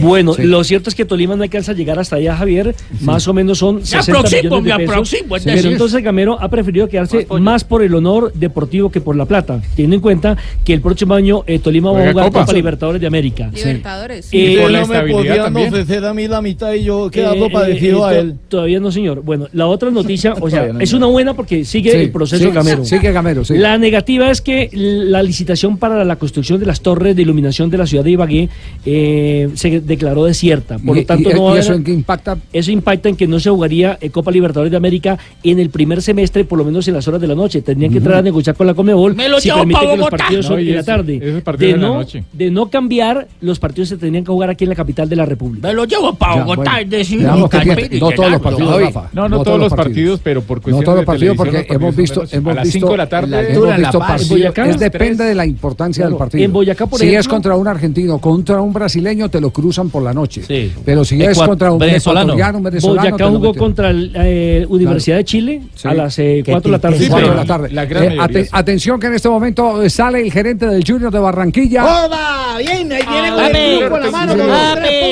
Bueno, 0.00 0.32
Sí. 0.34 0.42
lo 0.44 0.64
cierto 0.64 0.88
es 0.88 0.94
que 0.94 1.04
Tolima 1.04 1.36
no 1.36 1.42
alcanza 1.42 1.72
a 1.72 1.74
llegar 1.74 1.98
hasta 1.98 2.16
allá, 2.16 2.36
Javier. 2.36 2.74
Más 3.02 3.26
o 3.28 3.34
menos 3.34 3.58
son 3.58 3.76
Me 3.76 3.84
60 3.84 4.18
aproximo, 4.18 4.42
millones 4.42 4.64
de 4.64 4.70
me 4.70 4.76
pesos. 4.78 4.90
aproximo, 4.92 5.36
es 5.36 5.44
Pero 5.44 5.68
entonces 5.70 6.02
Gamero 6.02 6.40
ha 6.40 6.48
preferido 6.48 6.88
quedarse 6.88 7.26
más 7.40 7.64
por 7.64 7.82
el 7.82 7.94
honor 7.94 8.32
deportivo 8.34 8.90
que 8.90 9.00
por 9.00 9.14
la 9.16 9.26
plata, 9.26 9.60
teniendo 9.74 9.96
en 9.96 10.00
cuenta 10.02 10.36
que 10.64 10.72
el 10.72 10.80
próximo 10.80 11.14
año 11.14 11.44
eh, 11.46 11.58
Tolima 11.58 11.92
va 11.92 11.98
a 12.04 12.10
jugar 12.12 12.26
Copa. 12.26 12.40
Copa 12.40 12.52
Libertadores 12.54 13.00
de 13.00 13.06
América. 13.06 13.50
Libertadores. 13.54 14.28
Eh, 14.32 14.58
Ustedes 14.64 14.88
no 14.88 14.94
me 15.04 15.12
podían 15.12 15.56
ofrecer 15.56 16.04
a 16.04 16.14
mí 16.14 16.28
la 16.28 16.40
mitad 16.40 16.72
y 16.72 16.84
yo 16.84 17.10
quedando 17.10 17.46
Eh, 17.46 17.50
padecido 17.50 18.10
eh, 18.10 18.14
a 18.14 18.18
él. 18.18 18.34
Todavía 18.48 18.80
no, 18.80 18.90
señor. 18.90 19.20
Bueno, 19.22 19.48
la 19.52 19.66
otra 19.66 19.90
noticia, 19.90 20.34
o 20.40 20.48
sea, 20.48 20.72
no, 20.72 20.80
es 20.80 20.92
una 20.92 21.06
buena 21.06 21.34
porque 21.34 21.64
sigue 21.64 21.90
Sí, 21.92 21.96
el 21.98 22.10
proceso 22.10 22.44
sí, 22.44 22.50
Gamero. 22.50 22.84
sigue 22.84 23.12
Gamero, 23.12 23.44
sí. 23.44 23.56
La 23.58 23.76
negativa 23.78 24.30
es 24.30 24.40
que 24.40 24.70
la 24.72 25.22
licitación 25.22 25.76
para 25.76 26.04
la 26.04 26.16
construcción 26.16 26.58
de 26.58 26.66
las 26.66 26.80
torres 26.80 27.14
de 27.14 27.22
iluminación 27.22 27.68
de 27.70 27.78
la 27.78 27.86
ciudad 27.86 27.93
de 28.02 28.10
Ibagué 28.10 28.48
eh, 28.84 29.50
se 29.54 29.80
declaró 29.80 30.24
desierta. 30.24 30.78
Por 30.78 30.96
¿Y- 30.96 31.00
lo 31.00 31.06
tanto, 31.06 31.30
y- 31.30 31.34
no 31.34 31.54
y 31.54 31.58
eso 31.58 31.72
en 31.74 31.84
qué 31.84 31.92
impacta? 31.92 32.36
eso 32.52 32.70
impacta 32.70 33.08
en 33.08 33.16
que 33.16 33.26
no 33.26 33.38
se 33.40 33.50
jugaría 33.50 33.98
eh, 34.00 34.10
Copa 34.10 34.30
Libertadores 34.30 34.70
de 34.70 34.76
América 34.76 35.18
en 35.42 35.58
el 35.58 35.70
primer 35.70 36.02
semestre, 36.02 36.44
por 36.44 36.58
lo 36.58 36.64
menos 36.64 36.86
en 36.88 36.94
las 36.94 37.06
horas 37.08 37.20
de 37.20 37.26
la 37.28 37.34
noche. 37.34 37.62
Tendrían 37.62 37.92
que 37.92 37.98
entrar 37.98 38.16
a 38.18 38.22
negociar 38.22 38.56
con 38.56 38.66
la 38.66 38.74
Comebol 38.74 39.14
Me 39.14 39.28
lo 39.28 39.40
si 39.40 39.48
llevo 39.48 39.60
permite 39.60 39.80
que 39.80 39.86
los 39.86 39.96
Bogotá. 39.98 40.16
partidos 40.16 40.46
son 40.46 40.56
No, 40.56 40.60
en 40.62 40.74
la 40.76 40.82
tarde. 40.82 41.16
ese 41.16 41.56
De 41.58 41.70
la 41.72 41.76
no, 41.76 41.94
noche. 41.94 42.24
de 42.32 42.50
no 42.50 42.70
cambiar, 42.70 43.28
los 43.40 43.58
partidos 43.58 43.88
se 43.90 43.96
tendrían 43.96 44.24
que 44.24 44.30
jugar 44.32 44.50
aquí 44.50 44.64
en 44.64 44.70
la 44.70 44.76
capital 44.76 45.08
de 45.08 45.16
la 45.16 45.24
República. 45.26 45.68
Me 45.68 45.74
lo 45.74 45.84
llevo 45.84 46.14
para 46.14 46.36
Ya, 46.36 46.42
Bogotá, 46.42 46.62
bueno. 46.72 46.78
es 46.84 46.90
decir, 46.90 47.18
Veamos 47.20 47.50
qué 47.50 47.56
Caipira 47.58 47.76
tiene. 47.76 47.96
y 47.96 48.00
No 48.00 48.10
todos 48.10 48.30
los 48.30 48.40
partidos. 48.40 48.80
Rafa. 48.80 49.08
No, 49.12 49.28
no, 49.28 49.42
todos 49.42 49.60
los 49.60 49.72
partidos, 49.72 50.20
pero 50.22 50.42
por 50.42 50.58
No 50.58 50.62
cuestión 50.62 50.84
todos 50.84 50.96
los 50.96 51.02
de 51.02 51.06
partidos 51.06 51.36
porque 51.36 51.66
hemos 51.68 51.96
visto, 51.96 52.24
hemos 52.30 52.52
a 52.52 52.54
las 52.54 52.64
visto, 52.64 52.78
5 52.78 52.90
de 52.90 52.96
la 52.96 53.08
tarde. 53.08 53.52
hemos 53.52 53.76
visto. 53.76 54.00
Boyacá, 54.28 54.68
Es 54.68 54.78
depende 54.78 55.24
de 55.24 55.34
la 55.34 55.46
importancia 55.46 56.06
del 56.06 56.16
partido. 56.16 56.44
En 56.44 56.52
Boyacá, 56.52 56.86
por 56.86 56.98
si 56.98 57.06
es 57.06 57.12
ejemplo- 57.12 57.30
contra 57.34 57.56
un 57.56 57.66
argentino, 57.68 57.83
contra 58.20 58.60
un 58.60 58.72
brasileño, 58.72 59.28
te 59.28 59.40
lo 59.40 59.50
cruzan 59.50 59.90
por 59.90 60.02
la 60.02 60.12
noche. 60.12 60.42
Sí. 60.46 60.72
Pero 60.84 61.04
si 61.04 61.20
es 61.22 61.36
Ecua- 61.36 61.46
contra 61.46 61.72
un 61.72 61.78
venezolano. 61.78 62.32
ecuatoriano, 62.32 62.58
un 62.58 62.64
venezolano, 62.64 63.10
Boyacá 63.10 63.28
jugó 63.30 63.54
contra 63.54 63.92
la 63.92 64.10
eh, 64.26 64.66
Universidad 64.68 65.16
de 65.18 65.24
Chile 65.24 65.62
Sí. 65.74 65.88
a 65.88 65.94
las 65.94 66.18
eh, 66.18 66.42
4 66.44 66.60
de 66.62 66.70
la 66.70 66.78
tarde. 66.78 66.98
De 66.98 67.08
la 67.34 67.44
tarde. 67.44 67.68
la 67.70 67.84
gran 67.86 68.04
Eh. 68.34 68.48
Atención 68.52 68.98
que 69.00 69.06
en 69.08 69.14
este 69.14 69.28
momento 69.28 69.82
eh, 69.82 69.90
sale 69.90 70.20
el 70.20 70.32
gerente 70.32 70.66
del 70.66 70.84
Junior 70.86 71.12
de 71.12 71.18
Barranquilla. 71.18 71.82
¡Joda! 71.82 72.58
Bien, 72.58 72.92
ahí 72.92 73.02
viene 73.08 73.88
con 73.88 74.04
el 74.04 74.10
la 74.10 74.10
mano. 74.10 74.34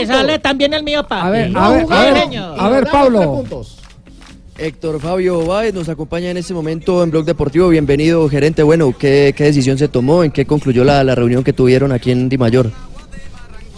sale 0.07 0.39
también 0.39 0.73
el 0.75 0.83
mío, 0.83 1.03
papi. 1.07 1.27
A 1.27 1.31
ver, 1.31 1.51
No 1.51 1.61
a 1.61 1.69
ver, 1.71 1.81
a 1.81 1.85
jugaron. 1.85 2.15
ver, 2.15 2.23
señor. 2.25 2.55
a 2.59 2.69
ver, 2.69 2.85
Dame 2.85 2.91
Pablo. 2.93 3.45
Héctor 4.63 5.01
Fabio 5.01 5.45
Báez 5.45 5.75
nos 5.75 5.89
acompaña 5.89 6.31
en 6.31 6.37
este 6.37 6.55
momento 6.55 7.03
en 7.03 7.11
Blog 7.11 7.25
Deportivo. 7.25 7.69
Bienvenido, 7.69 8.29
gerente. 8.29 8.63
Bueno, 8.63 8.95
¿qué, 8.97 9.35
decisión 9.37 9.77
se 9.77 9.89
tomó? 9.89 10.23
¿En 10.23 10.31
qué 10.31 10.47
concluyó 10.47 10.85
la, 10.85 11.03
la 11.03 11.17
reunión 11.17 11.43
que 11.43 11.53
tuvieron 11.53 11.91
aquí 11.91 12.13
en 12.13 12.29
Di 12.29 12.39
Mayor? 12.39 12.71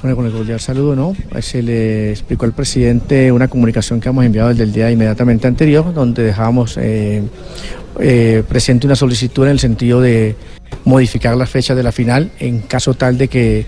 Bueno, 0.02 0.15
con 0.15 0.27
el 0.27 0.32
cordial 0.32 0.61
saludo, 0.61 0.94
¿no? 0.94 1.16
Eh, 1.35 1.40
Se 1.40 1.62
le 1.62 2.11
explicó 2.11 2.44
al 2.44 2.52
presidente 2.52 3.32
una 3.32 3.48
comunicación 3.48 3.98
que 3.98 4.11
hemos 4.11 4.27
enviado 4.27 4.51
desde 4.51 4.65
el 4.65 4.73
día 4.74 4.90
inmediatamente 4.90 5.47
anterior, 5.47 5.94
donde 5.94 6.23
dejábamos 6.23 6.77
eh, 6.77 7.23
eh, 7.98 8.43
presente 8.47 8.86
una 8.86 8.97
solicitud 8.97 9.44
en 9.44 9.52
el 9.52 9.61
sentido 9.61 10.02
de 10.02 10.36
modificar 10.85 11.35
las 11.35 11.48
fechas 11.48 11.78
de 11.78 11.82
la 11.82 11.93
final 11.93 12.31
en 12.40 12.61
caso 12.61 12.93
tal 12.93 13.16
de 13.16 13.28
que 13.28 13.65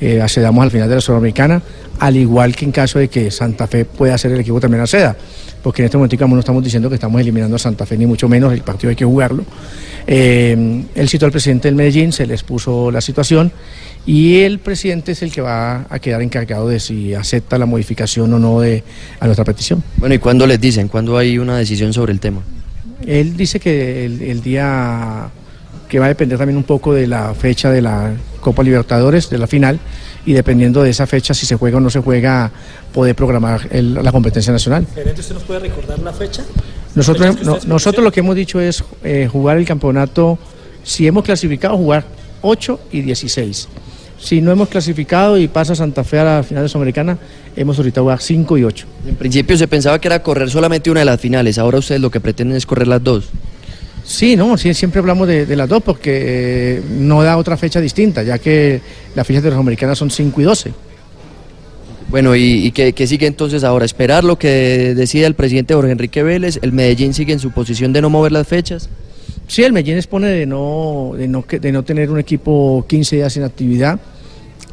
eh, 0.00 0.22
accedamos 0.22 0.62
al 0.62 0.70
final 0.70 0.88
de 0.88 0.94
la 0.94 1.00
Sudamericana, 1.00 1.62
al 1.98 2.16
igual 2.16 2.56
que 2.56 2.64
en 2.64 2.72
caso 2.72 2.98
de 2.98 3.08
que 3.08 3.30
Santa 3.30 3.66
Fe 3.66 3.84
pueda 3.84 4.16
ser 4.16 4.32
el 4.32 4.40
equipo 4.40 4.58
también 4.58 4.82
acceda, 4.82 5.14
porque 5.62 5.82
en 5.82 5.86
este 5.86 5.96
momento 5.96 6.12
digamos, 6.12 6.36
no 6.36 6.40
estamos 6.40 6.64
diciendo 6.64 6.88
que 6.88 6.94
estamos 6.94 7.20
eliminando 7.20 7.56
a 7.56 7.58
Santa 7.58 7.86
Fe, 7.86 7.96
ni 7.96 8.06
mucho 8.06 8.28
menos, 8.28 8.52
el 8.52 8.62
partido 8.62 8.90
hay 8.90 8.96
que 8.96 9.04
jugarlo. 9.04 9.44
Eh, 10.06 10.84
él 10.94 11.08
citó 11.08 11.26
al 11.26 11.32
presidente 11.32 11.68
del 11.68 11.74
Medellín, 11.74 12.12
se 12.12 12.26
le 12.26 12.34
expuso 12.34 12.90
la 12.90 13.00
situación 13.00 13.52
y 14.06 14.40
el 14.40 14.58
presidente 14.58 15.12
es 15.12 15.22
el 15.22 15.30
que 15.30 15.40
va 15.40 15.86
a 15.88 15.98
quedar 15.98 16.22
encargado 16.22 16.68
de 16.68 16.80
si 16.80 17.14
acepta 17.14 17.58
la 17.58 17.66
modificación 17.66 18.32
o 18.32 18.38
no 18.38 18.60
de 18.60 18.82
a 19.20 19.26
nuestra 19.26 19.44
petición. 19.44 19.82
Bueno, 19.98 20.14
¿y 20.14 20.18
cuándo 20.18 20.46
les 20.46 20.60
dicen? 20.60 20.88
¿Cuándo 20.88 21.18
hay 21.18 21.38
una 21.38 21.58
decisión 21.58 21.92
sobre 21.92 22.12
el 22.12 22.20
tema? 22.20 22.40
Él 23.06 23.36
dice 23.36 23.60
que 23.60 24.04
el, 24.04 24.22
el 24.22 24.42
día 24.42 25.30
que 25.88 25.98
va 25.98 26.06
a 26.06 26.08
depender 26.08 26.38
también 26.38 26.56
un 26.56 26.64
poco 26.64 26.94
de 26.94 27.06
la 27.06 27.34
fecha 27.34 27.70
de 27.70 27.82
la 27.82 28.12
Copa 28.40 28.62
Libertadores, 28.62 29.28
de 29.28 29.38
la 29.38 29.46
final, 29.46 29.80
y 30.26 30.32
dependiendo 30.32 30.82
de 30.82 30.90
esa 30.90 31.06
fecha, 31.06 31.32
si 31.34 31.46
se 31.46 31.56
juega 31.56 31.78
o 31.78 31.80
no 31.80 31.90
se 31.90 32.00
juega, 32.00 32.50
poder 32.92 33.14
programar 33.14 33.66
el- 33.70 33.94
la 33.94 34.12
competencia 34.12 34.52
nacional. 34.52 34.86
Gerente, 34.94 35.20
¿usted 35.20 35.34
nos 35.34 35.44
puede 35.44 35.60
recordar 35.60 35.98
la 36.00 36.12
fecha? 36.12 36.42
Nosotros, 36.94 37.42
no- 37.42 37.58
nosotros 37.66 38.04
lo 38.04 38.10
que 38.12 38.20
hemos 38.20 38.34
dicho 38.36 38.60
es 38.60 38.82
eh, 39.04 39.28
jugar 39.30 39.56
el 39.58 39.64
campeonato, 39.64 40.38
si 40.82 41.06
hemos 41.06 41.24
clasificado, 41.24 41.76
jugar 41.76 42.04
8 42.42 42.80
y 42.92 43.02
16. 43.02 43.68
Si 44.18 44.42
no 44.42 44.50
hemos 44.52 44.68
clasificado 44.68 45.38
y 45.38 45.48
pasa 45.48 45.74
Santa 45.74 46.04
Fe 46.04 46.18
a 46.18 46.24
la 46.24 46.42
final 46.42 46.62
de 46.64 46.68
Sudamericana, 46.68 47.16
hemos 47.56 47.78
ahorita 47.78 48.02
jugar 48.02 48.20
5 48.20 48.58
y 48.58 48.64
8. 48.64 48.86
En 49.08 49.14
principio 49.16 49.56
se 49.56 49.66
pensaba 49.66 49.98
que 49.98 50.08
era 50.08 50.22
correr 50.22 50.50
solamente 50.50 50.90
una 50.90 51.00
de 51.00 51.06
las 51.06 51.18
finales. 51.20 51.56
Ahora 51.58 51.78
ustedes 51.78 52.00
lo 52.02 52.10
que 52.10 52.20
pretenden 52.20 52.56
es 52.58 52.66
correr 52.66 52.86
las 52.88 53.02
dos. 53.02 53.30
Sí, 54.10 54.34
no, 54.34 54.58
sí, 54.58 54.74
siempre 54.74 54.98
hablamos 54.98 55.28
de, 55.28 55.46
de 55.46 55.54
las 55.54 55.68
dos 55.68 55.84
porque 55.84 56.78
eh, 56.78 56.82
no 56.98 57.22
da 57.22 57.36
otra 57.36 57.56
fecha 57.56 57.80
distinta, 57.80 58.24
ya 58.24 58.40
que 58.40 58.80
las 59.14 59.24
fechas 59.24 59.44
americanas 59.54 59.98
son 59.98 60.10
5 60.10 60.40
y 60.40 60.44
12. 60.44 60.72
Bueno, 62.08 62.34
¿y, 62.34 62.66
y 62.66 62.72
qué, 62.72 63.06
sigue 63.06 63.28
entonces 63.28 63.62
ahora? 63.62 63.84
¿Esperar 63.84 64.24
lo 64.24 64.36
que 64.36 64.96
decida 64.96 65.28
el 65.28 65.36
presidente 65.36 65.74
Jorge 65.74 65.92
Enrique 65.92 66.24
Vélez? 66.24 66.58
¿El 66.60 66.72
Medellín 66.72 67.14
sigue 67.14 67.32
en 67.32 67.38
su 67.38 67.52
posición 67.52 67.92
de 67.92 68.02
no 68.02 68.10
mover 68.10 68.32
las 68.32 68.48
fechas? 68.48 68.88
Sí, 69.46 69.62
el 69.62 69.72
Medellín 69.72 69.96
expone 69.96 70.26
de 70.26 70.44
no, 70.44 71.12
de 71.16 71.28
no, 71.28 71.44
de 71.48 71.70
no 71.70 71.84
tener 71.84 72.10
un 72.10 72.18
equipo 72.18 72.84
15 72.88 73.14
días 73.14 73.32
sin 73.32 73.44
actividad. 73.44 74.00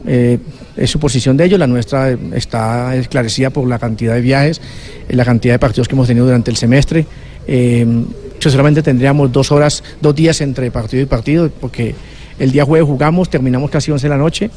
Eh, 0.08 0.40
es 0.76 0.90
su 0.90 1.00
posición 1.00 1.38
de 1.38 1.46
ellos, 1.46 1.60
la 1.60 1.68
nuestra 1.68 2.10
eh, 2.10 2.18
está 2.34 2.96
esclarecida 2.96 3.52
por 3.52 3.68
la 3.68 3.78
cantidad 3.78 4.16
de 4.16 4.22
viajes, 4.22 4.60
la 5.10 5.24
cantidad 5.26 5.54
de 5.54 5.60
partidos 5.60 5.88
que 5.88 5.94
hemos 5.94 6.08
tenido 6.08 6.26
durante 6.26 6.50
el 6.50 6.58
semestre. 6.58 7.06
Eh, 7.48 7.86
solamente 8.40 8.82
tendríamos 8.82 9.32
dos 9.32 9.52
horas, 9.52 9.84
dos 10.02 10.16
días 10.16 10.42
entre 10.42 10.72
partido 10.72 11.04
y 11.04 11.06
partido, 11.06 11.50
porque 11.60 11.96
el 12.40 12.52
día 12.52 12.66
jueves 12.66 12.88
jugamos, 12.88 13.30
terminamos 13.30 13.70
casi 13.70 13.92
11 13.92 14.06
de 14.06 14.10
la 14.10 14.18
noche. 14.18 14.50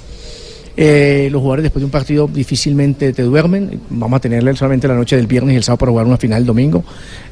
Eh, 0.76 1.28
los 1.30 1.40
jugadores 1.40 1.64
después 1.64 1.80
de 1.80 1.86
un 1.86 1.90
partido 1.90 2.28
difícilmente 2.32 3.12
te 3.12 3.22
duermen. 3.22 3.80
Vamos 3.90 4.16
a 4.18 4.20
tenerle 4.20 4.54
solamente 4.54 4.86
la 4.86 4.94
noche 4.94 5.16
del 5.16 5.26
viernes 5.26 5.54
y 5.54 5.56
el 5.56 5.62
sábado 5.62 5.78
para 5.78 5.90
jugar 5.92 6.06
una 6.06 6.16
final 6.16 6.40
el 6.40 6.46
domingo. 6.46 6.84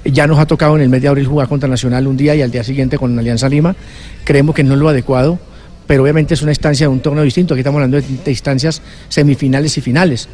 Ya 0.05 0.27
nos 0.27 0.39
ha 0.39 0.47
tocado 0.47 0.77
en 0.77 0.83
el 0.83 0.89
mes 0.89 1.03
de 1.03 1.09
abril 1.09 1.27
jugar 1.27 1.49
contra 1.49 1.69
Nacional 1.69 2.07
un 2.07 2.17
día 2.17 2.35
y 2.35 2.43
al 2.43 2.51
día 2.51 2.65
siguiente 2.65 2.99
con 2.99 3.19
Alianza 3.19 3.49
Lima. 3.49 3.77
Creemos 4.25 4.55
que 4.55 4.65
no 4.65 4.75
es 4.75 4.81
lo 4.81 4.89
adecuado, 4.89 5.39
pero 5.87 6.03
obviamente 6.03 6.35
es 6.35 6.43
una 6.43 6.51
instancia 6.51 6.87
de 6.87 6.93
un 6.93 7.01
torneo 7.01 7.25
distinto. 7.25 7.55
Aquí 7.55 7.61
estamos 7.61 7.79
hablando 7.79 8.01
de, 8.01 8.07
de 8.25 8.31
instancias 8.31 8.83
semifinales 9.09 9.79
y 9.79 9.81
finales. 9.81 10.29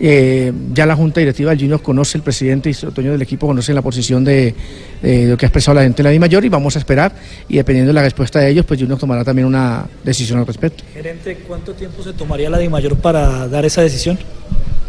Eh, 0.00 0.52
ya 0.72 0.86
la 0.86 0.94
Junta 0.94 1.20
Directiva 1.20 1.50
del 1.50 1.58
Junior 1.58 1.82
conoce, 1.82 2.18
el 2.18 2.22
presidente 2.22 2.70
y 2.70 2.86
el 2.86 2.94
dueño 2.94 3.12
del 3.12 3.22
equipo 3.22 3.46
conocen 3.46 3.74
la 3.74 3.82
posición 3.82 4.24
de, 4.24 4.54
lo 5.02 5.36
que 5.36 5.46
ha 5.46 5.48
expresado 5.48 5.74
la 5.74 5.82
gente 5.82 5.98
de 5.98 6.04
la 6.04 6.10
Di 6.10 6.18
Mayor 6.18 6.44
y 6.44 6.48
vamos 6.48 6.76
a 6.76 6.78
esperar 6.78 7.12
y 7.48 7.56
dependiendo 7.56 7.90
de 7.90 7.94
la 7.94 8.02
respuesta 8.02 8.38
de 8.38 8.50
ellos, 8.50 8.64
pues 8.64 8.78
Junior 8.80 8.98
tomará 8.98 9.24
también 9.24 9.46
una 9.46 9.86
decisión 10.04 10.38
al 10.38 10.46
respecto. 10.46 10.84
Gerente, 10.92 11.38
¿cuánto 11.46 11.72
tiempo 11.74 12.02
se 12.02 12.12
tomaría 12.12 12.48
la 12.48 12.58
DIMAYOR 12.58 12.96
para 12.98 13.48
dar 13.48 13.64
esa 13.64 13.82
decisión? 13.82 14.18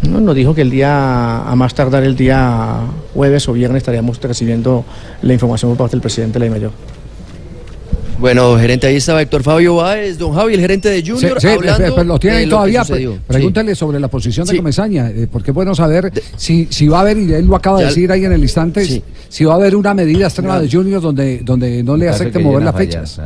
No, 0.07 0.21
nos 0.21 0.35
dijo 0.35 0.55
que 0.55 0.61
el 0.61 0.69
día, 0.69 1.39
a 1.39 1.55
más 1.55 1.73
tardar 1.73 2.03
el 2.03 2.15
día 2.15 2.81
jueves 3.13 3.47
o 3.49 3.53
viernes 3.53 3.81
estaríamos 3.81 4.21
recibiendo 4.21 4.85
la 5.21 5.33
información 5.33 5.71
por 5.71 5.77
parte 5.77 5.91
del 5.91 6.01
presidente 6.01 6.39
de 6.39 6.45
la 6.45 6.51
Mayor. 6.51 6.71
Bueno, 8.19 8.57
gerente, 8.57 8.87
ahí 8.87 8.97
estaba 8.97 9.21
Héctor 9.21 9.43
Fabio 9.43 9.75
Báez, 9.77 10.17
don 10.17 10.33
Javi, 10.33 10.53
el 10.55 10.59
gerente 10.59 10.89
de 10.89 11.01
Junior, 11.01 11.39
Sí, 11.39 11.47
sí, 11.47 11.53
hablando 11.53 11.95
pero 11.95 12.03
lo 12.03 12.19
tiene 12.19 12.37
ahí 12.37 12.49
todavía. 12.49 12.83
Pregúntale 13.27 13.75
sobre 13.75 13.99
la 13.99 14.09
posición 14.09 14.45
de 14.45 14.51
Sí. 14.51 14.57
Comesaña, 14.57 15.09
eh, 15.09 15.27
porque 15.31 15.51
es 15.51 15.55
bueno 15.55 15.73
saber 15.73 16.11
si, 16.35 16.67
si 16.69 16.87
va 16.89 16.97
a 16.97 17.01
haber, 17.01 17.17
y 17.17 17.31
él 17.33 17.45
lo 17.45 17.55
acaba 17.55 17.77
de 17.77 17.83
Ya- 17.85 17.89
decir 17.89 18.11
ahí 18.11 18.25
en 18.25 18.33
el 18.33 18.41
instante, 18.41 18.83
si- 18.83 19.01
si 19.29 19.45
va 19.45 19.53
a 19.53 19.55
haber 19.55 19.75
una 19.75 19.93
medida 19.93 20.25
extrema 20.25 20.59
de 20.59 20.69
Junior 20.69 21.01
donde, 21.01 21.39
donde 21.43 21.81
no 21.81 21.95
le 21.95 22.09
acepte 22.09 22.39
mover 22.39 22.63
las 22.63 22.73
fallar, 22.73 23.07
fechas. 23.07 23.21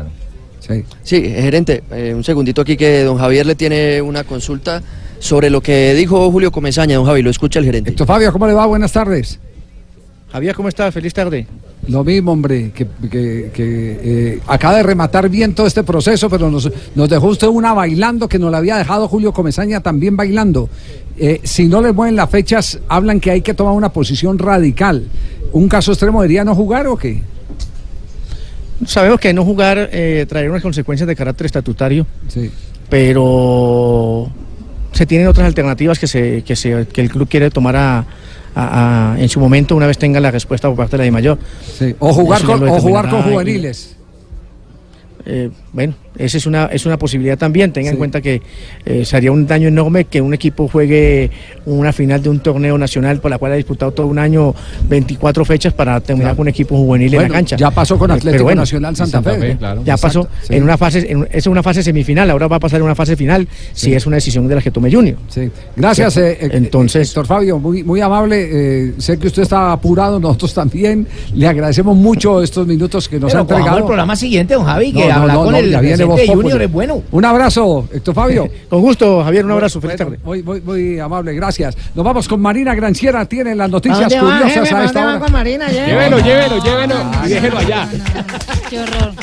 Sí. 0.59 0.83
Sí, 1.03 1.21
gerente, 1.21 1.83
eh, 1.91 2.13
un 2.15 2.23
segundito 2.23 2.61
aquí 2.61 2.77
que 2.77 3.03
don 3.03 3.17
Javier 3.17 3.45
le 3.47 3.55
tiene 3.55 3.99
una 4.01 4.23
consulta 4.23 4.81
sobre 5.19 5.49
lo 5.49 5.59
que 5.61 5.93
dijo 5.95 6.29
Julio 6.31 6.51
Comesaña. 6.51 6.95
Don 6.97 7.05
Javi, 7.05 7.21
lo 7.23 7.31
escucha 7.31 7.57
el 7.59 7.65
gerente. 7.65 7.89
Héctor 7.89 8.05
Fabio, 8.07 8.31
¿cómo 8.31 8.45
le 8.47 8.53
va? 8.53 8.65
Buenas 8.67 8.91
tardes. 8.91 9.39
Javier, 10.31 10.55
¿cómo 10.55 10.69
está? 10.69 10.91
Feliz 10.91 11.13
tarde. 11.13 11.47
Lo 11.87 12.03
mismo, 12.03 12.31
hombre, 12.31 12.71
que, 12.73 12.87
que- 13.11 13.51
que, 13.53 13.99
eh, 14.03 14.39
acaba 14.47 14.77
de 14.77 14.83
rematar 14.83 15.27
bien 15.29 15.53
todo 15.53 15.67
este 15.67 15.83
proceso, 15.83 16.29
pero 16.29 16.49
nos, 16.49 16.71
nos 16.95 17.09
dejó 17.09 17.27
usted 17.27 17.47
una 17.47 17.73
bailando 17.73 18.29
que 18.29 18.39
nos 18.39 18.51
la 18.51 18.59
había 18.59 18.77
dejado 18.77 19.07
Julio 19.09 19.33
Comesaña 19.33 19.81
también 19.81 20.15
bailando. 20.15 20.69
Eh, 21.17 21.41
si 21.43 21.65
no 21.67 21.81
le 21.81 21.91
mueven 21.91 22.15
las 22.15 22.29
fechas, 22.29 22.79
hablan 22.87 23.19
que 23.19 23.31
hay 23.31 23.41
que 23.41 23.53
tomar 23.53 23.73
una 23.73 23.89
posición 23.91 24.39
radical. 24.39 25.07
¿Un 25.51 25.67
caso 25.67 25.91
extremo 25.91 26.21
debería 26.21 26.45
no 26.45 26.55
jugar 26.55 26.87
o 26.87 26.95
qué? 26.97 27.21
Sabemos 28.87 29.19
que 29.19 29.33
no 29.33 29.43
jugar 29.45 29.89
eh, 29.91 30.25
traerá 30.27 30.49
unas 30.49 30.63
consecuencias 30.63 31.07
de 31.07 31.15
carácter 31.15 31.45
estatutario, 31.45 32.05
Sí. 32.27 32.49
pero 32.89 34.29
se 34.93 35.05
tienen 35.05 35.27
otras 35.27 35.47
alternativas 35.47 35.99
que, 35.99 36.07
se, 36.07 36.43
que, 36.43 36.55
se, 36.55 36.87
que 36.87 37.01
el 37.01 37.09
club 37.09 37.27
quiere 37.29 37.49
tomar 37.49 37.75
a, 37.75 38.05
a- 38.55 39.13
a- 39.13 39.19
en 39.19 39.29
su 39.29 39.39
momento 39.39 39.75
una 39.75 39.87
vez 39.87 39.97
tenga 39.97 40.19
la 40.19 40.31
respuesta 40.31 40.67
por 40.67 40.77
parte 40.77 40.91
de 40.93 40.97
la 40.99 41.03
de 41.05 41.11
mayor. 41.11 41.37
O 41.99 42.13
jugar, 42.13 42.43
con, 42.43 42.67
o 42.69 42.79
jugar 42.79 43.09
con 43.09 43.19
y- 43.19 43.23
juveniles. 43.31 43.95
Eh, 45.25 45.49
bueno, 45.73 45.93
esa 46.17 46.37
es 46.37 46.45
una, 46.45 46.65
es 46.67 46.85
una 46.85 46.97
posibilidad 46.97 47.37
también. 47.37 47.73
Tenga 47.73 47.89
en 47.89 47.97
cuenta 47.97 48.21
que 48.21 48.41
eh, 48.85 49.03
sería 49.05 49.31
un 49.31 49.47
daño 49.47 49.67
enorme 49.67 50.05
que 50.05 50.21
un 50.21 50.33
equipo 50.33 50.67
juegue 50.67 51.31
una 51.65 51.91
final 51.91 52.21
de 52.21 52.29
un 52.29 52.39
torneo 52.39 52.77
nacional 52.77 53.19
por 53.19 53.31
la 53.31 53.39
cual 53.39 53.53
ha 53.53 53.55
disputado 53.55 53.91
todo 53.91 54.05
un 54.07 54.19
año 54.19 54.53
24 54.87 55.43
fechas 55.45 55.73
para 55.73 55.99
terminar 55.99 56.23
Claro. 56.27 56.37
con 56.37 56.43
un 56.43 56.47
equipo 56.49 56.77
juvenil 56.77 57.13
en 57.15 57.21
la 57.23 57.29
cancha. 57.29 57.55
ya 57.57 57.71
pasó 57.71 57.97
con 57.97 58.11
Eh, 58.11 58.13
Atlético 58.13 58.31
pero 58.33 58.43
bueno, 58.45 58.61
Nacional 58.61 58.95
Santa 58.95 59.21
Fe. 59.23 59.39
Fe, 59.39 59.57
claro. 59.57 59.81
Ya 59.83 59.97
pasó 59.97 60.19
Exacto, 60.21 60.45
sí. 60.47 60.53
en 60.55 60.63
una 60.63 60.77
fase, 60.77 61.11
en, 61.11 61.23
esa 61.23 61.37
es 61.37 61.47
una 61.47 61.63
fase 61.63 61.81
semifinal, 61.83 62.29
ahora 62.29 62.47
va 62.47 62.57
a 62.57 62.59
pasar 62.59 62.79
en 62.79 62.85
una 62.85 62.95
fase 62.95 63.15
final 63.15 63.47
si 63.73 63.93
es 63.95 64.05
una 64.05 64.17
decisión 64.17 64.47
de 64.47 64.55
la 64.55 64.61
que 64.61 64.69
tome 64.71 64.91
Junior. 64.91 65.17
Sí. 65.27 65.49
Gracias, 65.75 66.15
eh, 66.17 66.37
eh, 66.39 66.49
Entonces, 66.53 67.07
Héctor 67.09 67.25
Fabio, 67.25 67.57
muy, 67.57 67.83
muy 67.83 67.99
amable. 67.99 68.47
eh, 68.89 68.93
sé 68.99 69.17
que 69.17 69.25
usted 69.27 69.41
está 69.41 69.71
apurado, 69.71 70.19
nosotros 70.19 70.53
también. 70.53 71.07
Le 71.33 71.47
agradecemos 71.47 71.97
mucho 71.97 72.43
estos 72.43 72.67
minutos 72.67 73.09
que 73.09 73.19
nos 73.19 73.31
Pero 73.31 73.39
ha 73.39 73.41
entregado. 73.41 73.77
el 73.79 73.83
programa 73.85 74.15
siguiente, 74.15 74.53
don 74.53 74.65
Javi, 74.65 74.93
que 74.93 74.99
No, 74.99 75.07
no, 75.07 75.13
habla 75.21 75.33
no, 75.33 75.43
con 75.45 75.51
no, 75.53 75.57
el 75.57 75.62
de 75.71 76.05
Populi. 76.05 76.27
Junior, 76.27 76.61
es 76.61 76.71
bueno. 76.71 77.03
Un 77.11 77.25
abrazo, 77.25 77.87
Héctor 77.93 78.15
Fabio. 78.15 78.49
Con 78.69 78.81
gusto, 78.81 79.23
Javier, 79.23 79.45
un 79.45 79.51
abrazo, 79.51 79.79
feliz 79.81 79.97
tarde. 79.97 80.19
Muy, 80.23 80.43
muy, 80.43 80.61
muy 80.61 80.99
amable, 80.99 81.33
gracias. 81.33 81.75
Nos 81.95 82.05
vamos 82.05 82.27
con 82.27 82.41
Marina 82.41 82.73
Granciera, 82.75 83.25
tiene 83.25 83.55
las 83.55 83.65
¿A 83.65 83.71
noticias 83.71 84.09
dónde 84.09 84.25
va, 84.25 84.39
curiosas 84.39 84.63
jefe? 84.63 84.75
a 84.75 84.79
¿A 84.79 84.85
esta 84.85 85.07
hora. 85.07 85.19
con 85.19 85.31
Marina? 85.31 85.67
Llévelo, 85.69 86.19
llévelo, 86.19 86.63
llévelo 86.63 86.95
y 87.25 87.29
déjelo 87.29 87.57
allá. 87.57 87.89
Qué 88.69 88.79
horror. 88.79 89.13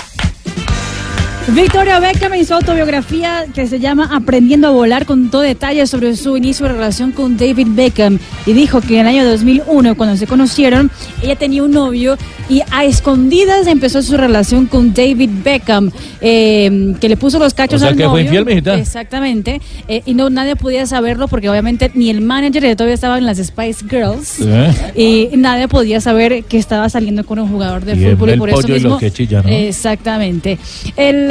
Victoria 1.55 1.99
Beckham 1.99 2.35
hizo 2.37 2.55
autobiografía 2.55 3.45
que 3.53 3.67
se 3.67 3.81
llama 3.81 4.09
Aprendiendo 4.13 4.69
a 4.69 4.71
volar, 4.71 5.05
contó 5.05 5.41
detalles 5.41 5.91
sobre 5.91 6.15
su 6.17 6.37
inicio 6.37 6.67
de 6.67 6.73
relación 6.75 7.11
con 7.11 7.37
David 7.37 7.67
Beckham 7.71 8.19
y 8.47 8.53
dijo 8.53 8.81
que 8.81 8.95
en 8.95 9.01
el 9.01 9.07
año 9.09 9.25
2001, 9.29 9.97
cuando 9.97 10.17
se 10.17 10.27
conocieron, 10.29 10.91
ella 11.23 11.35
tenía 11.37 11.65
un 11.65 11.73
novio 11.73 12.17
y 12.49 12.63
a 12.71 12.85
escondidas 12.85 13.67
empezó 13.67 14.01
su 14.03 14.17
relación 14.17 14.67
con 14.67 14.95
David 14.95 15.31
Beckham, 15.45 15.91
eh, 16.21 16.95
que 17.01 17.09
le 17.09 17.17
puso 17.17 17.39
los 17.39 17.53
cachos 17.55 17.77
O 17.77 17.79
sea, 17.81 17.89
al 17.91 17.97
que 17.97 18.05
fue 18.05 18.11
novio. 18.11 18.25
infiel, 18.25 18.45
mijita. 18.45 18.75
Exactamente. 18.79 19.61
eh, 19.89 20.03
y 20.07 20.15
no 20.15 20.31
nadie 20.31 20.55
podía 20.57 20.87
saberlo 20.87 21.27
porque 21.27 21.49
obviamente 21.49 21.91
ni 21.95 22.11
el 22.11 22.21
manager 22.21 22.65
ella 22.65 22.77
todavía 22.77 22.95
estaba 22.95 23.19
en 23.19 23.27
las 23.27 23.39
Spice 23.39 23.85
Girls. 23.89 24.37
¿Eh? 24.41 25.31
Y 25.33 25.37
nadie 25.37 25.67
podía 25.69 26.01
saber 26.01 26.45
que 26.45 26.59
estaba 26.59 26.89
saliendo 26.89 27.25
con 27.25 27.39
un 27.41 27.49
jugador 27.49 27.85
de 27.85 27.97
fútbol 27.97 28.35
y 28.35 28.37
por 28.39 28.51
eso 28.51 28.69
y 28.69 28.73
mismo. 28.73 28.91
los 28.91 29.01
que 29.01 29.11
chillan, 29.11 29.45
¿no? 29.45 29.51
Exactamente. 29.51 30.59
El, 30.97 31.31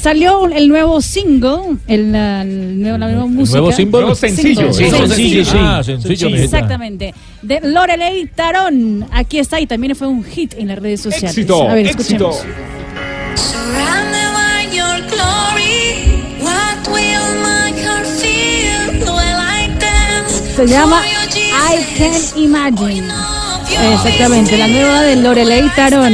salió 0.00 0.46
el 0.48 0.68
nuevo 0.68 1.00
single, 1.00 1.76
el, 1.86 2.14
ah, 2.14 2.42
el 2.42 2.80
nuevo- 2.80 2.98
la 2.98 3.06
nueva 3.08 3.26
música. 3.26 3.58
nuevo? 3.60 3.90
Nuevo 3.90 4.14
sencillo. 4.14 4.72
Sí, 4.72 4.90
sencillo, 4.90 5.44
sí. 5.44 5.56
Ah, 5.58 5.82
sencillo. 5.84 6.28
Exactamente. 6.28 7.14
De 7.42 7.60
Lorelei 7.62 8.26
Tarón. 8.26 9.06
Aquí 9.12 9.38
está 9.38 9.60
y 9.60 9.66
también 9.66 9.94
fue 9.96 10.08
un 10.08 10.22
hit 10.24 10.54
en 10.58 10.68
las 10.68 10.78
redes 10.78 11.00
sociales. 11.00 11.30
Éxito, 11.36 11.68
A 11.68 11.74
ver, 11.74 11.86
éxito. 11.86 12.30
escuchemos. 12.30 12.46
Se 20.56 20.66
llama 20.66 21.02
I 21.06 21.98
Can 21.98 22.38
Imagine. 22.42 23.08
Exactamente, 23.94 24.58
la 24.58 24.66
nueva 24.68 25.02
de 25.02 25.16
Lorelei 25.16 25.68
Tarón. 25.74 26.12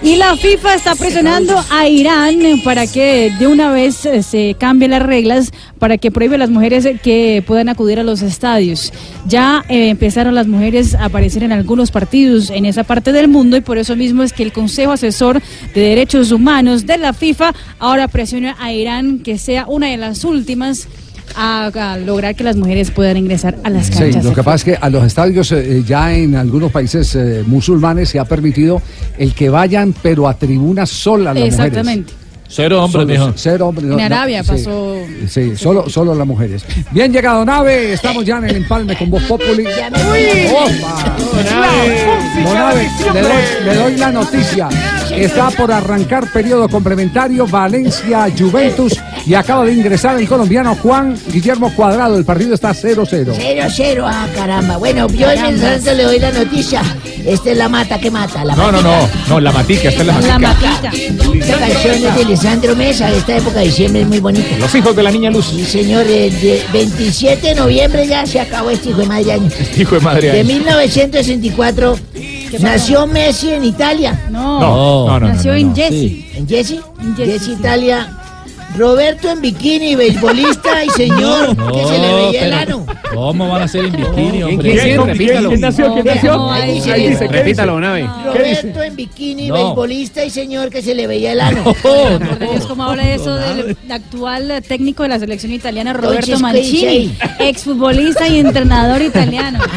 Y 0.00 0.14
la 0.14 0.36
FIFA 0.36 0.74
está 0.74 0.94
presionando 0.94 1.54
a 1.70 1.88
Irán 1.88 2.38
para 2.62 2.86
que 2.86 3.32
de 3.36 3.48
una 3.48 3.72
vez 3.72 4.06
eh, 4.06 4.22
se 4.22 4.54
cambien 4.58 4.92
las 4.92 5.02
reglas 5.02 5.52
para 5.80 5.98
que 5.98 6.12
prohíbe 6.12 6.36
a 6.36 6.38
las 6.38 6.50
mujeres 6.50 6.84
eh, 6.84 7.00
que 7.02 7.42
puedan 7.44 7.68
acudir 7.68 7.98
a 7.98 8.04
los 8.04 8.22
estadios. 8.22 8.92
Ya 9.26 9.64
eh, 9.68 9.88
empezaron 9.88 10.36
las 10.36 10.46
mujeres 10.46 10.94
a 10.94 11.06
aparecer 11.06 11.42
en 11.42 11.50
algunos 11.50 11.90
partidos 11.90 12.50
en 12.50 12.64
esa 12.64 12.84
parte 12.84 13.12
del 13.12 13.26
mundo 13.26 13.56
y 13.56 13.60
por 13.60 13.76
eso 13.76 13.96
mismo 13.96 14.22
es 14.22 14.32
que 14.32 14.44
el 14.44 14.52
Consejo 14.52 14.92
Asesor 14.92 15.42
de 15.74 15.80
Derechos 15.80 16.30
Humanos 16.30 16.86
de 16.86 16.96
la 16.96 17.12
FIFA 17.12 17.52
ahora 17.80 18.06
presiona 18.06 18.56
a 18.60 18.72
Irán 18.72 19.18
que 19.18 19.36
sea 19.36 19.66
una 19.66 19.88
de 19.88 19.96
las 19.96 20.24
últimas 20.24 20.86
a, 21.36 21.66
a 21.66 21.96
lograr 21.98 22.34
que 22.34 22.44
las 22.44 22.56
mujeres 22.56 22.90
puedan 22.90 23.16
ingresar 23.16 23.56
a 23.64 23.70
las 23.70 23.86
Sí, 23.86 23.92
canchas. 23.92 24.24
lo 24.24 24.32
que 24.34 24.42
pasa 24.42 24.56
es 24.56 24.64
que 24.64 24.78
a 24.80 24.88
los 24.90 25.04
estadios 25.04 25.50
eh, 25.52 25.82
ya 25.86 26.12
en 26.14 26.34
algunos 26.36 26.70
países 26.72 27.14
eh, 27.14 27.42
musulmanes 27.46 28.08
se 28.08 28.18
ha 28.18 28.24
permitido 28.24 28.80
el 29.18 29.34
que 29.34 29.48
vayan, 29.50 29.94
pero 30.02 30.28
a 30.28 30.34
tribunas 30.34 30.88
solas 30.90 31.34
las 31.34 31.44
Exactamente. 31.48 32.12
mujeres. 32.12 32.28
Cero 32.50 32.82
hombres, 32.82 33.02
Solo- 33.02 33.26
mijo. 33.26 33.32
Cero 33.36 33.66
hombres. 33.68 33.86
no, 33.88 33.98
En 33.98 34.08
no, 34.08 34.14
Arabia 34.16 34.42
sí. 34.42 34.48
pasó. 34.48 34.96
Sí, 35.28 35.54
solo, 35.54 35.90
solo 35.90 36.14
las 36.14 36.26
mujeres. 36.26 36.64
Bien 36.92 37.12
llegado, 37.12 37.44
Nave. 37.44 37.92
Estamos 37.92 38.24
ya 38.24 38.38
en 38.38 38.44
el 38.44 38.56
empalme 38.56 38.96
con 38.96 39.10
Voz 39.10 39.22
Populi. 39.24 39.66
¡Opa! 39.66 41.16
Monave, 42.42 42.88
le 43.12 43.20
doy, 43.20 43.32
le 43.64 43.74
doy 43.74 43.96
la 43.96 44.12
noticia. 44.12 44.68
Está 45.14 45.50
por 45.50 45.70
arrancar 45.72 46.32
periodo 46.32 46.68
complementario 46.70 47.46
Valencia 47.46 48.26
Juventus 48.36 48.94
y 49.28 49.34
acaba 49.34 49.64
de 49.66 49.74
ingresar 49.74 50.18
el 50.18 50.26
colombiano 50.26 50.74
Juan 50.76 51.14
Guillermo 51.30 51.70
Cuadrado. 51.74 52.16
El 52.16 52.24
partido 52.24 52.54
está 52.54 52.70
0-0. 52.72 53.06
Cero, 53.36 53.62
cero, 53.70 54.04
ah, 54.08 54.26
caramba. 54.34 54.78
Bueno, 54.78 55.06
yo 55.08 55.30
en 55.30 55.44
el 55.44 55.60
santo 55.60 55.92
le 55.94 56.02
doy 56.04 56.18
la 56.18 56.32
noticia. 56.32 56.80
Esta 57.26 57.50
es 57.50 57.56
la 57.58 57.68
mata 57.68 57.98
que 58.00 58.10
mata. 58.10 58.42
La 58.44 58.56
No, 58.56 58.72
no, 58.72 58.80
no, 58.80 59.08
no, 59.28 59.38
la 59.40 59.52
matica, 59.52 59.90
esta 59.90 60.00
es 60.00 60.06
la 60.06 60.20
La 60.20 60.38
matica. 60.38 60.90
matica. 60.90 60.92
Esta 61.34 61.58
canción 61.58 61.94
es 62.06 62.16
de 62.16 62.24
Lisandro 62.24 62.74
Mesa. 62.74 63.10
Esta 63.12 63.36
época 63.36 63.58
de 63.58 63.66
diciembre 63.66 64.00
es 64.02 64.08
muy 64.08 64.20
bonita. 64.20 64.56
Los 64.58 64.74
hijos 64.74 64.96
de 64.96 65.02
la 65.02 65.10
niña 65.10 65.30
Luz. 65.30 65.46
Sí, 65.54 65.64
señor. 65.64 66.06
eh, 66.08 66.30
de 66.30 66.62
27 66.72 67.48
de 67.48 67.54
noviembre 67.54 68.06
ya 68.06 68.24
se 68.24 68.40
acabó 68.40 68.70
este 68.70 68.88
hijo 68.90 69.00
de 69.00 69.06
madre 69.06 69.32
año. 69.32 69.50
Hijo 69.76 69.94
de 69.96 70.00
madre. 70.00 70.32
De 70.32 70.38
ahí. 70.40 70.44
1964 70.44 71.98
nació 72.60 73.06
Messi 73.06 73.52
en 73.52 73.64
Italia. 73.64 74.18
No, 74.30 74.58
No, 74.60 75.06
no, 75.08 75.20
no, 75.20 75.28
nació 75.28 75.52
no, 75.52 75.58
en 75.58 75.68
no. 75.68 75.74
Jesse. 75.74 76.24
¿En 76.34 76.48
Jesse? 76.48 76.80
En 77.00 77.16
Jesse, 77.16 77.26
Jesse, 77.32 77.48
Italia. 77.48 78.17
Roberto 78.78 79.28
en 79.30 79.40
bikini, 79.40 79.96
beisbolista 79.96 80.84
y 80.84 80.90
señor, 80.90 81.56
No, 81.56 81.72
que 81.72 81.84
se 81.84 81.98
le 81.98 82.14
veía 82.14 82.46
el 82.46 82.52
ano. 82.52 82.86
¿Cómo 83.12 83.48
van 83.48 83.62
a 83.62 83.68
ser 83.68 83.86
en 83.86 83.92
bikini, 83.92 84.42
hombre? 84.44 84.70
quién, 84.72 84.78
quién, 84.84 85.06
repítalo. 85.06 85.48
quién 85.48 85.60
nació? 85.60 85.92
¿Quién 85.94 86.06
nació? 86.06 86.50
Ahí 86.52 86.74
dice, 86.74 86.92
ahí 86.92 87.08
dice, 87.08 87.28
¿qué 87.28 87.36
Repítalo, 87.38 87.76
dice? 87.76 87.86
Nave. 87.88 88.10
Roberto 88.26 88.82
en 88.82 88.96
bikini, 88.96 89.48
No. 89.48 89.54
beisbolista 89.54 90.24
y 90.24 90.30
señor 90.30 90.70
que 90.70 90.82
se 90.82 90.94
le 90.94 91.06
veía 91.08 91.32
el 91.32 91.40
ano. 91.40 91.64
Es 92.54 92.66
como 92.66 92.84
habla 92.84 93.12
eso 93.12 93.34
del 93.34 93.76
actual 93.90 94.62
técnico 94.66 95.02
de 95.02 95.08
la 95.08 95.18
selección 95.18 95.52
italiana, 95.52 95.92
Roberto 95.92 96.32
Entonces, 96.32 96.52
¿qué 96.52 96.60
dice 96.60 96.86
Mancini, 96.86 97.18
exfutbolista 97.40 98.28
y 98.28 98.38
entrenador 98.38 99.02
italiano. 99.02 99.58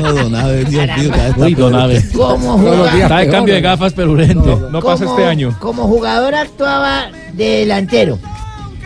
No, 0.00 0.12
Donave, 0.12 0.64
Dios 0.64 0.86
mío, 0.96 1.10
cada 1.10 1.28
vez 1.28 1.36
Uy. 1.36 1.54
Donave. 1.54 2.02
¿Cómo 2.16 2.56
jugaba? 2.58 2.98
Está 3.02 3.18
de 3.18 3.28
cambio 3.28 3.54
de 3.54 3.60
gafas, 3.60 3.92
pero 3.92 4.12
urgente. 4.12 4.56
No, 4.70 4.80
pasa 4.80 5.04
Como- 5.04 5.18
este 5.18 5.28
año. 5.28 5.56
Como 5.60 5.82
jugador 5.84 6.34
actuaba 6.34 7.08
de 7.34 7.44
delantero. 7.60 8.18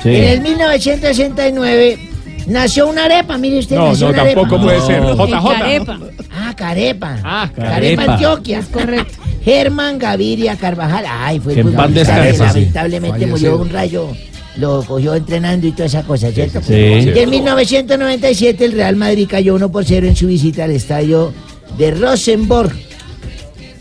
Sí. 0.02 0.14
En 0.14 0.24
el 0.24 0.40
1969 0.40 1.98
nació 2.46 2.88
una 2.88 3.04
arepa, 3.04 3.36
mire 3.38 3.58
usted. 3.58 3.76
No, 3.76 3.88
nació 3.88 4.06
no, 4.06 4.12
una 4.12 4.24
tampoco 4.24 4.56
arepa. 4.56 4.62
puede 4.62 4.80
ser. 4.80 5.02
JJ. 5.02 5.58
Carepa. 5.58 5.98
Ah, 6.30 6.54
Carepa. 6.56 7.16
Ah, 7.24 7.50
Carepa, 7.54 7.74
Carepa. 7.74 8.12
Antioquia. 8.12 8.58
Es 8.60 8.66
correcto. 8.66 9.14
Germán 9.44 9.98
Gaviria 9.98 10.56
Carvajal. 10.56 11.04
Ay, 11.08 11.40
fue 11.40 11.54
sí. 11.54 11.62
lamentablemente 11.62 13.26
murió 13.26 13.58
un 13.58 13.70
rayo. 13.70 14.08
Lo 14.56 14.82
cogió 14.82 15.14
entrenando 15.14 15.66
y 15.68 15.72
toda 15.72 15.86
esa 15.86 16.02
cosa, 16.02 16.32
¿cierto? 16.32 16.60
Sí. 16.62 16.74
Y 16.74 17.18
en 17.18 17.30
1997 17.30 18.64
el 18.64 18.72
Real 18.72 18.96
Madrid 18.96 19.28
cayó 19.30 19.54
1 19.54 19.70
por 19.70 19.84
0 19.84 20.08
en 20.08 20.16
su 20.16 20.26
visita 20.26 20.64
al 20.64 20.72
estadio 20.72 21.32
de 21.76 21.92
Rosenborg. 21.92 22.72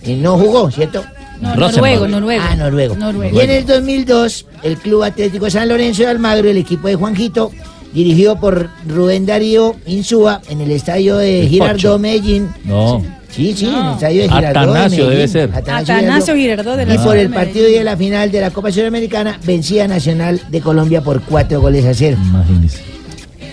Y 0.04 0.14
no 0.14 0.38
jugó, 0.38 0.70
¿cierto? 0.70 1.04
No, 1.42 1.56
noruego, 1.56 2.08
noruego. 2.08 2.44
Ah, 2.48 2.56
noruego. 2.56 2.96
Noruego. 2.96 3.38
Y 3.38 3.44
en 3.44 3.50
el 3.50 3.66
2002, 3.66 4.46
el 4.64 4.78
Club 4.78 5.04
Atlético 5.04 5.50
San 5.50 5.68
Lorenzo 5.70 6.04
de 6.04 6.10
Almagro, 6.10 6.50
el 6.50 6.58
equipo 6.58 6.88
de 6.88 6.96
Juanjito, 6.96 7.52
dirigido 7.94 8.40
por 8.40 8.70
Rubén 8.88 9.26
Darío 9.26 9.76
Insúa, 9.86 10.42
en 10.50 10.62
el 10.62 10.72
estadio 10.72 11.18
de 11.18 11.42
El 11.42 11.50
Girardot 11.50 11.76
Pocho. 11.76 12.00
Medellín. 12.00 12.50
No. 12.64 13.04
Sí, 13.30 13.54
sí, 13.56 13.66
en 13.68 13.76
el 13.76 13.94
estadio 13.94 14.22
de 14.24 14.30
Girardot. 14.30 14.42
de 14.42 14.48
Atanasio 14.48 14.98
Medellín. 15.06 15.10
debe 15.18 15.28
ser. 15.28 15.52
Atanasio 15.54 16.36
Girardot 16.36 16.76
de 16.78 16.86
la 16.86 16.96
Y 16.96 16.98
por 16.98 17.16
de 17.16 17.22
el 17.22 17.30
partido 17.30 17.70
y 17.70 17.74
de 17.74 17.84
la 17.84 17.98
final 17.98 18.32
de 18.32 18.42
la 18.42 18.52
Copa 18.52 18.72
Sudamericana, 18.72 19.40
vencía 19.46 19.88
Nacional 19.88 20.42
de 20.50 20.62
Colombia 20.62 21.02
por 21.02 21.22
cuatro 21.22 21.62
goles 21.62 21.86
a 21.86 21.94
cero. 21.94 22.18
Imagínese. 22.22 22.97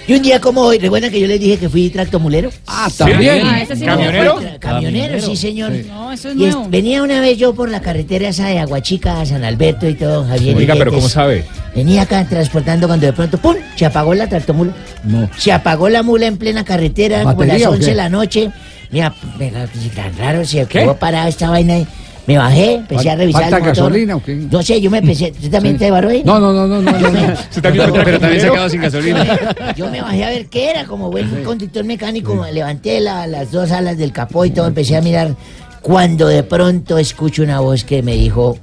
Y 0.06 0.12
un 0.12 0.22
día 0.22 0.38
como 0.38 0.60
hoy, 0.60 0.78
¿recuerdan 0.78 1.10
que 1.10 1.18
yo 1.18 1.26
les 1.26 1.40
dije 1.40 1.56
que 1.56 1.68
fui 1.70 1.88
tractomulero? 1.88 2.50
Ah, 2.66 2.88
también. 2.96 3.40
Ah, 3.46 3.64
sí 3.66 3.84
¿Camionero? 3.84 4.38
Camionero, 4.60 5.18
sí, 5.20 5.34
señor. 5.34 5.72
No, 5.88 6.12
eso 6.12 6.28
es 6.28 6.34
Y 6.34 6.38
nuevo. 6.40 6.68
venía 6.68 7.02
una 7.02 7.20
vez 7.20 7.38
yo 7.38 7.54
por 7.54 7.70
la 7.70 7.80
carretera 7.80 8.28
esa 8.28 8.48
de 8.48 8.58
Aguachica 8.58 9.20
a 9.22 9.24
San 9.26 9.44
Alberto 9.44 9.88
y 9.88 9.94
todo, 9.94 10.26
Javier. 10.26 10.56
Oiga, 10.56 10.74
pero. 10.76 10.92
¿cómo 10.92 11.08
sabe? 11.08 11.46
Venía 11.74 12.02
acá 12.02 12.22
transportando 12.28 12.86
cuando 12.86 13.06
de 13.06 13.14
pronto, 13.14 13.38
¡pum! 13.38 13.56
Se 13.76 13.86
apagó 13.86 14.12
la 14.14 14.28
tractomula. 14.28 14.72
No. 15.04 15.28
Se 15.38 15.52
apagó 15.52 15.88
la 15.88 16.02
mula 16.02 16.26
en 16.26 16.36
plena 16.36 16.64
carretera, 16.64 17.22
como 17.22 17.36
¿Batería 17.36 17.54
las 17.60 17.68
o 17.68 17.70
11 17.70 17.84
qué? 17.84 17.90
de 17.90 17.96
la 17.96 18.08
noche. 18.10 18.50
Mira, 18.90 19.14
me- 19.38 19.50
tan 19.50 20.16
raro, 20.18 20.44
se 20.44 20.66
quedó 20.66 20.96
parada 20.96 21.28
esta 21.28 21.48
vaina 21.48 21.74
ahí. 21.74 21.86
Me 22.26 22.38
bajé, 22.38 22.74
empecé 22.76 23.10
a 23.10 23.16
revisar 23.16 23.42
¿falta 23.42 23.56
el 23.58 23.62
motor. 23.64 23.76
gasolina 23.76 24.16
o 24.16 24.22
qué? 24.22 24.34
No 24.34 24.62
sé, 24.62 24.80
yo 24.80 24.90
me 24.90 24.98
empecé. 24.98 25.30
¿Usted 25.30 25.50
también 25.50 25.74
Sí. 25.74 25.80
te 25.80 25.90
varó 25.90 26.08
ahí? 26.08 26.22
No, 26.24 26.40
no, 26.40 26.52
no, 26.54 26.66
no, 26.66 26.80
no, 26.80 26.90
no, 26.90 27.10
no. 27.10 27.36
Se 27.50 27.60
también 27.60 27.90
Pero 27.92 28.18
también 28.18 28.40
se 28.40 28.50
quedó 28.50 28.68
sin 28.70 28.80
gasolina. 28.80 29.38
Yo 29.76 29.90
me 29.90 30.00
bajé 30.00 30.24
a 30.24 30.28
ver 30.30 30.46
qué 30.46 30.70
era, 30.70 30.84
como 30.86 31.10
buen 31.10 31.44
conductor 31.44 31.84
mecánico, 31.84 32.34
me 32.34 32.50
levanté 32.52 33.00
la- 33.00 33.26
las 33.26 33.50
dos 33.52 33.70
alas 33.72 33.98
del 33.98 34.12
capó 34.12 34.44
y 34.46 34.50
todo, 34.50 34.66
empecé 34.66 34.96
a 34.96 35.02
mirar, 35.02 35.36
cuando 35.82 36.26
de 36.28 36.42
pronto 36.42 36.96
escucho 36.96 37.42
una 37.42 37.60
voz 37.60 37.84
que 37.84 38.02
me 38.02 38.14
dijo, 38.14 38.56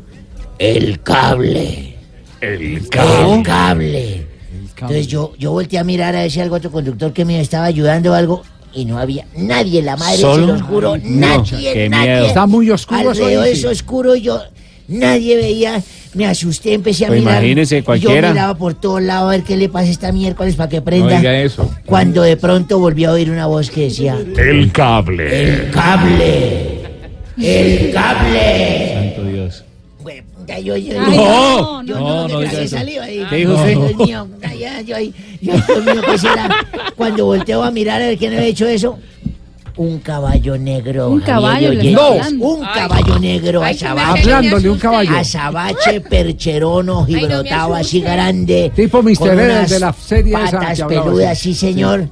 el 0.58 1.00
cable, 1.04 1.96
El 2.42 2.62
el 2.78 2.90
cable. 3.44 4.28
Entonces 4.76 5.06
yo, 5.08 5.34
yo 5.38 5.52
volteé 5.52 5.78
a 5.78 5.84
mirar 5.84 6.16
a 6.16 6.22
ver 6.22 6.32
si 6.32 6.40
algo 6.40 6.56
otro 6.56 6.72
conductor 6.72 7.14
que 7.14 7.24
me 7.26 7.40
estaba 7.40 7.66
ayudando 7.66 8.12
o 8.12 8.16
algo, 8.16 8.42
y 8.74 8.86
no 8.86 8.98
había 9.00 9.26
nadie, 9.36 9.82
la 9.82 9.96
madre, 9.98 10.18
¿Solo? 10.18 10.46
se 10.48 10.52
los 10.54 10.62
juro, 10.62 10.98
nadie, 11.04 11.74
qué 11.74 11.90
nadie. 11.90 12.10
miedo. 12.12 12.26
Está 12.28 12.46
muy 12.48 12.70
oscuro 12.72 13.00
eso 13.00 13.10
Alrededor 13.24 13.46
de 13.46 13.54
sí. 13.54 13.60
eso 13.60 13.70
oscuro 13.70 14.16
y 14.16 14.22
yo, 14.22 14.40
nadie 14.88 15.36
veía, 15.38 15.82
me 16.14 16.26
asusté, 16.26 16.74
empecé 16.74 17.06
a 17.06 17.08
Pues 17.10 17.20
mirar. 17.22 17.42
imagínese, 17.44 17.78
Yo 17.80 17.86
cualquiera. 17.86 18.30
miraba 18.32 18.56
por 18.56 18.74
todos 18.74 19.02
lados 19.02 19.28
a 19.30 19.32
ver 19.38 19.44
qué 19.44 19.56
le 19.58 19.70
pasa 19.70 19.90
esta 19.90 20.12
miércoles 20.12 20.56
para 20.56 20.70
que 20.70 20.78
No 20.78 20.84
prenda. 20.84 21.18
diga 21.18 21.40
eso. 21.42 21.70
Cuando 21.86 22.22
de 22.24 22.38
pronto 22.38 22.80
volví 22.80 23.06
a 23.06 23.12
oír 23.12 23.30
una 23.32 23.46
voz 23.48 23.70
que 23.72 23.84
decía, 23.84 24.18
El 24.38 24.72
cable. 24.72 25.44
el 25.44 25.72
cable, 25.72 26.82
el 27.38 27.92
cable. 27.94 28.94
Santo 28.94 29.24
Dios. 29.26 29.64
Yo, 30.64 30.76
yo, 30.76 30.76
Ay, 30.76 30.90
yo, 30.90 31.00
no, 31.02 31.84
yo 31.86 31.96
no, 31.96 32.02
no, 32.02 32.28
no 32.28 32.40
me 32.40 32.46
diga 32.46 32.50
tragué 32.52 32.66
eso. 32.66 32.78
saliva 32.78 33.10
Dios 35.42 35.56
mío, 35.68 35.86
yo 35.86 35.94
Dios 35.94 36.06
¿qué 36.06 36.18
será? 36.18 36.50
Cuando 36.96 37.26
volteo 37.26 37.64
a 37.64 37.72
mirar 37.72 38.02
a 38.02 38.06
ver 38.06 38.18
quién 38.18 38.34
había 38.34 38.48
hecho 38.48 38.68
eso, 38.68 39.00
un 39.78 40.00
caballo 40.00 40.58
negro. 40.58 41.10
Un 41.10 41.22
caballo, 41.22 41.72
está 41.72 42.08
hablando. 42.08 42.46
un 42.46 42.62
caballo 42.62 43.20
negro, 43.20 43.64
Ay, 43.64 43.76
qué 43.76 43.86
azabache. 43.86 44.22
Hablándole 44.22 44.70
un 44.70 44.78
caballo. 44.78 45.18
Azabache, 45.18 46.02
percherono, 46.02 47.06
Ay, 47.08 47.14
no 47.14 47.20
gibrotado 47.20 47.76
así 47.76 48.02
grande. 48.02 48.72
Tipo 48.76 49.02
Mr. 49.02 49.68
de 49.68 49.80
la 49.80 49.94
serie 49.94 50.34
esa 50.34 50.60
Patas 50.60 50.80
hablaba 50.82 51.04
peludas, 51.06 51.40
sí, 51.40 51.54
señor. 51.54 52.08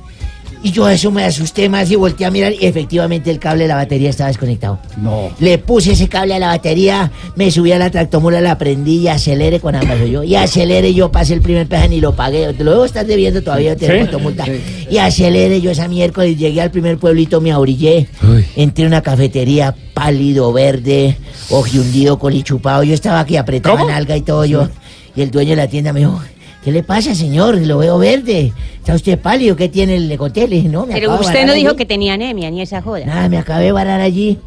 Y 0.61 0.71
yo 0.71 0.85
a 0.85 0.93
eso 0.93 1.09
me 1.09 1.23
asusté 1.23 1.69
más 1.69 1.89
y 1.89 1.95
volteé 1.95 2.25
a 2.25 2.31
mirar 2.31 2.51
y 2.53 2.65
efectivamente 2.65 3.31
el 3.31 3.39
cable 3.39 3.63
de 3.63 3.69
la 3.69 3.75
batería 3.75 4.09
estaba 4.09 4.27
desconectado. 4.27 4.79
No. 4.97 5.29
Le 5.39 5.57
puse 5.57 5.93
ese 5.93 6.09
cable 6.09 6.33
a 6.33 6.39
la 6.39 6.47
batería, 6.47 7.11
me 7.35 7.49
subí 7.49 7.71
a 7.71 7.79
la 7.79 7.89
tractomula, 7.89 8.41
la 8.41 8.57
prendí 8.57 8.97
y 8.97 9.07
acelere 9.07 9.61
con 9.61 9.75
ambas 9.75 9.99
yo. 10.09 10.23
Y 10.23 10.35
acelere 10.35 10.93
yo 10.93 11.11
pasé 11.11 11.33
el 11.33 11.41
primer 11.41 11.67
peaje 11.67 11.95
y 11.95 12.01
lo 12.01 12.13
pagué. 12.13 12.53
Te 12.53 12.63
lo 12.65 12.71
debo 12.71 12.85
estar 12.85 13.05
debiendo 13.05 13.41
todavía, 13.41 13.77
te 13.77 14.09
¿Sí? 14.09 14.17
multa. 14.17 14.45
Y 14.89 14.97
acelere 14.97 15.61
yo 15.61 15.71
esa 15.71 15.87
miércoles, 15.87 16.37
llegué 16.37 16.61
al 16.61 16.71
primer 16.71 16.97
pueblito, 16.97 17.39
me 17.39 17.53
abrillé. 17.53 18.09
Entré 18.57 18.83
a 18.83 18.87
una 18.87 19.01
cafetería 19.01 19.73
pálido, 19.93 20.51
verde, 20.51 21.17
ojihundido, 21.49 22.19
colichupado. 22.19 22.83
Yo 22.83 22.93
estaba 22.93 23.21
aquí 23.21 23.37
apretado 23.37 23.79
en 23.79 23.91
alga 23.91 24.17
y 24.17 24.21
todo 24.21 24.43
yo. 24.43 24.67
Y 25.15 25.21
el 25.21 25.31
dueño 25.31 25.51
de 25.51 25.55
la 25.55 25.67
tienda 25.67 25.93
me 25.93 26.01
dijo, 26.01 26.21
¿qué 26.63 26.71
le 26.71 26.83
pasa, 26.83 27.13
señor? 27.15 27.57
Lo 27.57 27.77
veo 27.79 27.97
verde. 27.97 28.53
¿Está 28.77 28.93
usted 28.95 29.19
pálido? 29.19 29.55
¿Qué 29.55 29.69
tiene? 29.69 29.99
Le 29.99 30.17
conté, 30.17 30.47
le 30.47 30.57
dije, 30.57 30.69
no, 30.69 30.85
me 30.85 30.93
Pero 30.93 31.15
usted 31.19 31.45
no 31.45 31.53
dijo 31.53 31.69
allí". 31.69 31.77
que 31.77 31.85
tenía 31.85 32.13
anemia 32.13 32.49
ni 32.51 32.61
esa 32.61 32.81
joda. 32.81 33.05
Nada, 33.05 33.29
me 33.29 33.37
acabé 33.37 33.65
de 33.65 33.71
varar 33.71 34.01
allí. 34.01 34.37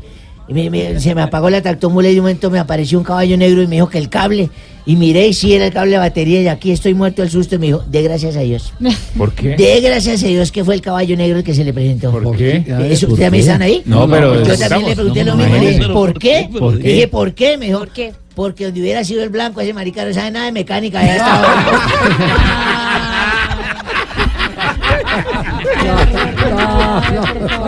Y 0.49 0.55
me- 0.55 0.71
me- 0.71 0.99
se 1.01 1.15
me 1.15 1.23
apagó 1.23 1.49
la 1.51 1.63
tractomula 1.63 2.09
y 2.09 2.15
de 2.15 2.21
un 2.21 2.25
momento 2.25 2.51
me 2.51 2.59
apareció 2.59 2.99
un 2.99 3.05
caballo 3.05 3.37
negro 3.37 3.63
y 3.63 3.67
me 3.69 3.77
dijo 3.77 3.89
que 3.89 3.99
el 3.99 4.09
cable. 4.09 4.51
Y 4.85 4.97
miré 4.97 5.29
y 5.29 5.33
sí 5.33 5.53
era 5.55 5.67
el 5.67 5.73
cable 5.73 5.93
de 5.93 5.99
batería 5.99 6.43
y 6.43 6.49
aquí 6.49 6.73
estoy 6.73 6.93
muerto 6.95 7.23
del 7.23 7.31
susto. 7.31 7.55
Y 7.55 7.59
me 7.59 7.67
dijo, 7.67 7.85
de 7.89 8.03
gracias 8.03 8.37
a 8.37 8.41
Dios. 8.41 8.73
¿Por 9.17 9.33
qué? 9.33 9.51
De 9.57 9.81
gracias 9.81 10.25
a 10.25 10.27
Dios 10.27 10.51
que 10.51 10.65
fue 10.65 10.75
el 10.75 10.81
caballo 10.81 11.17
negro 11.17 11.39
el 11.39 11.45
que 11.45 11.55
se 11.55 11.63
le 11.63 11.73
presentó. 11.73 12.11
¿Por 12.11 12.37
qué? 12.37 12.65
¿Eso 12.91 13.07
¿Por 13.07 13.13
ustedes 13.13 13.31
me 13.31 13.39
están 13.39 13.63
ahí? 13.63 13.83
No, 13.85 14.09
pero- 14.11 14.43
Yo 14.45 14.59
también 14.59 14.89
le 14.91 14.95
pregunté 14.97 15.25
No, 15.25 15.37
lo 15.37 15.37
mismo. 15.37 15.61
dije. 15.61 15.89
¿Por 15.93 16.19
qué? 16.19 16.49
¿Por 16.59 16.79
qué? 16.81 16.89
Dije, 16.93 17.09
¿por 17.09 17.35
qué? 17.35 17.57
Me 17.59 17.67
dijo, 17.67 17.79
¿Por 17.79 17.91
qué? 17.91 18.13
Porque 18.35 18.65
donde 18.67 18.81
hubiera 18.81 19.05
sido 19.05 19.23
el 19.23 19.29
blanco, 19.31 19.61
ese 19.61 19.73
marica 19.75 20.05
no 20.05 20.13
sabe 20.13 20.31
nada 20.31 20.47
de 20.47 20.53
mecánica. 20.53 21.03
Ya 21.05 21.17
estaba. 21.17 22.63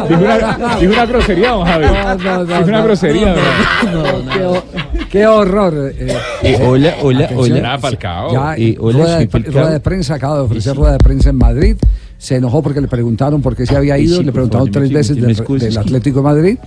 Dijo 0.09 0.21
una, 0.23 0.77
dijo 0.79 0.93
una 0.93 1.07
grosería, 1.07 1.51
don 1.51 1.65
Javi. 1.67 1.85
No, 1.87 1.93
no, 1.93 2.15
no, 2.15 2.45
Dijo 2.45 2.65
una 2.69 2.79
no, 2.79 2.85
grosería, 2.85 3.27
no, 3.27 3.35
¿verdad? 3.35 4.25
no, 4.25 4.33
qué, 4.33 4.45
ho- 4.45 4.65
qué 5.11 5.27
horror. 5.27 5.93
eh, 5.97 6.17
Eh, 6.43 6.59
hola, 6.67 6.95
hola, 7.03 7.25
Atención. 7.27 7.59
hola. 7.59 7.75
Ah, 7.75 7.79
Falcao. 7.79 8.33
Ya, 8.33 8.55
Eh, 8.57 8.77
hola, 8.79 8.99
rueda, 8.99 9.19
de, 9.19 9.29
Falcao. 9.29 9.53
rueda 9.53 9.71
de 9.71 9.81
prensa, 9.81 10.15
acaba 10.15 10.35
de 10.37 10.41
ofrecer 10.43 10.77
rueda 10.77 10.93
de 10.93 10.99
prensa 10.99 11.31
en 11.31 11.37
Madrid. 11.37 11.77
Se 12.19 12.37
enojó 12.37 12.63
porque 12.63 12.81
le 12.81 12.89
preguntaron 12.89 13.43
por 13.43 13.57
qué 13.57 13.67
se 13.67 13.77
había 13.77 13.99
ido. 13.99 14.19
Sí, 14.19 14.25
le 14.25 14.33
preguntaron 14.33 14.69
favor, 14.69 14.83
tres 14.89 14.93
veces 14.93 15.17
del, 15.17 15.35
del 15.59 15.79
Atlético 15.79 16.19
de 16.21 16.23
Madrid. 16.25 16.59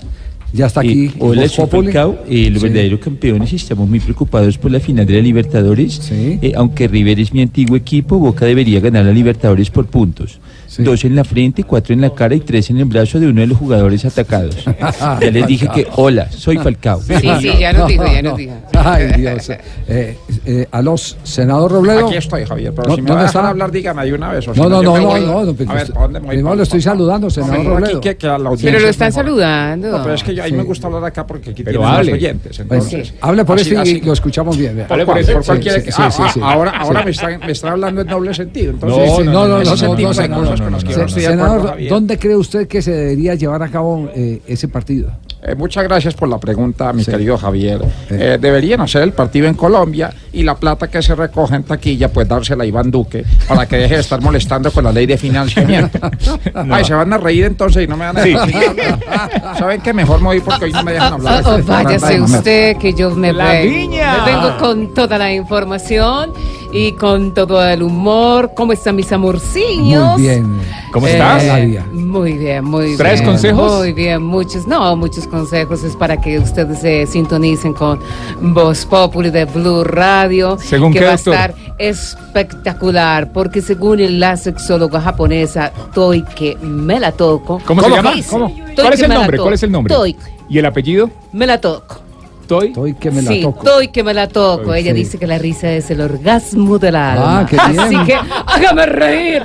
Ya 0.54 0.68
está 0.68 0.80
aquí. 0.80 1.08
Eh, 1.08 1.12
hola, 1.20 1.48
soy. 1.48 1.68
Falcao. 1.68 2.20
Eh, 2.30 2.50
los 2.50 2.62
Sí. 2.62 2.68
verdaderos 2.70 3.00
campeones 3.00 3.52
estamos 3.54 3.88
muy 3.90 4.00
preocupados 4.00 4.58
por 4.58 4.72
la 4.72 4.80
final 4.80 5.06
de 5.06 5.14
la 5.14 5.22
Libertadores. 5.22 6.10
Eh, 6.12 6.54
aunque 6.56 6.88
River 6.88 7.20
es 7.20 7.34
mi 7.34 7.42
antiguo 7.42 7.76
equipo, 7.76 8.18
Boca 8.18 8.46
debería 8.46 8.80
ganar 8.80 9.06
la 9.06 9.12
Libertadores 9.12 9.70
por 9.70 9.88
puntos. 9.88 10.40
Dos 10.78 11.04
en 11.06 11.16
la 11.16 11.24
frente, 11.24 11.64
cuatro 11.64 11.94
en 11.94 12.02
la 12.02 12.10
cara 12.12 12.36
y 12.36 12.40
tres 12.40 12.70
en 12.70 12.78
el 12.78 12.86
brazo 12.86 13.20
de 13.20 13.28
uno 13.28 13.42
de 13.42 13.48
los 13.48 13.58
jugadores 13.58 14.06
atacados. 14.06 14.56
ya 14.66 15.32
les 15.32 15.48
dije 15.48 15.68
que, 15.74 15.88
hola, 15.96 16.30
soy 16.32 16.58
Falcao. 16.58 17.02
Sí, 17.02 17.14
sí, 17.42 17.52
ya 17.60 17.74
nos 17.74 17.88
dijo, 17.88 18.04
ya 18.06 18.22
nos 18.22 18.38
dijo. 18.38 18.54
Ay, 18.74 19.08
Dios. 19.18 19.50
Eh, 19.50 20.18
eh, 20.46 20.68
aló, 20.72 20.96
senador 20.98 21.72
Robledo. 21.72 22.08
Aquí 22.08 22.18
estoy, 22.18 22.46
Javier, 22.46 22.74
pero 22.76 22.90
No, 22.90 22.96
si 22.96 23.02
me 23.02 23.08
¿dónde 23.08 23.14
va 23.16 23.22
a 23.22 23.32
dejar 23.32 23.46
hablar, 23.46 23.72
dígame 23.72 24.06
de 24.06 24.14
una 24.14 24.32
vez. 24.32 24.48
o 24.48 24.54
si 24.54 24.60
No, 24.60 24.70
no, 24.70 24.82
no, 24.84 24.98
no, 24.98 25.18
no, 25.18 25.46
no, 25.46 25.54
pues 25.54 25.70
A 25.70 25.74
ver, 25.74 25.82
usted- 25.84 25.94
¿para 25.94 26.06
dónde 26.08 26.20
me 26.20 26.56
le 26.56 26.64
estoy 26.64 26.82
saludando, 26.82 27.30
senador 27.30 27.56
aquí 27.58 27.68
Robledo. 27.68 28.02
que- 28.02 28.18
que 28.18 28.28
a 28.28 28.38
la 28.38 28.50
audiencia 28.50 28.70
Pero 28.72 28.80
lo 28.82 28.86
es 28.88 28.92
están 28.92 29.12
saludando. 29.12 29.92
No, 29.92 30.04
pero 30.04 30.16
es 30.16 30.24
que 30.24 30.36
yo- 30.36 30.44
a 30.44 30.46
mí 30.46 30.52
Sí. 30.52 30.58
me 30.58 30.64
gusta 30.64 30.88
hablar 30.88 31.06
acá 31.06 31.26
porque 31.26 31.52
aquí 31.52 31.64
Pero 31.64 31.80
tienen 31.80 31.96
hable. 31.96 32.12
los 32.12 32.18
oyentes. 32.20 32.58
Pues, 32.68 32.84
Entonces, 32.84 33.14
hable 33.22 33.46
por 33.46 33.56
así- 33.60 33.64
este 33.64 33.76
y 33.76 33.78
así- 33.98 34.02
lo 34.06 34.14
escuchamos 34.14 34.58
bien. 34.58 34.76
vea. 34.76 34.88
¿Por 34.88 35.06
cuál 35.06 35.26
Sí, 35.26 35.32
quiere 35.62 35.80
sí, 35.80 35.86
que- 35.86 35.92
sí, 35.92 36.02
ah, 36.02 36.12
sí, 36.12 36.22
ah, 36.26 36.32
sí. 36.34 36.40
Ahora, 36.44 36.72
Sí. 36.72 36.78
ahora 36.82 37.04
me, 37.04 37.12
está, 37.12 37.38
me 37.38 37.52
está 37.52 37.72
hablando 37.72 38.02
en 38.02 38.08
doble 38.08 38.34
sentido. 38.34 38.74
No, 38.74 38.88
Entonces, 38.88 39.26
no, 39.26 39.32
no, 39.34 39.48
no, 39.48 39.48
no, 39.48 39.64
no, 39.64 40.67
no, 40.72 40.78
que 40.80 40.92
acuerdo, 40.94 41.10
Senador. 41.10 41.78
¿dónde 41.90 42.18
cree 42.18 42.36
usted 42.36 42.68
que 42.68 42.82
se 42.82 42.92
debería 42.92 43.36
llevar 43.36 43.64
a 43.64 43.70
cabo 43.70 44.10
eh, 44.16 44.42
ese 44.48 44.68
partido? 44.68 45.12
Eh, 45.44 45.54
muchas 45.56 45.84
gracias 45.84 46.16
por 46.16 46.28
la 46.28 46.40
pregunta, 46.40 46.92
mi 46.94 47.06
querido 47.06 47.38
Javier. 47.38 47.80
Eh, 48.10 48.38
deberían 48.42 48.82
hacer 48.82 49.04
el 49.04 49.14
partido 49.14 49.48
en 49.48 49.54
Colombia 49.54 50.12
y 50.34 50.42
la 50.44 50.56
plata 50.56 50.88
que 50.90 51.02
se 51.02 51.14
recoge 51.14 51.56
en 51.56 51.64
taquilla, 51.64 52.12
pues 52.12 52.28
dársela 52.28 52.64
a 52.64 52.68
Iván 52.68 52.90
Duque 52.90 53.24
para 53.48 53.68
que 53.68 53.78
deje 53.78 53.96
de 53.96 54.02
estar 54.02 54.20
molestando 54.22 54.72
con 54.72 54.84
la 54.84 54.92
ley 54.92 55.06
de 55.06 55.16
financiamiento. 55.18 56.00
Ay, 56.72 56.84
se 56.84 56.94
van 56.96 57.14
a 57.14 57.18
reír 57.18 57.46
entonces 57.46 57.84
y 57.84 57.88
no 57.88 57.96
me 57.96 58.06
van 58.06 58.18
a 58.18 58.24
Sí. 58.24 58.34
dejar. 58.34 59.58
¿Saben 59.58 59.82
qué? 59.82 59.94
Mejor 59.94 60.20
me 60.20 60.26
voy 60.26 60.40
porque 60.42 60.66
hoy 60.66 60.74
no 60.74 60.84
me 60.84 60.94
dejan 60.94 61.14
hablar. 61.14 61.44
Oh, 61.46 61.60
váyase 61.64 62.20
usted, 62.20 62.78
que 62.78 62.94
yo 62.94 63.12
me, 63.12 63.32
La 63.32 63.62
viña. 63.62 64.18
Me 64.26 64.32
vengo 64.34 64.58
con 64.58 64.94
toda 64.96 65.18
la 65.20 65.32
información 65.34 66.32
y 66.72 66.92
con 66.94 67.34
todo 67.34 67.64
el 67.68 67.82
humor. 67.84 68.52
¿Cómo 68.56 68.74
están 68.74 68.96
mis 68.96 69.12
amorcillos? 69.12 70.14
Muy 70.14 70.22
bien. 70.22 70.60
¿Cómo 70.92 71.08
Eh, 71.08 71.12
estás? 71.14 71.44
Nadia. 71.46 71.86
Muy 71.92 72.34
bien, 72.34 72.64
muy 72.66 72.86
bien. 72.86 72.98
¿Traes 72.98 73.22
consejos? 73.22 73.78
Muy 73.78 73.94
bien, 73.94 74.22
muchos, 74.24 74.68
no, 74.68 74.96
muchos 74.96 75.28
consejos. 75.28 75.84
Es 75.84 75.96
para 75.96 76.18
que 76.20 76.40
ustedes 76.40 76.80
se 76.80 77.06
sintonicen 77.08 77.74
con 77.74 78.00
Voz 78.42 78.86
Populi 78.86 79.30
de 79.30 79.46
Blue 79.46 79.84
Radio. 79.84 80.58
¿Según 80.62 80.94
que 80.94 81.00
qué, 81.00 81.06
va 81.06 81.12
doctor? 81.12 81.34
a 81.36 81.46
estar 81.46 81.56
espectacular, 81.78 83.32
porque 83.32 83.62
según 83.62 84.20
la 84.20 84.38
sexóloga 84.38 85.02
japonesa 85.02 85.72
Toike 85.94 86.58
Melatoko. 86.62 87.62
¿Cómo 87.66 87.82
se 87.82 87.90
llama? 87.90 88.14
¿Cómo? 88.30 88.54
¿Cuál 88.76 88.94
es 88.94 89.02
el 89.02 89.10
nombre? 89.10 89.38
¿Cuál 89.38 89.54
es 89.54 89.64
el 89.64 89.72
nombre? 89.72 89.94
Toike 89.94 90.20
¿Y 90.50 90.58
el 90.60 90.66
apellido? 90.66 91.10
Melatoko. 91.34 92.07
Toy. 92.48 92.74
Toy 92.74 92.94
que 92.94 93.12
me 93.12 93.22
la 93.22 93.32
sí, 93.32 93.42
toco. 93.42 93.64
Toy 93.64 93.88
que 93.90 94.04
me 94.04 94.14
la 94.14 94.28
toco. 94.28 94.64
Toy, 94.64 94.80
Ella 94.80 94.92
sí. 94.92 94.98
dice 94.98 95.18
que 95.20 95.28
la 95.28 95.38
risa 95.38 95.70
es 95.72 95.90
el 95.92 96.02
orgasmo 96.02 96.80
del 96.80 96.96
alma. 96.96 97.40
Ah, 97.42 97.46
qué 97.46 97.58
bien. 97.68 97.80
Así 97.80 97.98
que 98.06 98.16
hágame 98.46 98.86
reír. 98.86 99.44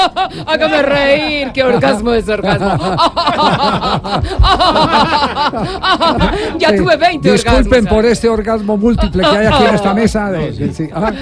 hágame 0.46 0.82
reír. 0.82 1.52
¿Qué 1.52 1.62
orgasmo 1.62 2.12
es 2.12 2.28
orgasmo? 2.28 2.70
ya 6.58 6.70
Sí. 6.70 6.76
tuve 6.76 6.96
20 6.96 7.32
Disculpen 7.32 7.64
orgasmos. 7.66 7.92
por 7.92 8.06
este 8.06 8.28
orgasmo 8.28 8.76
múltiple 8.76 9.22
que 9.22 9.28
hay 9.36 9.46
aquí 9.46 9.64
en 9.64 9.74
esta 9.74 9.94
mesa. 10.00 10.30
de- 10.30 10.52
de- 10.52 10.72
sí. 10.74 10.88
Ah. 10.94 11.12